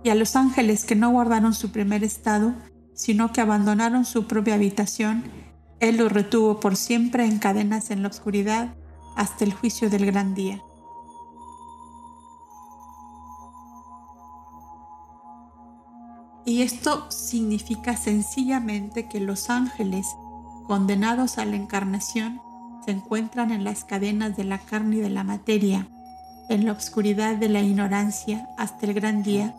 Y 0.04 0.10
a 0.10 0.14
los 0.14 0.36
ángeles 0.36 0.84
que 0.84 0.94
no 0.94 1.08
guardaron 1.08 1.54
su 1.54 1.72
primer 1.72 2.04
estado, 2.04 2.54
sino 2.92 3.32
que 3.32 3.40
abandonaron 3.40 4.04
su 4.04 4.26
propia 4.26 4.56
habitación, 4.56 5.24
Él 5.80 5.96
los 5.96 6.12
retuvo 6.12 6.60
por 6.60 6.76
siempre 6.76 7.24
en 7.24 7.38
cadenas 7.38 7.90
en 7.90 8.02
la 8.02 8.08
oscuridad 8.08 8.74
hasta 9.16 9.44
el 9.44 9.54
juicio 9.54 9.88
del 9.88 10.04
gran 10.04 10.34
día. 10.34 10.62
Y 16.44 16.62
esto 16.62 17.10
significa 17.10 17.96
sencillamente 17.96 19.08
que 19.08 19.20
los 19.20 19.50
ángeles 19.50 20.06
condenados 20.70 21.38
a 21.38 21.44
la 21.44 21.56
encarnación, 21.56 22.40
se 22.84 22.92
encuentran 22.92 23.50
en 23.50 23.64
las 23.64 23.82
cadenas 23.82 24.36
de 24.36 24.44
la 24.44 24.58
carne 24.58 24.98
y 24.98 25.00
de 25.00 25.10
la 25.10 25.24
materia, 25.24 25.88
en 26.48 26.64
la 26.64 26.70
oscuridad 26.70 27.34
de 27.34 27.48
la 27.48 27.60
ignorancia 27.60 28.48
hasta 28.56 28.86
el 28.86 28.94
gran 28.94 29.24
día 29.24 29.52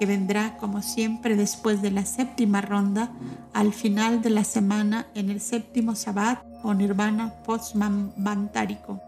que 0.00 0.06
vendrá 0.06 0.56
como 0.56 0.80
siempre 0.80 1.36
después 1.36 1.82
de 1.82 1.90
la 1.90 2.06
séptima 2.06 2.62
ronda 2.62 3.10
al 3.52 3.74
final 3.74 4.22
de 4.22 4.30
la 4.30 4.42
semana 4.42 5.06
en 5.14 5.28
el 5.28 5.42
séptimo 5.42 5.94
sabbat 5.94 6.42
o 6.62 6.72
nirvana 6.72 7.34
postmantárico. 7.44 9.02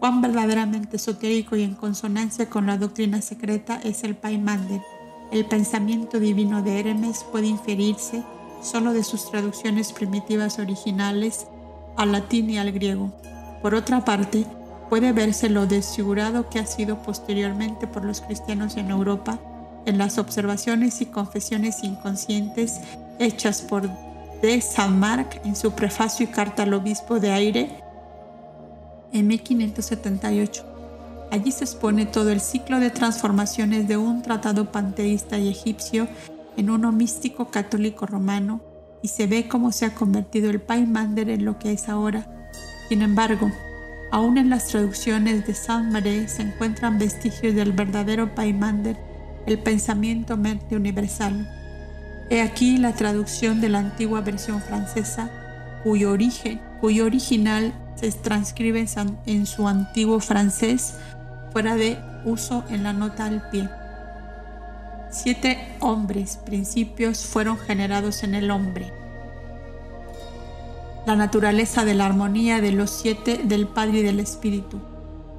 Cuán 0.00 0.20
verdaderamente 0.20 0.96
esotérico 0.96 1.54
y 1.54 1.62
en 1.62 1.76
consonancia 1.76 2.50
con 2.50 2.66
la 2.66 2.76
doctrina 2.76 3.22
secreta 3.22 3.80
es 3.84 4.02
el 4.02 4.16
Paimander. 4.16 4.82
El 5.34 5.46
pensamiento 5.46 6.20
divino 6.20 6.62
de 6.62 6.78
Hermes 6.78 7.24
puede 7.24 7.48
inferirse 7.48 8.22
solo 8.62 8.92
de 8.92 9.02
sus 9.02 9.28
traducciones 9.28 9.92
primitivas 9.92 10.60
originales 10.60 11.48
al 11.96 12.12
latín 12.12 12.50
y 12.50 12.58
al 12.58 12.70
griego. 12.70 13.10
Por 13.60 13.74
otra 13.74 14.04
parte, 14.04 14.46
puede 14.88 15.10
verse 15.10 15.48
lo 15.48 15.66
desfigurado 15.66 16.48
que 16.48 16.60
ha 16.60 16.66
sido 16.66 17.02
posteriormente 17.02 17.88
por 17.88 18.04
los 18.04 18.20
cristianos 18.20 18.76
en 18.76 18.92
Europa 18.92 19.40
en 19.86 19.98
las 19.98 20.18
observaciones 20.18 21.00
y 21.00 21.06
confesiones 21.06 21.82
inconscientes 21.82 22.78
hechas 23.18 23.60
por 23.60 23.90
de 24.40 24.60
Saint-Marc 24.60 25.44
en 25.44 25.56
su 25.56 25.72
prefacio 25.72 26.26
y 26.26 26.28
carta 26.28 26.62
al 26.62 26.74
obispo 26.74 27.18
de 27.18 27.32
Aire 27.32 27.70
en 29.12 29.26
1578. 29.26 30.73
Allí 31.30 31.50
se 31.50 31.64
expone 31.64 32.06
todo 32.06 32.30
el 32.30 32.40
ciclo 32.40 32.80
de 32.80 32.90
transformaciones 32.90 33.88
de 33.88 33.96
un 33.96 34.22
tratado 34.22 34.70
panteísta 34.70 35.38
y 35.38 35.48
egipcio 35.48 36.08
en 36.56 36.70
uno 36.70 36.92
místico 36.92 37.50
católico 37.50 38.06
romano 38.06 38.60
y 39.02 39.08
se 39.08 39.26
ve 39.26 39.48
cómo 39.48 39.72
se 39.72 39.86
ha 39.86 39.94
convertido 39.94 40.50
el 40.50 40.60
Paimander 40.60 41.28
en 41.28 41.44
lo 41.44 41.58
que 41.58 41.72
es 41.72 41.88
ahora. 41.88 42.26
Sin 42.88 43.02
embargo, 43.02 43.50
aún 44.12 44.38
en 44.38 44.50
las 44.50 44.68
traducciones 44.68 45.46
de 45.46 45.54
Saint-Maré 45.54 46.28
se 46.28 46.42
encuentran 46.42 46.98
vestigios 46.98 47.54
del 47.54 47.72
verdadero 47.72 48.34
Paimander, 48.34 48.96
el 49.46 49.58
pensamiento 49.58 50.36
mente 50.36 50.76
universal. 50.76 51.50
He 52.30 52.40
aquí 52.40 52.78
la 52.78 52.94
traducción 52.94 53.60
de 53.60 53.68
la 53.68 53.80
antigua 53.80 54.20
versión 54.22 54.62
francesa, 54.62 55.30
cuyo 55.82 56.12
origen, 56.12 56.60
cuyo 56.80 57.04
original 57.04 57.74
se 57.94 58.10
transcribe 58.12 58.86
en 59.26 59.46
su 59.46 59.68
antiguo 59.68 60.20
francés 60.20 60.94
fuera 61.54 61.76
de 61.76 61.98
uso 62.24 62.64
en 62.68 62.82
la 62.82 62.92
nota 62.92 63.26
al 63.26 63.48
pie. 63.48 63.70
Siete 65.12 65.76
hombres, 65.78 66.36
principios, 66.44 67.24
fueron 67.26 67.56
generados 67.58 68.24
en 68.24 68.34
el 68.34 68.50
hombre. 68.50 68.92
La 71.06 71.14
naturaleza 71.14 71.84
de 71.84 71.94
la 71.94 72.06
armonía 72.06 72.60
de 72.60 72.72
los 72.72 72.90
siete 72.90 73.40
del 73.44 73.68
Padre 73.68 74.00
y 74.00 74.02
del 74.02 74.18
Espíritu. 74.18 74.80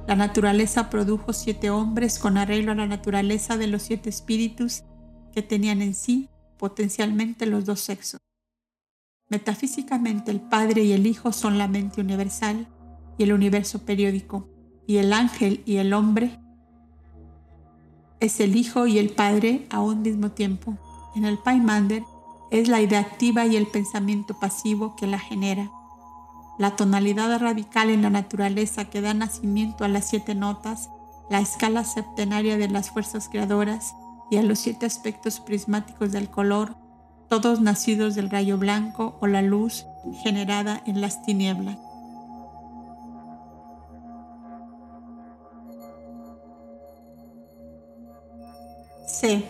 La 0.08 0.16
naturaleza 0.16 0.88
produjo 0.88 1.34
siete 1.34 1.68
hombres 1.68 2.18
con 2.18 2.38
arreglo 2.38 2.72
a 2.72 2.76
la 2.76 2.86
naturaleza 2.86 3.58
de 3.58 3.66
los 3.66 3.82
siete 3.82 4.08
espíritus 4.08 4.84
que 5.34 5.42
tenían 5.42 5.82
en 5.82 5.94
sí 5.94 6.30
potencialmente 6.56 7.44
los 7.44 7.66
dos 7.66 7.80
sexos. 7.80 8.22
Metafísicamente 9.28 10.30
el 10.30 10.40
Padre 10.40 10.82
y 10.82 10.92
el 10.92 11.06
Hijo 11.06 11.32
son 11.32 11.58
la 11.58 11.68
mente 11.68 12.00
universal 12.00 12.68
y 13.18 13.24
el 13.24 13.34
universo 13.34 13.84
periódico, 13.84 14.48
y 14.86 14.98
el 14.98 15.12
ángel 15.12 15.62
y 15.66 15.76
el 15.76 15.92
hombre 15.92 16.38
es 18.20 18.40
el 18.40 18.56
Hijo 18.56 18.86
y 18.86 18.98
el 18.98 19.10
Padre 19.10 19.66
a 19.70 19.80
un 19.80 20.02
mismo 20.02 20.30
tiempo. 20.30 20.76
En 21.14 21.24
el 21.24 21.38
Paimander 21.38 22.02
es 22.50 22.68
la 22.68 22.80
idea 22.80 23.00
activa 23.00 23.46
y 23.46 23.56
el 23.56 23.66
pensamiento 23.66 24.38
pasivo 24.38 24.96
que 24.96 25.06
la 25.06 25.18
genera. 25.18 25.70
La 26.58 26.76
tonalidad 26.76 27.38
radical 27.38 27.90
en 27.90 28.02
la 28.02 28.10
naturaleza 28.10 28.86
que 28.86 29.00
da 29.00 29.12
nacimiento 29.12 29.84
a 29.84 29.88
las 29.88 30.08
siete 30.08 30.34
notas, 30.34 30.88
la 31.28 31.40
escala 31.40 31.84
septenaria 31.84 32.56
de 32.56 32.68
las 32.68 32.90
fuerzas 32.90 33.28
creadoras 33.28 33.94
y 34.30 34.38
a 34.38 34.42
los 34.42 34.58
siete 34.58 34.86
aspectos 34.86 35.40
prismáticos 35.40 36.12
del 36.12 36.30
color, 36.30 36.76
todos 37.28 37.60
nacidos 37.60 38.14
del 38.14 38.30
rayo 38.30 38.56
blanco 38.56 39.18
o 39.20 39.26
la 39.26 39.42
luz 39.42 39.84
generada 40.22 40.82
en 40.86 41.00
las 41.00 41.22
tinieblas. 41.24 41.76
C. 49.06 49.44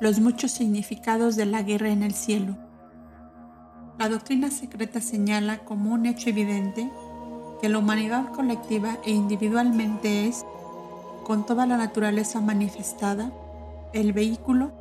Los 0.00 0.20
muchos 0.20 0.52
significados 0.52 1.34
de 1.34 1.44
la 1.44 1.62
guerra 1.62 1.88
en 1.88 2.02
el 2.04 2.14
cielo. 2.14 2.56
La 3.98 4.08
doctrina 4.08 4.50
secreta 4.50 5.00
señala 5.00 5.58
como 5.58 5.92
un 5.92 6.06
hecho 6.06 6.30
evidente 6.30 6.88
que 7.60 7.68
la 7.68 7.78
humanidad 7.78 8.28
colectiva 8.28 8.96
e 9.04 9.10
individualmente 9.10 10.28
es, 10.28 10.44
con 11.24 11.46
toda 11.46 11.66
la 11.66 11.76
naturaleza 11.76 12.40
manifestada, 12.40 13.32
el 13.92 14.12
vehículo 14.12 14.72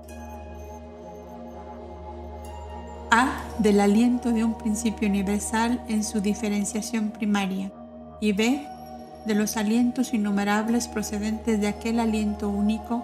A 3.09 3.27
del 3.59 3.79
aliento 3.79 4.31
de 4.31 4.43
un 4.43 4.57
principio 4.57 5.07
universal 5.07 5.83
en 5.87 6.03
su 6.03 6.19
diferenciación 6.19 7.11
primaria 7.11 7.71
y 8.19 8.33
B 8.33 8.67
de 9.25 9.35
los 9.35 9.57
alientos 9.57 10.13
innumerables 10.13 10.87
procedentes 10.87 11.61
de 11.61 11.67
aquel 11.67 11.99
aliento 11.99 12.49
único 12.49 13.03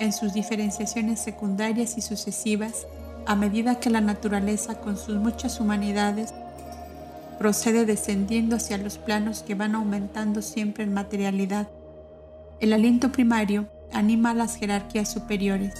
en 0.00 0.12
sus 0.12 0.32
diferenciaciones 0.32 1.20
secundarias 1.20 1.96
y 1.96 2.00
sucesivas 2.00 2.86
a 3.26 3.36
medida 3.36 3.78
que 3.78 3.90
la 3.90 4.00
naturaleza 4.00 4.80
con 4.80 4.96
sus 4.96 5.16
muchas 5.16 5.60
humanidades 5.60 6.34
procede 7.38 7.86
descendiendo 7.86 8.56
hacia 8.56 8.78
los 8.78 8.98
planos 8.98 9.42
que 9.42 9.54
van 9.54 9.74
aumentando 9.74 10.42
siempre 10.42 10.84
en 10.84 10.92
materialidad. 10.92 11.68
El 12.60 12.72
aliento 12.72 13.12
primario 13.12 13.68
anima 13.92 14.30
a 14.30 14.34
las 14.34 14.56
jerarquías 14.56 15.10
superiores, 15.12 15.74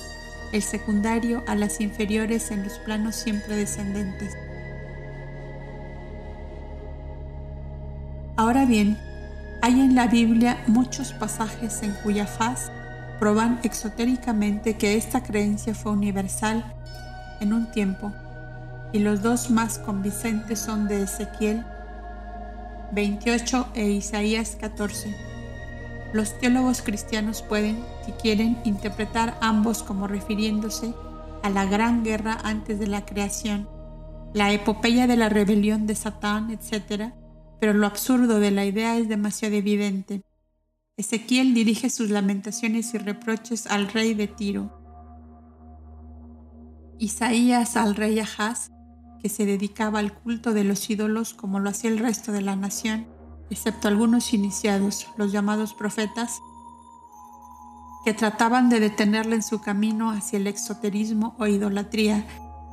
el 0.52 0.62
secundario 0.62 1.42
a 1.46 1.54
las 1.54 1.80
inferiores 1.80 2.50
en 2.50 2.62
los 2.62 2.78
planos 2.80 3.16
siempre 3.16 3.56
descendentes. 3.56 4.34
Ahora 8.36 8.64
bien, 8.64 8.98
hay 9.62 9.80
en 9.80 9.94
la 9.94 10.06
Biblia 10.06 10.62
muchos 10.66 11.12
pasajes 11.12 11.82
en 11.82 11.92
cuya 12.02 12.26
faz 12.26 12.70
proban 13.20 13.60
exotéricamente 13.62 14.78
que 14.78 14.96
esta 14.96 15.22
creencia 15.22 15.74
fue 15.74 15.92
universal 15.92 16.74
en 17.40 17.52
un 17.52 17.70
tiempo, 17.70 18.12
y 18.92 18.98
los 18.98 19.22
dos 19.22 19.50
más 19.50 19.78
convincentes 19.78 20.58
son 20.58 20.88
de 20.88 21.02
Ezequiel 21.02 21.64
28 22.92 23.68
e 23.74 23.90
Isaías 23.90 24.56
14. 24.58 25.14
Los 26.12 26.36
teólogos 26.38 26.82
cristianos 26.82 27.42
pueden, 27.42 27.84
si 28.04 28.12
quieren, 28.12 28.58
interpretar 28.64 29.36
ambos 29.40 29.82
como 29.82 30.08
refiriéndose 30.08 30.92
a 31.42 31.50
la 31.50 31.66
gran 31.66 32.02
guerra 32.02 32.38
antes 32.42 32.80
de 32.80 32.88
la 32.88 33.04
creación, 33.04 33.68
la 34.34 34.52
epopeya 34.52 35.06
de 35.06 35.16
la 35.16 35.28
rebelión 35.28 35.86
de 35.86 35.94
Satán, 35.94 36.50
etc., 36.50 37.12
pero 37.60 37.74
lo 37.74 37.86
absurdo 37.86 38.40
de 38.40 38.50
la 38.50 38.64
idea 38.64 38.96
es 38.96 39.08
demasiado 39.08 39.54
evidente. 39.54 40.22
Ezequiel 41.00 41.54
dirige 41.54 41.88
sus 41.88 42.10
lamentaciones 42.10 42.92
y 42.92 42.98
reproches 42.98 43.66
al 43.66 43.88
rey 43.88 44.12
de 44.12 44.26
Tiro. 44.26 44.70
Isaías 46.98 47.78
al 47.78 47.96
rey 47.96 48.18
Ahaz, 48.18 48.70
que 49.22 49.30
se 49.30 49.46
dedicaba 49.46 49.98
al 49.98 50.12
culto 50.12 50.52
de 50.52 50.62
los 50.62 50.90
ídolos 50.90 51.32
como 51.32 51.58
lo 51.58 51.70
hacía 51.70 51.88
el 51.88 51.98
resto 51.98 52.32
de 52.32 52.42
la 52.42 52.54
nación, 52.54 53.06
excepto 53.48 53.88
algunos 53.88 54.34
iniciados, 54.34 55.06
los 55.16 55.32
llamados 55.32 55.72
profetas, 55.72 56.38
que 58.04 58.12
trataban 58.12 58.68
de 58.68 58.80
detenerle 58.80 59.36
en 59.36 59.42
su 59.42 59.62
camino 59.62 60.10
hacia 60.10 60.36
el 60.36 60.46
exoterismo 60.48 61.34
o 61.38 61.46
idolatría, 61.46 62.26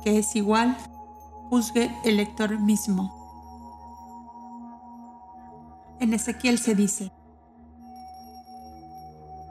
que 0.04 0.18
es 0.18 0.36
igual, 0.36 0.76
juzgue 1.48 1.90
el 2.04 2.18
lector 2.18 2.60
mismo. 2.60 3.14
En 5.98 6.12
Ezequiel 6.12 6.58
se 6.58 6.74
dice, 6.74 7.10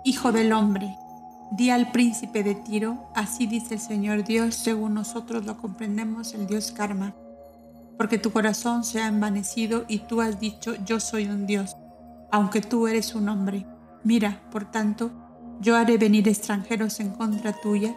Hijo 0.03 0.31
del 0.31 0.53
hombre, 0.53 0.95
di 1.51 1.69
al 1.69 1.91
príncipe 1.91 2.43
de 2.43 2.55
Tiro, 2.55 3.09
así 3.15 3.47
dice 3.47 3.75
el 3.75 3.79
Señor 3.79 4.23
Dios, 4.23 4.55
según 4.55 4.93
nosotros 4.93 5.45
lo 5.45 5.57
comprendemos, 5.57 6.33
el 6.33 6.47
Dios 6.47 6.71
Karma, 6.71 7.13
porque 7.97 8.17
tu 8.17 8.31
corazón 8.31 8.83
se 8.83 9.01
ha 9.01 9.07
envanecido 9.07 9.85
y 9.87 9.99
tú 9.99 10.21
has 10.21 10.39
dicho, 10.39 10.75
yo 10.85 10.99
soy 10.99 11.25
un 11.25 11.45
Dios, 11.45 11.75
aunque 12.31 12.61
tú 12.61 12.87
eres 12.87 13.15
un 13.15 13.27
hombre. 13.29 13.65
Mira, 14.03 14.41
por 14.51 14.69
tanto, 14.69 15.11
yo 15.59 15.75
haré 15.75 15.97
venir 15.97 16.27
extranjeros 16.27 16.99
en 16.99 17.09
contra 17.09 17.53
tuya, 17.53 17.95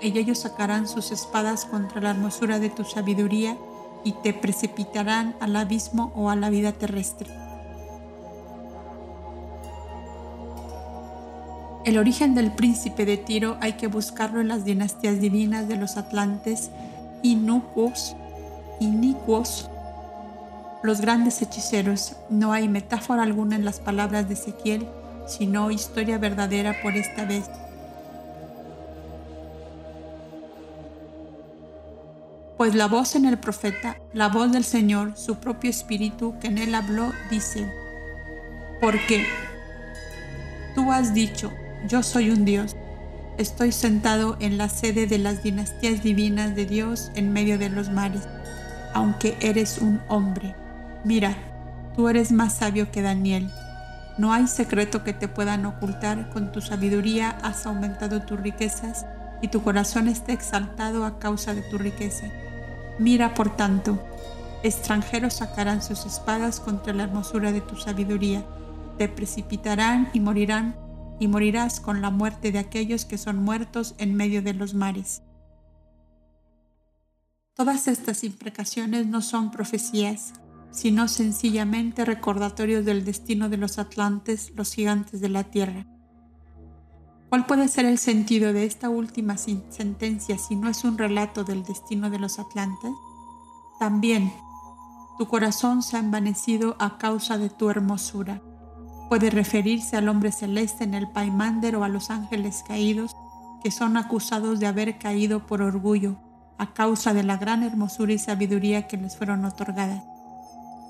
y 0.00 0.16
ellos 0.18 0.38
sacarán 0.40 0.86
sus 0.86 1.10
espadas 1.10 1.64
contra 1.64 2.00
la 2.00 2.10
hermosura 2.10 2.58
de 2.58 2.70
tu 2.70 2.84
sabiduría 2.84 3.56
y 4.04 4.12
te 4.12 4.32
precipitarán 4.32 5.34
al 5.40 5.56
abismo 5.56 6.12
o 6.14 6.30
a 6.30 6.36
la 6.36 6.50
vida 6.50 6.72
terrestre. 6.72 7.45
El 11.86 11.98
origen 11.98 12.34
del 12.34 12.50
príncipe 12.50 13.04
de 13.06 13.16
Tiro 13.16 13.58
hay 13.60 13.74
que 13.74 13.86
buscarlo 13.86 14.40
en 14.40 14.48
las 14.48 14.64
dinastías 14.64 15.20
divinas 15.20 15.68
de 15.68 15.76
los 15.76 15.96
atlantes 15.96 16.70
inicuos, 17.22 18.16
inicuos 18.80 19.70
los 20.82 21.00
grandes 21.00 21.40
hechiceros, 21.42 22.16
no 22.28 22.52
hay 22.52 22.68
metáfora 22.68 23.22
alguna 23.22 23.54
en 23.54 23.64
las 23.64 23.78
palabras 23.78 24.26
de 24.26 24.34
Ezequiel, 24.34 24.88
sino 25.28 25.70
historia 25.70 26.18
verdadera 26.18 26.74
por 26.82 26.96
esta 26.96 27.24
vez. 27.24 27.44
Pues 32.56 32.74
la 32.74 32.88
voz 32.88 33.14
en 33.14 33.26
el 33.26 33.38
profeta, 33.38 33.96
la 34.12 34.28
voz 34.28 34.50
del 34.50 34.64
Señor, 34.64 35.16
su 35.16 35.36
propio 35.36 35.70
espíritu 35.70 36.34
que 36.40 36.48
en 36.48 36.58
él 36.58 36.74
habló, 36.74 37.12
dice, 37.30 37.72
porque 38.80 39.24
tú 40.74 40.90
has 40.90 41.14
dicho, 41.14 41.52
yo 41.86 42.02
soy 42.02 42.30
un 42.30 42.44
Dios, 42.44 42.76
estoy 43.38 43.70
sentado 43.70 44.36
en 44.40 44.58
la 44.58 44.68
sede 44.68 45.06
de 45.06 45.18
las 45.18 45.42
dinastías 45.42 46.02
divinas 46.02 46.56
de 46.56 46.66
Dios 46.66 47.10
en 47.14 47.32
medio 47.32 47.58
de 47.58 47.68
los 47.68 47.90
mares, 47.90 48.22
aunque 48.94 49.36
eres 49.40 49.78
un 49.78 50.00
hombre. 50.08 50.54
Mira, 51.04 51.36
tú 51.94 52.08
eres 52.08 52.32
más 52.32 52.54
sabio 52.54 52.90
que 52.90 53.02
Daniel. 53.02 53.50
No 54.18 54.32
hay 54.32 54.48
secreto 54.48 55.04
que 55.04 55.12
te 55.12 55.28
puedan 55.28 55.66
ocultar, 55.66 56.30
con 56.30 56.50
tu 56.50 56.60
sabiduría 56.60 57.30
has 57.42 57.66
aumentado 57.66 58.22
tus 58.22 58.40
riquezas 58.40 59.06
y 59.42 59.48
tu 59.48 59.62
corazón 59.62 60.08
está 60.08 60.32
exaltado 60.32 61.04
a 61.04 61.18
causa 61.18 61.54
de 61.54 61.62
tu 61.62 61.78
riqueza. 61.78 62.26
Mira, 62.98 63.34
por 63.34 63.54
tanto, 63.54 64.02
extranjeros 64.62 65.34
sacarán 65.34 65.82
sus 65.82 66.06
espadas 66.06 66.58
contra 66.60 66.94
la 66.94 67.04
hermosura 67.04 67.52
de 67.52 67.60
tu 67.60 67.76
sabiduría, 67.76 68.42
te 68.96 69.08
precipitarán 69.08 70.08
y 70.14 70.20
morirán, 70.20 70.85
y 71.18 71.28
morirás 71.28 71.80
con 71.80 72.02
la 72.02 72.10
muerte 72.10 72.52
de 72.52 72.58
aquellos 72.58 73.04
que 73.04 73.18
son 73.18 73.42
muertos 73.42 73.94
en 73.98 74.14
medio 74.14 74.42
de 74.42 74.54
los 74.54 74.74
mares. 74.74 75.22
Todas 77.54 77.88
estas 77.88 78.22
imprecaciones 78.22 79.06
no 79.06 79.22
son 79.22 79.50
profecías, 79.50 80.34
sino 80.70 81.08
sencillamente 81.08 82.04
recordatorios 82.04 82.84
del 82.84 83.04
destino 83.04 83.48
de 83.48 83.56
los 83.56 83.78
atlantes, 83.78 84.52
los 84.54 84.74
gigantes 84.74 85.22
de 85.22 85.30
la 85.30 85.44
tierra. 85.44 85.86
¿Cuál 87.30 87.46
puede 87.46 87.68
ser 87.68 87.86
el 87.86 87.98
sentido 87.98 88.52
de 88.52 88.66
esta 88.66 88.88
última 88.88 89.36
sentencia 89.36 90.38
si 90.38 90.54
no 90.54 90.68
es 90.68 90.84
un 90.84 90.98
relato 90.98 91.44
del 91.44 91.64
destino 91.64 92.10
de 92.10 92.18
los 92.18 92.38
atlantes? 92.38 92.92
También, 93.80 94.32
tu 95.18 95.26
corazón 95.26 95.82
se 95.82 95.96
ha 95.96 96.00
envanecido 96.00 96.76
a 96.78 96.98
causa 96.98 97.38
de 97.38 97.48
tu 97.48 97.70
hermosura. 97.70 98.42
Puede 99.08 99.30
referirse 99.30 99.96
al 99.96 100.08
hombre 100.08 100.32
celeste 100.32 100.84
en 100.84 100.94
el 100.94 101.08
Paimander 101.08 101.76
o 101.76 101.84
a 101.84 101.88
los 101.88 102.10
ángeles 102.10 102.64
caídos 102.66 103.14
que 103.62 103.70
son 103.70 103.96
acusados 103.96 104.60
de 104.60 104.66
haber 104.66 104.98
caído 104.98 105.46
por 105.46 105.62
orgullo 105.62 106.16
a 106.58 106.72
causa 106.72 107.12
de 107.14 107.22
la 107.22 107.36
gran 107.36 107.62
hermosura 107.62 108.12
y 108.12 108.18
sabiduría 108.18 108.86
que 108.86 108.96
les 108.96 109.16
fueron 109.16 109.44
otorgadas. 109.44 110.02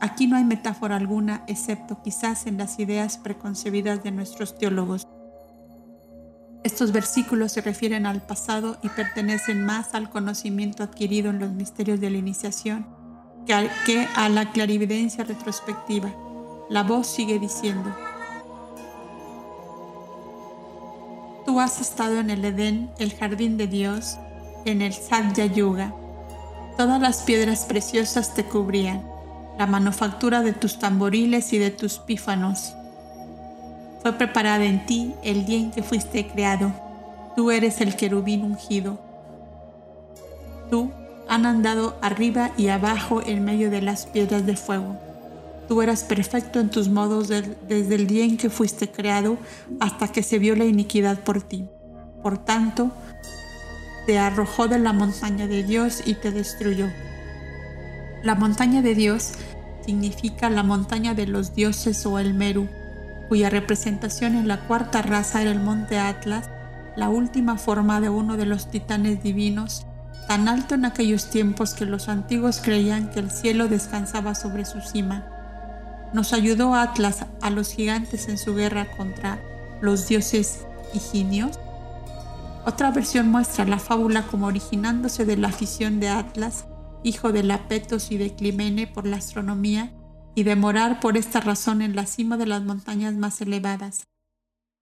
Aquí 0.00 0.26
no 0.26 0.36
hay 0.36 0.44
metáfora 0.44 0.96
alguna, 0.96 1.42
excepto 1.46 2.02
quizás 2.02 2.46
en 2.46 2.58
las 2.58 2.78
ideas 2.78 3.18
preconcebidas 3.18 4.02
de 4.02 4.10
nuestros 4.10 4.58
teólogos. 4.58 5.08
Estos 6.64 6.92
versículos 6.92 7.52
se 7.52 7.62
refieren 7.62 8.06
al 8.06 8.22
pasado 8.22 8.76
y 8.82 8.88
pertenecen 8.88 9.64
más 9.64 9.94
al 9.94 10.10
conocimiento 10.10 10.82
adquirido 10.82 11.30
en 11.30 11.38
los 11.38 11.52
misterios 11.52 12.00
de 12.00 12.10
la 12.10 12.18
iniciación 12.18 12.86
que 13.46 14.06
a, 14.16 14.28
la 14.28 14.50
clarividencia 14.50 15.24
retrospectiva. 15.24 16.12
La 16.68 16.82
voz 16.82 17.06
sigue 17.06 17.38
diciendo, 17.38 17.94
Tú 21.44 21.60
has 21.60 21.80
estado 21.80 22.18
en 22.18 22.28
el 22.28 22.44
Edén, 22.44 22.90
el 22.98 23.14
jardín 23.14 23.56
de 23.56 23.68
Dios, 23.68 24.18
en 24.64 24.82
el 24.82 24.92
Satya 24.92 25.46
Yuga. 25.46 25.94
Todas 26.76 27.00
las 27.00 27.22
piedras 27.22 27.66
preciosas 27.66 28.34
te 28.34 28.44
cubrían 28.44 29.06
la 29.56 29.66
manufactura 29.68 30.42
de 30.42 30.52
tus 30.52 30.80
tamboriles 30.80 31.52
y 31.52 31.58
de 31.58 31.70
tus 31.70 31.98
pífanos. 31.98 32.74
Fue 34.02 34.12
preparada 34.14 34.64
en 34.64 34.84
ti 34.86 35.14
el 35.22 35.46
día 35.46 35.58
en 35.58 35.70
que 35.70 35.84
fuiste 35.84 36.26
creado. 36.26 36.72
Tú 37.36 37.52
eres 37.52 37.80
el 37.80 37.94
querubín 37.94 38.42
ungido. 38.42 38.98
Tú 40.68 40.90
han 41.28 41.46
andado 41.46 41.96
arriba 42.02 42.50
y 42.56 42.68
abajo 42.68 43.22
en 43.24 43.44
medio 43.44 43.70
de 43.70 43.82
las 43.82 44.06
piedras 44.06 44.44
de 44.46 44.56
fuego. 44.56 45.05
Tú 45.68 45.82
eras 45.82 46.04
perfecto 46.04 46.60
en 46.60 46.70
tus 46.70 46.88
modos 46.88 47.28
desde 47.28 47.94
el 47.94 48.06
día 48.06 48.24
en 48.24 48.36
que 48.36 48.50
fuiste 48.50 48.90
creado 48.90 49.36
hasta 49.80 50.08
que 50.08 50.22
se 50.22 50.38
vio 50.38 50.54
la 50.54 50.64
iniquidad 50.64 51.20
por 51.20 51.42
ti. 51.42 51.68
Por 52.22 52.38
tanto, 52.38 52.92
te 54.06 54.18
arrojó 54.18 54.68
de 54.68 54.78
la 54.78 54.92
montaña 54.92 55.48
de 55.48 55.64
Dios 55.64 56.02
y 56.06 56.14
te 56.14 56.30
destruyó. 56.30 56.88
La 58.22 58.36
montaña 58.36 58.80
de 58.80 58.94
Dios 58.94 59.32
significa 59.84 60.50
la 60.50 60.62
montaña 60.62 61.14
de 61.14 61.26
los 61.26 61.54
dioses 61.54 62.06
o 62.06 62.18
el 62.18 62.34
Meru, 62.34 62.68
cuya 63.28 63.50
representación 63.50 64.36
en 64.36 64.48
la 64.48 64.60
cuarta 64.66 65.02
raza 65.02 65.42
era 65.42 65.50
el 65.50 65.60
monte 65.60 65.98
Atlas, 65.98 66.48
la 66.96 67.08
última 67.08 67.58
forma 67.58 68.00
de 68.00 68.08
uno 68.08 68.36
de 68.36 68.46
los 68.46 68.70
titanes 68.70 69.22
divinos, 69.22 69.86
tan 70.28 70.48
alto 70.48 70.74
en 70.74 70.84
aquellos 70.84 71.30
tiempos 71.30 71.74
que 71.74 71.86
los 71.86 72.08
antiguos 72.08 72.60
creían 72.62 73.10
que 73.10 73.20
el 73.20 73.30
cielo 73.30 73.68
descansaba 73.68 74.34
sobre 74.34 74.64
su 74.64 74.80
cima. 74.80 75.35
Nos 76.12 76.32
ayudó 76.32 76.74
Atlas 76.74 77.26
a 77.42 77.50
los 77.50 77.72
gigantes 77.72 78.28
en 78.28 78.38
su 78.38 78.54
guerra 78.54 78.96
contra 78.96 79.40
los 79.80 80.08
dioses 80.08 80.66
higinios. 80.94 81.58
Otra 82.64 82.90
versión 82.90 83.28
muestra 83.28 83.64
la 83.64 83.78
fábula 83.78 84.22
como 84.22 84.46
originándose 84.46 85.24
de 85.24 85.36
la 85.36 85.48
afición 85.48 86.00
de 86.00 86.08
Atlas 86.08 86.66
hijo 87.06 87.32
de 87.32 87.42
Lapetos 87.42 88.10
y 88.10 88.18
de 88.18 88.34
Climene 88.34 88.86
por 88.86 89.06
la 89.06 89.16
astronomía, 89.16 89.92
y 90.34 90.42
de 90.42 90.54
morar 90.54 91.00
por 91.00 91.16
esta 91.16 91.40
razón 91.40 91.80
en 91.80 91.96
la 91.96 92.04
cima 92.04 92.36
de 92.36 92.44
las 92.44 92.62
montañas 92.62 93.14
más 93.14 93.40
elevadas. 93.40 94.06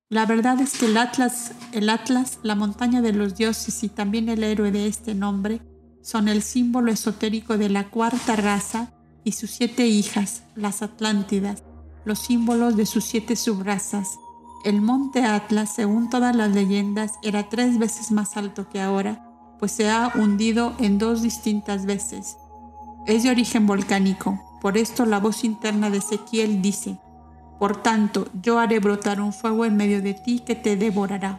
La 0.09 0.27
verdad 0.27 0.61
es 0.61 0.77
que 0.77 0.87
el 0.87 0.97
Atlas, 0.97 1.53
el 1.71 1.91
Atlas, 1.91 2.41
la 2.43 2.57
montaña 2.57 3.03
de 3.03 3.13
los 3.13 3.37
dioses 3.37 3.85
y 3.85 3.89
también 3.89 4.29
el 4.29 4.43
héroe 4.43 4.73
de 4.73 4.89
este 4.89 5.15
nombre, 5.15 5.61
son 6.03 6.27
el 6.29 6.43
símbolo 6.43 6.91
esotérico 6.91 7.57
de 7.57 7.69
la 7.69 7.89
cuarta 7.89 8.35
raza 8.35 8.93
y 9.25 9.33
sus 9.33 9.51
siete 9.51 9.87
hijas, 9.87 10.43
las 10.55 10.83
Atlántidas, 10.83 11.65
los 12.05 12.19
símbolos 12.19 12.77
de 12.77 12.87
sus 12.87 13.05
siete 13.05 13.37
subrazas. 13.37 14.19
El 14.65 14.81
monte 14.81 15.25
Atlas, 15.25 15.75
según 15.75 16.11
todas 16.11 16.37
las 16.37 16.53
leyendas, 16.53 17.13
era 17.23 17.49
tres 17.49 17.79
veces 17.79 18.11
más 18.13 18.37
alto 18.37 18.69
que 18.69 18.81
ahora, 18.81 19.27
pues 19.59 19.73
se 19.73 19.91
ha 19.91 20.13
hundido 20.15 20.75
en 20.79 20.99
dos 20.99 21.23
distintas 21.23 21.87
veces. 21.87 22.37
Es 23.07 23.23
de 23.23 23.31
origen 23.31 23.67
volcánico, 23.67 24.41
por 24.61 24.79
esto 24.79 25.05
la 25.05 25.21
voz 25.21 25.45
interna 25.45 25.91
de 25.91 25.99
Ezequiel 25.99 26.63
dice, 26.63 26.99
Por 27.59 27.83
tanto, 27.83 28.29
yo 28.43 28.59
haré 28.59 28.79
brotar 28.79 29.21
un 29.21 29.33
fuego 29.33 29.65
en 29.65 29.77
medio 29.77 30.01
de 30.03 30.15
ti 30.15 30.41
que 30.41 30.55
te 30.55 30.77
devorará. 30.77 31.39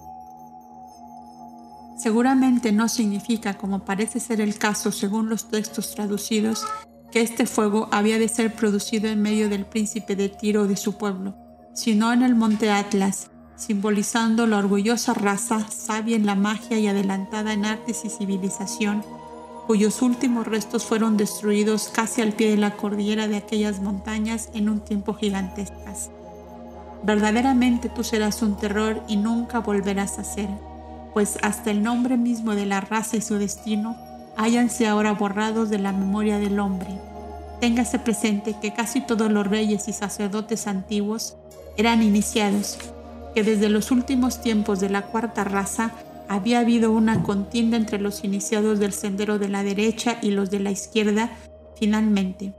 Seguramente 1.97 2.71
no 2.71 2.89
significa, 2.89 3.55
como 3.55 3.79
parece 3.79 4.19
ser 4.19 4.41
el 4.41 4.57
caso 4.57 4.91
según 4.91 5.29
los 5.29 5.49
textos 5.49 5.95
traducidos, 5.95 6.65
que 7.15 7.21
este 7.21 7.45
fuego 7.45 7.87
había 7.93 8.19
de 8.19 8.27
ser 8.27 8.53
producido 8.53 9.07
en 9.07 9.21
medio 9.21 9.47
del 9.47 9.65
príncipe 9.65 10.17
de 10.17 10.27
Tiro 10.27 10.67
de 10.67 10.75
su 10.75 10.97
pueblo, 10.97 11.33
sino 11.73 12.11
en 12.11 12.23
el 12.23 12.35
monte 12.35 12.69
Atlas, 12.69 13.31
simbolizando 13.55 14.45
la 14.47 14.57
orgullosa 14.57 15.13
raza 15.13 15.65
sabia 15.71 16.17
en 16.17 16.25
la 16.25 16.35
magia 16.35 16.77
y 16.77 16.87
adelantada 16.87 17.53
en 17.53 17.63
artes 17.63 18.03
y 18.03 18.09
civilización, 18.09 19.01
cuyos 19.65 20.01
últimos 20.01 20.45
restos 20.45 20.83
fueron 20.83 21.15
destruidos 21.15 21.87
casi 21.87 22.21
al 22.21 22.33
pie 22.33 22.49
de 22.49 22.57
la 22.57 22.75
cordillera 22.75 23.29
de 23.29 23.37
aquellas 23.37 23.79
montañas 23.79 24.49
en 24.53 24.67
un 24.67 24.81
tiempo 24.81 25.13
gigantescas. 25.13 26.11
Verdaderamente 27.03 27.87
tú 27.87 28.03
serás 28.03 28.41
un 28.41 28.57
terror 28.57 29.01
y 29.07 29.15
nunca 29.15 29.59
volverás 29.59 30.19
a 30.19 30.25
ser, 30.25 30.49
pues 31.13 31.37
hasta 31.43 31.71
el 31.71 31.81
nombre 31.81 32.17
mismo 32.17 32.55
de 32.55 32.65
la 32.65 32.81
raza 32.81 33.15
y 33.15 33.21
su 33.21 33.35
destino 33.35 34.04
háyanse 34.37 34.87
ahora 34.87 35.13
borrados 35.13 35.69
de 35.69 35.79
la 35.79 35.91
memoria 35.91 36.39
del 36.39 36.59
hombre. 36.59 36.89
Téngase 37.59 37.99
presente 37.99 38.55
que 38.61 38.73
casi 38.73 39.01
todos 39.01 39.31
los 39.31 39.47
reyes 39.47 39.87
y 39.87 39.93
sacerdotes 39.93 40.67
antiguos 40.67 41.37
eran 41.77 42.03
iniciados 42.03 42.77
que 43.33 43.43
desde 43.43 43.69
los 43.69 43.91
últimos 43.91 44.41
tiempos 44.41 44.79
de 44.79 44.89
la 44.89 45.03
cuarta 45.03 45.43
raza 45.43 45.91
había 46.27 46.59
habido 46.59 46.91
una 46.91 47.21
contienda 47.21 47.77
entre 47.77 47.99
los 47.99 48.23
iniciados 48.23 48.79
del 48.79 48.93
sendero 48.93 49.37
de 49.39 49.49
la 49.49 49.61
derecha 49.61 50.17
y 50.21 50.31
los 50.31 50.49
de 50.49 50.59
la 50.59 50.71
izquierda, 50.71 51.31
finalmente, 51.77 52.53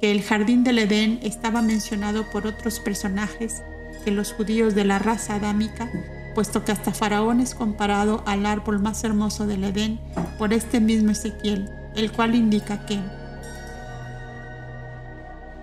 que 0.00 0.10
el 0.10 0.22
jardín 0.22 0.64
del 0.64 0.78
Edén 0.78 1.20
estaba 1.22 1.62
mencionado 1.62 2.24
por 2.32 2.46
otros 2.46 2.80
personajes 2.80 3.62
que 4.04 4.10
los 4.10 4.32
judíos 4.32 4.74
de 4.74 4.84
la 4.84 4.98
raza 4.98 5.36
adámica, 5.36 5.90
puesto 6.34 6.64
que 6.64 6.72
hasta 6.72 6.92
Faraón 6.92 7.40
es 7.40 7.54
comparado 7.54 8.22
al 8.26 8.46
árbol 8.46 8.80
más 8.80 9.04
hermoso 9.04 9.46
del 9.46 9.64
Edén 9.64 10.00
por 10.38 10.52
este 10.52 10.80
mismo 10.80 11.10
Ezequiel, 11.10 11.70
el 11.94 12.12
cual 12.12 12.34
indica 12.34 12.84
que 12.86 13.00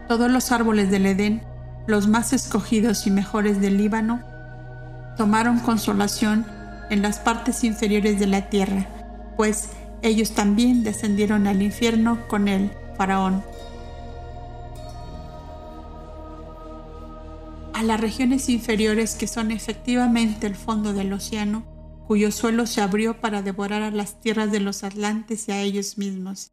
todos 0.08 0.32
los 0.32 0.52
árboles 0.52 0.90
del 0.90 1.06
Edén, 1.06 1.44
los 1.86 2.08
más 2.08 2.34
escogidos 2.34 3.06
y 3.06 3.12
mejores 3.12 3.62
del 3.62 3.78
Líbano, 3.78 4.24
tomaron 5.18 5.60
consolación 5.60 6.46
en 6.90 7.02
las 7.02 7.20
partes 7.20 7.64
inferiores 7.64 8.20
de 8.20 8.28
la 8.28 8.50
tierra, 8.50 8.88
pues 9.38 9.70
ellos 10.02 10.32
también 10.32 10.84
descendieron 10.84 11.46
al 11.46 11.62
infierno 11.62 12.28
con 12.28 12.48
él, 12.48 12.72
Faraón. 12.98 13.44
A 17.80 17.84
las 17.84 18.02
regiones 18.02 18.50
inferiores 18.50 19.16
que 19.16 19.26
son 19.26 19.52
efectivamente 19.52 20.48
el 20.48 20.56
fondo 20.56 20.92
del 20.92 21.14
océano, 21.14 21.64
cuyo 22.10 22.30
suelo 22.30 22.68
se 22.68 22.82
abrió 22.82 23.22
para 23.22 23.42
devorar 23.42 23.84
a 23.84 23.90
las 23.90 24.20
tierras 24.20 24.52
de 24.52 24.60
los 24.60 24.84
atlantes 24.84 25.48
y 25.48 25.54
a 25.54 25.62
ellos 25.62 25.98
mismos. 25.98 26.52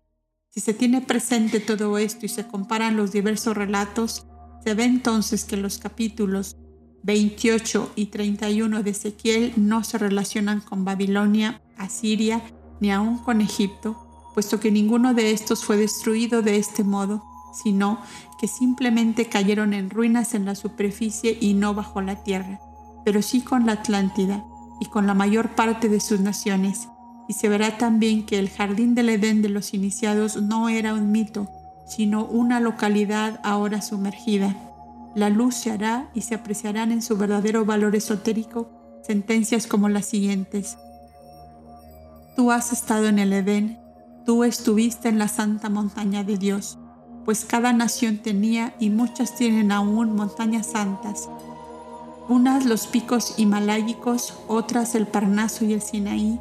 Si 0.50 0.60
se 0.60 0.72
tiene 0.72 1.00
presente 1.00 1.58
todo 1.58 1.98
esto 1.98 2.26
y 2.26 2.28
se 2.28 2.46
comparan 2.46 2.96
los 2.96 3.10
diversos 3.10 3.56
relatos, 3.56 4.24
se 4.62 4.74
ve 4.74 4.84
entonces 4.84 5.44
que 5.44 5.56
los 5.56 5.78
capítulos 5.78 6.54
28 7.02 7.94
y 7.96 8.06
31 8.06 8.84
de 8.84 8.90
Ezequiel 8.90 9.52
no 9.56 9.82
se 9.82 9.98
relacionan 9.98 10.60
con 10.60 10.84
Babilonia, 10.84 11.60
Asiria 11.76 12.40
ni 12.78 12.92
aún 12.92 13.18
con 13.18 13.40
Egipto, 13.40 14.30
puesto 14.32 14.60
que 14.60 14.70
ninguno 14.70 15.12
de 15.12 15.32
estos 15.32 15.64
fue 15.64 15.76
destruido 15.76 16.42
de 16.42 16.58
este 16.58 16.84
modo, 16.84 17.24
sino 17.64 18.00
que 18.38 18.48
simplemente 18.48 19.26
cayeron 19.26 19.72
en 19.72 19.90
ruinas 19.90 20.34
en 20.34 20.44
la 20.44 20.54
superficie 20.54 21.36
y 21.40 21.54
no 21.54 21.74
bajo 21.74 22.00
la 22.00 22.22
tierra, 22.22 22.60
pero 23.04 23.22
sí 23.22 23.40
con 23.40 23.66
la 23.66 23.72
Atlántida 23.72 24.44
y 24.80 24.86
con 24.86 25.06
la 25.06 25.14
mayor 25.14 25.54
parte 25.54 25.88
de 25.88 26.00
sus 26.00 26.20
naciones. 26.20 26.88
Y 27.28 27.32
se 27.32 27.48
verá 27.48 27.78
también 27.78 28.24
que 28.26 28.38
el 28.38 28.50
jardín 28.50 28.94
del 28.94 29.08
Edén 29.08 29.42
de 29.42 29.48
los 29.48 29.74
iniciados 29.74 30.40
no 30.40 30.68
era 30.68 30.94
un 30.94 31.10
mito, 31.10 31.48
sino 31.86 32.24
una 32.24 32.60
localidad 32.60 33.40
ahora 33.42 33.80
sumergida. 33.80 34.54
La 35.14 35.30
luz 35.30 35.54
se 35.54 35.70
hará 35.70 36.10
y 36.14 36.20
se 36.20 36.34
apreciarán 36.34 36.92
en 36.92 37.02
su 37.02 37.16
verdadero 37.16 37.64
valor 37.64 37.96
esotérico 37.96 38.70
sentencias 39.02 39.66
como 39.66 39.88
las 39.88 40.06
siguientes. 40.06 40.76
Tú 42.36 42.50
has 42.50 42.72
estado 42.72 43.06
en 43.06 43.18
el 43.18 43.32
Edén, 43.32 43.78
tú 44.26 44.44
estuviste 44.44 45.08
en 45.08 45.18
la 45.18 45.28
santa 45.28 45.70
montaña 45.70 46.22
de 46.22 46.36
Dios 46.36 46.78
pues 47.26 47.44
cada 47.44 47.72
nación 47.72 48.18
tenía 48.18 48.74
y 48.78 48.88
muchas 48.88 49.34
tienen 49.34 49.72
aún 49.72 50.14
montañas 50.14 50.68
santas. 50.68 51.28
Unas 52.28 52.64
los 52.64 52.86
picos 52.86 53.34
himalayicos, 53.36 54.34
otras 54.46 54.94
el 54.94 55.08
Parnaso 55.08 55.64
y 55.64 55.72
el 55.72 55.82
Sinaí. 55.82 56.40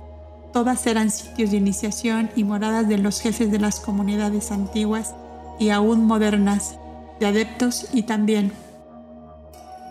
Todas 0.53 0.85
eran 0.85 1.09
sitios 1.09 1.49
de 1.49 1.57
iniciación 1.57 2.29
y 2.35 2.43
moradas 2.43 2.87
de 2.87 2.99
los 2.99 3.19
jefes 3.19 3.51
de 3.51 3.57
las 3.57 3.79
comunidades 3.79 4.51
antiguas 4.51 5.15
y 5.59 5.71
aún 5.71 6.05
modernas, 6.05 6.75
de 7.19 7.25
adeptos 7.25 7.87
y 7.91 8.03
también. 8.03 8.53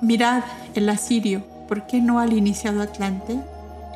Mirad 0.00 0.44
el 0.76 0.88
asirio, 0.88 1.42
¿por 1.66 1.88
qué 1.88 2.00
no 2.00 2.20
al 2.20 2.32
iniciado 2.32 2.82
Atlante? 2.82 3.40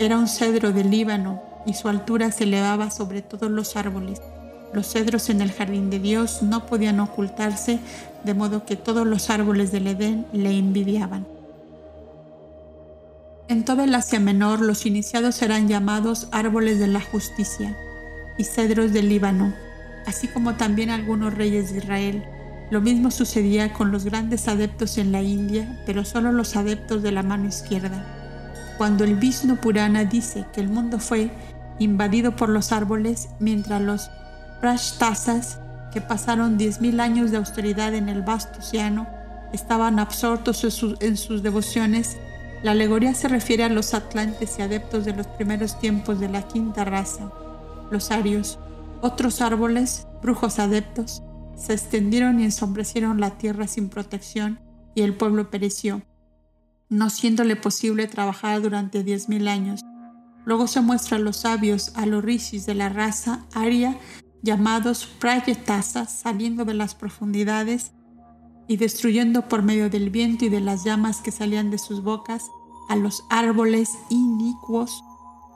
Era 0.00 0.18
un 0.18 0.26
cedro 0.26 0.72
del 0.72 0.90
Líbano 0.90 1.40
y 1.64 1.74
su 1.74 1.88
altura 1.88 2.32
se 2.32 2.42
elevaba 2.42 2.90
sobre 2.90 3.22
todos 3.22 3.52
los 3.52 3.76
árboles 3.76 4.20
los 4.72 4.86
cedros 4.88 5.30
en 5.30 5.40
el 5.40 5.52
jardín 5.52 5.90
de 5.90 5.98
Dios 5.98 6.42
no 6.42 6.66
podían 6.66 7.00
ocultarse, 7.00 7.78
de 8.24 8.34
modo 8.34 8.64
que 8.64 8.76
todos 8.76 9.06
los 9.06 9.30
árboles 9.30 9.72
del 9.72 9.86
Edén 9.86 10.26
le 10.32 10.56
envidiaban. 10.58 11.26
En 13.48 13.64
toda 13.64 13.84
el 13.84 13.94
Asia 13.94 14.20
Menor 14.20 14.60
los 14.60 14.84
iniciados 14.84 15.36
serán 15.36 15.68
llamados 15.68 16.28
árboles 16.32 16.78
de 16.78 16.86
la 16.86 17.00
justicia 17.00 17.74
y 18.36 18.44
cedros 18.44 18.92
del 18.92 19.08
Líbano, 19.08 19.54
así 20.06 20.28
como 20.28 20.56
también 20.56 20.90
algunos 20.90 21.32
reyes 21.32 21.72
de 21.72 21.78
Israel. 21.78 22.24
Lo 22.70 22.82
mismo 22.82 23.10
sucedía 23.10 23.72
con 23.72 23.90
los 23.90 24.04
grandes 24.04 24.48
adeptos 24.48 24.98
en 24.98 25.12
la 25.12 25.22
India, 25.22 25.80
pero 25.86 26.04
solo 26.04 26.30
los 26.30 26.56
adeptos 26.56 27.02
de 27.02 27.12
la 27.12 27.22
mano 27.22 27.48
izquierda. 27.48 28.04
Cuando 28.76 29.04
el 29.04 29.16
Vishnu 29.16 29.56
Purana 29.56 30.04
dice 30.04 30.44
que 30.52 30.60
el 30.60 30.68
mundo 30.68 30.98
fue 30.98 31.30
invadido 31.78 32.36
por 32.36 32.50
los 32.50 32.70
árboles, 32.70 33.28
mientras 33.40 33.80
los 33.80 34.10
Prashtasas, 34.60 35.60
que 35.92 36.00
pasaron 36.00 36.58
10.000 36.58 37.00
años 37.00 37.30
de 37.30 37.36
austeridad 37.36 37.94
en 37.94 38.08
el 38.08 38.22
vasto 38.22 38.58
océano, 38.58 39.06
estaban 39.52 39.98
absortos 39.98 40.64
en 41.00 41.16
sus, 41.16 41.42
devociones. 41.42 42.16
La 42.62 42.72
alegoría 42.72 43.14
se 43.14 43.28
refiere 43.28 43.64
a 43.64 43.68
los 43.68 43.94
atlantes 43.94 44.58
y 44.58 44.62
adeptos 44.62 45.04
de 45.04 45.14
los 45.14 45.26
primeros 45.26 45.78
tiempos 45.78 46.20
de 46.20 46.28
la 46.28 46.42
quinta 46.42 46.84
raza, 46.84 47.30
los 47.90 48.10
arios. 48.10 48.58
Otros 49.00 49.40
árboles, 49.40 50.06
brujos 50.22 50.58
adeptos, 50.58 51.22
se 51.56 51.72
extendieron 51.72 52.40
y 52.40 52.44
ensombrecieron 52.44 53.20
la 53.20 53.38
tierra 53.38 53.66
sin 53.66 53.88
protección 53.88 54.60
y 54.94 55.02
el 55.02 55.14
pueblo 55.14 55.50
pereció, 55.50 56.02
no 56.88 57.10
siéndole 57.10 57.54
posible 57.54 58.08
trabajar 58.08 58.60
durante 58.60 59.04
10.000 59.04 59.48
años. 59.48 59.80
Luego 60.44 60.66
se 60.66 60.80
muestra 60.80 61.18
a 61.18 61.20
los 61.20 61.38
sabios, 61.38 61.92
a 61.94 62.06
los 62.06 62.24
rishis 62.24 62.66
de 62.66 62.74
la 62.74 62.88
raza 62.88 63.44
aria, 63.54 63.96
llamados 64.42 65.06
prayetasas, 65.06 66.12
saliendo 66.12 66.64
de 66.64 66.74
las 66.74 66.94
profundidades 66.94 67.92
y 68.66 68.76
destruyendo 68.76 69.48
por 69.48 69.62
medio 69.62 69.90
del 69.90 70.10
viento 70.10 70.44
y 70.44 70.48
de 70.48 70.60
las 70.60 70.84
llamas 70.84 71.20
que 71.20 71.30
salían 71.30 71.70
de 71.70 71.78
sus 71.78 72.02
bocas 72.02 72.44
a 72.88 72.96
los 72.96 73.24
árboles 73.30 73.90
inicuos 74.10 75.02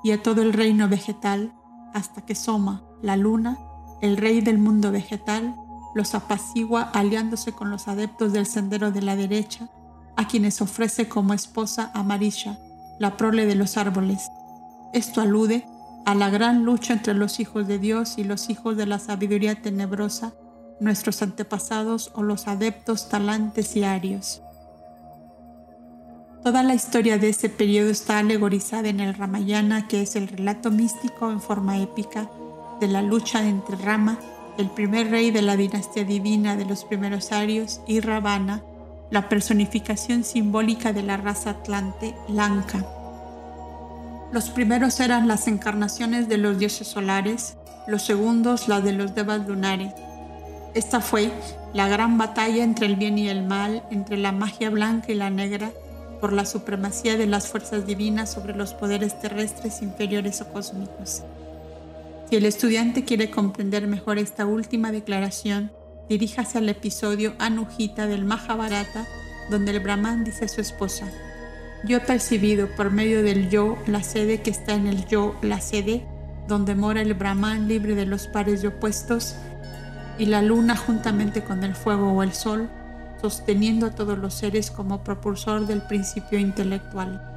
y 0.02 0.12
a 0.12 0.22
todo 0.22 0.42
el 0.42 0.52
reino 0.52 0.88
vegetal, 0.88 1.54
hasta 1.94 2.22
que 2.22 2.34
Soma, 2.34 2.82
la 3.02 3.16
luna, 3.16 3.58
el 4.00 4.16
rey 4.16 4.40
del 4.40 4.58
mundo 4.58 4.90
vegetal, 4.90 5.54
los 5.94 6.14
apacigua 6.14 6.82
aliándose 6.82 7.52
con 7.52 7.70
los 7.70 7.88
adeptos 7.88 8.32
del 8.32 8.46
sendero 8.46 8.90
de 8.90 9.02
la 9.02 9.14
derecha, 9.16 9.68
a 10.16 10.26
quienes 10.26 10.60
ofrece 10.60 11.08
como 11.08 11.34
esposa 11.34 11.90
a 11.94 12.02
Marisha, 12.02 12.58
la 12.98 13.16
prole 13.16 13.46
de 13.46 13.54
los 13.54 13.76
árboles. 13.76 14.22
Esto 14.92 15.20
alude 15.20 15.66
a 16.04 16.14
la 16.14 16.30
gran 16.30 16.64
lucha 16.64 16.92
entre 16.92 17.14
los 17.14 17.40
hijos 17.40 17.68
de 17.68 17.78
Dios 17.78 18.18
y 18.18 18.24
los 18.24 18.50
hijos 18.50 18.76
de 18.76 18.86
la 18.86 18.98
sabiduría 18.98 19.62
tenebrosa, 19.62 20.34
nuestros 20.80 21.22
antepasados 21.22 22.10
o 22.14 22.22
los 22.22 22.48
adeptos 22.48 23.08
talantes 23.08 23.76
y 23.76 23.84
arios. 23.84 24.42
Toda 26.42 26.64
la 26.64 26.74
historia 26.74 27.18
de 27.18 27.28
ese 27.28 27.48
periodo 27.48 27.90
está 27.90 28.18
alegorizada 28.18 28.88
en 28.88 28.98
el 28.98 29.14
Ramayana, 29.14 29.86
que 29.86 30.02
es 30.02 30.16
el 30.16 30.26
relato 30.26 30.72
místico 30.72 31.30
en 31.30 31.40
forma 31.40 31.78
épica 31.78 32.28
de 32.80 32.88
la 32.88 33.00
lucha 33.00 33.46
entre 33.46 33.76
Rama, 33.76 34.18
el 34.58 34.68
primer 34.68 35.08
rey 35.08 35.30
de 35.30 35.42
la 35.42 35.56
dinastía 35.56 36.04
divina 36.04 36.56
de 36.56 36.64
los 36.64 36.84
primeros 36.84 37.30
arios, 37.30 37.80
y 37.86 38.00
Ravana, 38.00 38.64
la 39.10 39.28
personificación 39.28 40.24
simbólica 40.24 40.92
de 40.92 41.04
la 41.04 41.16
raza 41.16 41.50
atlante, 41.50 42.12
Lanka. 42.28 43.01
Los 44.32 44.48
primeros 44.48 44.98
eran 45.00 45.28
las 45.28 45.46
encarnaciones 45.46 46.26
de 46.26 46.38
los 46.38 46.58
dioses 46.58 46.88
solares, 46.88 47.56
los 47.86 48.02
segundos 48.02 48.66
la 48.66 48.80
de 48.80 48.92
los 48.92 49.14
devas 49.14 49.46
lunares. 49.46 49.92
Esta 50.72 51.02
fue 51.02 51.30
la 51.74 51.86
gran 51.86 52.16
batalla 52.16 52.64
entre 52.64 52.86
el 52.86 52.96
bien 52.96 53.18
y 53.18 53.28
el 53.28 53.42
mal, 53.42 53.82
entre 53.90 54.16
la 54.16 54.32
magia 54.32 54.70
blanca 54.70 55.12
y 55.12 55.16
la 55.16 55.28
negra, 55.28 55.70
por 56.18 56.32
la 56.32 56.46
supremacía 56.46 57.18
de 57.18 57.26
las 57.26 57.48
fuerzas 57.48 57.86
divinas 57.86 58.32
sobre 58.32 58.54
los 58.54 58.72
poderes 58.72 59.20
terrestres 59.20 59.82
inferiores 59.82 60.40
o 60.40 60.50
cósmicos. 60.50 61.24
Si 62.30 62.36
el 62.36 62.46
estudiante 62.46 63.04
quiere 63.04 63.30
comprender 63.30 63.86
mejor 63.86 64.16
esta 64.16 64.46
última 64.46 64.92
declaración, 64.92 65.72
diríjase 66.08 66.56
al 66.56 66.70
episodio 66.70 67.34
Anujita 67.38 68.06
del 68.06 68.24
Mahabharata, 68.24 69.06
donde 69.50 69.72
el 69.72 69.80
Brahman 69.80 70.24
dice 70.24 70.46
a 70.46 70.48
su 70.48 70.62
esposa, 70.62 71.12
yo 71.84 72.04
percibido 72.04 72.68
por 72.76 72.90
medio 72.90 73.22
del 73.22 73.50
yo 73.50 73.76
la 73.86 74.02
sede 74.02 74.40
que 74.42 74.50
está 74.50 74.74
en 74.74 74.86
el 74.86 75.06
yo, 75.06 75.34
la 75.42 75.60
sede 75.60 76.06
donde 76.46 76.74
mora 76.74 77.02
el 77.02 77.14
Brahman 77.14 77.68
libre 77.68 77.94
de 77.94 78.06
los 78.06 78.26
pares 78.26 78.62
de 78.62 78.68
opuestos 78.68 79.36
y 80.18 80.26
la 80.26 80.42
luna 80.42 80.76
juntamente 80.76 81.42
con 81.42 81.64
el 81.64 81.74
fuego 81.74 82.12
o 82.12 82.22
el 82.22 82.32
sol, 82.32 82.68
sosteniendo 83.20 83.86
a 83.86 83.94
todos 83.94 84.18
los 84.18 84.34
seres 84.34 84.70
como 84.70 85.02
propulsor 85.02 85.66
del 85.66 85.82
principio 85.82 86.38
intelectual. 86.38 87.28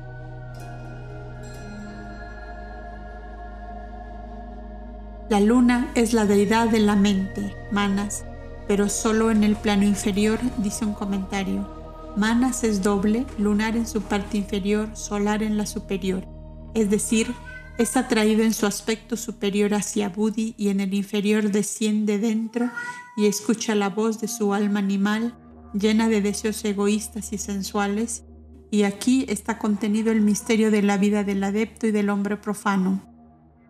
La 5.30 5.40
luna 5.40 5.90
es 5.96 6.14
la 6.14 6.26
deidad 6.26 6.70
de 6.70 6.80
la 6.80 6.96
mente, 6.96 7.56
Manas, 7.72 8.26
pero 8.68 8.90
solo 8.90 9.32
en 9.32 9.44
el 9.44 9.56
plano 9.56 9.84
inferior, 9.84 10.40
dice 10.58 10.86
un 10.86 10.94
comentario. 10.94 11.75
Manas 12.18 12.64
es 12.64 12.82
doble, 12.82 13.26
lunar 13.38 13.76
en 13.76 13.86
su 13.86 14.02
parte 14.02 14.38
inferior, 14.38 14.96
solar 14.96 15.44
en 15.44 15.58
la 15.58 15.66
superior, 15.66 16.26
es 16.74 16.90
decir, 16.90 17.34
es 17.78 17.98
atraído 17.98 18.44
en 18.44 18.54
su 18.54 18.66
aspecto 18.66 19.18
superior 19.18 19.74
hacia 19.74 20.08
Budi 20.08 20.56
y 20.58 20.70
en 20.70 20.80
el 20.80 20.94
inferior 20.94 21.52
desciende 21.52 22.18
dentro 22.18 22.72
y 23.18 23.26
escucha 23.26 23.76
la 23.76 23.90
voz 23.90 24.22
de 24.22 24.30
su 24.30 24.54
alma 24.54 24.80
animal 24.80 25.36
llena 25.74 26.08
de 26.08 26.22
deseos 26.22 26.64
egoístas 26.64 27.34
y 27.34 27.38
sensuales, 27.38 28.24
y 28.72 28.84
aquí 28.84 29.26
está 29.28 29.58
contenido 29.58 30.12
el 30.14 30.22
misterio 30.22 30.72
de 30.72 30.82
la 30.82 30.98
vida 30.98 31.26
del 31.26 31.44
adepto 31.44 31.86
y 31.86 31.92
del 31.92 32.10
hombre 32.10 32.38
profano, 32.38 33.04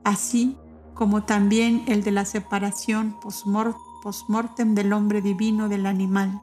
así 0.03 0.55
como 0.93 1.23
también 1.23 1.83
el 1.87 2.03
de 2.03 2.11
la 2.11 2.25
separación 2.25 3.15
post-mortem 3.21 4.75
del 4.75 4.93
hombre 4.93 5.21
divino 5.21 5.67
del 5.67 5.87
animal. 5.87 6.41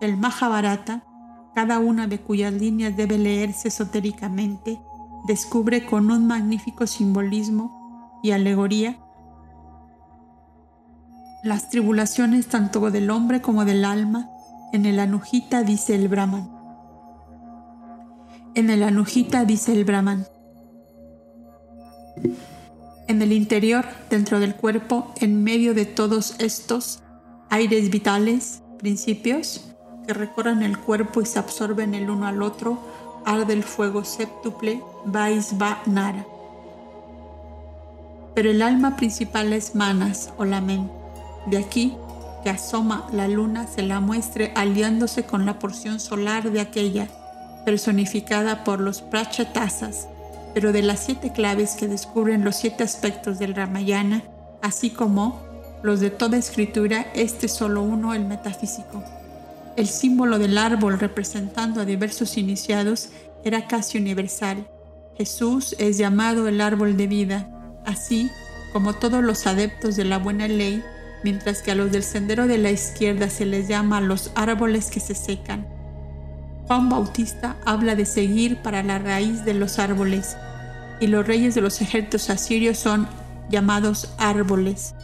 El 0.00 0.16
Mahabharata 0.16 1.04
cada 1.54 1.78
una 1.78 2.06
de 2.06 2.20
cuyas 2.20 2.52
líneas 2.52 2.96
debe 2.96 3.18
leerse 3.18 3.68
esotéricamente, 3.68 4.80
descubre 5.26 5.84
con 5.84 6.10
un 6.10 6.26
magnífico 6.26 6.86
simbolismo 6.86 8.20
y 8.22 8.30
alegoría 8.30 8.98
las 11.42 11.70
tribulaciones 11.70 12.46
tanto 12.48 12.90
del 12.90 13.10
hombre 13.10 13.40
como 13.40 13.64
del 13.64 13.84
alma. 13.84 14.30
En 14.72 14.86
el 14.86 14.98
Anujita 14.98 15.62
dice 15.62 15.94
el 15.94 16.08
Brahman. 16.08 16.50
En 18.54 18.70
el 18.70 18.82
Anujita 18.82 19.44
dice 19.44 19.72
el 19.72 19.84
Brahman. 19.84 20.26
En 23.06 23.22
el 23.22 23.32
interior, 23.32 23.86
dentro 24.10 24.40
del 24.40 24.54
cuerpo, 24.54 25.14
en 25.20 25.42
medio 25.42 25.74
de 25.74 25.86
todos 25.86 26.34
estos 26.40 27.02
aires 27.48 27.90
vitales, 27.90 28.62
principios, 28.78 29.74
que 30.08 30.14
recorran 30.14 30.62
el 30.62 30.78
cuerpo 30.78 31.20
y 31.20 31.26
se 31.26 31.38
absorben 31.38 31.94
el 31.94 32.08
uno 32.08 32.26
al 32.26 32.42
otro, 32.42 32.78
arde 33.26 33.52
el 33.52 33.62
fuego 33.62 34.04
séptuple 34.04 34.82
Vaisva 35.04 35.82
Nara. 35.84 36.24
Pero 38.34 38.50
el 38.50 38.62
alma 38.62 38.96
principal 38.96 39.52
es 39.52 39.74
Manas 39.74 40.32
o 40.38 40.46
la 40.46 40.62
mente. 40.62 40.90
De 41.44 41.58
aquí 41.58 41.94
que 42.42 42.48
asoma 42.48 43.06
la 43.12 43.28
luna 43.28 43.66
se 43.66 43.82
la 43.82 44.00
muestre 44.00 44.50
aliándose 44.56 45.24
con 45.24 45.44
la 45.44 45.58
porción 45.58 46.00
solar 46.00 46.52
de 46.52 46.62
aquella, 46.62 47.08
personificada 47.66 48.64
por 48.64 48.80
los 48.80 49.02
prachatasas, 49.02 50.08
pero 50.54 50.72
de 50.72 50.80
las 50.80 51.00
siete 51.00 51.32
claves 51.32 51.74
que 51.74 51.86
descubren 51.86 52.46
los 52.46 52.56
siete 52.56 52.82
aspectos 52.82 53.38
del 53.38 53.54
Ramayana, 53.54 54.22
así 54.62 54.88
como 54.88 55.42
los 55.82 56.00
de 56.00 56.08
toda 56.08 56.38
escritura, 56.38 57.08
este 57.14 57.46
solo 57.46 57.82
uno, 57.82 58.14
el 58.14 58.24
metafísico. 58.24 59.04
El 59.78 59.86
símbolo 59.86 60.40
del 60.40 60.58
árbol 60.58 60.98
representando 60.98 61.80
a 61.80 61.84
diversos 61.84 62.36
iniciados 62.36 63.10
era 63.44 63.68
casi 63.68 63.96
universal. 63.96 64.68
Jesús 65.16 65.76
es 65.78 65.98
llamado 65.98 66.48
el 66.48 66.60
árbol 66.60 66.96
de 66.96 67.06
vida, 67.06 67.48
así 67.86 68.28
como 68.72 68.94
todos 68.94 69.22
los 69.22 69.46
adeptos 69.46 69.94
de 69.94 70.02
la 70.02 70.18
buena 70.18 70.48
ley, 70.48 70.82
mientras 71.22 71.62
que 71.62 71.70
a 71.70 71.76
los 71.76 71.92
del 71.92 72.02
sendero 72.02 72.48
de 72.48 72.58
la 72.58 72.72
izquierda 72.72 73.30
se 73.30 73.46
les 73.46 73.68
llama 73.68 74.00
los 74.00 74.32
árboles 74.34 74.90
que 74.90 74.98
se 74.98 75.14
secan. 75.14 75.64
Juan 76.66 76.88
Bautista 76.88 77.56
habla 77.64 77.94
de 77.94 78.04
seguir 78.04 78.60
para 78.62 78.82
la 78.82 78.98
raíz 78.98 79.44
de 79.44 79.54
los 79.54 79.78
árboles, 79.78 80.36
y 81.00 81.06
los 81.06 81.24
reyes 81.24 81.54
de 81.54 81.60
los 81.60 81.80
ejércitos 81.80 82.30
asirios 82.30 82.78
son 82.78 83.06
llamados 83.48 84.12
árboles. 84.18 84.96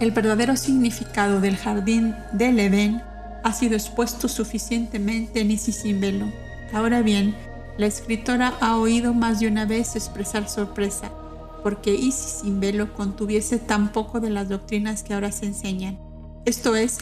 El 0.00 0.10
verdadero 0.10 0.56
significado 0.56 1.40
del 1.40 1.56
jardín 1.56 2.16
del 2.32 2.58
Edén 2.58 3.00
ha 3.44 3.52
sido 3.52 3.74
expuesto 3.74 4.26
suficientemente 4.28 5.40
en 5.40 5.52
Isis 5.52 5.76
sin 5.76 6.00
velo. 6.00 6.32
Ahora 6.72 7.00
bien, 7.02 7.34
la 7.78 7.86
escritora 7.86 8.54
ha 8.60 8.76
oído 8.76 9.14
más 9.14 9.38
de 9.38 9.46
una 9.46 9.66
vez 9.66 9.94
expresar 9.94 10.48
sorpresa, 10.48 11.12
porque 11.62 11.94
Isis 11.94 12.40
sin 12.42 12.58
velo 12.58 12.92
contuviese 12.94 13.58
tan 13.58 13.92
poco 13.92 14.18
de 14.18 14.30
las 14.30 14.48
doctrinas 14.48 15.04
que 15.04 15.14
ahora 15.14 15.30
se 15.30 15.46
enseñan. 15.46 15.98
Esto 16.44 16.74
es 16.74 16.98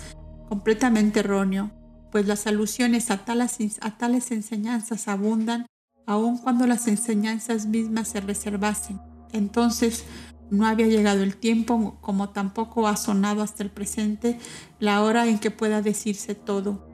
completamente 0.49 1.21
erróneo, 1.21 1.71
pues 2.11 2.27
las 2.27 2.47
alusiones 2.47 3.11
a 3.11 3.25
tales, 3.25 3.57
a 3.81 3.97
tales 3.97 4.31
enseñanzas 4.33 5.09
abundan 5.09 5.67
aun 6.07 6.37
cuando 6.37 6.67
las 6.67 6.87
enseñanzas 6.89 7.65
mismas 7.65 8.09
se 8.09 8.21
reservasen. 8.21 9.01
Entonces, 9.33 10.05
no 10.53 10.67
había 10.67 10.87
llegado 10.87 11.23
el 11.23 11.37
tiempo, 11.37 11.97
como 12.03 12.29
tampoco 12.29 12.87
ha 12.87 12.97
sonado 12.99 13.43
hasta 13.43 13.63
el 13.63 13.71
presente, 13.71 14.39
la 14.79 15.03
hora 15.03 15.27
en 15.27 15.39
que 15.39 15.51
pueda 15.51 15.81
decirse 15.81 16.35
todo. 16.35 16.87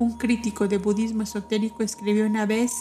Un 0.00 0.18
crítico 0.18 0.66
de 0.66 0.78
budismo 0.78 1.22
esotérico 1.22 1.84
escribió 1.84 2.26
una 2.26 2.44
vez, 2.44 2.72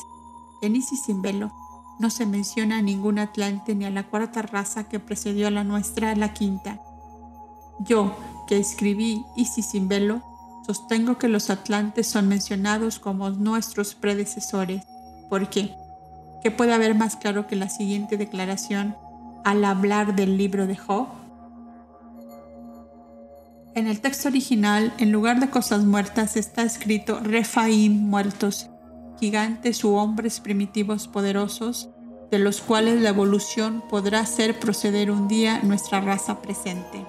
en 0.63 0.75
Isis 0.75 1.03
sin 1.03 1.21
velo, 1.21 1.53
no 1.99 2.09
se 2.09 2.25
menciona 2.25 2.79
a 2.79 2.81
ningún 2.81 3.19
atlante 3.19 3.75
ni 3.75 3.85
a 3.85 3.91
la 3.91 4.07
cuarta 4.07 4.41
raza 4.41 4.89
que 4.89 4.99
precedió 4.99 5.47
a 5.47 5.51
la 5.51 5.63
nuestra, 5.63 6.15
la 6.15 6.33
quinta. 6.33 6.81
Yo, 7.79 8.17
que 8.47 8.57
escribí 8.57 9.23
Isis 9.35 9.67
sin 9.67 9.87
velo, 9.87 10.23
sostengo 10.65 11.19
que 11.19 11.27
los 11.27 11.51
atlantes 11.51 12.07
son 12.07 12.27
mencionados 12.27 12.97
como 12.97 13.29
nuestros 13.29 13.93
predecesores. 13.93 14.83
¿Por 15.29 15.51
qué? 15.51 15.75
¿Qué 16.41 16.49
puede 16.49 16.73
haber 16.73 16.95
más 16.95 17.17
claro 17.17 17.45
que 17.45 17.55
la 17.55 17.69
siguiente 17.69 18.17
declaración 18.17 18.95
al 19.43 19.65
hablar 19.65 20.15
del 20.15 20.37
libro 20.37 20.67
de 20.67 20.75
Job? 20.75 21.07
En 23.75 23.87
el 23.87 24.01
texto 24.01 24.27
original, 24.29 24.93
en 24.99 25.11
lugar 25.11 25.39
de 25.39 25.49
cosas 25.49 25.83
muertas, 25.83 26.37
está 26.37 26.63
escrito 26.63 27.19
Refaim 27.19 27.91
muertos, 27.91 28.69
gigantes 29.19 29.83
u 29.83 29.95
hombres 29.95 30.39
primitivos 30.39 31.07
poderosos, 31.07 31.89
de 32.29 32.39
los 32.39 32.61
cuales 32.61 33.01
la 33.01 33.09
evolución 33.09 33.83
podrá 33.89 34.19
hacer 34.19 34.59
proceder 34.59 35.09
un 35.09 35.27
día 35.27 35.59
nuestra 35.63 36.01
raza 36.01 36.41
presente. 36.41 37.03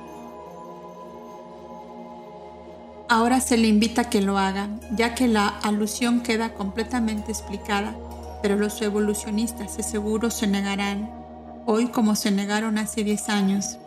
Ahora 3.08 3.40
se 3.40 3.58
le 3.58 3.68
invita 3.68 4.02
a 4.02 4.10
que 4.10 4.22
lo 4.22 4.38
haga, 4.38 4.68
ya 4.96 5.14
que 5.14 5.28
la 5.28 5.48
alusión 5.48 6.22
queda 6.22 6.54
completamente 6.54 7.32
explicada, 7.32 7.94
pero 8.40 8.56
los 8.56 8.80
evolucionistas 8.80 9.76
de 9.76 9.82
seguro 9.82 10.30
se 10.30 10.46
negarán 10.46 11.23
hoy 11.66 11.88
como 11.88 12.16
se 12.16 12.30
negaron 12.30 12.78
hace 12.78 13.04
10 13.04 13.28
años. 13.28 13.78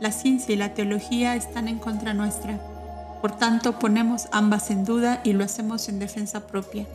La 0.00 0.12
ciencia 0.12 0.54
y 0.54 0.56
la 0.56 0.74
teología 0.74 1.36
están 1.36 1.68
en 1.68 1.78
contra 1.78 2.14
nuestra. 2.14 2.58
Por 3.20 3.36
tanto, 3.36 3.78
ponemos 3.78 4.28
ambas 4.32 4.70
en 4.70 4.84
duda 4.84 5.20
y 5.24 5.32
lo 5.32 5.44
hacemos 5.44 5.88
en 5.88 5.98
defensa 5.98 6.46
propia, 6.46 6.86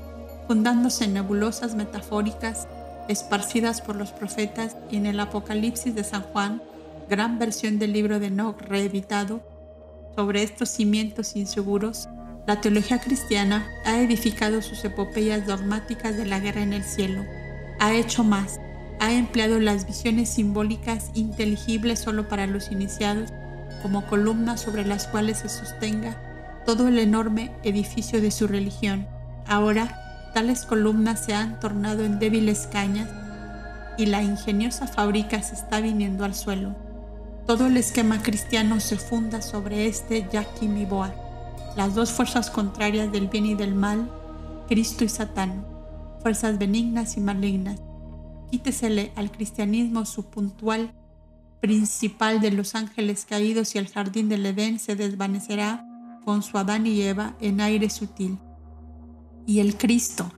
fundándose 0.47 1.05
en 1.05 1.13
nebulosas 1.13 1.75
metafóricas 1.75 2.67
esparcidas 3.07 3.81
por 3.81 3.95
los 3.95 4.11
profetas 4.11 4.75
y 4.91 4.97
en 4.97 5.05
el 5.05 5.19
Apocalipsis 5.19 5.95
de 5.95 6.03
San 6.03 6.23
Juan, 6.23 6.61
gran 7.09 7.39
versión 7.39 7.79
del 7.79 7.93
libro 7.93 8.19
de 8.19 8.27
Enoch 8.27 8.61
reeditado, 8.61 9.41
sobre 10.17 10.41
estos 10.41 10.69
cimientos 10.69 11.35
inseguros, 11.35 12.09
la 12.47 12.59
teología 12.59 12.99
cristiana 12.99 13.67
ha 13.85 13.99
edificado 13.99 14.61
sus 14.61 14.83
epopeyas 14.83 15.45
dogmáticas 15.45 16.17
de 16.17 16.25
la 16.25 16.39
guerra 16.39 16.61
en 16.61 16.73
el 16.73 16.83
cielo. 16.83 17.23
Ha 17.79 17.93
hecho 17.93 18.23
más, 18.23 18.59
ha 18.99 19.13
empleado 19.13 19.59
las 19.59 19.85
visiones 19.85 20.29
simbólicas 20.29 21.11
inteligibles 21.13 21.99
solo 21.99 22.27
para 22.27 22.47
los 22.47 22.71
iniciados 22.71 23.31
como 23.81 24.05
columnas 24.07 24.61
sobre 24.61 24.85
las 24.85 25.07
cuales 25.07 25.39
se 25.39 25.49
sostenga 25.49 26.17
todo 26.65 26.87
el 26.87 26.99
enorme 26.99 27.51
edificio 27.63 28.19
de 28.21 28.31
su 28.31 28.47
religión. 28.47 29.07
Ahora, 29.45 30.31
tales 30.33 30.65
columnas 30.65 31.23
se 31.23 31.33
han 31.33 31.59
tornado 31.59 32.03
en 32.03 32.19
débiles 32.19 32.67
cañas 32.71 33.09
y 33.97 34.07
la 34.07 34.21
ingeniosa 34.21 34.87
fábrica 34.87 35.41
se 35.41 35.55
está 35.55 35.79
viniendo 35.79 36.25
al 36.25 36.35
suelo. 36.35 36.75
Todo 37.45 37.67
el 37.67 37.77
esquema 37.77 38.21
cristiano 38.21 38.79
se 38.79 38.97
funda 38.97 39.41
sobre 39.41 39.87
este 39.87 40.27
Yakim 40.31 40.75
y 40.77 40.85
Boa, 40.85 41.13
las 41.77 41.95
dos 41.95 42.11
fuerzas 42.11 42.49
contrarias 42.49 43.11
del 43.11 43.27
bien 43.27 43.45
y 43.45 43.55
del 43.55 43.73
mal, 43.73 44.09
Cristo 44.67 45.05
y 45.05 45.09
Satán, 45.09 45.65
fuerzas 46.21 46.57
benignas 46.57 47.15
y 47.15 47.21
malignas, 47.21 47.79
Quítesele 48.49 49.11
al 49.15 49.31
cristianismo 49.31 50.05
su 50.05 50.29
puntual 50.29 50.93
principal 51.61 52.39
de 52.39 52.51
los 52.51 52.75
ángeles 52.75 53.25
caídos 53.25 53.75
y 53.75 53.77
el 53.77 53.87
jardín 53.87 54.29
del 54.29 54.45
Edén 54.45 54.79
se 54.79 54.95
desvanecerá 54.95 55.85
con 56.23 56.43
su 56.43 56.57
Adán 56.57 56.87
y 56.87 57.01
Eva 57.01 57.35
en 57.41 57.61
aire 57.61 57.89
sutil. 57.89 58.37
Y 59.45 59.59
el 59.59 59.77
Cristo, 59.77 60.31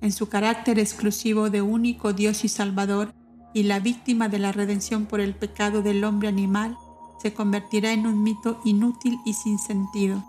en 0.00 0.12
su 0.12 0.28
carácter 0.28 0.78
exclusivo 0.78 1.50
de 1.50 1.62
único 1.62 2.12
Dios 2.12 2.44
y 2.44 2.48
Salvador 2.48 3.12
y 3.54 3.64
la 3.64 3.80
víctima 3.80 4.28
de 4.28 4.38
la 4.38 4.52
redención 4.52 5.06
por 5.06 5.20
el 5.20 5.34
pecado 5.34 5.82
del 5.82 6.04
hombre 6.04 6.28
animal, 6.28 6.76
se 7.20 7.34
convertirá 7.34 7.92
en 7.92 8.06
un 8.06 8.22
mito 8.22 8.60
inútil 8.64 9.18
y 9.24 9.34
sin 9.34 9.58
sentido. 9.58 10.24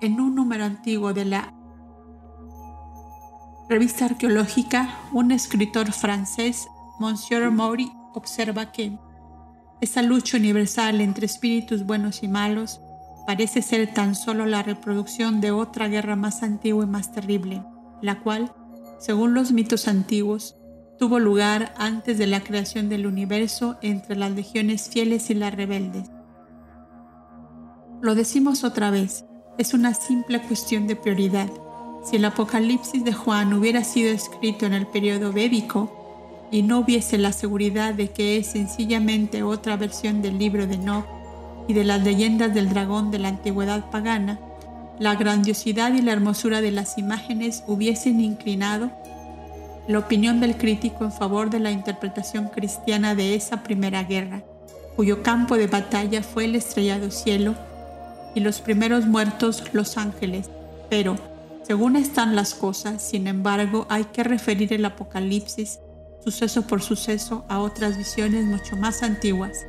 En 0.00 0.20
un 0.20 0.34
número 0.34 0.64
antiguo 0.64 1.12
de 1.12 1.24
la 1.24 1.54
revista 3.68 4.06
arqueológica, 4.06 4.88
un 5.12 5.32
escritor 5.32 5.92
francés, 5.92 6.68
Monsieur 6.98 7.50
Maury, 7.50 7.92
observa 8.14 8.72
que 8.72 8.98
esa 9.80 10.02
lucha 10.02 10.36
universal 10.36 11.00
entre 11.00 11.26
espíritus 11.26 11.84
buenos 11.84 12.22
y 12.22 12.28
malos 12.28 12.80
parece 13.26 13.62
ser 13.62 13.92
tan 13.92 14.14
solo 14.14 14.46
la 14.46 14.62
reproducción 14.62 15.40
de 15.40 15.50
otra 15.50 15.88
guerra 15.88 16.16
más 16.16 16.42
antigua 16.42 16.84
y 16.84 16.88
más 16.88 17.12
terrible, 17.12 17.62
la 18.00 18.20
cual, 18.20 18.52
según 18.98 19.34
los 19.34 19.52
mitos 19.52 19.88
antiguos, 19.88 20.56
tuvo 20.98 21.18
lugar 21.18 21.74
antes 21.78 22.18
de 22.18 22.26
la 22.26 22.40
creación 22.40 22.88
del 22.88 23.06
universo 23.06 23.76
entre 23.82 24.16
las 24.16 24.30
legiones 24.32 24.88
fieles 24.88 25.30
y 25.30 25.34
las 25.34 25.54
rebeldes. 25.54 26.10
Lo 28.00 28.14
decimos 28.14 28.64
otra 28.64 28.90
vez, 28.90 29.24
es 29.58 29.74
una 29.74 29.94
simple 29.94 30.40
cuestión 30.42 30.86
de 30.86 30.96
prioridad. 30.96 31.48
Si 32.02 32.16
el 32.16 32.24
Apocalipsis 32.24 33.04
de 33.04 33.12
Juan 33.12 33.52
hubiera 33.54 33.84
sido 33.84 34.12
escrito 34.12 34.66
en 34.66 34.72
el 34.72 34.86
periodo 34.86 35.32
védico 35.32 36.48
y 36.50 36.62
no 36.62 36.80
hubiese 36.80 37.16
la 37.16 37.32
seguridad 37.32 37.94
de 37.94 38.10
que 38.10 38.36
es 38.36 38.48
sencillamente 38.48 39.42
otra 39.42 39.76
versión 39.76 40.20
del 40.20 40.38
libro 40.38 40.66
de 40.66 40.74
Enoch 40.74 41.06
y 41.68 41.74
de 41.74 41.84
las 41.84 42.02
leyendas 42.02 42.52
del 42.52 42.68
dragón 42.68 43.10
de 43.10 43.20
la 43.20 43.28
antigüedad 43.28 43.88
pagana, 43.90 44.40
la 44.98 45.14
grandiosidad 45.14 45.94
y 45.94 46.02
la 46.02 46.12
hermosura 46.12 46.60
de 46.60 46.72
las 46.72 46.98
imágenes 46.98 47.62
hubiesen 47.66 48.20
inclinado 48.20 48.90
la 49.88 49.98
opinión 50.00 50.40
del 50.40 50.56
crítico 50.56 51.04
en 51.04 51.12
favor 51.12 51.50
de 51.50 51.60
la 51.60 51.70
interpretación 51.70 52.48
cristiana 52.48 53.14
de 53.14 53.34
esa 53.34 53.62
primera 53.62 54.04
guerra, 54.04 54.42
cuyo 54.96 55.22
campo 55.22 55.56
de 55.56 55.68
batalla 55.68 56.22
fue 56.22 56.44
el 56.44 56.56
estrellado 56.56 57.10
cielo 57.10 57.54
y 58.34 58.40
los 58.40 58.60
primeros 58.60 59.06
muertos 59.06 59.64
los 59.72 59.96
ángeles, 59.96 60.50
pero 60.88 61.16
Según 61.62 61.96
están 61.96 62.34
las 62.34 62.54
cosas, 62.54 63.02
sin 63.02 63.26
embargo, 63.26 63.86
hay 63.88 64.04
que 64.04 64.24
referir 64.24 64.72
el 64.72 64.84
Apocalipsis 64.84 65.78
suceso 66.22 66.62
por 66.66 66.82
suceso 66.82 67.44
a 67.48 67.58
otras 67.58 67.96
visiones 67.96 68.44
mucho 68.44 68.76
más 68.76 69.02
antiguas. 69.02 69.66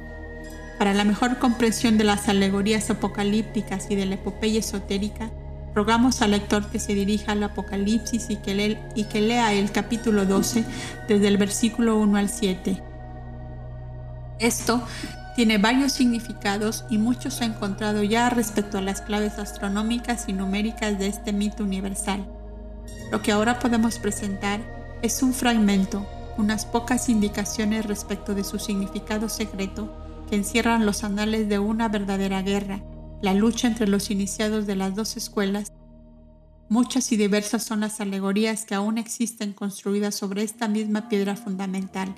Para 0.78 0.94
la 0.94 1.04
mejor 1.04 1.38
comprensión 1.40 1.98
de 1.98 2.04
las 2.04 2.30
alegorías 2.30 2.90
apocalípticas 2.90 3.88
y 3.90 3.96
de 3.96 4.06
la 4.06 4.16
epopeya 4.16 4.60
esotérica, 4.60 5.32
rogamos 5.74 6.22
al 6.22 6.32
lector 6.32 6.70
que 6.70 6.80
se 6.80 6.94
dirija 6.94 7.32
al 7.32 7.44
Apocalipsis 7.44 8.30
y 8.30 8.36
que, 8.38 9.22
lea 9.22 9.54
el 9.54 9.72
capítulo 9.72 10.26
12 10.26 10.66
desde 11.08 11.28
el 11.28 11.38
versículo 11.38 11.98
1 11.98 12.18
al 12.18 12.30
7. 12.30 12.82
Esto 14.40 14.84
tiene 15.36 15.58
varios 15.58 15.94
significados 15.94 16.86
y 16.90 16.98
muchos 16.98 17.36
se 17.36 17.46
han 17.46 17.54
encontrado 17.54 18.04
ya 18.04 18.30
respecto 18.30 18.78
a 18.78 18.82
las 18.82 19.02
claves 19.02 19.40
astronómicas 19.40 20.30
y 20.30 20.34
numéricas 20.34 21.00
de 21.00 21.08
este 21.08 21.34
mito 21.34 21.64
universal. 21.64 22.28
Lo 23.12 23.22
que 23.22 23.32
ahora 23.32 23.60
podemos 23.60 24.00
presentar 24.00 24.62
es 25.02 25.24
un 25.24 25.34
fragmento, 25.34 26.06
unas 26.38 26.66
pocas 26.66 27.10
indicaciones 27.10 27.86
respecto 27.86 28.36
de 28.36 28.44
su 28.44 28.60
significado 28.60 29.30
secreto 29.30 30.26
que 30.30 30.36
encierran 30.36 30.86
los 30.86 31.04
anales 31.04 31.50
de 31.50 31.60
una 31.60 31.90
verdadera 31.90 32.42
guerra, 32.42 32.82
la 33.22 33.34
lucha 33.34 33.68
entre 33.68 33.88
los 33.88 34.12
iniciados 34.12 34.68
de 34.68 34.76
las 34.76 34.96
dos 34.96 35.18
escuelas. 35.18 35.72
Muchas 36.70 37.12
y 37.12 37.18
diversas 37.18 37.64
son 37.64 37.82
las 37.82 38.00
alegorías 38.02 38.66
que 38.66 38.76
aún 38.76 38.98
existen 38.98 39.54
construidas 39.54 40.16
sobre 40.16 40.44
esta 40.44 40.68
misma 40.68 41.10
piedra 41.10 41.36
fundamental. 41.36 42.16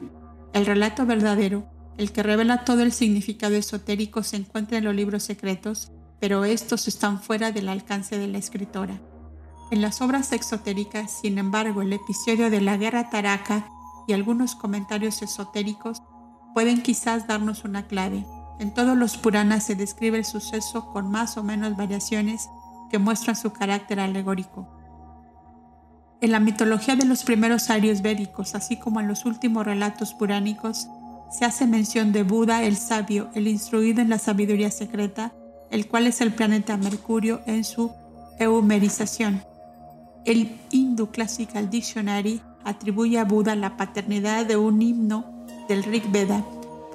El 0.54 0.66
relato 0.66 1.06
verdadero, 1.06 1.68
el 1.98 2.12
que 2.12 2.24
revela 2.24 2.66
todo 2.66 2.82
el 2.82 2.92
significado 2.92 3.56
esotérico, 3.56 4.24
se 4.24 4.38
encuentra 4.38 4.78
en 4.78 4.84
los 4.84 4.96
libros 4.96 5.24
secretos, 5.24 5.92
pero 6.20 6.46
estos 6.46 6.88
están 6.88 7.22
fuera 7.22 7.52
del 7.52 7.70
alcance 7.70 8.18
de 8.18 8.28
la 8.28 8.38
escritora. 8.38 9.00
En 9.72 9.82
las 9.82 10.02
obras 10.02 10.32
exotéricas, 10.32 11.20
sin 11.22 11.38
embargo, 11.38 11.82
el 11.82 11.94
episodio 11.94 12.50
de 12.50 12.62
la 12.62 12.78
guerra 12.78 13.10
Taraka 13.10 13.68
y 14.08 14.14
algunos 14.14 14.56
comentarios 14.56 15.22
esotéricos 15.22 16.02
pueden 16.54 16.82
quizás 16.82 17.28
darnos 17.28 17.64
una 17.64 17.88
clave. 17.88 18.26
En 18.60 18.74
todos 18.74 18.96
los 18.96 19.18
Puranas 19.18 19.66
se 19.66 19.76
describe 19.76 20.18
el 20.18 20.26
suceso 20.26 20.92
con 20.92 21.10
más 21.10 21.38
o 21.38 21.44
menos 21.44 21.76
variaciones 21.76 22.48
que 22.90 23.00
muestran 23.00 23.36
su 23.36 23.52
carácter 23.52 24.00
alegórico. 24.00 24.68
En 26.22 26.32
la 26.32 26.40
mitología 26.40 26.96
de 26.96 27.06
los 27.06 27.24
primeros 27.24 27.70
arios 27.70 28.02
védicos, 28.02 28.56
así 28.56 28.80
como 28.80 29.00
en 29.00 29.08
los 29.08 29.26
últimos 29.26 29.66
relatos 29.66 30.14
puránicos, 30.14 30.88
se 31.31 31.45
hace 31.45 31.68
mención 31.68 32.11
de 32.11 32.23
Buda 32.23 32.64
el 32.64 32.77
sabio, 32.77 33.30
el 33.34 33.47
instruido 33.47 34.02
en 34.02 34.10
la 34.10 34.19
sabiduría 34.19 34.72
secreta, 34.72 35.34
el 35.72 35.88
cual 35.88 36.07
es 36.07 36.22
el 36.22 36.34
planeta 36.34 36.77
Mercurio 36.77 37.41
en 37.45 37.64
su 37.64 37.91
eumerización. 38.39 39.43
El 40.23 40.57
Hindu 40.72 41.07
Classical 41.07 41.69
Dictionary 41.69 42.41
atribuye 42.64 43.19
a 43.19 43.26
Buda 43.26 43.56
la 43.56 43.77
paternidad 43.77 44.45
de 44.45 44.57
un 44.57 44.81
himno 44.81 45.45
del 45.68 45.84
Rig 45.84 46.10
Veda, 46.11 46.43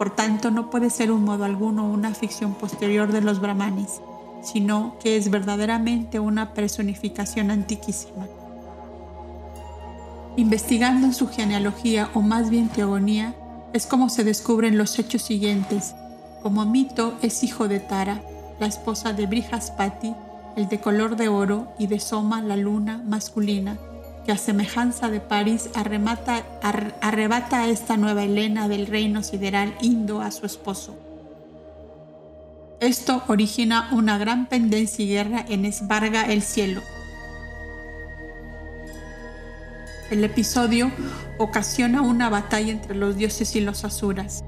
por 0.00 0.10
tanto 0.10 0.50
no 0.50 0.70
puede 0.70 0.88
ser 0.88 1.12
un 1.12 1.24
modo 1.24 1.44
alguno 1.44 1.90
una 1.90 2.14
ficción 2.14 2.54
posterior 2.54 3.12
de 3.12 3.20
los 3.20 3.40
brahmanes, 3.40 4.00
sino 4.42 4.96
que 5.02 5.16
es 5.16 5.30
verdaderamente 5.30 6.18
una 6.18 6.54
personificación 6.54 7.50
antiquísima. 7.50 8.26
Investigando 10.36 11.06
en 11.06 11.12
su 11.12 11.28
genealogía 11.28 12.08
o 12.14 12.22
más 12.22 12.48
bien 12.48 12.68
teogonía, 12.68 13.34
es 13.72 13.86
como 13.86 14.08
se 14.08 14.24
descubren 14.24 14.76
los 14.76 14.98
hechos 14.98 15.22
siguientes. 15.22 15.94
Como 16.42 16.64
mito 16.64 17.14
es 17.22 17.44
hijo 17.44 17.68
de 17.68 17.80
Tara, 17.80 18.22
la 18.58 18.66
esposa 18.66 19.12
de 19.12 19.26
Brihaspati, 19.26 20.14
el 20.56 20.68
de 20.68 20.80
color 20.80 21.16
de 21.16 21.28
oro, 21.28 21.72
y 21.78 21.86
de 21.86 22.00
Soma, 22.00 22.42
la 22.42 22.56
luna 22.56 23.02
masculina, 23.06 23.78
que 24.26 24.32
a 24.32 24.36
semejanza 24.36 25.08
de 25.08 25.20
París 25.20 25.70
arrebata 25.74 27.62
a 27.62 27.68
esta 27.68 27.96
nueva 27.96 28.24
Helena 28.24 28.68
del 28.68 28.86
reino 28.86 29.22
sideral 29.22 29.74
indo 29.80 30.20
a 30.20 30.30
su 30.30 30.46
esposo. 30.46 30.96
Esto 32.80 33.22
origina 33.28 33.90
una 33.92 34.18
gran 34.18 34.46
pendencia 34.46 35.04
y 35.04 35.08
guerra 35.08 35.44
en 35.48 35.64
Esbarga 35.64 36.22
el 36.32 36.42
cielo. 36.42 36.80
El 40.10 40.24
episodio 40.24 40.90
ocasiona 41.38 42.02
una 42.02 42.28
batalla 42.28 42.72
entre 42.72 42.94
los 42.94 43.16
dioses 43.16 43.54
y 43.56 43.60
los 43.60 43.84
asuras. 43.84 44.44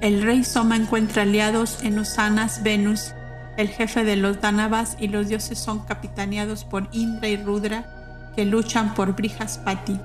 El 0.00 0.22
rey 0.22 0.44
Soma 0.44 0.76
encuentra 0.76 1.22
aliados 1.22 1.82
en 1.82 1.98
Usanas, 1.98 2.62
Venus 2.62 3.14
el 3.56 3.68
jefe 3.68 4.02
de 4.02 4.16
los 4.16 4.40
Danavas 4.40 4.96
y 4.98 5.08
los 5.08 5.28
dioses 5.28 5.58
son 5.58 5.80
capitaneados 5.80 6.64
por 6.64 6.88
Indra 6.92 7.28
y 7.28 7.36
Rudra, 7.36 8.32
que 8.34 8.44
luchan 8.44 8.94
por 8.94 9.14
Brihaspati. 9.14 9.98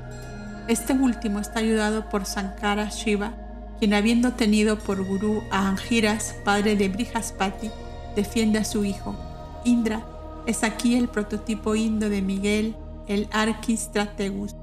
Este 0.68 0.94
último 0.94 1.40
está 1.40 1.60
ayudado 1.60 2.10
por 2.10 2.26
Sankara 2.26 2.90
Shiva, 2.90 3.34
quien 3.80 3.96
habiendo 3.96 4.34
tenido 4.34 4.78
por 4.78 5.04
gurú 5.04 5.44
a 5.50 5.68
Angiras, 5.68 6.36
padre 6.46 6.76
de 6.76 6.90
Brihaspati, 6.90 7.72
defiende 8.16 8.60
a 8.60 8.66
su 8.66 8.86
hijo. 8.86 9.16
Indra 9.66 10.06
es 10.46 10.64
aquí 10.64 10.96
el 10.96 11.08
prototipo 11.08 11.76
indo 11.76 12.08
de 12.08 12.22
Miguel, 12.22 12.76
el 13.10 13.28
Archistrategus, 13.34 14.56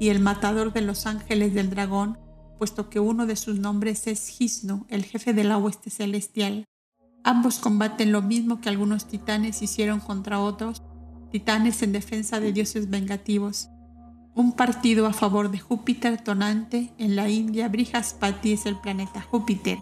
y 0.00 0.08
el 0.08 0.20
matador 0.20 0.72
de 0.72 0.80
los 0.80 1.06
ángeles 1.06 1.52
del 1.52 1.70
dragón, 1.70 2.18
puesto 2.56 2.88
que 2.88 3.00
uno 3.00 3.26
de 3.26 3.36
sus 3.36 3.58
nombres 3.58 4.06
es 4.06 4.28
Gisno, 4.28 4.86
el 4.88 5.04
jefe 5.04 5.34
de 5.34 5.44
la 5.44 5.58
hueste 5.58 5.90
celestial. 5.90 6.64
Ambos 7.24 7.58
combaten 7.58 8.12
lo 8.12 8.22
mismo 8.22 8.60
que 8.60 8.68
algunos 8.68 9.06
titanes 9.06 9.60
hicieron 9.62 9.98
contra 10.00 10.40
otros, 10.40 10.82
titanes 11.30 11.82
en 11.82 11.92
defensa 11.92 12.40
de 12.40 12.52
dioses 12.52 12.88
vengativos. 12.88 13.68
Un 14.34 14.52
partido 14.52 15.06
a 15.06 15.12
favor 15.12 15.50
de 15.50 15.58
Júpiter 15.58 16.22
tonante 16.22 16.92
en 16.98 17.16
la 17.16 17.28
India, 17.28 17.68
Brihaspati 17.68 18.52
es 18.52 18.66
el 18.66 18.76
planeta 18.76 19.20
Júpiter, 19.20 19.78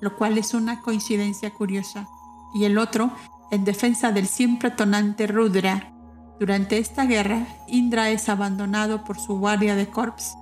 lo 0.00 0.16
cual 0.16 0.38
es 0.38 0.54
una 0.54 0.80
coincidencia 0.80 1.52
curiosa, 1.52 2.08
y 2.54 2.64
el 2.64 2.78
otro 2.78 3.12
en 3.50 3.64
defensa 3.64 4.10
del 4.10 4.26
siempre 4.26 4.70
tonante 4.70 5.26
Rudra. 5.26 5.92
Durante 6.38 6.78
esta 6.78 7.04
guerra, 7.04 7.46
Indra 7.66 8.10
es 8.10 8.28
abandonado 8.28 9.02
por 9.04 9.18
su 9.18 9.38
guardia 9.38 9.74
de 9.74 9.88
corps, 9.88 10.36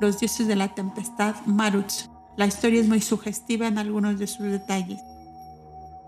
los 0.00 0.20
dioses 0.20 0.46
de 0.46 0.56
la 0.56 0.74
tempestad 0.74 1.34
Maruts. 1.46 2.10
La 2.36 2.46
historia 2.46 2.80
es 2.80 2.88
muy 2.88 3.00
sugestiva 3.00 3.66
en 3.66 3.78
algunos 3.78 4.18
de 4.18 4.26
sus 4.26 4.46
detalles. 4.46 5.00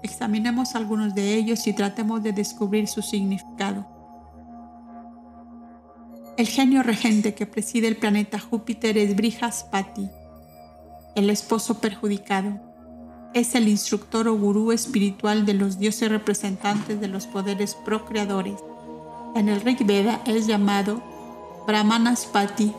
Examinemos 0.02 0.74
algunos 0.74 1.14
de 1.14 1.34
ellos 1.34 1.66
y 1.66 1.72
tratemos 1.72 2.22
de 2.22 2.32
descubrir 2.32 2.86
su 2.86 3.02
significado. 3.02 3.86
El 6.36 6.46
genio 6.46 6.82
regente 6.82 7.34
que 7.34 7.46
preside 7.46 7.88
el 7.88 7.96
planeta 7.96 8.38
Júpiter 8.38 8.96
es 8.96 9.16
Brihaspati, 9.16 10.08
el 11.14 11.30
esposo 11.30 11.80
perjudicado. 11.80 12.60
Es 13.34 13.54
el 13.54 13.68
instructor 13.68 14.28
o 14.28 14.36
gurú 14.36 14.72
espiritual 14.72 15.46
de 15.46 15.54
los 15.54 15.78
dioses 15.78 16.10
representantes 16.10 17.00
de 17.00 17.08
los 17.08 17.26
poderes 17.26 17.74
procreadores. 17.74 18.60
En 19.35 19.48
el 19.48 19.61
Rig 19.61 19.85
Veda 19.86 20.20
es 20.27 20.47
llamado 20.47 21.02
Brahmanaspati 21.66 22.74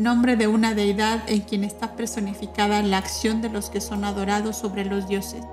nombre 0.00 0.36
de 0.36 0.48
una 0.48 0.74
deidad 0.74 1.22
en 1.28 1.42
quien 1.42 1.62
está 1.62 1.94
personificada 1.94 2.82
la 2.82 2.96
acción 2.96 3.42
de 3.42 3.50
los 3.50 3.68
que 3.68 3.82
son 3.82 4.04
adorados 4.04 4.56
sobre 4.56 4.86
los 4.86 5.06
dioses. 5.06 5.44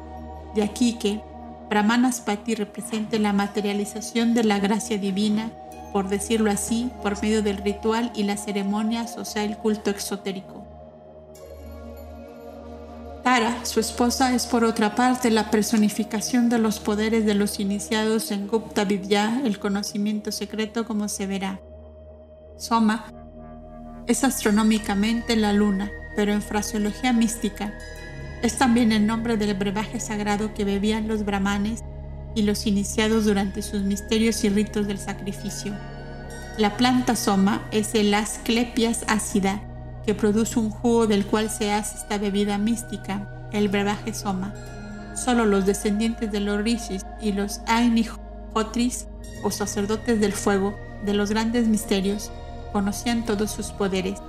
De 0.56 0.64
aquí 0.64 0.94
que 0.94 1.22
Brahmanaspati 1.70 2.56
represente 2.56 3.20
la 3.20 3.34
materialización 3.34 4.34
de 4.34 4.46
la 4.46 4.60
gracia 4.60 4.98
divina, 4.98 5.52
por 5.92 6.08
decirlo 6.08 6.50
así, 6.50 6.90
por 7.04 7.22
medio 7.22 7.44
del 7.44 7.58
ritual 7.58 8.12
y 8.16 8.24
las 8.24 8.46
ceremonias, 8.46 9.18
o 9.18 9.26
sea, 9.26 9.44
el 9.44 9.58
culto 9.58 9.90
exotérico. 9.90 10.67
Tara, 13.28 13.66
su 13.66 13.82
esposa, 13.82 14.34
es 14.34 14.46
por 14.46 14.64
otra 14.64 14.96
parte 14.96 15.32
la 15.32 15.52
personificación 15.52 16.48
de 16.48 16.60
los 16.60 16.80
poderes 16.80 17.26
de 17.26 17.34
los 17.34 17.60
iniciados 17.60 18.32
en 18.32 18.48
Gupta 18.48 18.86
Vidya, 18.86 19.42
el 19.44 19.60
conocimiento 19.60 20.32
secreto 20.32 20.86
como 20.86 21.10
se 21.10 21.28
verá. 21.28 21.60
Soma 22.56 23.12
es 24.08 24.24
astronómicamente 24.24 25.36
la 25.36 25.52
luna, 25.52 25.92
pero 26.16 26.32
en 26.32 26.42
fraseología 26.42 27.12
mística 27.12 27.74
es 28.44 28.58
también 28.58 28.94
el 28.94 29.06
nombre 29.06 29.36
del 29.36 29.56
brebaje 29.56 30.00
sagrado 30.00 30.54
que 30.54 30.64
bebían 30.64 31.10
los 31.10 31.26
brahmanes 31.26 31.84
y 32.34 32.44
los 32.44 32.66
iniciados 32.66 33.26
durante 33.26 33.62
sus 33.62 33.82
misterios 33.82 34.42
y 34.46 34.50
ritos 34.50 34.88
del 34.88 35.00
sacrificio. 35.00 35.74
La 36.58 36.78
planta 36.78 37.18
soma 37.18 37.68
es 37.72 37.94
el 37.94 38.14
Asclepias 38.14 39.04
ácida, 39.10 39.67
que 40.08 40.16
produce 40.16 40.58
un 40.58 40.70
jugo 40.70 41.06
del 41.06 41.26
cual 41.26 41.50
se 41.50 41.74
hace 41.74 41.98
esta 41.98 42.18
bebida 42.18 42.58
mística, 42.58 43.50
el 43.52 43.68
brebaje 43.68 44.14
soma. 44.14 44.54
Solo 45.18 45.46
los 45.46 45.66
descendientes 45.66 46.32
de 46.32 46.40
los 46.40 46.64
rishis 46.64 47.06
y 47.22 47.34
los 47.34 47.60
Ainihotris, 47.68 49.08
o 49.44 49.52
sacerdotes 49.52 50.22
del 50.22 50.32
fuego, 50.32 50.74
de 51.06 51.14
los 51.14 51.30
grandes 51.30 51.68
misterios, 51.68 52.32
conocían 52.72 53.26
todos 53.26 53.52
sus 53.52 53.72
poderes, 53.72 54.20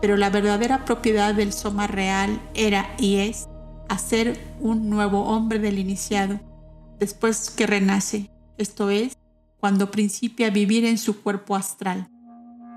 pero 0.00 0.16
la 0.16 0.30
verdadera 0.30 0.86
propiedad 0.86 1.34
del 1.34 1.52
Soma 1.52 1.86
real 1.86 2.40
era 2.54 2.88
y 2.96 3.16
es 3.16 3.46
hacer 3.90 4.40
un 4.58 4.88
nuevo 4.88 5.26
hombre 5.26 5.58
del 5.58 5.78
iniciado, 5.78 6.40
después 6.98 7.50
que 7.50 7.66
renace, 7.66 8.30
esto 8.56 8.88
es, 8.88 9.18
cuando 9.60 9.90
principia 9.90 10.46
a 10.46 10.50
vivir 10.50 10.86
en 10.86 10.96
su 10.96 11.22
cuerpo 11.22 11.56
astral, 11.56 12.08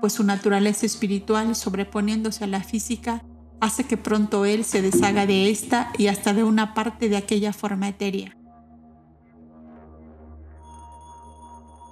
pues 0.00 0.14
su 0.14 0.24
naturaleza 0.24 0.86
espiritual, 0.86 1.54
sobreponiéndose 1.54 2.44
a 2.44 2.46
la 2.46 2.62
física, 2.62 3.22
hace 3.60 3.84
que 3.84 3.96
pronto 3.96 4.44
él 4.44 4.64
se 4.64 4.82
deshaga 4.82 5.26
de 5.26 5.50
esta 5.50 5.92
y 5.98 6.06
hasta 6.06 6.32
de 6.32 6.44
una 6.44 6.74
parte 6.74 7.08
de 7.08 7.16
aquella 7.16 7.52
forma 7.52 7.88
etérea. 7.88 8.36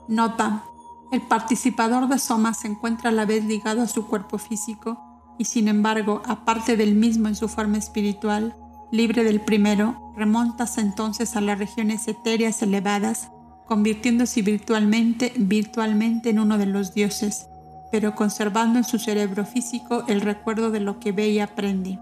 Nota. 0.09 0.65
El 1.13 1.23
participador 1.23 2.09
de 2.09 2.19
soma 2.19 2.53
se 2.53 2.69
encuentra 2.69 3.11
a 3.11 3.13
la 3.13 3.25
vez 3.25 3.45
ligado 3.45 3.81
a 3.81 3.87
su 3.87 4.07
cuerpo 4.07 4.37
físico 4.37 4.99
y 5.39 5.45
sin 5.45 5.69
embargo, 5.69 6.23
aparte 6.27 6.77
del 6.77 6.95
mismo 6.95 7.29
en 7.29 7.37
su 7.37 7.49
forma 7.49 7.79
espiritual, 7.79 8.57
libre 8.91 9.25
del 9.25 9.41
primero, 9.41 10.13
remontas 10.17 10.77
entonces 10.79 11.37
a 11.37 11.41
las 11.41 11.59
regiones 11.59 12.09
etéreas 12.09 12.61
elevadas, 12.63 13.31
convirtiéndose 13.67 14.43
virtualmente, 14.43 15.33
virtualmente 15.37 16.31
en 16.31 16.41
uno 16.41 16.59
de 16.59 16.67
los 16.67 16.93
dioses, 16.93 17.47
pero 17.91 18.15
conservando 18.15 18.79
en 18.79 18.85
su 18.85 18.99
cerebro 18.99 19.45
físico 19.45 20.05
el 20.09 20.21
recuerdo 20.21 20.71
de 20.71 20.81
lo 20.81 21.01
que 21.01 21.13
ve 21.13 21.29
y 21.29 21.41
aprende. 21.41 21.99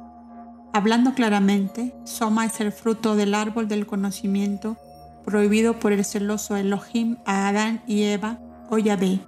Hablando 0.73 1.15
claramente, 1.15 1.95
Soma 2.05 2.45
es 2.45 2.61
el 2.61 2.73
fruto 2.73 3.17
del 3.17 3.35
árbol 3.35 3.69
del 3.69 3.87
conocimiento 3.87 4.77
prohibido 5.25 5.79
por 5.79 5.93
el 5.93 6.05
celoso 6.05 6.57
Elohim 6.57 7.17
a 7.25 7.49
Adán 7.49 7.83
y 7.87 8.03
Eva 8.05 8.39
o 8.71 8.79
Yahvé, 8.79 9.21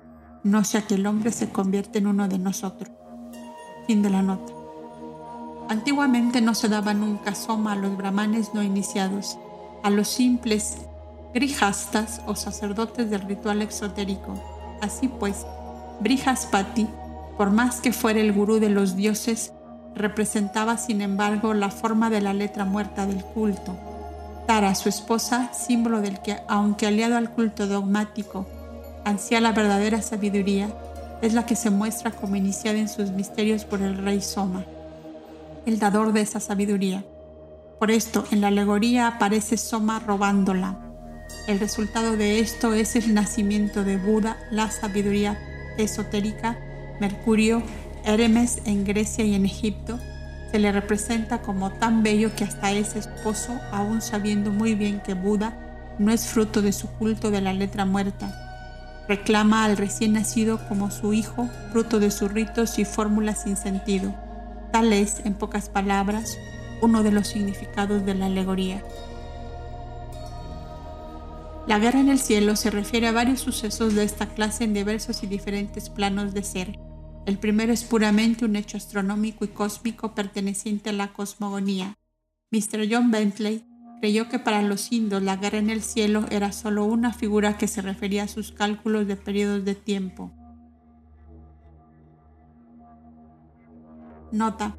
no 0.45 0.65
sea 0.65 0.83
que 0.83 0.95
el 0.95 1.07
hombre 1.07 1.33
se 1.33 1.51
convierta 1.51 1.99
en 1.99 2.07
uno 2.07 2.29
de 2.29 2.39
nosotros. 2.39 2.91
Fin 3.87 4.03
de 4.03 4.11
la 4.11 4.23
nota. 4.23 4.53
Antiguamente 5.69 6.41
no 6.41 6.55
se 6.55 6.69
daba 6.69 6.95
nunca 6.95 7.35
soma 7.35 7.73
a 7.73 7.77
los 7.77 7.97
brahmanes 7.97 8.55
no 8.55 8.63
iniciados, 8.63 9.39
a 9.83 9.91
los 9.91 10.09
simples 10.09 10.79
grihastas 11.35 12.23
o 12.27 12.35
sacerdotes 12.35 13.11
del 13.11 13.23
ritual 13.23 13.61
exotérico. 13.61 14.35
Así 14.81 15.09
pues, 15.09 15.47
Brihaspati, 16.01 16.87
por 17.37 17.51
más 17.51 17.81
que 17.81 17.93
fuera 17.93 18.21
el 18.21 18.33
gurú 18.33 18.61
de 18.61 18.69
los 18.69 18.95
dioses, 18.95 19.53
representaba 19.95 20.79
sin 20.79 21.01
embargo 21.01 21.55
la 21.55 21.71
forma 21.71 22.09
de 22.09 22.21
la 22.21 22.33
letra 22.33 22.65
muerta 22.65 23.07
del 23.07 23.25
culto. 23.25 23.77
Tara, 24.47 24.75
su 24.75 24.89
esposa, 24.89 25.53
símbolo 25.53 26.01
del 26.01 26.21
que, 26.21 26.39
aunque 26.47 26.87
aliado 26.87 27.17
al 27.17 27.31
culto 27.31 27.67
dogmático, 27.67 28.47
ansía 29.05 29.41
la 29.41 29.53
verdadera 29.53 30.01
sabiduría, 30.01 30.69
es 31.21 31.35
la 31.35 31.47
que 31.47 31.57
se 31.57 31.71
muestra 31.71 32.13
como 32.13 32.37
iniciada 32.37 32.79
en 32.79 32.89
sus 32.89 33.11
misterios 33.11 33.65
por 33.65 33.83
el 33.83 33.99
rey 33.99 34.21
Soma, 34.21 34.65
el 35.67 35.81
dador 35.81 36.13
de 36.13 36.21
esa 36.21 36.39
sabiduría. 36.39 37.05
Por 37.81 37.91
esto, 37.91 38.25
en 38.31 38.41
la 38.41 38.49
alegoría 38.49 39.09
aparece 39.09 39.57
Soma 39.57 39.99
robándola. 39.99 40.79
El 41.49 41.59
resultado 41.59 42.17
de 42.17 42.39
esto 42.39 42.73
es 42.73 42.95
el 42.95 43.15
nacimiento 43.15 43.85
de 43.85 43.97
Buda, 43.97 44.37
la 44.51 44.71
sabiduría 44.71 45.39
esotérica, 45.83 46.59
Mercurio, 47.01 47.63
Hermes 48.05 48.61
en 48.65 48.85
Grecia 48.85 49.25
y 49.25 49.35
en 49.35 49.45
Egipto, 49.45 49.99
se 50.51 50.59
le 50.59 50.73
representa 50.73 51.43
como 51.43 51.71
tan 51.71 52.03
bello 52.03 52.35
que 52.35 52.45
hasta 52.45 52.73
es 52.73 52.97
esposo, 52.97 53.59
aún 53.71 54.01
sabiendo 54.01 54.51
muy 54.51 54.75
bien 54.75 55.01
que 55.01 55.15
Buda 55.15 55.55
no 55.99 56.13
es 56.13 56.27
fruto 56.27 56.63
de 56.63 56.73
su 56.73 56.89
culto 56.89 57.31
de 57.31 57.41
la 57.41 57.53
letra 57.53 57.85
muerta, 57.85 58.33
Reclama 59.09 59.65
al 59.65 59.79
recién 59.79 60.13
nacido 60.13 60.61
como 60.69 60.91
su 60.91 61.15
hijo, 61.15 61.49
fruto 61.73 61.99
de 61.99 62.11
sus 62.11 62.31
ritos 62.31 62.79
y 62.79 62.85
fórmulas 62.85 63.43
sin 63.45 63.57
sentido. 63.57 64.15
Tal 64.71 64.93
es, 64.93 65.23
en 65.25 65.33
pocas 65.33 65.71
palabras, 65.71 66.37
uno 66.83 67.03
de 67.03 67.11
los 67.11 67.29
significados 67.29 68.05
de 68.05 68.15
la 68.15 68.27
alegoría. 68.27 68.85
La 71.69 71.79
guerra 71.79 72.01
en 72.01 72.09
el 72.09 72.19
cielo 72.19 72.57
se 72.57 72.71
refiere 72.71 73.09
a 73.09 73.13
varios 73.13 73.41
sucesos 73.41 73.95
de 73.95 74.03
esta 74.03 74.31
clase 74.31 74.65
en 74.65 74.73
diversos 74.73 75.23
y 75.23 75.27
diferentes 75.27 75.91
planos 75.91 76.33
de 76.33 76.43
ser. 76.43 76.79
El 77.27 77.37
primero 77.37 77.75
es 77.75 77.85
puramente 77.85 78.47
un 78.47 78.57
hecho 78.57 78.79
astronómico 78.79 79.45
y 79.45 79.49
cósmico 79.49 80.15
perteneciente 80.15 80.89
a 80.89 80.95
la 80.95 81.13
cosmogonía. 81.13 81.99
Mr. 82.53 82.89
John 82.91 83.11
Bentley 83.11 83.67
creyó 84.01 84.31
que 84.31 84.39
para 84.39 84.63
los 84.63 84.91
indios 84.93 85.23
la 85.23 85.37
guerra 85.37 85.59
en 85.59 85.69
el 85.69 85.83
cielo 85.83 86.25
era 86.31 86.53
solo 86.53 86.87
una 86.87 87.13
figura 87.13 87.59
que 87.59 87.69
se 87.69 87.83
refería 87.83 88.23
a 88.23 88.29
sus 88.29 88.51
cálculos 88.51 89.07
de 89.07 89.17
periodos 89.17 89.67
de 89.67 89.75
tiempo. 89.75 90.33
Nota. 94.33 94.75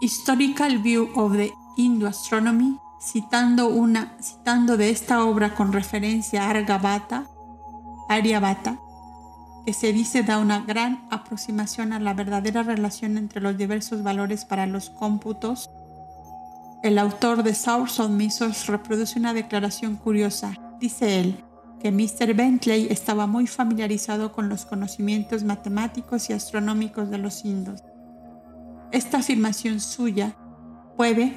Historical 0.00 0.78
View 0.78 1.10
of 1.16 1.32
the 1.32 1.52
Hindu 1.76 2.06
Astronomy, 2.06 2.78
citando, 3.00 3.68
una, 3.68 4.16
citando 4.20 4.76
de 4.76 4.90
esta 4.90 5.24
obra 5.24 5.54
con 5.54 5.72
referencia 5.72 6.44
a 6.44 6.50
Argavata, 6.50 7.26
Aryabhata, 8.08 8.78
que 9.64 9.72
se 9.72 9.92
dice 9.92 10.22
da 10.22 10.38
una 10.38 10.60
gran 10.60 11.06
aproximación 11.10 11.92
a 11.92 11.98
la 11.98 12.14
verdadera 12.14 12.62
relación 12.62 13.18
entre 13.18 13.40
los 13.40 13.56
diversos 13.56 14.02
valores 14.02 14.44
para 14.44 14.66
los 14.66 14.90
cómputos 14.90 15.70
el 16.86 16.98
autor 16.98 17.42
de 17.42 17.52
Source 17.52 18.00
of 18.00 18.68
reproduce 18.68 19.18
una 19.18 19.34
declaración 19.34 19.96
curiosa. 19.96 20.54
Dice 20.78 21.20
él 21.20 21.42
que 21.80 21.90
Mr. 21.90 22.32
Bentley 22.34 22.86
estaba 22.90 23.26
muy 23.26 23.48
familiarizado 23.48 24.30
con 24.30 24.48
los 24.48 24.66
conocimientos 24.66 25.42
matemáticos 25.42 26.30
y 26.30 26.32
astronómicos 26.32 27.10
de 27.10 27.18
los 27.18 27.44
indos. 27.44 27.82
Esta 28.92 29.18
afirmación 29.18 29.80
suya 29.80 30.36
puede, 30.96 31.34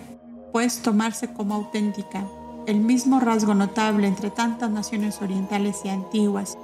pues, 0.51 0.81
tomarse 0.81 1.31
como 1.33 1.55
auténtica. 1.55 2.25
El 2.65 2.79
mismo 2.79 3.19
rasgo 3.19 3.53
notable 3.53 4.07
entre 4.07 4.29
tantas 4.29 4.69
naciones 4.69 5.21
orientales 5.21 5.81
y 5.85 5.89
antiguas 5.89 6.57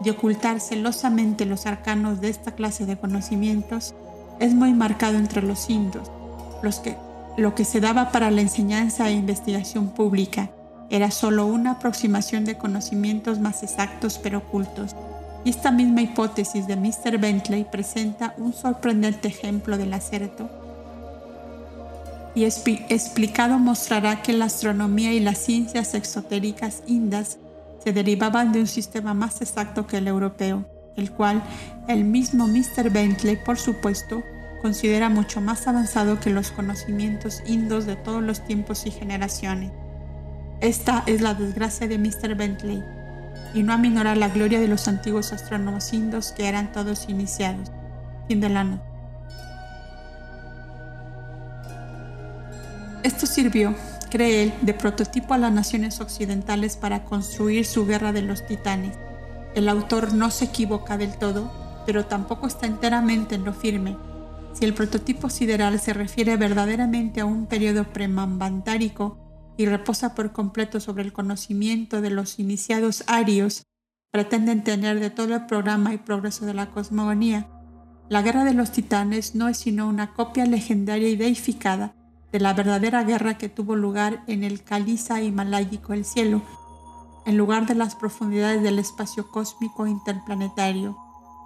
de 0.00 0.10
ocultar 0.10 0.60
celosamente 0.60 1.46
los 1.46 1.66
arcanos 1.66 2.20
de 2.20 2.28
esta 2.28 2.52
clase 2.52 2.86
de 2.86 2.96
conocimientos 2.96 3.94
es 4.40 4.54
muy 4.54 4.72
marcado 4.72 5.18
entre 5.18 5.42
los 5.42 5.70
indos, 5.70 6.10
los 6.62 6.80
que 6.80 6.96
lo 7.36 7.54
que 7.54 7.64
se 7.64 7.80
daba 7.80 8.12
para 8.12 8.30
la 8.30 8.42
enseñanza 8.42 9.08
e 9.08 9.14
investigación 9.14 9.88
pública 9.88 10.50
era 10.90 11.10
solo 11.10 11.46
una 11.46 11.72
aproximación 11.72 12.44
de 12.44 12.58
conocimientos 12.58 13.40
más 13.40 13.62
exactos 13.62 14.18
pero 14.18 14.38
ocultos. 14.38 14.94
Y 15.44 15.50
esta 15.50 15.70
misma 15.70 16.02
hipótesis 16.02 16.66
de 16.66 16.76
Mr. 16.76 17.18
Bentley 17.18 17.64
presenta 17.64 18.34
un 18.36 18.52
sorprendente 18.52 19.28
ejemplo 19.28 19.78
del 19.78 19.94
acerto 19.94 20.50
y 22.34 22.44
explicado 22.44 23.58
mostrará 23.58 24.22
que 24.22 24.32
la 24.32 24.46
astronomía 24.46 25.12
y 25.12 25.20
las 25.20 25.38
ciencias 25.38 25.94
exotéricas 25.94 26.82
indas 26.86 27.38
se 27.82 27.92
derivaban 27.92 28.52
de 28.52 28.60
un 28.60 28.66
sistema 28.66 29.12
más 29.12 29.40
exacto 29.42 29.86
que 29.86 29.98
el 29.98 30.08
europeo, 30.08 30.64
el 30.96 31.10
cual 31.10 31.42
el 31.88 32.04
mismo 32.04 32.46
Mr. 32.46 32.90
Bentley, 32.90 33.36
por 33.36 33.58
supuesto, 33.58 34.22
considera 34.62 35.08
mucho 35.08 35.40
más 35.40 35.66
avanzado 35.66 36.20
que 36.20 36.30
los 36.30 36.52
conocimientos 36.52 37.42
indos 37.46 37.84
de 37.84 37.96
todos 37.96 38.22
los 38.22 38.44
tiempos 38.44 38.86
y 38.86 38.90
generaciones. 38.90 39.72
Esta 40.60 41.02
es 41.06 41.20
la 41.20 41.34
desgracia 41.34 41.88
de 41.88 41.98
Mr. 41.98 42.36
Bentley, 42.36 42.82
y 43.54 43.62
no 43.62 43.72
aminora 43.72 44.14
la 44.14 44.28
gloria 44.28 44.60
de 44.60 44.68
los 44.68 44.86
antiguos 44.88 45.32
astrónomos 45.32 45.92
indos 45.92 46.32
que 46.32 46.48
eran 46.48 46.72
todos 46.72 47.08
iniciados. 47.08 47.70
Fin 48.28 48.40
de 48.40 48.48
la 48.48 48.64
nota. 48.64 48.91
Esto 53.02 53.26
sirvió, 53.26 53.74
cree 54.10 54.44
él, 54.44 54.54
de 54.62 54.74
prototipo 54.74 55.34
a 55.34 55.38
las 55.38 55.52
naciones 55.52 56.00
occidentales 56.00 56.76
para 56.76 57.04
construir 57.04 57.64
su 57.66 57.86
guerra 57.86 58.12
de 58.12 58.22
los 58.22 58.46
titanes. 58.46 58.96
El 59.54 59.68
autor 59.68 60.14
no 60.14 60.30
se 60.30 60.46
equivoca 60.46 60.96
del 60.96 61.16
todo, 61.18 61.52
pero 61.86 62.06
tampoco 62.06 62.46
está 62.46 62.66
enteramente 62.66 63.34
en 63.34 63.44
lo 63.44 63.52
firme 63.52 63.96
si 64.52 64.64
el 64.64 64.74
prototipo 64.74 65.30
sideral 65.30 65.80
se 65.80 65.92
refiere 65.92 66.36
verdaderamente 66.36 67.20
a 67.20 67.24
un 67.24 67.46
periodo 67.46 67.84
premambantárico 67.84 69.18
y 69.56 69.66
reposa 69.66 70.14
por 70.14 70.32
completo 70.32 70.80
sobre 70.80 71.02
el 71.02 71.12
conocimiento 71.12 72.00
de 72.00 72.10
los 72.10 72.38
iniciados 72.38 73.04
arios, 73.06 73.64
pretenden 74.10 74.62
tener 74.62 75.00
de 75.00 75.10
todo 75.10 75.34
el 75.34 75.46
programa 75.46 75.94
y 75.94 75.98
progreso 75.98 76.44
de 76.44 76.54
la 76.54 76.70
cosmogonía, 76.70 77.48
la 78.08 78.20
guerra 78.20 78.44
de 78.44 78.52
los 78.52 78.72
titanes 78.72 79.34
no 79.34 79.48
es 79.48 79.56
sino 79.56 79.88
una 79.88 80.12
copia 80.12 80.44
legendaria 80.44 81.08
y 81.08 81.16
deificada 81.16 81.94
de 82.32 82.40
la 82.40 82.54
verdadera 82.54 83.04
guerra 83.04 83.38
que 83.38 83.48
tuvo 83.48 83.76
lugar 83.76 84.24
en 84.26 84.42
el 84.42 84.64
caliza 84.64 85.20
himaláyico 85.22 85.92
el 85.92 86.04
cielo, 86.04 86.42
en 87.26 87.36
lugar 87.36 87.66
de 87.66 87.74
las 87.74 87.94
profundidades 87.94 88.62
del 88.62 88.78
espacio 88.78 89.30
cósmico 89.30 89.86
interplanetario 89.86 90.96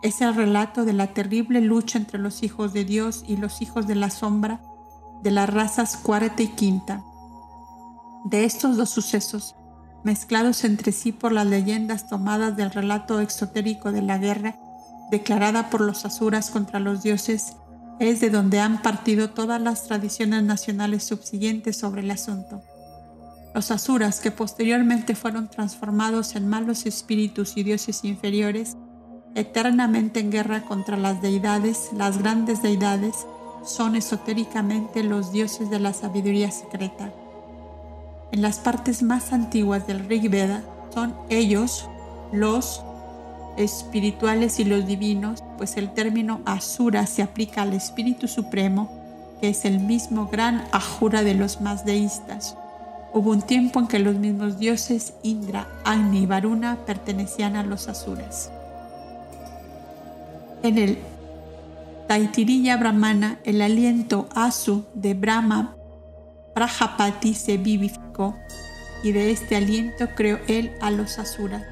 es 0.02 0.20
el 0.20 0.34
relato 0.34 0.84
de 0.84 0.92
la 0.92 1.08
terrible 1.08 1.60
lucha 1.60 1.98
entre 1.98 2.18
los 2.18 2.42
hijos 2.42 2.72
de 2.72 2.84
Dios 2.84 3.24
y 3.26 3.36
los 3.36 3.62
hijos 3.62 3.86
de 3.86 3.94
la 3.94 4.10
sombra 4.10 4.60
de 5.22 5.30
las 5.30 5.52
razas 5.52 5.96
cuarta 5.96 6.42
y 6.42 6.48
quinta. 6.48 7.02
De 8.24 8.44
estos 8.44 8.76
dos 8.76 8.90
sucesos, 8.90 9.56
mezclados 10.04 10.64
entre 10.64 10.92
sí 10.92 11.12
por 11.12 11.32
las 11.32 11.46
leyendas 11.46 12.08
tomadas 12.08 12.56
del 12.56 12.70
relato 12.70 13.20
exotérico 13.20 13.90
de 13.92 14.02
la 14.02 14.18
guerra 14.18 14.56
declarada 15.10 15.70
por 15.70 15.80
los 15.80 16.04
asuras 16.04 16.50
contra 16.50 16.80
los 16.80 17.02
dioses, 17.02 17.56
es 17.98 18.20
de 18.20 18.31
donde 18.31 18.60
han 18.60 18.82
partido 18.82 19.31
todas 19.31 19.60
las 19.60 19.85
tradiciones 19.85 20.43
nacionales 20.43 21.05
subsiguientes 21.05 21.77
sobre 21.77 22.02
el 22.02 22.10
asunto. 22.10 22.62
Los 23.55 23.70
asuras, 23.70 24.20
que 24.20 24.31
posteriormente 24.31 25.14
fueron 25.14 25.48
transformados 25.48 26.36
en 26.36 26.47
malos 26.47 26.85
espíritus 26.85 27.56
y 27.56 27.62
dioses 27.62 28.05
inferiores, 28.05 28.77
eternamente 29.35 30.20
en 30.20 30.31
guerra 30.31 30.62
contra 30.62 30.97
las 30.97 31.23
deidades, 31.23 31.89
las 31.97 32.18
grandes 32.18 32.62
deidades, 32.62 33.27
son 33.64 33.97
esotéricamente 33.97 35.02
los 35.02 35.32
dioses 35.32 35.70
de 35.70 35.81
la 35.81 35.93
sabiduría 35.93 36.51
secreta. 36.51 37.12
En 38.32 38.43
las 38.43 38.59
partes 38.59 39.02
más 39.02 39.32
antiguas 39.32 39.86
del 39.86 40.06
Rig 40.06 40.31
Veda 40.31 40.62
son 40.93 41.14
ellos 41.31 41.89
los 42.32 42.82
espirituales 43.56 44.60
y 44.60 44.64
los 44.64 44.86
divinos, 44.86 45.42
pues 45.56 45.76
el 45.76 45.92
término 45.92 46.40
asura 46.44 47.06
se 47.06 47.22
aplica 47.22 47.62
al 47.62 47.72
espíritu 47.72 48.28
supremo, 48.28 48.90
que 49.40 49.50
es 49.50 49.64
el 49.64 49.80
mismo 49.80 50.28
gran 50.28 50.64
ajura 50.72 51.22
de 51.22 51.34
los 51.34 51.60
más 51.60 51.84
deístas. 51.84 52.56
Hubo 53.12 53.30
un 53.30 53.42
tiempo 53.42 53.80
en 53.80 53.86
que 53.86 53.98
los 53.98 54.16
mismos 54.16 54.58
dioses 54.58 55.14
Indra, 55.22 55.66
Agni 55.84 56.22
y 56.22 56.26
Varuna 56.26 56.78
pertenecían 56.86 57.56
a 57.56 57.62
los 57.62 57.88
asuras. 57.88 58.50
En 60.62 60.78
el 60.78 60.98
Taitiriya 62.08 62.76
Brahmana, 62.76 63.38
el 63.44 63.62
aliento 63.62 64.28
Asu 64.34 64.84
de 64.94 65.14
Brahma 65.14 65.76
Prajapati 66.54 67.34
se 67.34 67.58
vivificó 67.58 68.34
y 69.02 69.12
de 69.12 69.30
este 69.30 69.56
aliento 69.56 70.08
creó 70.14 70.38
él 70.48 70.72
a 70.80 70.90
los 70.90 71.18
asuras. 71.18 71.62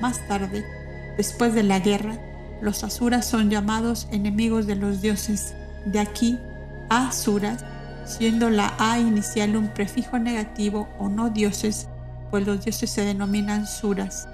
Más 0.00 0.26
tarde, 0.28 0.64
después 1.20 1.52
de 1.52 1.62
la 1.62 1.80
guerra, 1.80 2.16
los 2.62 2.82
asuras 2.82 3.26
son 3.26 3.50
llamados 3.50 4.08
enemigos 4.10 4.66
de 4.66 4.74
los 4.74 5.02
dioses. 5.02 5.54
De 5.84 6.00
aquí, 6.00 6.38
asuras, 6.88 7.62
siendo 8.06 8.48
la 8.48 8.72
A 8.78 8.98
inicial 8.98 9.54
un 9.54 9.68
prefijo 9.68 10.18
negativo 10.18 10.88
o 10.98 11.10
no 11.10 11.28
dioses, 11.28 11.88
pues 12.30 12.46
los 12.46 12.64
dioses 12.64 12.88
se 12.88 13.04
denominan 13.04 13.66
suras. 13.66 14.28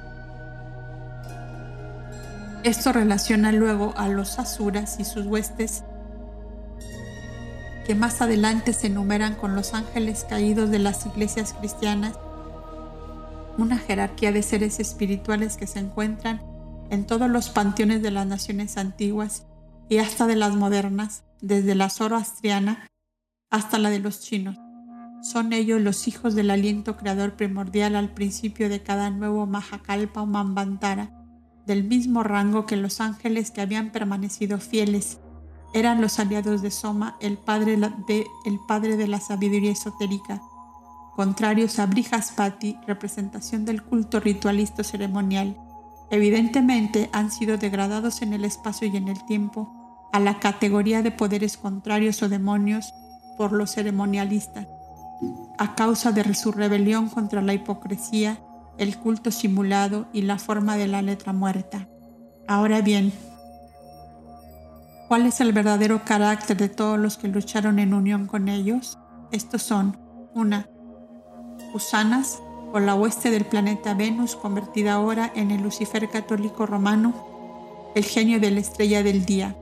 Esto 2.63 2.93
relaciona 2.93 3.51
luego 3.51 3.93
a 3.97 4.07
los 4.07 4.39
asuras 4.39 5.01
y 5.01 5.05
sus 5.05 5.27
huestes 5.27 5.83
que 7.85 7.97
más 7.97 8.23
adelante 8.23 8.73
se 8.73 8.87
enumeran 8.87 9.35
con 9.35 9.57
los 9.57 9.75
ángeles 9.75 10.25
caídos 10.29 10.71
de 10.71 10.79
las 10.79 11.05
iglesias 11.05 11.53
cristianas, 11.53 12.17
una 13.59 13.77
jerarquía 13.77 14.31
de 14.31 14.45
seres 14.45 14.79
espirituales 14.79 15.57
que 15.57 15.67
se 15.67 15.81
encuentran 15.81 16.55
en 16.91 17.07
todos 17.07 17.31
los 17.31 17.49
panteones 17.49 18.03
de 18.03 18.11
las 18.11 18.27
naciones 18.27 18.77
antiguas 18.77 19.47
y 19.89 19.99
hasta 19.99 20.27
de 20.27 20.37
las 20.37 20.55
modernas, 20.55 21.25
desde 21.41 21.75
la 21.75 21.91
zoroastriana 21.91 22.89
hasta 23.51 23.79
la 23.79 23.91
de 23.91 24.01
los 24.01 24.21
chinos. 24.21 24.57
Son 25.23 25.53
ellos 25.53 25.81
los 25.81 26.07
hijos 26.09 26.35
del 26.35 26.51
aliento 26.51 26.97
creador 26.97 27.35
primordial 27.35 27.97
al 27.97 28.11
principio 28.11 28.69
de 28.69 28.83
cada 28.83 29.11
nuevo 29.11 29.47
Mahakalpa 29.47 30.23
o 30.23 30.27
Mambantara, 30.27 31.11
del 31.67 31.85
mismo 31.85 32.23
rango 32.23 32.65
que 32.65 32.77
los 32.77 33.01
ángeles 33.01 33.51
que 33.51 33.61
habían 33.61 33.91
permanecido 33.91 34.59
fieles. 34.59 35.19
Eran 35.75 36.01
los 36.01 36.21
aliados 36.21 36.63
de 36.63 36.71
Soma, 36.71 37.17
el 37.21 37.39
padre 37.39 37.77
de, 37.77 38.27
el 38.45 38.61
padre 38.69 38.97
de 38.97 39.09
la 39.09 39.21
sabiduría 39.21 39.73
esotérica, 39.73 40.41
contrarios 41.17 41.79
a 41.79 41.87
Brihaspati, 41.87 42.79
representación 42.87 43.65
del 43.65 43.83
culto 43.83 44.21
ritualista 44.21 44.85
ceremonial. 44.85 45.57
Evidentemente 46.11 47.11
han 47.13 47.31
sido 47.31 47.59
degradados 47.59 48.23
en 48.23 48.33
el 48.33 48.45
espacio 48.45 48.89
y 48.89 48.97
en 48.97 49.09
el 49.09 49.25
tiempo 49.27 49.73
a 50.13 50.21
la 50.21 50.39
categoría 50.39 51.03
de 51.03 51.11
poderes 51.11 51.57
contrarios 51.57 52.23
o 52.23 52.29
demonios 52.29 52.95
por 53.37 53.53
los 53.53 53.73
ceremonialistas, 53.73 54.67
a 55.59 55.75
causa 55.75 56.13
de 56.13 56.35
su 56.35 56.53
rebelión 56.53 57.09
contra 57.09 57.43
la 57.43 57.55
hipocresía 57.55 58.39
el 58.79 58.99
culto 58.99 59.31
simulado 59.31 60.07
y 60.13 60.23
la 60.23 60.39
forma 60.39 60.77
de 60.77 60.87
la 60.87 61.03
letra 61.03 61.33
muerta. 61.33 61.89
Ahora 62.47 62.81
bien, 62.81 63.13
¿cuál 65.09 65.27
es 65.27 65.41
el 65.41 65.53
verdadero 65.53 66.05
carácter 66.05 66.57
de 66.57 66.69
todos 66.69 66.99
los 66.99 67.17
que 67.17 67.29
lucharon 67.29 67.79
en 67.79 67.95
unión 67.95 68.27
con 68.27 68.49
ellos? 68.49 68.99
Estos 69.33 69.63
son, 69.63 69.99
una, 70.35 70.69
Usanas, 71.73 72.41
o 72.77 72.79
la 72.79 72.95
hueste 72.95 73.31
del 73.31 73.47
planeta 73.47 73.95
Venus, 73.95 74.37
convertida 74.37 74.93
ahora 74.93 75.33
en 75.35 75.51
el 75.51 75.63
Lucifer 75.63 76.11
católico 76.11 76.67
romano, 76.67 77.15
el 77.95 78.05
genio 78.05 78.39
de 78.39 78.51
la 78.51 78.61
estrella 78.61 79.03
del 79.03 79.25
día, 79.25 79.57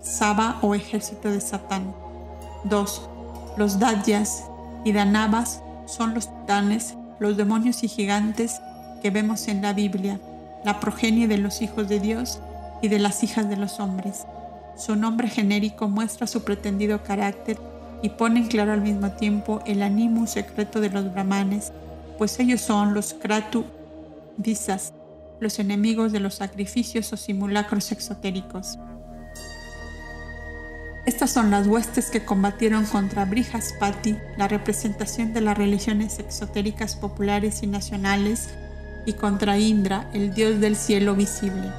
Saba 0.00 0.56
o 0.62 0.74
ejército 0.74 1.30
de 1.30 1.42
Satán. 1.42 1.94
2. 2.64 3.10
Los 3.58 3.78
Dadyas 3.78 4.44
y 4.86 4.92
Danabas 4.92 5.60
son 5.84 6.14
los 6.14 6.28
titanes 6.28 6.94
los 7.18 7.36
demonios 7.36 7.84
y 7.84 7.88
gigantes 7.88 8.62
que 9.02 9.10
vemos 9.10 9.48
en 9.48 9.60
la 9.60 9.74
Biblia, 9.74 10.18
la 10.64 10.80
progenie 10.80 11.28
de 11.28 11.36
los 11.36 11.60
hijos 11.60 11.88
de 11.88 12.00
Dios 12.00 12.40
y 12.80 12.88
de 12.88 12.98
las 12.98 13.22
hijas 13.22 13.50
de 13.50 13.58
los 13.58 13.80
hombres. 13.80 14.24
Su 14.78 14.96
nombre 14.96 15.28
genérico 15.28 15.90
muestra 15.90 16.26
su 16.26 16.42
pretendido 16.42 17.02
carácter 17.02 17.58
y 18.00 18.08
pone 18.08 18.40
en 18.40 18.46
claro 18.46 18.72
al 18.72 18.80
mismo 18.80 19.10
tiempo 19.10 19.60
el 19.66 19.82
ánimo 19.82 20.26
secreto 20.26 20.80
de 20.80 20.88
los 20.88 21.12
brahmanes, 21.12 21.70
pues 22.18 22.38
ellos 22.40 22.60
son 22.60 22.94
los 22.94 23.14
kratu 23.14 23.64
visas, 24.36 24.92
los 25.40 25.58
enemigos 25.58 26.12
de 26.12 26.20
los 26.20 26.36
sacrificios 26.36 27.12
o 27.12 27.16
simulacros 27.16 27.92
exotéricos. 27.92 28.78
Estas 31.06 31.30
son 31.30 31.50
las 31.50 31.68
huestes 31.68 32.10
que 32.10 32.24
combatieron 32.24 32.84
contra 32.84 33.24
Brihaspati, 33.24 34.16
la 34.36 34.48
representación 34.48 35.32
de 35.32 35.40
las 35.40 35.56
religiones 35.56 36.18
exotéricas 36.18 36.96
populares 36.96 37.62
y 37.62 37.68
nacionales, 37.68 38.48
y 39.06 39.12
contra 39.12 39.56
Indra, 39.56 40.10
el 40.12 40.34
dios 40.34 40.58
del 40.58 40.74
cielo 40.74 41.14
visible. 41.14 41.70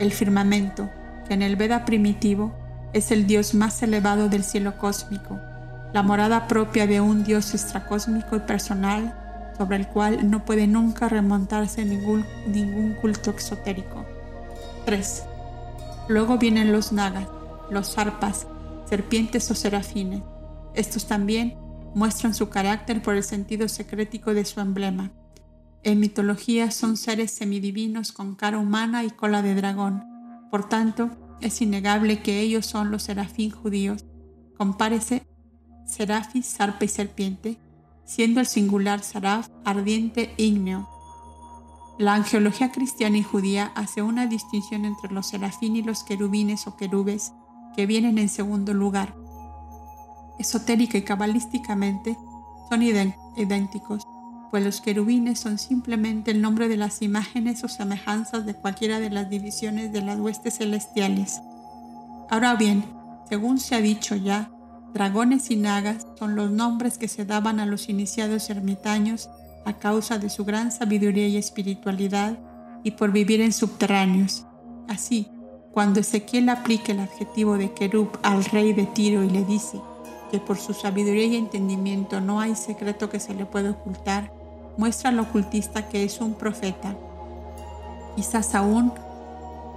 El 0.00 0.10
firmamento, 0.10 0.90
que 1.28 1.34
en 1.34 1.42
el 1.42 1.54
Veda 1.54 1.84
primitivo 1.84 2.52
es 2.92 3.12
el 3.12 3.28
dios 3.28 3.54
más 3.54 3.82
elevado 3.84 4.28
del 4.28 4.42
cielo 4.42 4.76
cósmico, 4.78 5.38
la 5.92 6.02
morada 6.02 6.48
propia 6.48 6.88
de 6.88 7.00
un 7.00 7.22
dios 7.22 7.54
extracósmico 7.54 8.34
y 8.34 8.40
personal 8.40 9.25
sobre 9.56 9.76
el 9.76 9.88
cual 9.88 10.30
no 10.30 10.44
puede 10.44 10.66
nunca 10.66 11.08
remontarse 11.08 11.84
ningún, 11.84 12.24
ningún 12.46 12.94
culto 12.94 13.30
exotérico. 13.30 14.04
3. 14.84 15.24
Luego 16.08 16.38
vienen 16.38 16.72
los 16.72 16.92
nagas, 16.92 17.28
los 17.70 17.92
zarpas, 17.94 18.46
serpientes 18.88 19.50
o 19.50 19.54
serafines. 19.54 20.22
Estos 20.74 21.06
también 21.06 21.56
muestran 21.94 22.34
su 22.34 22.48
carácter 22.48 23.02
por 23.02 23.16
el 23.16 23.24
sentido 23.24 23.68
secrético 23.68 24.34
de 24.34 24.44
su 24.44 24.60
emblema. 24.60 25.10
En 25.82 26.00
mitología 26.00 26.70
son 26.70 26.96
seres 26.96 27.30
semidivinos 27.30 28.12
con 28.12 28.34
cara 28.34 28.58
humana 28.58 29.04
y 29.04 29.10
cola 29.10 29.42
de 29.42 29.54
dragón. 29.54 30.04
Por 30.50 30.68
tanto, 30.68 31.10
es 31.40 31.60
innegable 31.60 32.22
que 32.22 32.40
ellos 32.40 32.66
son 32.66 32.90
los 32.90 33.04
serafín 33.04 33.50
judíos. 33.50 34.04
Compárese 34.56 35.26
serafis, 35.86 36.46
zarpa 36.56 36.84
y 36.84 36.88
serpiente, 36.88 37.58
siendo 38.06 38.40
el 38.40 38.46
singular 38.46 39.02
saraf 39.02 39.48
ardiente 39.64 40.32
ígneo. 40.36 40.88
La 41.98 42.14
angeología 42.14 42.72
cristiana 42.72 43.18
y 43.18 43.22
judía 43.22 43.72
hace 43.74 44.02
una 44.02 44.26
distinción 44.26 44.84
entre 44.84 45.12
los 45.12 45.28
serafín 45.28 45.76
y 45.76 45.82
los 45.82 46.04
querubines 46.04 46.66
o 46.66 46.76
querubes 46.76 47.32
que 47.74 47.86
vienen 47.86 48.18
en 48.18 48.28
segundo 48.28 48.72
lugar. 48.72 49.14
Esotérica 50.38 50.98
y 50.98 51.02
cabalísticamente 51.02 52.16
son 52.68 52.82
idénticos, 52.82 54.06
pues 54.50 54.64
los 54.64 54.80
querubines 54.80 55.40
son 55.40 55.58
simplemente 55.58 56.30
el 56.30 56.42
nombre 56.42 56.68
de 56.68 56.76
las 56.76 57.02
imágenes 57.02 57.64
o 57.64 57.68
semejanzas 57.68 58.44
de 58.44 58.54
cualquiera 58.54 59.00
de 59.00 59.10
las 59.10 59.30
divisiones 59.30 59.92
de 59.92 60.02
las 60.02 60.18
huestes 60.18 60.58
celestiales. 60.58 61.40
Ahora 62.30 62.54
bien, 62.56 62.84
según 63.28 63.58
se 63.58 63.74
ha 63.74 63.80
dicho 63.80 64.16
ya, 64.16 64.50
dragones 64.96 65.50
y 65.50 65.56
nagas 65.56 66.06
son 66.18 66.36
los 66.36 66.50
nombres 66.50 66.96
que 66.96 67.06
se 67.06 67.26
daban 67.26 67.60
a 67.60 67.66
los 67.66 67.90
iniciados 67.90 68.48
ermitaños 68.48 69.28
a 69.66 69.74
causa 69.74 70.16
de 70.16 70.30
su 70.30 70.46
gran 70.46 70.72
sabiduría 70.72 71.28
y 71.28 71.36
espiritualidad 71.36 72.38
y 72.82 72.92
por 72.92 73.12
vivir 73.12 73.42
en 73.42 73.52
subterráneos. 73.52 74.46
Así, 74.88 75.28
cuando 75.70 76.00
Ezequiel 76.00 76.48
aplica 76.48 76.92
el 76.92 77.00
adjetivo 77.00 77.58
de 77.58 77.74
Kerub 77.74 78.08
al 78.22 78.42
rey 78.46 78.72
de 78.72 78.86
Tiro 78.86 79.22
y 79.22 79.28
le 79.28 79.44
dice 79.44 79.78
que 80.30 80.40
por 80.40 80.56
su 80.56 80.72
sabiduría 80.72 81.26
y 81.26 81.36
entendimiento 81.36 82.22
no 82.22 82.40
hay 82.40 82.54
secreto 82.54 83.10
que 83.10 83.20
se 83.20 83.34
le 83.34 83.44
pueda 83.44 83.72
ocultar, 83.72 84.32
muestra 84.78 85.10
al 85.10 85.20
ocultista 85.20 85.90
que 85.90 86.04
es 86.04 86.22
un 86.22 86.32
profeta, 86.32 86.96
quizás 88.16 88.54
aún 88.54 88.94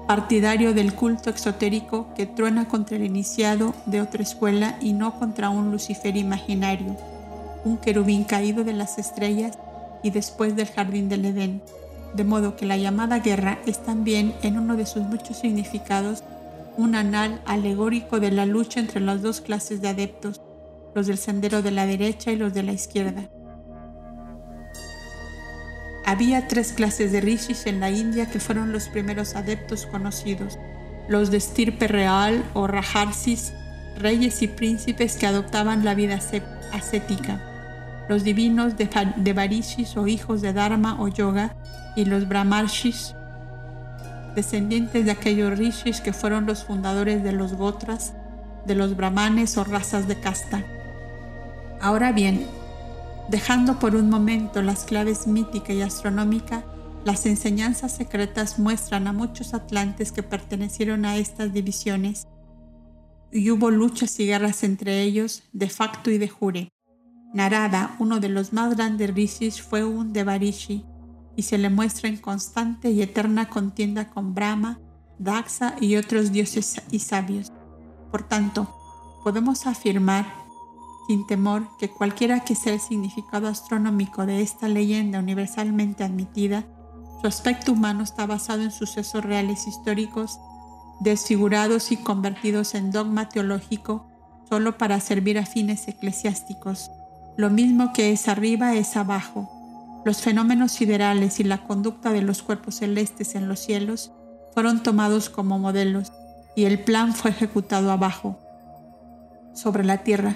partidario 0.10 0.74
del 0.74 0.96
culto 0.96 1.30
exotérico 1.30 2.12
que 2.16 2.26
truena 2.26 2.68
contra 2.68 2.98
el 2.98 3.04
iniciado 3.04 3.76
de 3.86 4.02
otra 4.02 4.24
escuela 4.24 4.76
y 4.82 4.94
no 4.94 5.20
contra 5.20 5.52
un 5.52 5.70
Lucifer 5.70 6.18
imaginario, 6.18 6.98
un 7.64 7.78
querubín 7.78 8.24
caído 8.24 8.64
de 8.64 8.74
las 8.74 8.98
estrellas 8.98 9.60
y 10.02 10.10
después 10.10 10.56
del 10.56 10.66
jardín 10.66 11.10
del 11.10 11.26
Edén 11.26 11.62
de 12.16 12.24
modo 12.24 12.56
que 12.56 12.66
la 12.66 12.76
llamada 12.76 13.20
guerra 13.20 13.60
es 13.68 13.84
también, 13.86 14.34
en 14.42 14.58
uno 14.58 14.76
de 14.76 14.88
sus 14.88 15.04
muchos 15.04 15.38
significados, 15.38 16.24
un 16.76 16.96
anal 16.96 17.40
alegórico 17.46 18.20
de 18.20 18.32
la 18.32 18.48
lucha 18.48 18.80
entre 18.80 19.02
las 19.02 19.22
dos 19.22 19.42
clases 19.42 19.80
de 19.80 19.90
adeptos, 19.90 20.42
los 20.96 21.06
del 21.06 21.20
sendero 21.20 21.62
de 21.62 21.70
la 21.70 21.86
derecha 21.86 22.32
y 22.32 22.36
los 22.36 22.56
de 22.56 22.64
la 22.64 22.72
izquierda. 22.72 23.30
Había 26.10 26.48
tres 26.48 26.74
clases 26.74 27.12
de 27.12 27.22
rishis 27.22 27.68
en 27.68 27.80
la 27.80 27.92
India 27.92 28.26
que 28.26 28.40
fueron 28.40 28.72
los 28.72 28.90
primeros 28.90 29.36
adeptos 29.36 29.86
conocidos, 29.86 30.58
los 31.08 31.30
de 31.30 31.38
estirpe 31.38 31.88
real 31.88 32.44
o 32.56 32.66
rajarsis, 32.66 33.54
reyes 33.96 34.42
y 34.42 34.48
príncipes 34.48 35.18
que 35.18 35.28
adoptaban 35.28 35.86
la 35.86 35.94
vida 35.94 36.20
ascética, 36.72 37.40
los 38.10 38.24
divinos 38.24 38.76
de, 38.76 38.90
de 39.18 39.34
Varishis 39.34 39.98
o 39.98 40.08
hijos 40.08 40.42
de 40.42 40.52
Dharma 40.52 41.00
o 41.00 41.10
Yoga 41.10 41.56
y 41.96 42.06
los 42.06 42.28
brahmarshis, 42.28 43.14
descendientes 44.34 45.06
de 45.06 45.12
aquellos 45.12 45.60
rishis 45.60 46.02
que 46.02 46.12
fueron 46.12 46.48
los 46.48 46.64
fundadores 46.64 47.24
de 47.24 47.34
los 47.34 47.54
gotras, 47.54 48.14
de 48.66 48.74
los 48.74 48.98
brahmanes 48.98 49.58
o 49.58 49.64
razas 49.64 50.08
de 50.08 50.20
casta. 50.20 50.64
Ahora 51.80 52.12
bien, 52.14 52.48
dejando 53.30 53.80
por 53.80 53.96
un 53.96 54.10
momento 54.10 54.62
las 54.62 54.84
claves 54.86 55.28
mítica 55.28 55.74
y 55.74 55.82
astronómica, 55.82 56.66
las 57.06 57.26
enseñanzas 57.26 57.96
secretas 57.96 58.60
muestran 58.60 59.08
a 59.08 59.14
muchos 59.14 59.54
atlantes 59.54 60.12
que 60.12 60.24
pertenecieron 60.24 61.06
a 61.06 61.18
estas 61.18 61.54
divisiones 61.54 62.28
y 63.32 63.52
hubo 63.52 63.70
luchas 63.70 64.20
y 64.20 64.26
guerras 64.26 64.64
entre 64.64 65.04
ellos 65.04 65.44
de 65.54 65.70
facto 65.70 66.10
y 66.10 66.18
de 66.18 66.28
jure. 66.28 66.70
Narada, 67.34 67.96
uno 68.00 68.20
de 68.20 68.30
los 68.30 68.54
más 68.54 68.76
grandes 68.76 69.14
rishis, 69.14 69.62
fue 69.62 69.86
un 69.86 70.14
Devarishi 70.14 70.84
y 71.36 71.44
se 71.44 71.60
le 71.60 71.70
muestra 71.70 72.10
en 72.10 72.18
constante 72.18 72.90
y 72.90 73.02
eterna 73.04 73.50
contienda 73.50 74.10
con 74.10 74.34
Brahma, 74.34 74.80
Daxa 75.20 75.76
y 75.80 75.96
otros 75.96 76.32
dioses 76.32 76.82
y 76.92 77.00
sabios. 77.00 77.52
Por 78.10 78.28
tanto, 78.28 78.76
podemos 79.24 79.68
afirmar 79.68 80.26
sin 81.10 81.26
temor 81.26 81.68
que 81.80 81.90
cualquiera 81.90 82.42
que 82.42 82.54
sea 82.54 82.74
el 82.74 82.80
significado 82.80 83.48
astronómico 83.48 84.28
de 84.28 84.44
esta 84.44 84.68
leyenda 84.68 85.18
universalmente 85.18 86.04
admitida, 86.04 86.66
su 87.20 87.26
aspecto 87.26 87.72
humano 87.72 88.04
está 88.04 88.28
basado 88.28 88.62
en 88.62 88.70
sucesos 88.70 89.26
reales 89.26 89.66
históricos 89.66 90.40
desfigurados 91.00 91.92
y 91.92 91.98
convertidos 91.98 92.76
en 92.76 92.92
dogma 92.92 93.28
teológico 93.28 94.06
solo 94.48 94.78
para 94.78 95.00
servir 95.00 95.40
a 95.40 95.48
fines 95.48 95.88
eclesiásticos. 95.88 96.92
Lo 97.38 97.50
mismo 97.50 97.92
que 97.92 98.12
es 98.12 98.28
arriba 98.28 98.76
es 98.76 98.96
abajo. 98.96 99.50
Los 100.06 100.22
fenómenos 100.22 100.74
siderales 100.74 101.40
y 101.40 101.44
la 101.44 101.66
conducta 101.66 102.12
de 102.12 102.22
los 102.22 102.44
cuerpos 102.44 102.76
celestes 102.76 103.34
en 103.34 103.48
los 103.48 103.60
cielos 103.60 104.12
fueron 104.54 104.84
tomados 104.84 105.32
como 105.32 105.58
modelos 105.58 106.12
y 106.56 106.66
el 106.66 106.78
plan 106.84 107.16
fue 107.16 107.32
ejecutado 107.32 107.92
abajo, 107.92 108.38
sobre 109.56 109.84
la 109.84 110.04
tierra. 110.04 110.36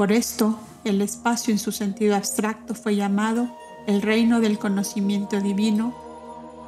Por 0.00 0.12
esto, 0.12 0.58
el 0.84 1.02
espacio 1.02 1.52
en 1.52 1.58
su 1.58 1.72
sentido 1.72 2.16
abstracto 2.16 2.74
fue 2.74 2.96
llamado 2.96 3.54
el 3.86 4.00
reino 4.00 4.40
del 4.40 4.58
conocimiento 4.58 5.42
divino 5.42 5.92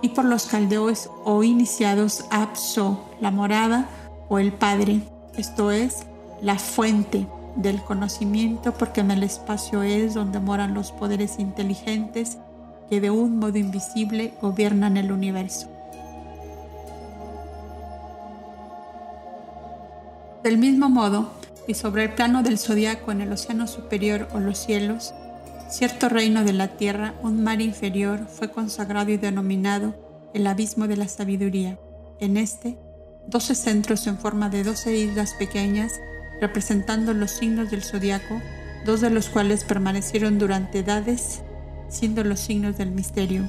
y 0.03 0.11
por 0.11 0.27
los 0.27 0.45
caldeos 0.45 1.09
o 1.25 1.43
iniciados 1.43 2.27
Abso, 2.31 3.09
la 3.23 3.31
morada 3.31 3.89
o 4.29 4.39
el 4.39 4.53
Padre, 4.53 5.01
esto 5.35 5.71
es, 5.71 6.03
la 6.43 6.59
fuente 6.59 7.27
del 7.57 7.83
conocimiento, 7.83 8.75
porque 8.75 9.01
en 9.01 9.11
el 9.11 9.23
espacio 9.23 9.83
es 9.83 10.13
donde 10.13 10.39
moran 10.39 10.75
los 10.75 10.93
poderes 10.93 11.39
inteligentes 11.39 12.37
que 12.91 13.01
de 13.01 13.09
un 13.09 13.39
modo 13.39 13.57
invisible 13.57 14.35
gobiernan 14.43 14.99
el 14.99 15.11
universo. 15.11 15.69
Del 20.43 20.59
mismo 20.59 20.91
modo, 20.91 21.31
y 21.67 21.75
sobre 21.75 22.05
el 22.05 22.15
plano 22.15 22.43
del 22.43 22.59
zodiaco 22.59 23.13
en 23.13 23.21
el 23.21 23.33
océano 23.33 23.67
superior 23.67 24.29
o 24.33 24.41
los 24.41 24.59
cielos, 24.59 25.15
cierto 25.71 26.09
reino 26.09 26.45
de 26.45 26.53
la 26.53 26.69
tierra, 26.69 27.15
un 27.23 27.43
mar 27.43 27.61
inferior, 27.61 28.27
fue 28.29 28.51
consagrado 28.51 29.11
y 29.11 29.17
denominado 29.17 29.95
el 30.35 30.47
abismo 30.47 30.87
de 30.89 30.97
la 30.97 31.09
sabiduría. 31.09 31.79
En 32.21 32.37
este, 32.37 32.79
doce 33.27 33.55
centros 33.55 34.07
en 34.07 34.19
forma 34.19 34.49
de 34.49 34.65
doce 34.65 34.97
islas 34.97 35.35
pequeñas, 35.39 35.93
representando 36.41 37.15
los 37.15 37.31
signos 37.31 37.71
del 37.71 37.83
zodiaco, 37.83 38.41
dos 38.85 39.01
de 39.01 39.11
los 39.11 39.29
cuales 39.29 39.65
permanecieron 39.65 40.39
durante 40.39 40.81
edades, 40.81 41.43
siendo 41.89 42.25
los 42.25 42.41
signos 42.41 42.77
del 42.77 42.91
misterio. 42.91 43.49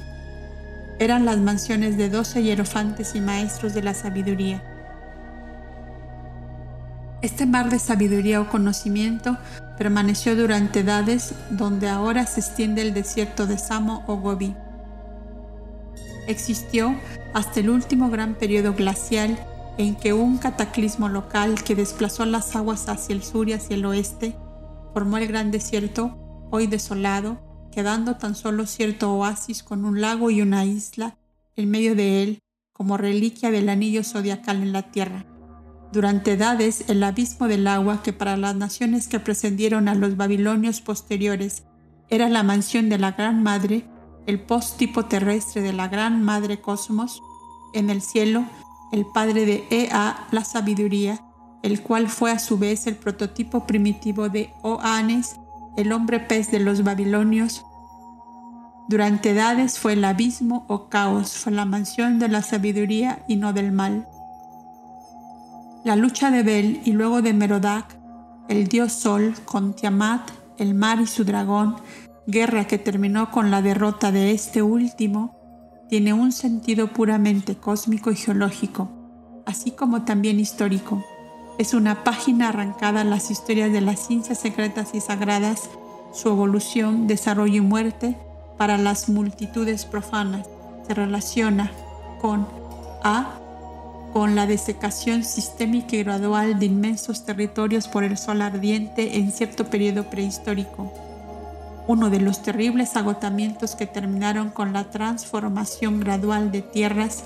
Eran 0.98 1.24
las 1.24 1.38
mansiones 1.38 1.96
de 1.96 2.08
doce 2.08 2.42
hierofantes 2.42 3.14
y 3.14 3.20
maestros 3.20 3.74
de 3.74 3.82
la 3.82 3.94
sabiduría. 3.94 4.62
Este 7.24 7.46
mar 7.46 7.70
de 7.70 7.78
sabiduría 7.78 8.38
o 8.42 8.50
conocimiento 8.50 9.38
permaneció 9.78 10.36
durante 10.36 10.80
edades 10.80 11.34
donde 11.48 11.88
ahora 11.88 12.26
se 12.26 12.40
extiende 12.40 12.82
el 12.82 12.92
desierto 12.92 13.46
de 13.46 13.56
Samo 13.56 14.04
o 14.06 14.16
Gobi. 14.16 14.54
Existió 16.28 16.94
hasta 17.32 17.60
el 17.60 17.70
último 17.70 18.10
gran 18.10 18.34
periodo 18.34 18.74
glacial 18.74 19.38
en 19.78 19.94
que 19.94 20.12
un 20.12 20.36
cataclismo 20.36 21.08
local 21.08 21.64
que 21.64 21.74
desplazó 21.74 22.26
las 22.26 22.54
aguas 22.56 22.90
hacia 22.90 23.14
el 23.14 23.22
sur 23.22 23.48
y 23.48 23.54
hacia 23.54 23.76
el 23.76 23.86
oeste 23.86 24.36
formó 24.92 25.16
el 25.16 25.26
gran 25.26 25.50
desierto, 25.50 26.18
hoy 26.50 26.66
desolado, 26.66 27.38
quedando 27.72 28.16
tan 28.16 28.34
solo 28.34 28.66
cierto 28.66 29.14
oasis 29.14 29.62
con 29.62 29.86
un 29.86 30.02
lago 30.02 30.28
y 30.28 30.42
una 30.42 30.66
isla 30.66 31.16
en 31.56 31.70
medio 31.70 31.94
de 31.94 32.22
él 32.22 32.42
como 32.74 32.98
reliquia 32.98 33.50
del 33.50 33.70
anillo 33.70 34.04
zodiacal 34.04 34.62
en 34.62 34.74
la 34.74 34.82
tierra. 34.90 35.24
Durante 35.94 36.32
edades, 36.32 36.86
el 36.88 37.04
abismo 37.04 37.46
del 37.46 37.68
agua, 37.68 38.02
que 38.02 38.12
para 38.12 38.36
las 38.36 38.56
naciones 38.56 39.06
que 39.06 39.20
precedieron 39.20 39.86
a 39.86 39.94
los 39.94 40.16
babilonios 40.16 40.80
posteriores 40.80 41.62
era 42.10 42.28
la 42.28 42.42
mansión 42.42 42.88
de 42.88 42.98
la 42.98 43.12
Gran 43.12 43.44
Madre, 43.44 43.84
el 44.26 44.40
post-tipo 44.40 45.04
terrestre 45.04 45.62
de 45.62 45.72
la 45.72 45.86
Gran 45.86 46.20
Madre 46.20 46.60
Cosmos, 46.60 47.22
en 47.74 47.90
el 47.90 48.02
cielo, 48.02 48.44
el 48.90 49.06
padre 49.06 49.46
de 49.46 49.64
Ea, 49.70 50.26
la 50.32 50.42
sabiduría, 50.42 51.24
el 51.62 51.80
cual 51.80 52.08
fue 52.08 52.32
a 52.32 52.40
su 52.40 52.58
vez 52.58 52.88
el 52.88 52.96
prototipo 52.96 53.64
primitivo 53.64 54.28
de 54.28 54.52
Oanes, 54.62 55.36
el 55.76 55.92
hombre 55.92 56.18
pez 56.18 56.50
de 56.50 56.58
los 56.58 56.82
babilonios. 56.82 57.64
Durante 58.88 59.30
edades 59.30 59.78
fue 59.78 59.92
el 59.92 60.04
abismo 60.04 60.64
o 60.66 60.88
caos, 60.88 61.34
fue 61.34 61.52
la 61.52 61.66
mansión 61.66 62.18
de 62.18 62.26
la 62.26 62.42
sabiduría 62.42 63.24
y 63.28 63.36
no 63.36 63.52
del 63.52 63.70
mal. 63.70 64.08
La 65.84 65.96
lucha 65.96 66.30
de 66.30 66.42
Bel 66.42 66.80
y 66.86 66.92
luego 66.92 67.20
de 67.20 67.34
Merodac, 67.34 67.98
el 68.48 68.68
dios 68.68 68.90
Sol, 68.94 69.34
con 69.44 69.74
Tiamat, 69.74 70.30
el 70.56 70.74
mar 70.74 70.98
y 70.98 71.06
su 71.06 71.24
dragón, 71.24 71.76
guerra 72.26 72.66
que 72.66 72.78
terminó 72.78 73.30
con 73.30 73.50
la 73.50 73.60
derrota 73.60 74.10
de 74.10 74.30
este 74.30 74.62
último, 74.62 75.84
tiene 75.90 76.14
un 76.14 76.32
sentido 76.32 76.88
puramente 76.88 77.56
cósmico 77.56 78.10
y 78.10 78.16
geológico, 78.16 78.88
así 79.44 79.72
como 79.72 80.06
también 80.06 80.40
histórico. 80.40 81.04
Es 81.58 81.74
una 81.74 82.02
página 82.02 82.48
arrancada 82.48 83.02
a 83.02 83.04
las 83.04 83.30
historias 83.30 83.70
de 83.70 83.82
las 83.82 84.06
ciencias 84.06 84.38
secretas 84.38 84.94
y 84.94 85.02
sagradas, 85.02 85.68
su 86.14 86.30
evolución, 86.30 87.06
desarrollo 87.06 87.56
y 87.56 87.60
muerte 87.60 88.16
para 88.56 88.78
las 88.78 89.10
multitudes 89.10 89.84
profanas. 89.84 90.48
Se 90.86 90.94
relaciona 90.94 91.70
con 92.22 92.48
A, 93.02 93.38
con 94.14 94.34
la 94.34 94.46
desecación 94.46 95.24
sistémica 95.24 95.96
y 95.96 96.04
gradual 96.04 96.58
de 96.58 96.66
inmensos 96.66 97.26
territorios 97.26 97.86
por 97.86 98.02
el 98.04 98.16
sol 98.16 98.40
ardiente 98.40 99.18
en 99.18 99.30
cierto 99.30 99.66
periodo 99.66 100.08
prehistórico 100.08 100.90
uno 101.86 102.10
de 102.10 102.20
los 102.20 102.42
terribles 102.42 102.96
agotamientos 102.96 103.74
que 103.74 103.86
terminaron 103.86 104.50
con 104.50 104.72
la 104.72 104.90
transformación 104.90 106.00
gradual 106.00 106.50
de 106.50 106.62
tierras 106.62 107.24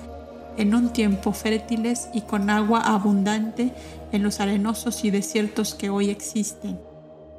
en 0.57 0.75
un 0.75 0.93
tiempo 0.93 1.33
fértiles 1.33 2.09
y 2.13 2.23
con 2.23 2.51
agua 2.51 2.81
abundante 2.81 3.73
en 4.11 4.23
los 4.25 4.41
arenosos 4.41 5.05
y 5.05 5.11
desiertos 5.11 5.75
que 5.75 5.91
hoy 5.91 6.11
existen. 6.11 6.81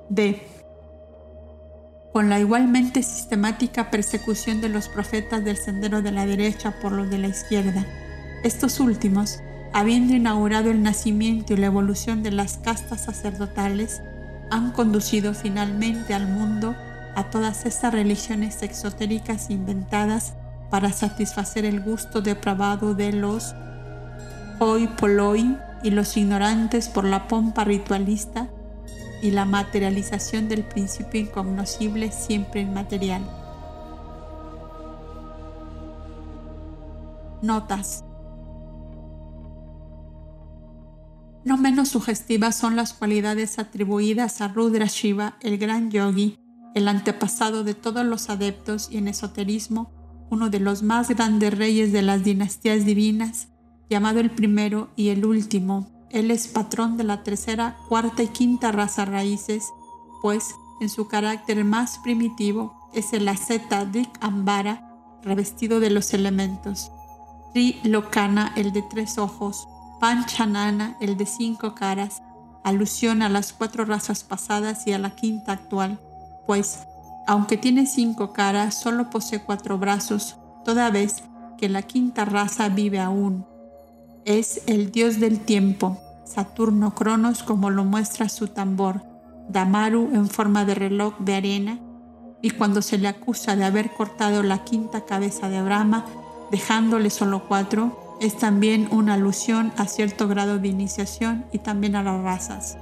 D. 0.07 0.41
Con 2.13 2.29
la 2.29 2.39
igualmente 2.39 3.03
sistemática 3.03 3.91
persecución 3.91 4.61
de 4.61 4.69
los 4.69 4.87
profetas 4.87 5.43
del 5.43 5.57
sendero 5.57 6.01
de 6.01 6.11
la 6.11 6.25
derecha 6.25 6.79
por 6.81 6.93
los 6.93 7.09
de 7.09 7.17
la 7.17 7.27
izquierda. 7.27 7.85
Estos 8.43 8.79
últimos, 8.79 9.39
habiendo 9.73 10.15
inaugurado 10.15 10.71
el 10.71 10.81
nacimiento 10.81 11.53
y 11.53 11.57
la 11.57 11.65
evolución 11.65 12.23
de 12.23 12.31
las 12.31 12.57
castas 12.57 13.01
sacerdotales, 13.05 14.01
han 14.49 14.71
conducido 14.71 15.33
finalmente 15.33 16.13
al 16.13 16.27
mundo 16.27 16.73
a 17.15 17.29
todas 17.29 17.65
estas 17.65 17.93
religiones 17.93 18.63
exotéricas 18.63 19.49
inventadas 19.49 20.35
para 20.69 20.93
satisfacer 20.93 21.65
el 21.65 21.81
gusto 21.81 22.21
depravado 22.21 22.95
de 22.95 23.11
los 23.11 23.53
hoy 24.59 24.87
poloi 24.87 25.57
y 25.83 25.91
los 25.91 26.15
ignorantes 26.15 26.87
por 26.87 27.03
la 27.03 27.27
pompa 27.27 27.65
ritualista 27.65 28.47
y 29.21 29.31
la 29.31 29.43
materialización 29.45 30.47
del 30.47 30.63
principio 30.63 31.19
incognoscible 31.19 32.11
siempre 32.11 32.61
inmaterial. 32.61 33.21
Notas. 37.41 38.03
No 41.45 41.57
menos 41.57 41.89
sugestivas 41.89 42.55
son 42.55 42.75
las 42.75 42.93
cualidades 42.93 43.59
atribuidas 43.59 44.41
a 44.41 44.49
Rudra 44.49 44.85
Shiva, 44.87 45.37
el 45.41 45.57
gran 45.57 45.89
yogi, 45.89 46.37
el 46.75 46.87
antepasado 46.87 47.63
de 47.63 47.73
todos 47.73 48.05
los 48.05 48.29
adeptos 48.29 48.89
y 48.91 48.97
en 48.97 49.07
esoterismo 49.07 49.91
uno 50.29 50.49
de 50.49 50.59
los 50.59 50.83
más 50.83 51.09
grandes 51.09 51.57
reyes 51.57 51.91
de 51.91 52.01
las 52.01 52.23
dinastías 52.23 52.85
divinas, 52.85 53.47
llamado 53.89 54.19
el 54.19 54.29
primero 54.29 54.89
y 54.95 55.09
el 55.09 55.25
último. 55.25 55.89
Él 56.11 56.31
es 56.31 56.47
patrón 56.47 56.97
de 56.97 57.03
la 57.03 57.23
tercera, 57.23 57.77
cuarta 57.87 58.23
y 58.23 58.27
quinta 58.27 58.71
raza 58.71 59.05
raíces, 59.05 59.65
pues 60.21 60.55
en 60.81 60.89
su 60.89 61.07
carácter 61.07 61.63
más 61.65 61.99
primitivo 61.99 62.89
es 62.93 63.13
el 63.13 63.27
asceta 63.27 63.85
Dik 63.85 64.09
Ambara, 64.21 64.95
revestido 65.23 65.79
de 65.79 65.89
los 65.89 66.13
elementos. 66.13 66.91
Sri 67.51 67.79
Lokana, 67.83 68.53
el 68.55 68.71
de 68.71 68.83
tres 68.83 69.17
ojos, 69.17 69.67
Panchanana, 69.99 70.95
el 71.01 71.17
de 71.17 71.25
cinco 71.25 71.75
caras, 71.75 72.21
alusión 72.63 73.21
a 73.21 73.29
las 73.29 73.53
cuatro 73.53 73.85
razas 73.85 74.23
pasadas 74.23 74.87
y 74.87 74.93
a 74.93 74.99
la 74.99 75.11
quinta 75.11 75.51
actual, 75.51 75.99
pues, 76.47 76.87
aunque 77.27 77.57
tiene 77.57 77.85
cinco 77.85 78.33
caras, 78.33 78.75
solo 78.75 79.09
posee 79.09 79.41
cuatro 79.41 79.77
brazos, 79.77 80.37
toda 80.63 80.89
vez 80.89 81.23
que 81.57 81.69
la 81.69 81.81
quinta 81.81 82.25
raza 82.25 82.69
vive 82.69 82.99
aún. 82.99 83.45
Es 84.25 84.61
el 84.67 84.91
dios 84.91 85.19
del 85.19 85.39
tiempo, 85.39 85.99
Saturno 86.23 86.95
Cronos 86.95 87.43
como 87.43 87.69
lo 87.69 87.83
muestra 87.83 88.29
su 88.29 88.47
tambor, 88.47 89.03
Damaru 89.49 90.11
en 90.13 90.29
forma 90.29 90.63
de 90.63 90.75
reloj 90.75 91.17
de 91.19 91.35
arena, 91.35 91.79
y 92.41 92.51
cuando 92.51 92.81
se 92.81 92.97
le 92.97 93.09
acusa 93.09 93.55
de 93.55 93.65
haber 93.65 93.91
cortado 93.91 94.43
la 94.43 94.63
quinta 94.63 95.05
cabeza 95.05 95.49
de 95.49 95.61
Brahma, 95.61 96.05
dejándole 96.51 97.09
solo 97.09 97.47
cuatro, 97.47 98.08
es 98.19 98.37
también 98.37 98.87
una 98.91 99.13
alusión 99.13 99.71
a 99.77 99.85
cierto 99.85 100.27
grado 100.27 100.59
de 100.59 100.67
iniciación 100.67 101.45
y 101.51 101.59
también 101.59 101.95
a 101.95 102.03
las 102.03 102.21
razas. 102.21 102.77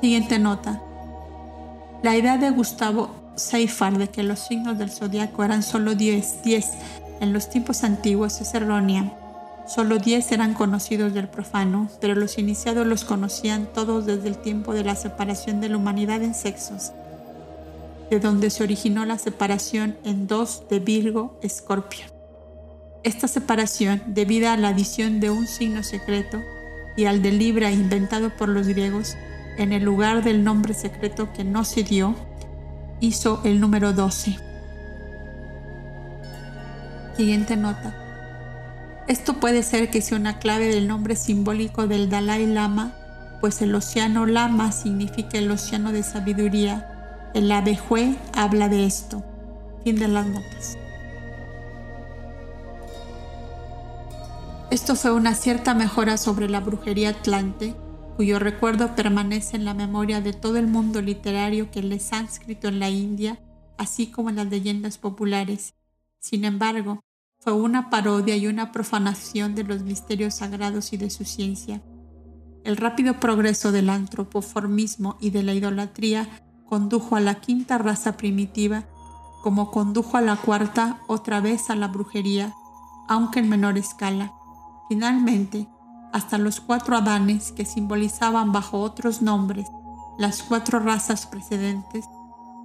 Siguiente 0.00 0.38
nota. 0.38 0.82
La 2.02 2.16
idea 2.16 2.36
de 2.36 2.50
Gustavo 2.50 3.10
Seifert 3.36 3.96
de 3.96 4.08
que 4.08 4.22
los 4.22 4.40
signos 4.40 4.78
del 4.78 4.90
zodiaco 4.90 5.44
eran 5.44 5.62
solo 5.62 5.94
10, 5.94 6.42
10 6.42 6.66
en 7.20 7.32
los 7.32 7.48
tiempos 7.48 7.84
antiguos 7.84 8.40
es 8.40 8.54
errónea. 8.54 9.12
Solo 9.66 9.98
10 9.98 10.32
eran 10.32 10.52
conocidos 10.52 11.14
del 11.14 11.28
profano, 11.28 11.88
pero 12.00 12.14
los 12.14 12.38
iniciados 12.38 12.86
los 12.86 13.04
conocían 13.04 13.66
todos 13.72 14.04
desde 14.04 14.28
el 14.28 14.36
tiempo 14.36 14.74
de 14.74 14.84
la 14.84 14.94
separación 14.94 15.60
de 15.60 15.70
la 15.70 15.78
humanidad 15.78 16.22
en 16.22 16.34
sexos, 16.34 16.92
de 18.14 18.20
donde 18.20 18.48
se 18.50 18.62
originó 18.62 19.04
la 19.04 19.18
separación 19.18 19.96
en 20.04 20.28
dos 20.28 20.68
de 20.70 20.78
Virgo-Escorpio. 20.78 22.06
Esta 23.02 23.26
separación, 23.26 24.02
debida 24.06 24.52
a 24.52 24.56
la 24.56 24.68
adición 24.68 25.18
de 25.18 25.30
un 25.30 25.48
signo 25.48 25.82
secreto 25.82 26.40
y 26.96 27.06
al 27.06 27.22
de 27.22 27.32
Libra 27.32 27.72
inventado 27.72 28.30
por 28.36 28.48
los 28.48 28.68
griegos, 28.68 29.16
en 29.58 29.72
el 29.72 29.82
lugar 29.82 30.22
del 30.22 30.44
nombre 30.44 30.74
secreto 30.74 31.32
que 31.32 31.42
no 31.42 31.64
se 31.64 31.82
dio, 31.82 32.14
hizo 33.00 33.40
el 33.44 33.60
número 33.60 33.92
12. 33.92 34.36
Siguiente 37.16 37.56
nota. 37.56 37.96
Esto 39.08 39.40
puede 39.40 39.64
ser 39.64 39.90
que 39.90 40.02
sea 40.02 40.18
una 40.18 40.38
clave 40.38 40.68
del 40.68 40.86
nombre 40.86 41.16
simbólico 41.16 41.88
del 41.88 42.08
Dalai 42.08 42.46
Lama, 42.46 42.94
pues 43.40 43.60
el 43.60 43.74
océano 43.74 44.24
Lama 44.24 44.70
significa 44.70 45.36
el 45.36 45.50
océano 45.50 45.90
de 45.90 46.04
sabiduría. 46.04 46.93
El 47.34 47.50
abejue 47.50 48.16
habla 48.32 48.68
de 48.68 48.86
esto. 48.86 49.24
Fin 49.82 49.96
de 49.96 50.06
las 50.06 50.24
notas. 50.24 50.78
Esto 54.70 54.94
fue 54.94 55.12
una 55.12 55.34
cierta 55.34 55.74
mejora 55.74 56.16
sobre 56.16 56.48
la 56.48 56.60
brujería 56.60 57.08
atlante, 57.08 57.74
cuyo 58.14 58.38
recuerdo 58.38 58.94
permanece 58.94 59.56
en 59.56 59.64
la 59.64 59.74
memoria 59.74 60.20
de 60.20 60.32
todo 60.32 60.58
el 60.58 60.68
mundo 60.68 61.02
literario 61.02 61.72
que 61.72 61.82
les 61.82 62.12
han 62.12 62.26
escrito 62.26 62.68
en 62.68 62.78
la 62.78 62.88
India, 62.88 63.40
así 63.78 64.06
como 64.06 64.30
en 64.30 64.36
las 64.36 64.46
leyendas 64.46 64.98
populares. 64.98 65.74
Sin 66.20 66.44
embargo, 66.44 67.00
fue 67.40 67.52
una 67.52 67.90
parodia 67.90 68.36
y 68.36 68.46
una 68.46 68.70
profanación 68.70 69.56
de 69.56 69.64
los 69.64 69.82
misterios 69.82 70.34
sagrados 70.34 70.92
y 70.92 70.98
de 70.98 71.10
su 71.10 71.24
ciencia. 71.24 71.82
El 72.62 72.76
rápido 72.76 73.18
progreso 73.18 73.72
del 73.72 73.90
antropoformismo 73.90 75.18
y 75.20 75.30
de 75.30 75.42
la 75.42 75.52
idolatría 75.52 76.28
condujo 76.74 77.14
a 77.14 77.20
la 77.20 77.36
quinta 77.36 77.78
raza 77.78 78.16
primitiva, 78.16 78.82
como 79.44 79.70
condujo 79.70 80.16
a 80.16 80.20
la 80.20 80.34
cuarta 80.34 80.98
otra 81.06 81.40
vez 81.40 81.70
a 81.70 81.76
la 81.76 81.86
brujería, 81.86 82.52
aunque 83.06 83.38
en 83.38 83.48
menor 83.48 83.78
escala. 83.78 84.32
Finalmente, 84.88 85.68
hasta 86.12 86.36
los 86.36 86.60
cuatro 86.60 86.96
Adanes, 86.96 87.52
que 87.52 87.64
simbolizaban 87.64 88.50
bajo 88.50 88.80
otros 88.80 89.22
nombres 89.22 89.68
las 90.18 90.42
cuatro 90.42 90.80
razas 90.80 91.26
precedentes, 91.26 92.06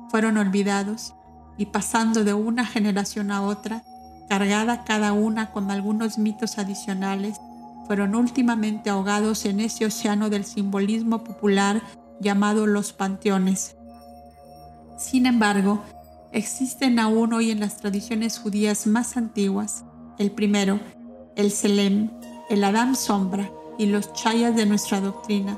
fueron 0.09 0.37
olvidados 0.37 1.13
y 1.59 1.67
pasando 1.67 2.23
de 2.23 2.33
una 2.33 2.65
generación 2.65 3.29
a 3.29 3.43
otra, 3.43 3.83
cargada 4.27 4.85
cada 4.85 5.13
una 5.13 5.51
con 5.51 5.69
algunos 5.69 6.17
mitos 6.17 6.57
adicionales, 6.57 7.39
fueron 7.85 8.15
últimamente 8.15 8.89
ahogados 8.89 9.45
en 9.45 9.59
ese 9.59 9.85
océano 9.85 10.31
del 10.31 10.45
simbolismo 10.45 11.23
popular 11.23 11.83
llamado 12.19 12.65
los 12.65 12.91
panteones. 12.91 13.75
Sin 14.99 15.25
embargo, 15.25 15.81
existen 16.33 16.99
aún 16.99 17.31
hoy 17.31 17.51
en 17.51 17.61
las 17.61 17.77
tradiciones 17.77 18.37
judías 18.37 18.85
más 18.85 19.15
antiguas, 19.15 19.85
el 20.17 20.29
primero, 20.29 20.81
el 21.37 21.51
Selem, 21.51 22.09
el 22.49 22.61
Adán 22.65 22.97
sombra 22.97 23.49
y 23.77 23.85
los 23.85 24.11
chayas 24.11 24.57
de 24.57 24.65
nuestra 24.65 24.99
doctrina, 24.99 25.57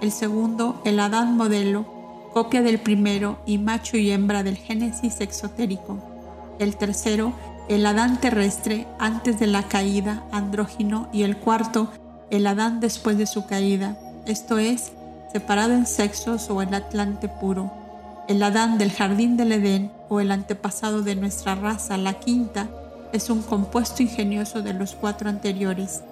el 0.00 0.10
segundo, 0.10 0.82
el 0.84 0.98
Adán 0.98 1.36
modelo, 1.36 1.86
copia 2.34 2.62
del 2.62 2.80
primero 2.80 3.38
y 3.46 3.58
macho 3.58 3.96
y 3.96 4.10
hembra 4.10 4.42
del 4.42 4.56
Génesis 4.56 5.20
exotérico, 5.20 6.56
el 6.58 6.76
tercero, 6.76 7.32
el 7.68 7.86
Adán 7.86 8.20
terrestre 8.20 8.88
antes 8.98 9.38
de 9.38 9.46
la 9.46 9.62
caída, 9.62 10.24
andrógino, 10.32 11.08
y 11.12 11.22
el 11.22 11.36
cuarto, 11.36 11.92
el 12.30 12.44
Adán 12.44 12.80
después 12.80 13.16
de 13.16 13.26
su 13.26 13.46
caída, 13.46 13.96
esto 14.26 14.58
es, 14.58 14.90
separado 15.32 15.74
en 15.74 15.86
sexos 15.86 16.50
o 16.50 16.60
el 16.60 16.74
Atlante 16.74 17.28
puro, 17.28 17.79
el 18.30 18.44
Adán 18.44 18.78
del 18.78 18.92
jardín 18.92 19.36
del 19.36 19.50
Edén 19.50 19.90
o 20.08 20.20
el 20.20 20.30
antepasado 20.30 21.02
de 21.02 21.16
nuestra 21.16 21.56
raza, 21.56 21.96
la 21.96 22.20
quinta, 22.20 22.68
es 23.12 23.28
un 23.28 23.42
compuesto 23.42 24.04
ingenioso 24.04 24.62
de 24.62 24.72
los 24.72 24.94
cuatro 24.94 25.28
anteriores. 25.28 26.02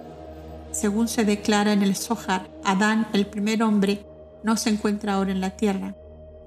Según 0.72 1.06
se 1.06 1.24
declara 1.24 1.72
en 1.72 1.84
el 1.84 1.94
Zohar, 1.94 2.48
Adán, 2.64 3.06
el 3.12 3.24
primer 3.24 3.62
hombre, 3.62 4.04
no 4.42 4.56
se 4.56 4.70
encuentra 4.70 5.14
ahora 5.14 5.30
en 5.30 5.40
la 5.40 5.50
tierra, 5.50 5.94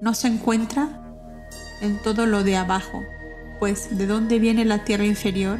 no 0.02 0.12
se 0.12 0.28
encuentra 0.28 0.90
en 1.80 2.02
todo 2.02 2.26
lo 2.26 2.44
de 2.44 2.58
abajo, 2.58 3.00
pues 3.58 3.96
¿de 3.96 4.06
dónde 4.06 4.38
viene 4.38 4.66
la 4.66 4.84
tierra 4.84 5.06
inferior? 5.06 5.58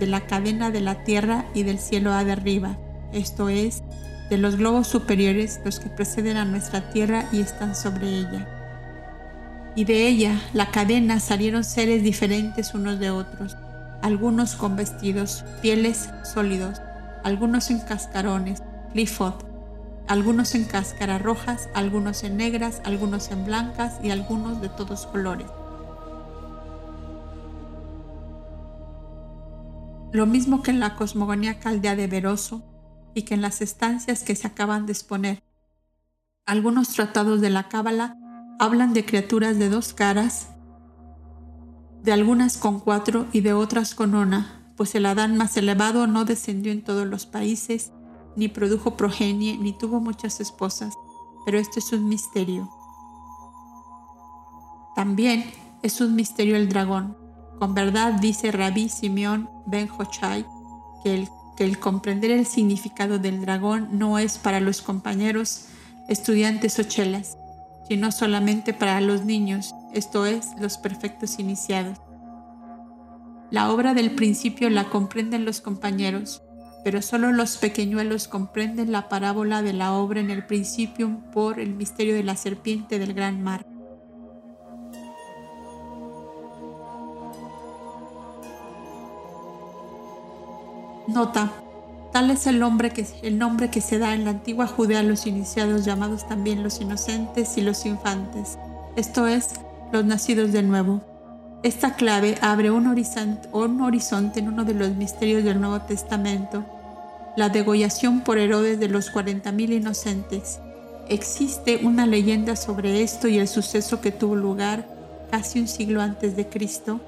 De 0.00 0.08
la 0.08 0.22
cadena 0.26 0.72
de 0.72 0.80
la 0.80 1.04
tierra 1.04 1.44
y 1.54 1.62
del 1.62 1.78
cielo 1.78 2.10
de 2.24 2.32
arriba, 2.32 2.76
esto 3.12 3.48
es, 3.48 3.84
de 4.30 4.36
los 4.36 4.56
globos 4.56 4.88
superiores, 4.88 5.60
los 5.64 5.78
que 5.78 5.90
preceden 5.90 6.38
a 6.38 6.44
nuestra 6.44 6.90
tierra 6.90 7.28
y 7.30 7.40
están 7.40 7.76
sobre 7.76 8.08
ella. 8.08 8.53
Y 9.76 9.84
de 9.84 10.06
ella, 10.06 10.40
la 10.52 10.70
cadena, 10.70 11.20
salieron 11.20 11.64
seres 11.64 12.02
diferentes 12.02 12.74
unos 12.74 12.98
de 12.98 13.10
otros, 13.10 13.56
algunos 14.02 14.54
con 14.54 14.76
vestidos, 14.76 15.44
pieles 15.62 16.10
sólidos, 16.22 16.80
algunos 17.24 17.70
en 17.70 17.80
cascarones, 17.80 18.62
clifot, 18.92 19.44
algunos 20.06 20.54
en 20.54 20.64
cáscaras 20.64 21.22
rojas, 21.22 21.68
algunos 21.74 22.22
en 22.22 22.36
negras, 22.36 22.80
algunos 22.84 23.30
en 23.30 23.44
blancas 23.44 23.94
y 24.02 24.10
algunos 24.10 24.60
de 24.60 24.68
todos 24.68 25.06
colores. 25.06 25.48
lo 30.14 30.26
mismo 30.26 30.62
que 30.62 30.70
en 30.70 30.78
la 30.78 30.94
cosmogonía 30.94 31.58
caldea 31.58 31.96
de 31.96 32.06
Veroso 32.06 32.62
y 33.14 33.22
que 33.22 33.34
en 33.34 33.42
las 33.42 33.60
estancias 33.60 34.22
que 34.22 34.36
se 34.36 34.46
acaban 34.46 34.86
de 34.86 34.92
exponer. 34.92 35.42
Algunos 36.46 36.90
tratados 36.90 37.40
de 37.40 37.50
la 37.50 37.68
Cábala 37.68 38.16
hablan 38.58 38.92
de 38.92 39.04
criaturas 39.04 39.58
de 39.58 39.68
dos 39.68 39.92
caras, 39.92 40.48
de 42.02 42.12
algunas 42.12 42.56
con 42.56 42.80
cuatro 42.80 43.26
y 43.32 43.40
de 43.40 43.52
otras 43.52 43.94
con 43.94 44.14
una, 44.14 44.72
pues 44.76 44.94
el 44.94 45.06
Adán 45.06 45.36
más 45.36 45.56
elevado 45.56 46.06
no 46.06 46.24
descendió 46.24 46.72
en 46.72 46.82
todos 46.82 47.06
los 47.06 47.26
países, 47.26 47.92
ni 48.36 48.48
produjo 48.48 48.96
progenie, 48.96 49.56
ni 49.58 49.72
tuvo 49.72 50.00
muchas 50.00 50.40
esposas, 50.40 50.94
pero 51.44 51.58
esto 51.58 51.78
es 51.78 51.92
un 51.92 52.08
misterio. 52.08 52.70
También 54.94 55.44
es 55.82 56.00
un 56.00 56.14
misterio 56.14 56.56
el 56.56 56.68
dragón, 56.68 57.16
con 57.58 57.74
verdad 57.74 58.14
dice 58.14 58.50
Rabbi 58.50 58.88
Simeón 58.88 59.48
Ben 59.66 59.88
Hochai 59.90 60.46
que 61.02 61.14
el, 61.14 61.28
que 61.56 61.64
el 61.64 61.78
comprender 61.78 62.30
el 62.30 62.46
significado 62.46 63.18
del 63.18 63.40
dragón 63.40 63.88
no 63.92 64.18
es 64.18 64.38
para 64.38 64.60
los 64.60 64.82
compañeros 64.82 65.66
estudiantes 66.08 66.78
o 66.78 66.82
chelas, 66.82 67.38
sino 67.88 68.12
solamente 68.12 68.72
para 68.72 69.00
los 69.00 69.24
niños, 69.24 69.74
esto 69.92 70.26
es, 70.26 70.48
los 70.60 70.78
perfectos 70.78 71.38
iniciados. 71.38 71.98
La 73.50 73.70
obra 73.70 73.94
del 73.94 74.14
principio 74.14 74.70
la 74.70 74.84
comprenden 74.84 75.44
los 75.44 75.60
compañeros, 75.60 76.42
pero 76.82 77.00
solo 77.02 77.32
los 77.32 77.56
pequeñuelos 77.56 78.28
comprenden 78.28 78.92
la 78.92 79.08
parábola 79.08 79.62
de 79.62 79.72
la 79.72 79.92
obra 79.92 80.20
en 80.20 80.30
el 80.30 80.44
principio 80.44 81.20
por 81.32 81.58
el 81.60 81.74
misterio 81.74 82.14
de 82.14 82.24
la 82.24 82.36
serpiente 82.36 82.98
del 82.98 83.14
gran 83.14 83.42
mar. 83.42 83.66
Nota 91.06 91.63
tal 92.14 92.30
es 92.30 92.46
el 92.46 92.60
nombre, 92.60 92.90
que, 92.92 93.80
se 93.80 93.98
da 93.98 94.14
en 94.14 94.22
la 94.22 94.30
antigua 94.30 94.68
Judea 94.68 95.00
a 95.00 95.02
los 95.02 95.26
iniciados 95.26 95.84
llamados 95.84 96.28
también 96.28 96.62
los 96.62 96.80
inocentes 96.80 97.58
y 97.58 97.60
los 97.60 97.84
infantes, 97.86 98.56
esto 98.94 99.26
es, 99.26 99.48
los 99.90 100.04
nacidos 100.04 100.52
de 100.52 100.62
nuevo. 100.62 101.00
Esta 101.64 101.96
clave 101.96 102.38
abre 102.40 102.70
un 102.70 102.86
horizonte, 102.86 103.48
un 103.50 103.80
horizonte 103.80 104.38
en 104.38 104.46
uno 104.46 104.64
de 104.64 104.74
los 104.74 104.94
misterios 104.94 105.42
del 105.42 105.60
Nuevo 105.60 105.80
Testamento, 105.80 106.64
la 107.36 107.48
degollación 107.48 108.20
por 108.20 108.38
Herodes 108.38 108.78
de 108.78 108.88
los 108.88 109.12
40.000 109.12 109.78
inocentes. 109.78 110.60
Existe 111.08 111.80
una 111.82 112.06
leyenda 112.06 112.54
sobre 112.54 113.02
esto 113.02 113.26
y 113.26 113.40
el 113.40 113.48
suceso 113.48 114.00
que 114.00 114.12
tuvo 114.12 114.36
lugar 114.36 114.86
casi 115.32 115.58
un 115.58 115.66
siglo 115.66 116.00
antes 116.00 116.36
de 116.36 116.46
Cristo 116.46 117.00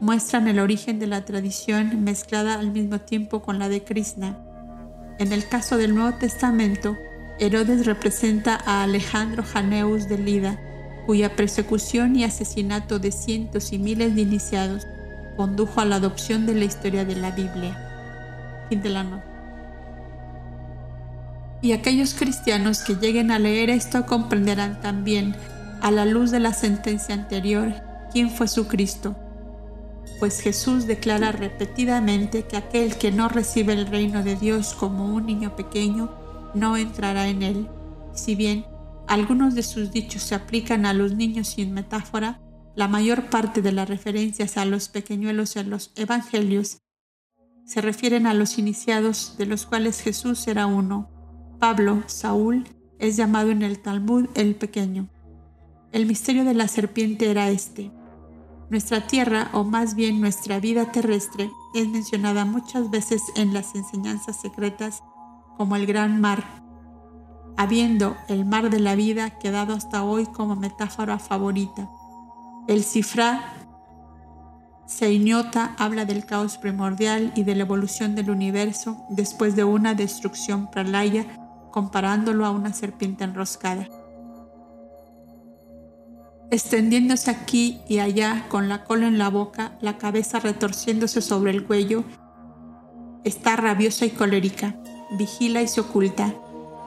muestran 0.00 0.48
el 0.48 0.58
origen 0.58 0.98
de 0.98 1.06
la 1.06 1.24
tradición 1.24 2.02
mezclada 2.02 2.54
al 2.54 2.72
mismo 2.72 3.00
tiempo 3.00 3.42
con 3.42 3.58
la 3.58 3.68
de 3.68 3.84
Krishna. 3.84 4.38
En 5.18 5.32
el 5.32 5.46
caso 5.46 5.76
del 5.76 5.94
Nuevo 5.94 6.16
Testamento, 6.16 6.96
Herodes 7.38 7.84
representa 7.84 8.58
a 8.64 8.82
Alejandro 8.82 9.42
Janeus 9.42 10.08
de 10.08 10.16
Lida, 10.16 10.58
cuya 11.06 11.36
persecución 11.36 12.16
y 12.16 12.24
asesinato 12.24 12.98
de 12.98 13.12
cientos 13.12 13.72
y 13.72 13.78
miles 13.78 14.14
de 14.14 14.22
iniciados 14.22 14.86
condujo 15.36 15.80
a 15.80 15.84
la 15.84 15.96
adopción 15.96 16.46
de 16.46 16.54
la 16.54 16.64
historia 16.64 17.04
de 17.04 17.16
la 17.16 17.30
Biblia. 17.30 17.76
Fin 18.70 18.82
de 18.82 18.88
la 18.88 19.04
nota. 19.04 19.24
Y 21.62 21.72
aquellos 21.72 22.14
cristianos 22.14 22.80
que 22.82 22.94
lleguen 22.94 23.30
a 23.30 23.38
leer 23.38 23.68
esto 23.68 24.06
comprenderán 24.06 24.80
también, 24.80 25.36
a 25.82 25.90
la 25.90 26.06
luz 26.06 26.30
de 26.30 26.40
la 26.40 26.54
sentencia 26.54 27.14
anterior, 27.14 27.74
quién 28.12 28.30
fue 28.30 28.48
su 28.48 28.66
Cristo 28.66 29.14
pues 30.20 30.40
Jesús 30.40 30.86
declara 30.86 31.32
repetidamente 31.32 32.44
que 32.44 32.58
aquel 32.58 32.96
que 32.96 33.10
no 33.10 33.28
recibe 33.28 33.72
el 33.72 33.86
reino 33.86 34.22
de 34.22 34.36
Dios 34.36 34.74
como 34.74 35.12
un 35.14 35.24
niño 35.26 35.56
pequeño 35.56 36.10
no 36.54 36.76
entrará 36.76 37.28
en 37.28 37.42
él. 37.42 37.68
Si 38.14 38.34
bien 38.34 38.66
algunos 39.08 39.54
de 39.54 39.62
sus 39.62 39.90
dichos 39.90 40.22
se 40.22 40.34
aplican 40.34 40.84
a 40.84 40.92
los 40.92 41.14
niños 41.14 41.48
sin 41.48 41.72
metáfora, 41.72 42.40
la 42.76 42.86
mayor 42.86 43.30
parte 43.30 43.62
de 43.62 43.72
las 43.72 43.88
referencias 43.88 44.58
a 44.58 44.66
los 44.66 44.90
pequeñuelos 44.90 45.56
en 45.56 45.70
los 45.70 45.90
evangelios 45.96 46.78
se 47.64 47.80
refieren 47.80 48.26
a 48.26 48.34
los 48.34 48.58
iniciados 48.58 49.36
de 49.38 49.46
los 49.46 49.64
cuales 49.64 50.00
Jesús 50.00 50.46
era 50.48 50.66
uno. 50.66 51.08
Pablo, 51.58 52.02
Saúl, 52.06 52.68
es 52.98 53.16
llamado 53.16 53.50
en 53.50 53.62
el 53.62 53.80
Talmud 53.80 54.28
el 54.34 54.54
pequeño. 54.54 55.08
El 55.92 56.04
misterio 56.04 56.44
de 56.44 56.54
la 56.54 56.68
serpiente 56.68 57.30
era 57.30 57.48
este. 57.48 57.90
Nuestra 58.70 59.08
tierra, 59.08 59.50
o 59.52 59.64
más 59.64 59.96
bien 59.96 60.20
nuestra 60.20 60.60
vida 60.60 60.92
terrestre, 60.92 61.50
es 61.74 61.88
mencionada 61.88 62.44
muchas 62.44 62.88
veces 62.88 63.20
en 63.34 63.52
las 63.52 63.74
enseñanzas 63.74 64.40
secretas 64.40 65.02
como 65.56 65.74
el 65.74 65.86
gran 65.86 66.20
mar, 66.20 66.44
habiendo 67.56 68.16
el 68.28 68.44
mar 68.44 68.70
de 68.70 68.78
la 68.78 68.94
vida 68.94 69.38
quedado 69.40 69.74
hasta 69.74 70.04
hoy 70.04 70.26
como 70.26 70.54
metáfora 70.54 71.18
favorita. 71.18 71.90
El 72.68 72.84
cifra 72.84 73.42
Seinyota 74.86 75.74
habla 75.76 76.04
del 76.04 76.24
caos 76.24 76.56
primordial 76.56 77.32
y 77.34 77.42
de 77.42 77.56
la 77.56 77.64
evolución 77.64 78.14
del 78.14 78.30
universo 78.30 79.04
después 79.10 79.56
de 79.56 79.64
una 79.64 79.94
destrucción 79.94 80.70
pralaya, 80.70 81.26
comparándolo 81.72 82.46
a 82.46 82.52
una 82.52 82.72
serpiente 82.72 83.24
enroscada 83.24 83.88
extendiéndose 86.50 87.30
aquí 87.30 87.80
y 87.88 88.00
allá 88.00 88.46
con 88.48 88.68
la 88.68 88.84
cola 88.84 89.06
en 89.06 89.18
la 89.18 89.30
boca, 89.30 89.72
la 89.80 89.98
cabeza 89.98 90.40
retorciéndose 90.40 91.22
sobre 91.22 91.52
el 91.52 91.64
cuello. 91.64 92.04
Está 93.24 93.56
rabiosa 93.56 94.04
y 94.06 94.10
colérica, 94.10 94.74
vigila 95.16 95.62
y 95.62 95.68
se 95.68 95.80
oculta, 95.80 96.34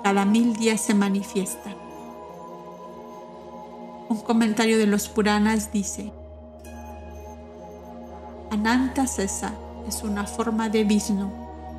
cada 0.03 0.25
mil 0.25 0.55
días 0.55 0.81
se 0.81 0.93
manifiesta. 0.93 1.75
Un 4.09 4.17
comentario 4.17 4.77
de 4.77 4.87
los 4.87 5.07
Puranas 5.07 5.71
dice, 5.71 6.11
Ananta 8.51 9.07
Sesa 9.07 9.53
es 9.87 10.03
una 10.03 10.27
forma 10.27 10.69
de 10.69 10.83
Vishnu, 10.83 11.31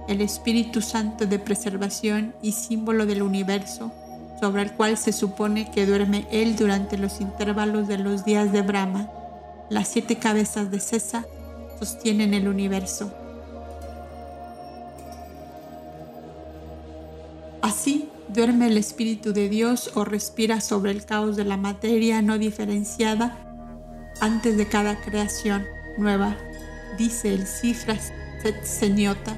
el 0.09 0.21
Espíritu 0.21 0.81
Santo 0.81 1.27
de 1.27 1.39
preservación 1.39 2.35
y 2.43 2.53
símbolo 2.53 3.07
del 3.07 3.23
universo 3.23 3.93
sobre 4.41 4.63
el 4.63 4.73
cual 4.73 4.97
se 4.97 5.13
supone 5.13 5.71
que 5.71 5.87
duerme 5.87 6.27
él 6.31 6.57
durante 6.57 6.99
los 6.99 7.21
intervalos 7.21 7.89
de 7.89 7.99
los 7.99 8.25
días 8.25 8.53
de 8.53 8.63
Brahma. 8.63 9.09
Las 9.71 9.89
siete 9.89 10.17
cabezas 10.17 10.71
de 10.71 10.81
César 10.81 11.27
sostienen 11.79 12.35
el 12.35 12.49
universo. 12.49 13.13
Así 17.63 18.11
duerme 18.29 18.67
el 18.67 18.77
Espíritu 18.77 19.33
de 19.33 19.49
Dios 19.49 19.93
o 19.95 20.05
respira 20.05 20.61
sobre 20.61 20.91
el 20.91 21.05
caos 21.05 21.37
de 21.37 21.45
la 21.45 21.57
materia 21.57 22.21
no 22.21 22.39
diferenciada 22.39 23.39
antes 24.21 24.57
de 24.57 24.67
cada 24.67 25.01
creación 25.01 25.65
nueva, 25.99 26.37
dice 26.99 27.33
el 27.33 27.47
Cifra 27.47 27.97
Senyota. 28.63 29.37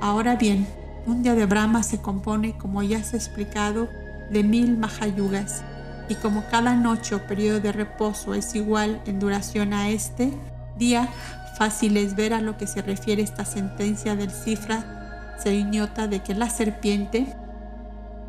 Ahora 0.00 0.36
bien, 0.36 0.66
un 1.06 1.22
día 1.22 1.34
de 1.34 1.46
Brahma 1.46 1.82
se 1.82 2.00
compone, 2.00 2.56
como 2.58 2.82
ya 2.82 3.02
se 3.02 3.16
ha 3.16 3.18
explicado, 3.18 3.88
de 4.30 4.42
mil 4.42 4.78
Mahayugas, 4.78 5.62
y 6.08 6.14
como 6.16 6.44
cada 6.46 6.74
noche 6.74 7.14
o 7.14 7.26
periodo 7.26 7.60
de 7.60 7.72
reposo 7.72 8.34
es 8.34 8.54
igual 8.54 9.00
en 9.06 9.20
duración 9.20 9.72
a 9.72 9.90
este 9.90 10.32
día, 10.76 11.08
fácil 11.56 11.96
es 11.96 12.16
ver 12.16 12.32
a 12.32 12.40
lo 12.40 12.56
que 12.56 12.66
se 12.66 12.82
refiere 12.82 13.22
esta 13.22 13.44
sentencia 13.44 14.16
del 14.16 14.30
cifra 14.30 15.36
seiñota 15.42 16.06
de 16.06 16.22
que 16.22 16.34
la 16.34 16.50
serpiente 16.50 17.26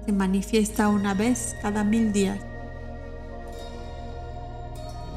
se 0.06 0.12
manifiesta 0.12 0.90
una 0.90 1.14
vez 1.14 1.56
cada 1.62 1.84
mil 1.84 2.14
días. 2.14 2.40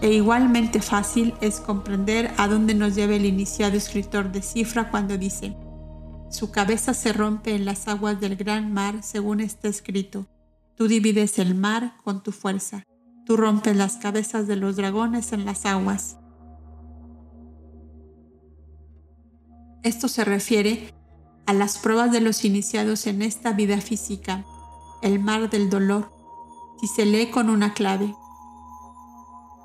E 0.01 0.13
igualmente 0.13 0.83
fácil 0.83 1.35
es 1.41 1.61
comprender 1.61 2.31
a 2.37 2.47
dónde 2.49 2.75
nos 2.75 2.95
lleva 2.95 3.15
el 3.15 3.25
iniciado 3.25 3.77
escritor 3.77 4.33
de 4.33 4.43
cifra 4.43 4.91
cuando 4.91 5.17
dice, 5.17 5.57
su 6.31 6.51
cabeza 6.51 6.95
se 6.95 7.13
rompe 7.13 7.55
en 7.55 7.65
las 7.65 7.89
aguas 7.89 8.21
del 8.21 8.37
gran 8.37 8.73
mar 8.73 9.03
según 9.03 9.41
está 9.41 9.69
escrito, 9.69 10.27
Tú 10.77 10.89
divides 10.89 11.39
el 11.39 11.55
mar 11.55 11.95
con 12.03 12.23
tu 12.23 12.33
fuerza. 12.33 12.83
Tú 13.25 13.37
rompes 13.37 13.77
las 13.77 13.97
cabezas 13.97 14.49
de 14.49 14.57
los 14.57 14.75
dragones 14.75 15.33
en 15.33 15.45
las 15.45 15.67
aguas. 15.67 16.19
Esto 19.85 20.09
se 20.09 20.25
refiere 20.25 20.93
a 21.47 21.53
las 21.53 21.79
pruebas 21.79 22.11
de 22.11 22.21
los 22.21 22.45
iniciados 22.45 23.07
en 23.07 23.23
esta 23.23 23.53
vida 23.53 23.81
física, 23.81 24.45
el 25.03 25.21
mar 25.21 25.49
del 25.49 25.71
dolor, 25.71 26.11
si 26.81 26.89
se 26.89 27.07
lee 27.07 27.31
con 27.31 27.51
una 27.51 27.73
clave. 27.75 28.15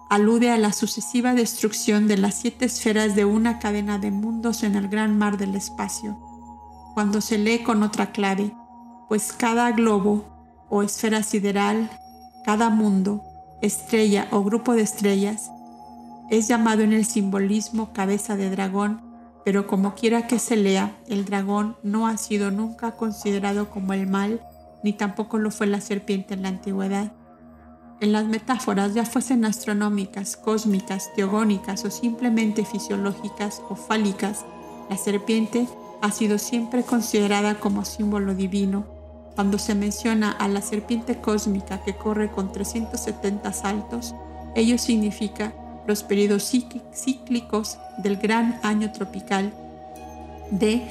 Alude 0.09 0.51
a 0.51 0.57
la 0.57 0.73
sucesiva 0.73 1.33
destrucción 1.33 2.07
de 2.07 2.17
las 2.17 2.35
siete 2.35 2.65
esferas 2.65 3.15
de 3.15 3.25
una 3.25 3.59
cadena 3.59 3.97
de 3.97 4.11
mundos 4.11 4.63
en 4.63 4.75
el 4.75 4.89
gran 4.89 5.17
mar 5.17 5.37
del 5.37 5.55
espacio, 5.55 6.19
cuando 6.93 7.21
se 7.21 7.37
lee 7.37 7.63
con 7.63 7.81
otra 7.81 8.11
clave, 8.11 8.53
pues 9.07 9.33
cada 9.33 9.71
globo 9.71 10.38
o 10.69 10.83
esfera 10.83 11.23
sideral, 11.23 11.89
cada 12.45 12.69
mundo, 12.69 13.23
estrella 13.61 14.27
o 14.31 14.43
grupo 14.43 14.73
de 14.73 14.81
estrellas, 14.81 15.51
es 16.29 16.47
llamado 16.47 16.81
en 16.81 16.93
el 16.93 17.05
simbolismo 17.05 17.91
cabeza 17.91 18.35
de 18.35 18.49
dragón, 18.49 19.01
pero 19.43 19.67
como 19.67 19.95
quiera 19.95 20.27
que 20.27 20.37
se 20.37 20.55
lea, 20.55 20.95
el 21.07 21.25
dragón 21.25 21.75
no 21.81 22.07
ha 22.07 22.17
sido 22.17 22.51
nunca 22.51 22.91
considerado 22.91 23.69
como 23.69 23.93
el 23.93 24.05
mal, 24.05 24.41
ni 24.83 24.93
tampoco 24.93 25.39
lo 25.39 25.49
fue 25.49 25.67
la 25.67 25.81
serpiente 25.81 26.35
en 26.35 26.43
la 26.43 26.49
antigüedad. 26.49 27.11
En 27.99 28.11
las 28.11 28.25
metáforas, 28.25 28.93
ya 28.93 29.05
fuesen 29.05 29.43
astronómicas, 29.43 30.37
cósmicas, 30.37 31.11
teogónicas 31.15 31.83
o 31.83 31.91
simplemente 31.91 32.63
fisiológicas 32.63 33.61
o 33.69 33.75
fálicas, 33.75 34.45
la 34.89 34.97
serpiente 34.97 35.67
ha 36.01 36.11
sido 36.11 36.37
siempre 36.37 36.83
considerada 36.83 37.59
como 37.59 37.85
símbolo 37.85 38.35
divino 38.35 38.98
cuando 39.39 39.55
se 39.57 39.73
menciona 39.73 40.33
a 40.33 40.49
la 40.49 40.61
serpiente 40.61 41.21
cósmica 41.21 41.81
que 41.81 41.95
corre 41.95 42.29
con 42.29 42.51
370 42.51 43.53
saltos, 43.53 44.13
ello 44.53 44.77
significa 44.77 45.53
los 45.87 46.03
periodos 46.03 46.51
cíclicos 46.93 47.77
del 47.99 48.17
gran 48.17 48.59
año 48.63 48.91
tropical 48.91 49.53
de 50.51 50.81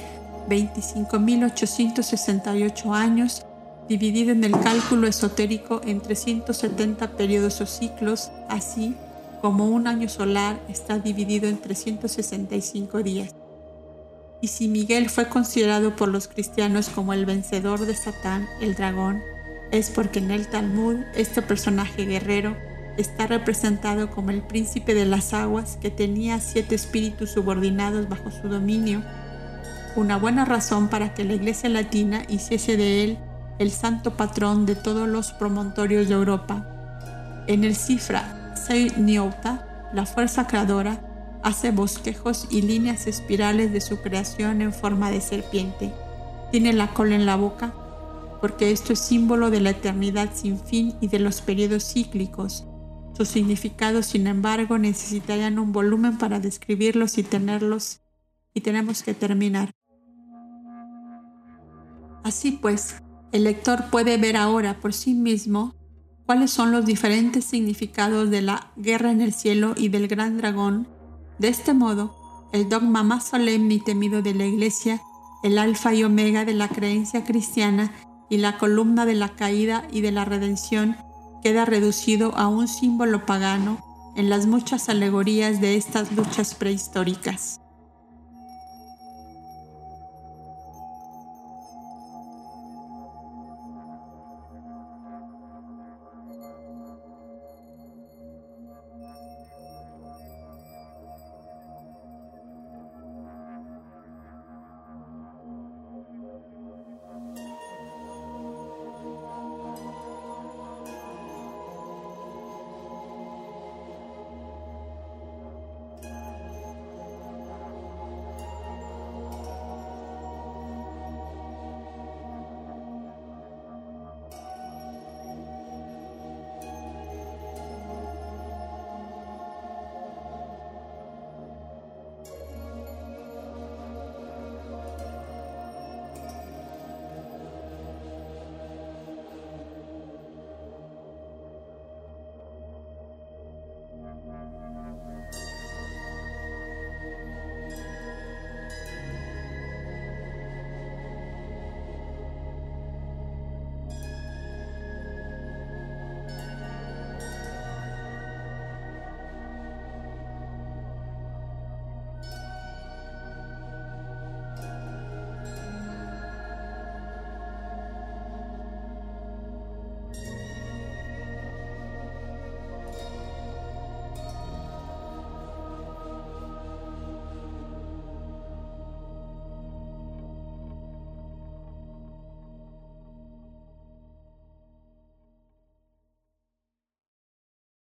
25.868 0.49 2.91
años, 2.91 3.45
dividido 3.87 4.31
en 4.31 4.43
el 4.43 4.59
cálculo 4.59 5.05
esotérico 5.05 5.81
en 5.85 6.01
370 6.01 7.17
periodos 7.17 7.61
o 7.61 7.67
ciclos, 7.67 8.31
así 8.47 8.95
como 9.41 9.69
un 9.69 9.85
año 9.85 10.09
solar 10.09 10.59
está 10.69 10.97
dividido 10.97 11.47
en 11.47 11.59
365 11.59 13.03
días. 13.03 13.35
Y 14.41 14.47
si 14.47 14.67
Miguel 14.67 15.09
fue 15.09 15.27
considerado 15.27 15.95
por 15.95 16.07
los 16.07 16.27
cristianos 16.27 16.89
como 16.89 17.13
el 17.13 17.25
vencedor 17.25 17.85
de 17.85 17.95
Satán, 17.95 18.47
el 18.61 18.75
dragón, 18.75 19.21
es 19.71 19.89
porque 19.89 20.19
en 20.19 20.31
el 20.31 20.47
Talmud 20.47 20.97
este 21.13 21.41
personaje 21.41 22.05
guerrero 22.05 22.55
está 22.97 23.27
representado 23.27 24.09
como 24.09 24.31
el 24.31 24.41
príncipe 24.41 24.93
de 24.93 25.05
las 25.05 25.33
aguas 25.33 25.77
que 25.81 25.89
tenía 25.91 26.39
siete 26.39 26.75
espíritus 26.75 27.31
subordinados 27.31 28.09
bajo 28.09 28.31
su 28.31 28.49
dominio, 28.49 29.03
una 29.95 30.17
buena 30.17 30.45
razón 30.45 30.89
para 30.89 31.13
que 31.13 31.25
la 31.25 31.33
Iglesia 31.33 31.69
Latina 31.69 32.23
hiciese 32.27 32.77
de 32.77 33.03
él 33.03 33.17
el 33.57 33.71
santo 33.71 34.15
patrón 34.15 34.65
de 34.65 34.75
todos 34.75 35.07
los 35.07 35.33
promontorios 35.33 36.07
de 36.07 36.15
Europa. 36.15 36.65
En 37.47 37.63
el 37.63 37.75
cifra 37.75 38.35
Niota, 38.97 39.89
la 39.93 40.05
fuerza 40.05 40.45
creadora 40.45 41.01
hace 41.43 41.71
bosquejos 41.71 42.47
y 42.49 42.61
líneas 42.61 43.07
espirales 43.07 43.71
de 43.71 43.81
su 43.81 44.01
creación 44.01 44.61
en 44.61 44.73
forma 44.73 45.11
de 45.11 45.21
serpiente. 45.21 45.93
Tiene 46.51 46.73
la 46.73 46.93
cola 46.93 47.15
en 47.15 47.25
la 47.25 47.35
boca, 47.35 47.73
porque 48.41 48.71
esto 48.71 48.93
es 48.93 48.99
símbolo 48.99 49.49
de 49.49 49.61
la 49.61 49.71
eternidad 49.71 50.29
sin 50.33 50.59
fin 50.59 50.95
y 51.01 51.07
de 51.07 51.19
los 51.19 51.41
periodos 51.41 51.93
cíclicos. 51.93 52.65
Sus 53.15 53.27
significados, 53.27 54.07
sin 54.07 54.27
embargo, 54.27 54.77
necesitarían 54.77 55.59
un 55.59 55.73
volumen 55.73 56.17
para 56.17 56.39
describirlos 56.39 57.17
y 57.17 57.23
tenerlos, 57.23 58.01
y 58.53 58.61
tenemos 58.61 59.03
que 59.03 59.13
terminar. 59.13 59.71
Así 62.23 62.51
pues, 62.51 62.95
el 63.31 63.43
lector 63.43 63.85
puede 63.91 64.17
ver 64.17 64.37
ahora 64.37 64.79
por 64.79 64.93
sí 64.93 65.13
mismo 65.13 65.75
cuáles 66.25 66.51
son 66.51 66.71
los 66.71 66.85
diferentes 66.85 67.45
significados 67.45 68.29
de 68.29 68.41
la 68.41 68.71
guerra 68.75 69.11
en 69.11 69.21
el 69.21 69.33
cielo 69.33 69.73
y 69.75 69.89
del 69.89 70.07
gran 70.07 70.37
dragón. 70.37 70.87
De 71.39 71.47
este 71.47 71.73
modo, 71.73 72.15
el 72.51 72.67
dogma 72.67 73.01
más 73.01 73.29
solemne 73.29 73.75
y 73.75 73.79
temido 73.79 74.21
de 74.21 74.33
la 74.33 74.45
Iglesia, 74.45 75.01
el 75.41 75.57
alfa 75.57 75.93
y 75.93 76.03
omega 76.03 76.43
de 76.43 76.53
la 76.53 76.67
creencia 76.67 77.23
cristiana 77.23 77.93
y 78.29 78.37
la 78.37 78.57
columna 78.57 79.05
de 79.05 79.15
la 79.15 79.29
caída 79.29 79.87
y 79.89 80.01
de 80.01 80.11
la 80.11 80.25
redención, 80.25 80.97
queda 81.41 81.63
reducido 81.63 82.35
a 82.35 82.47
un 82.49 82.67
símbolo 82.67 83.25
pagano 83.25 83.81
en 84.17 84.29
las 84.29 84.47
muchas 84.47 84.89
alegorías 84.89 85.61
de 85.61 85.77
estas 85.77 86.11
luchas 86.11 86.55
prehistóricas. 86.55 87.61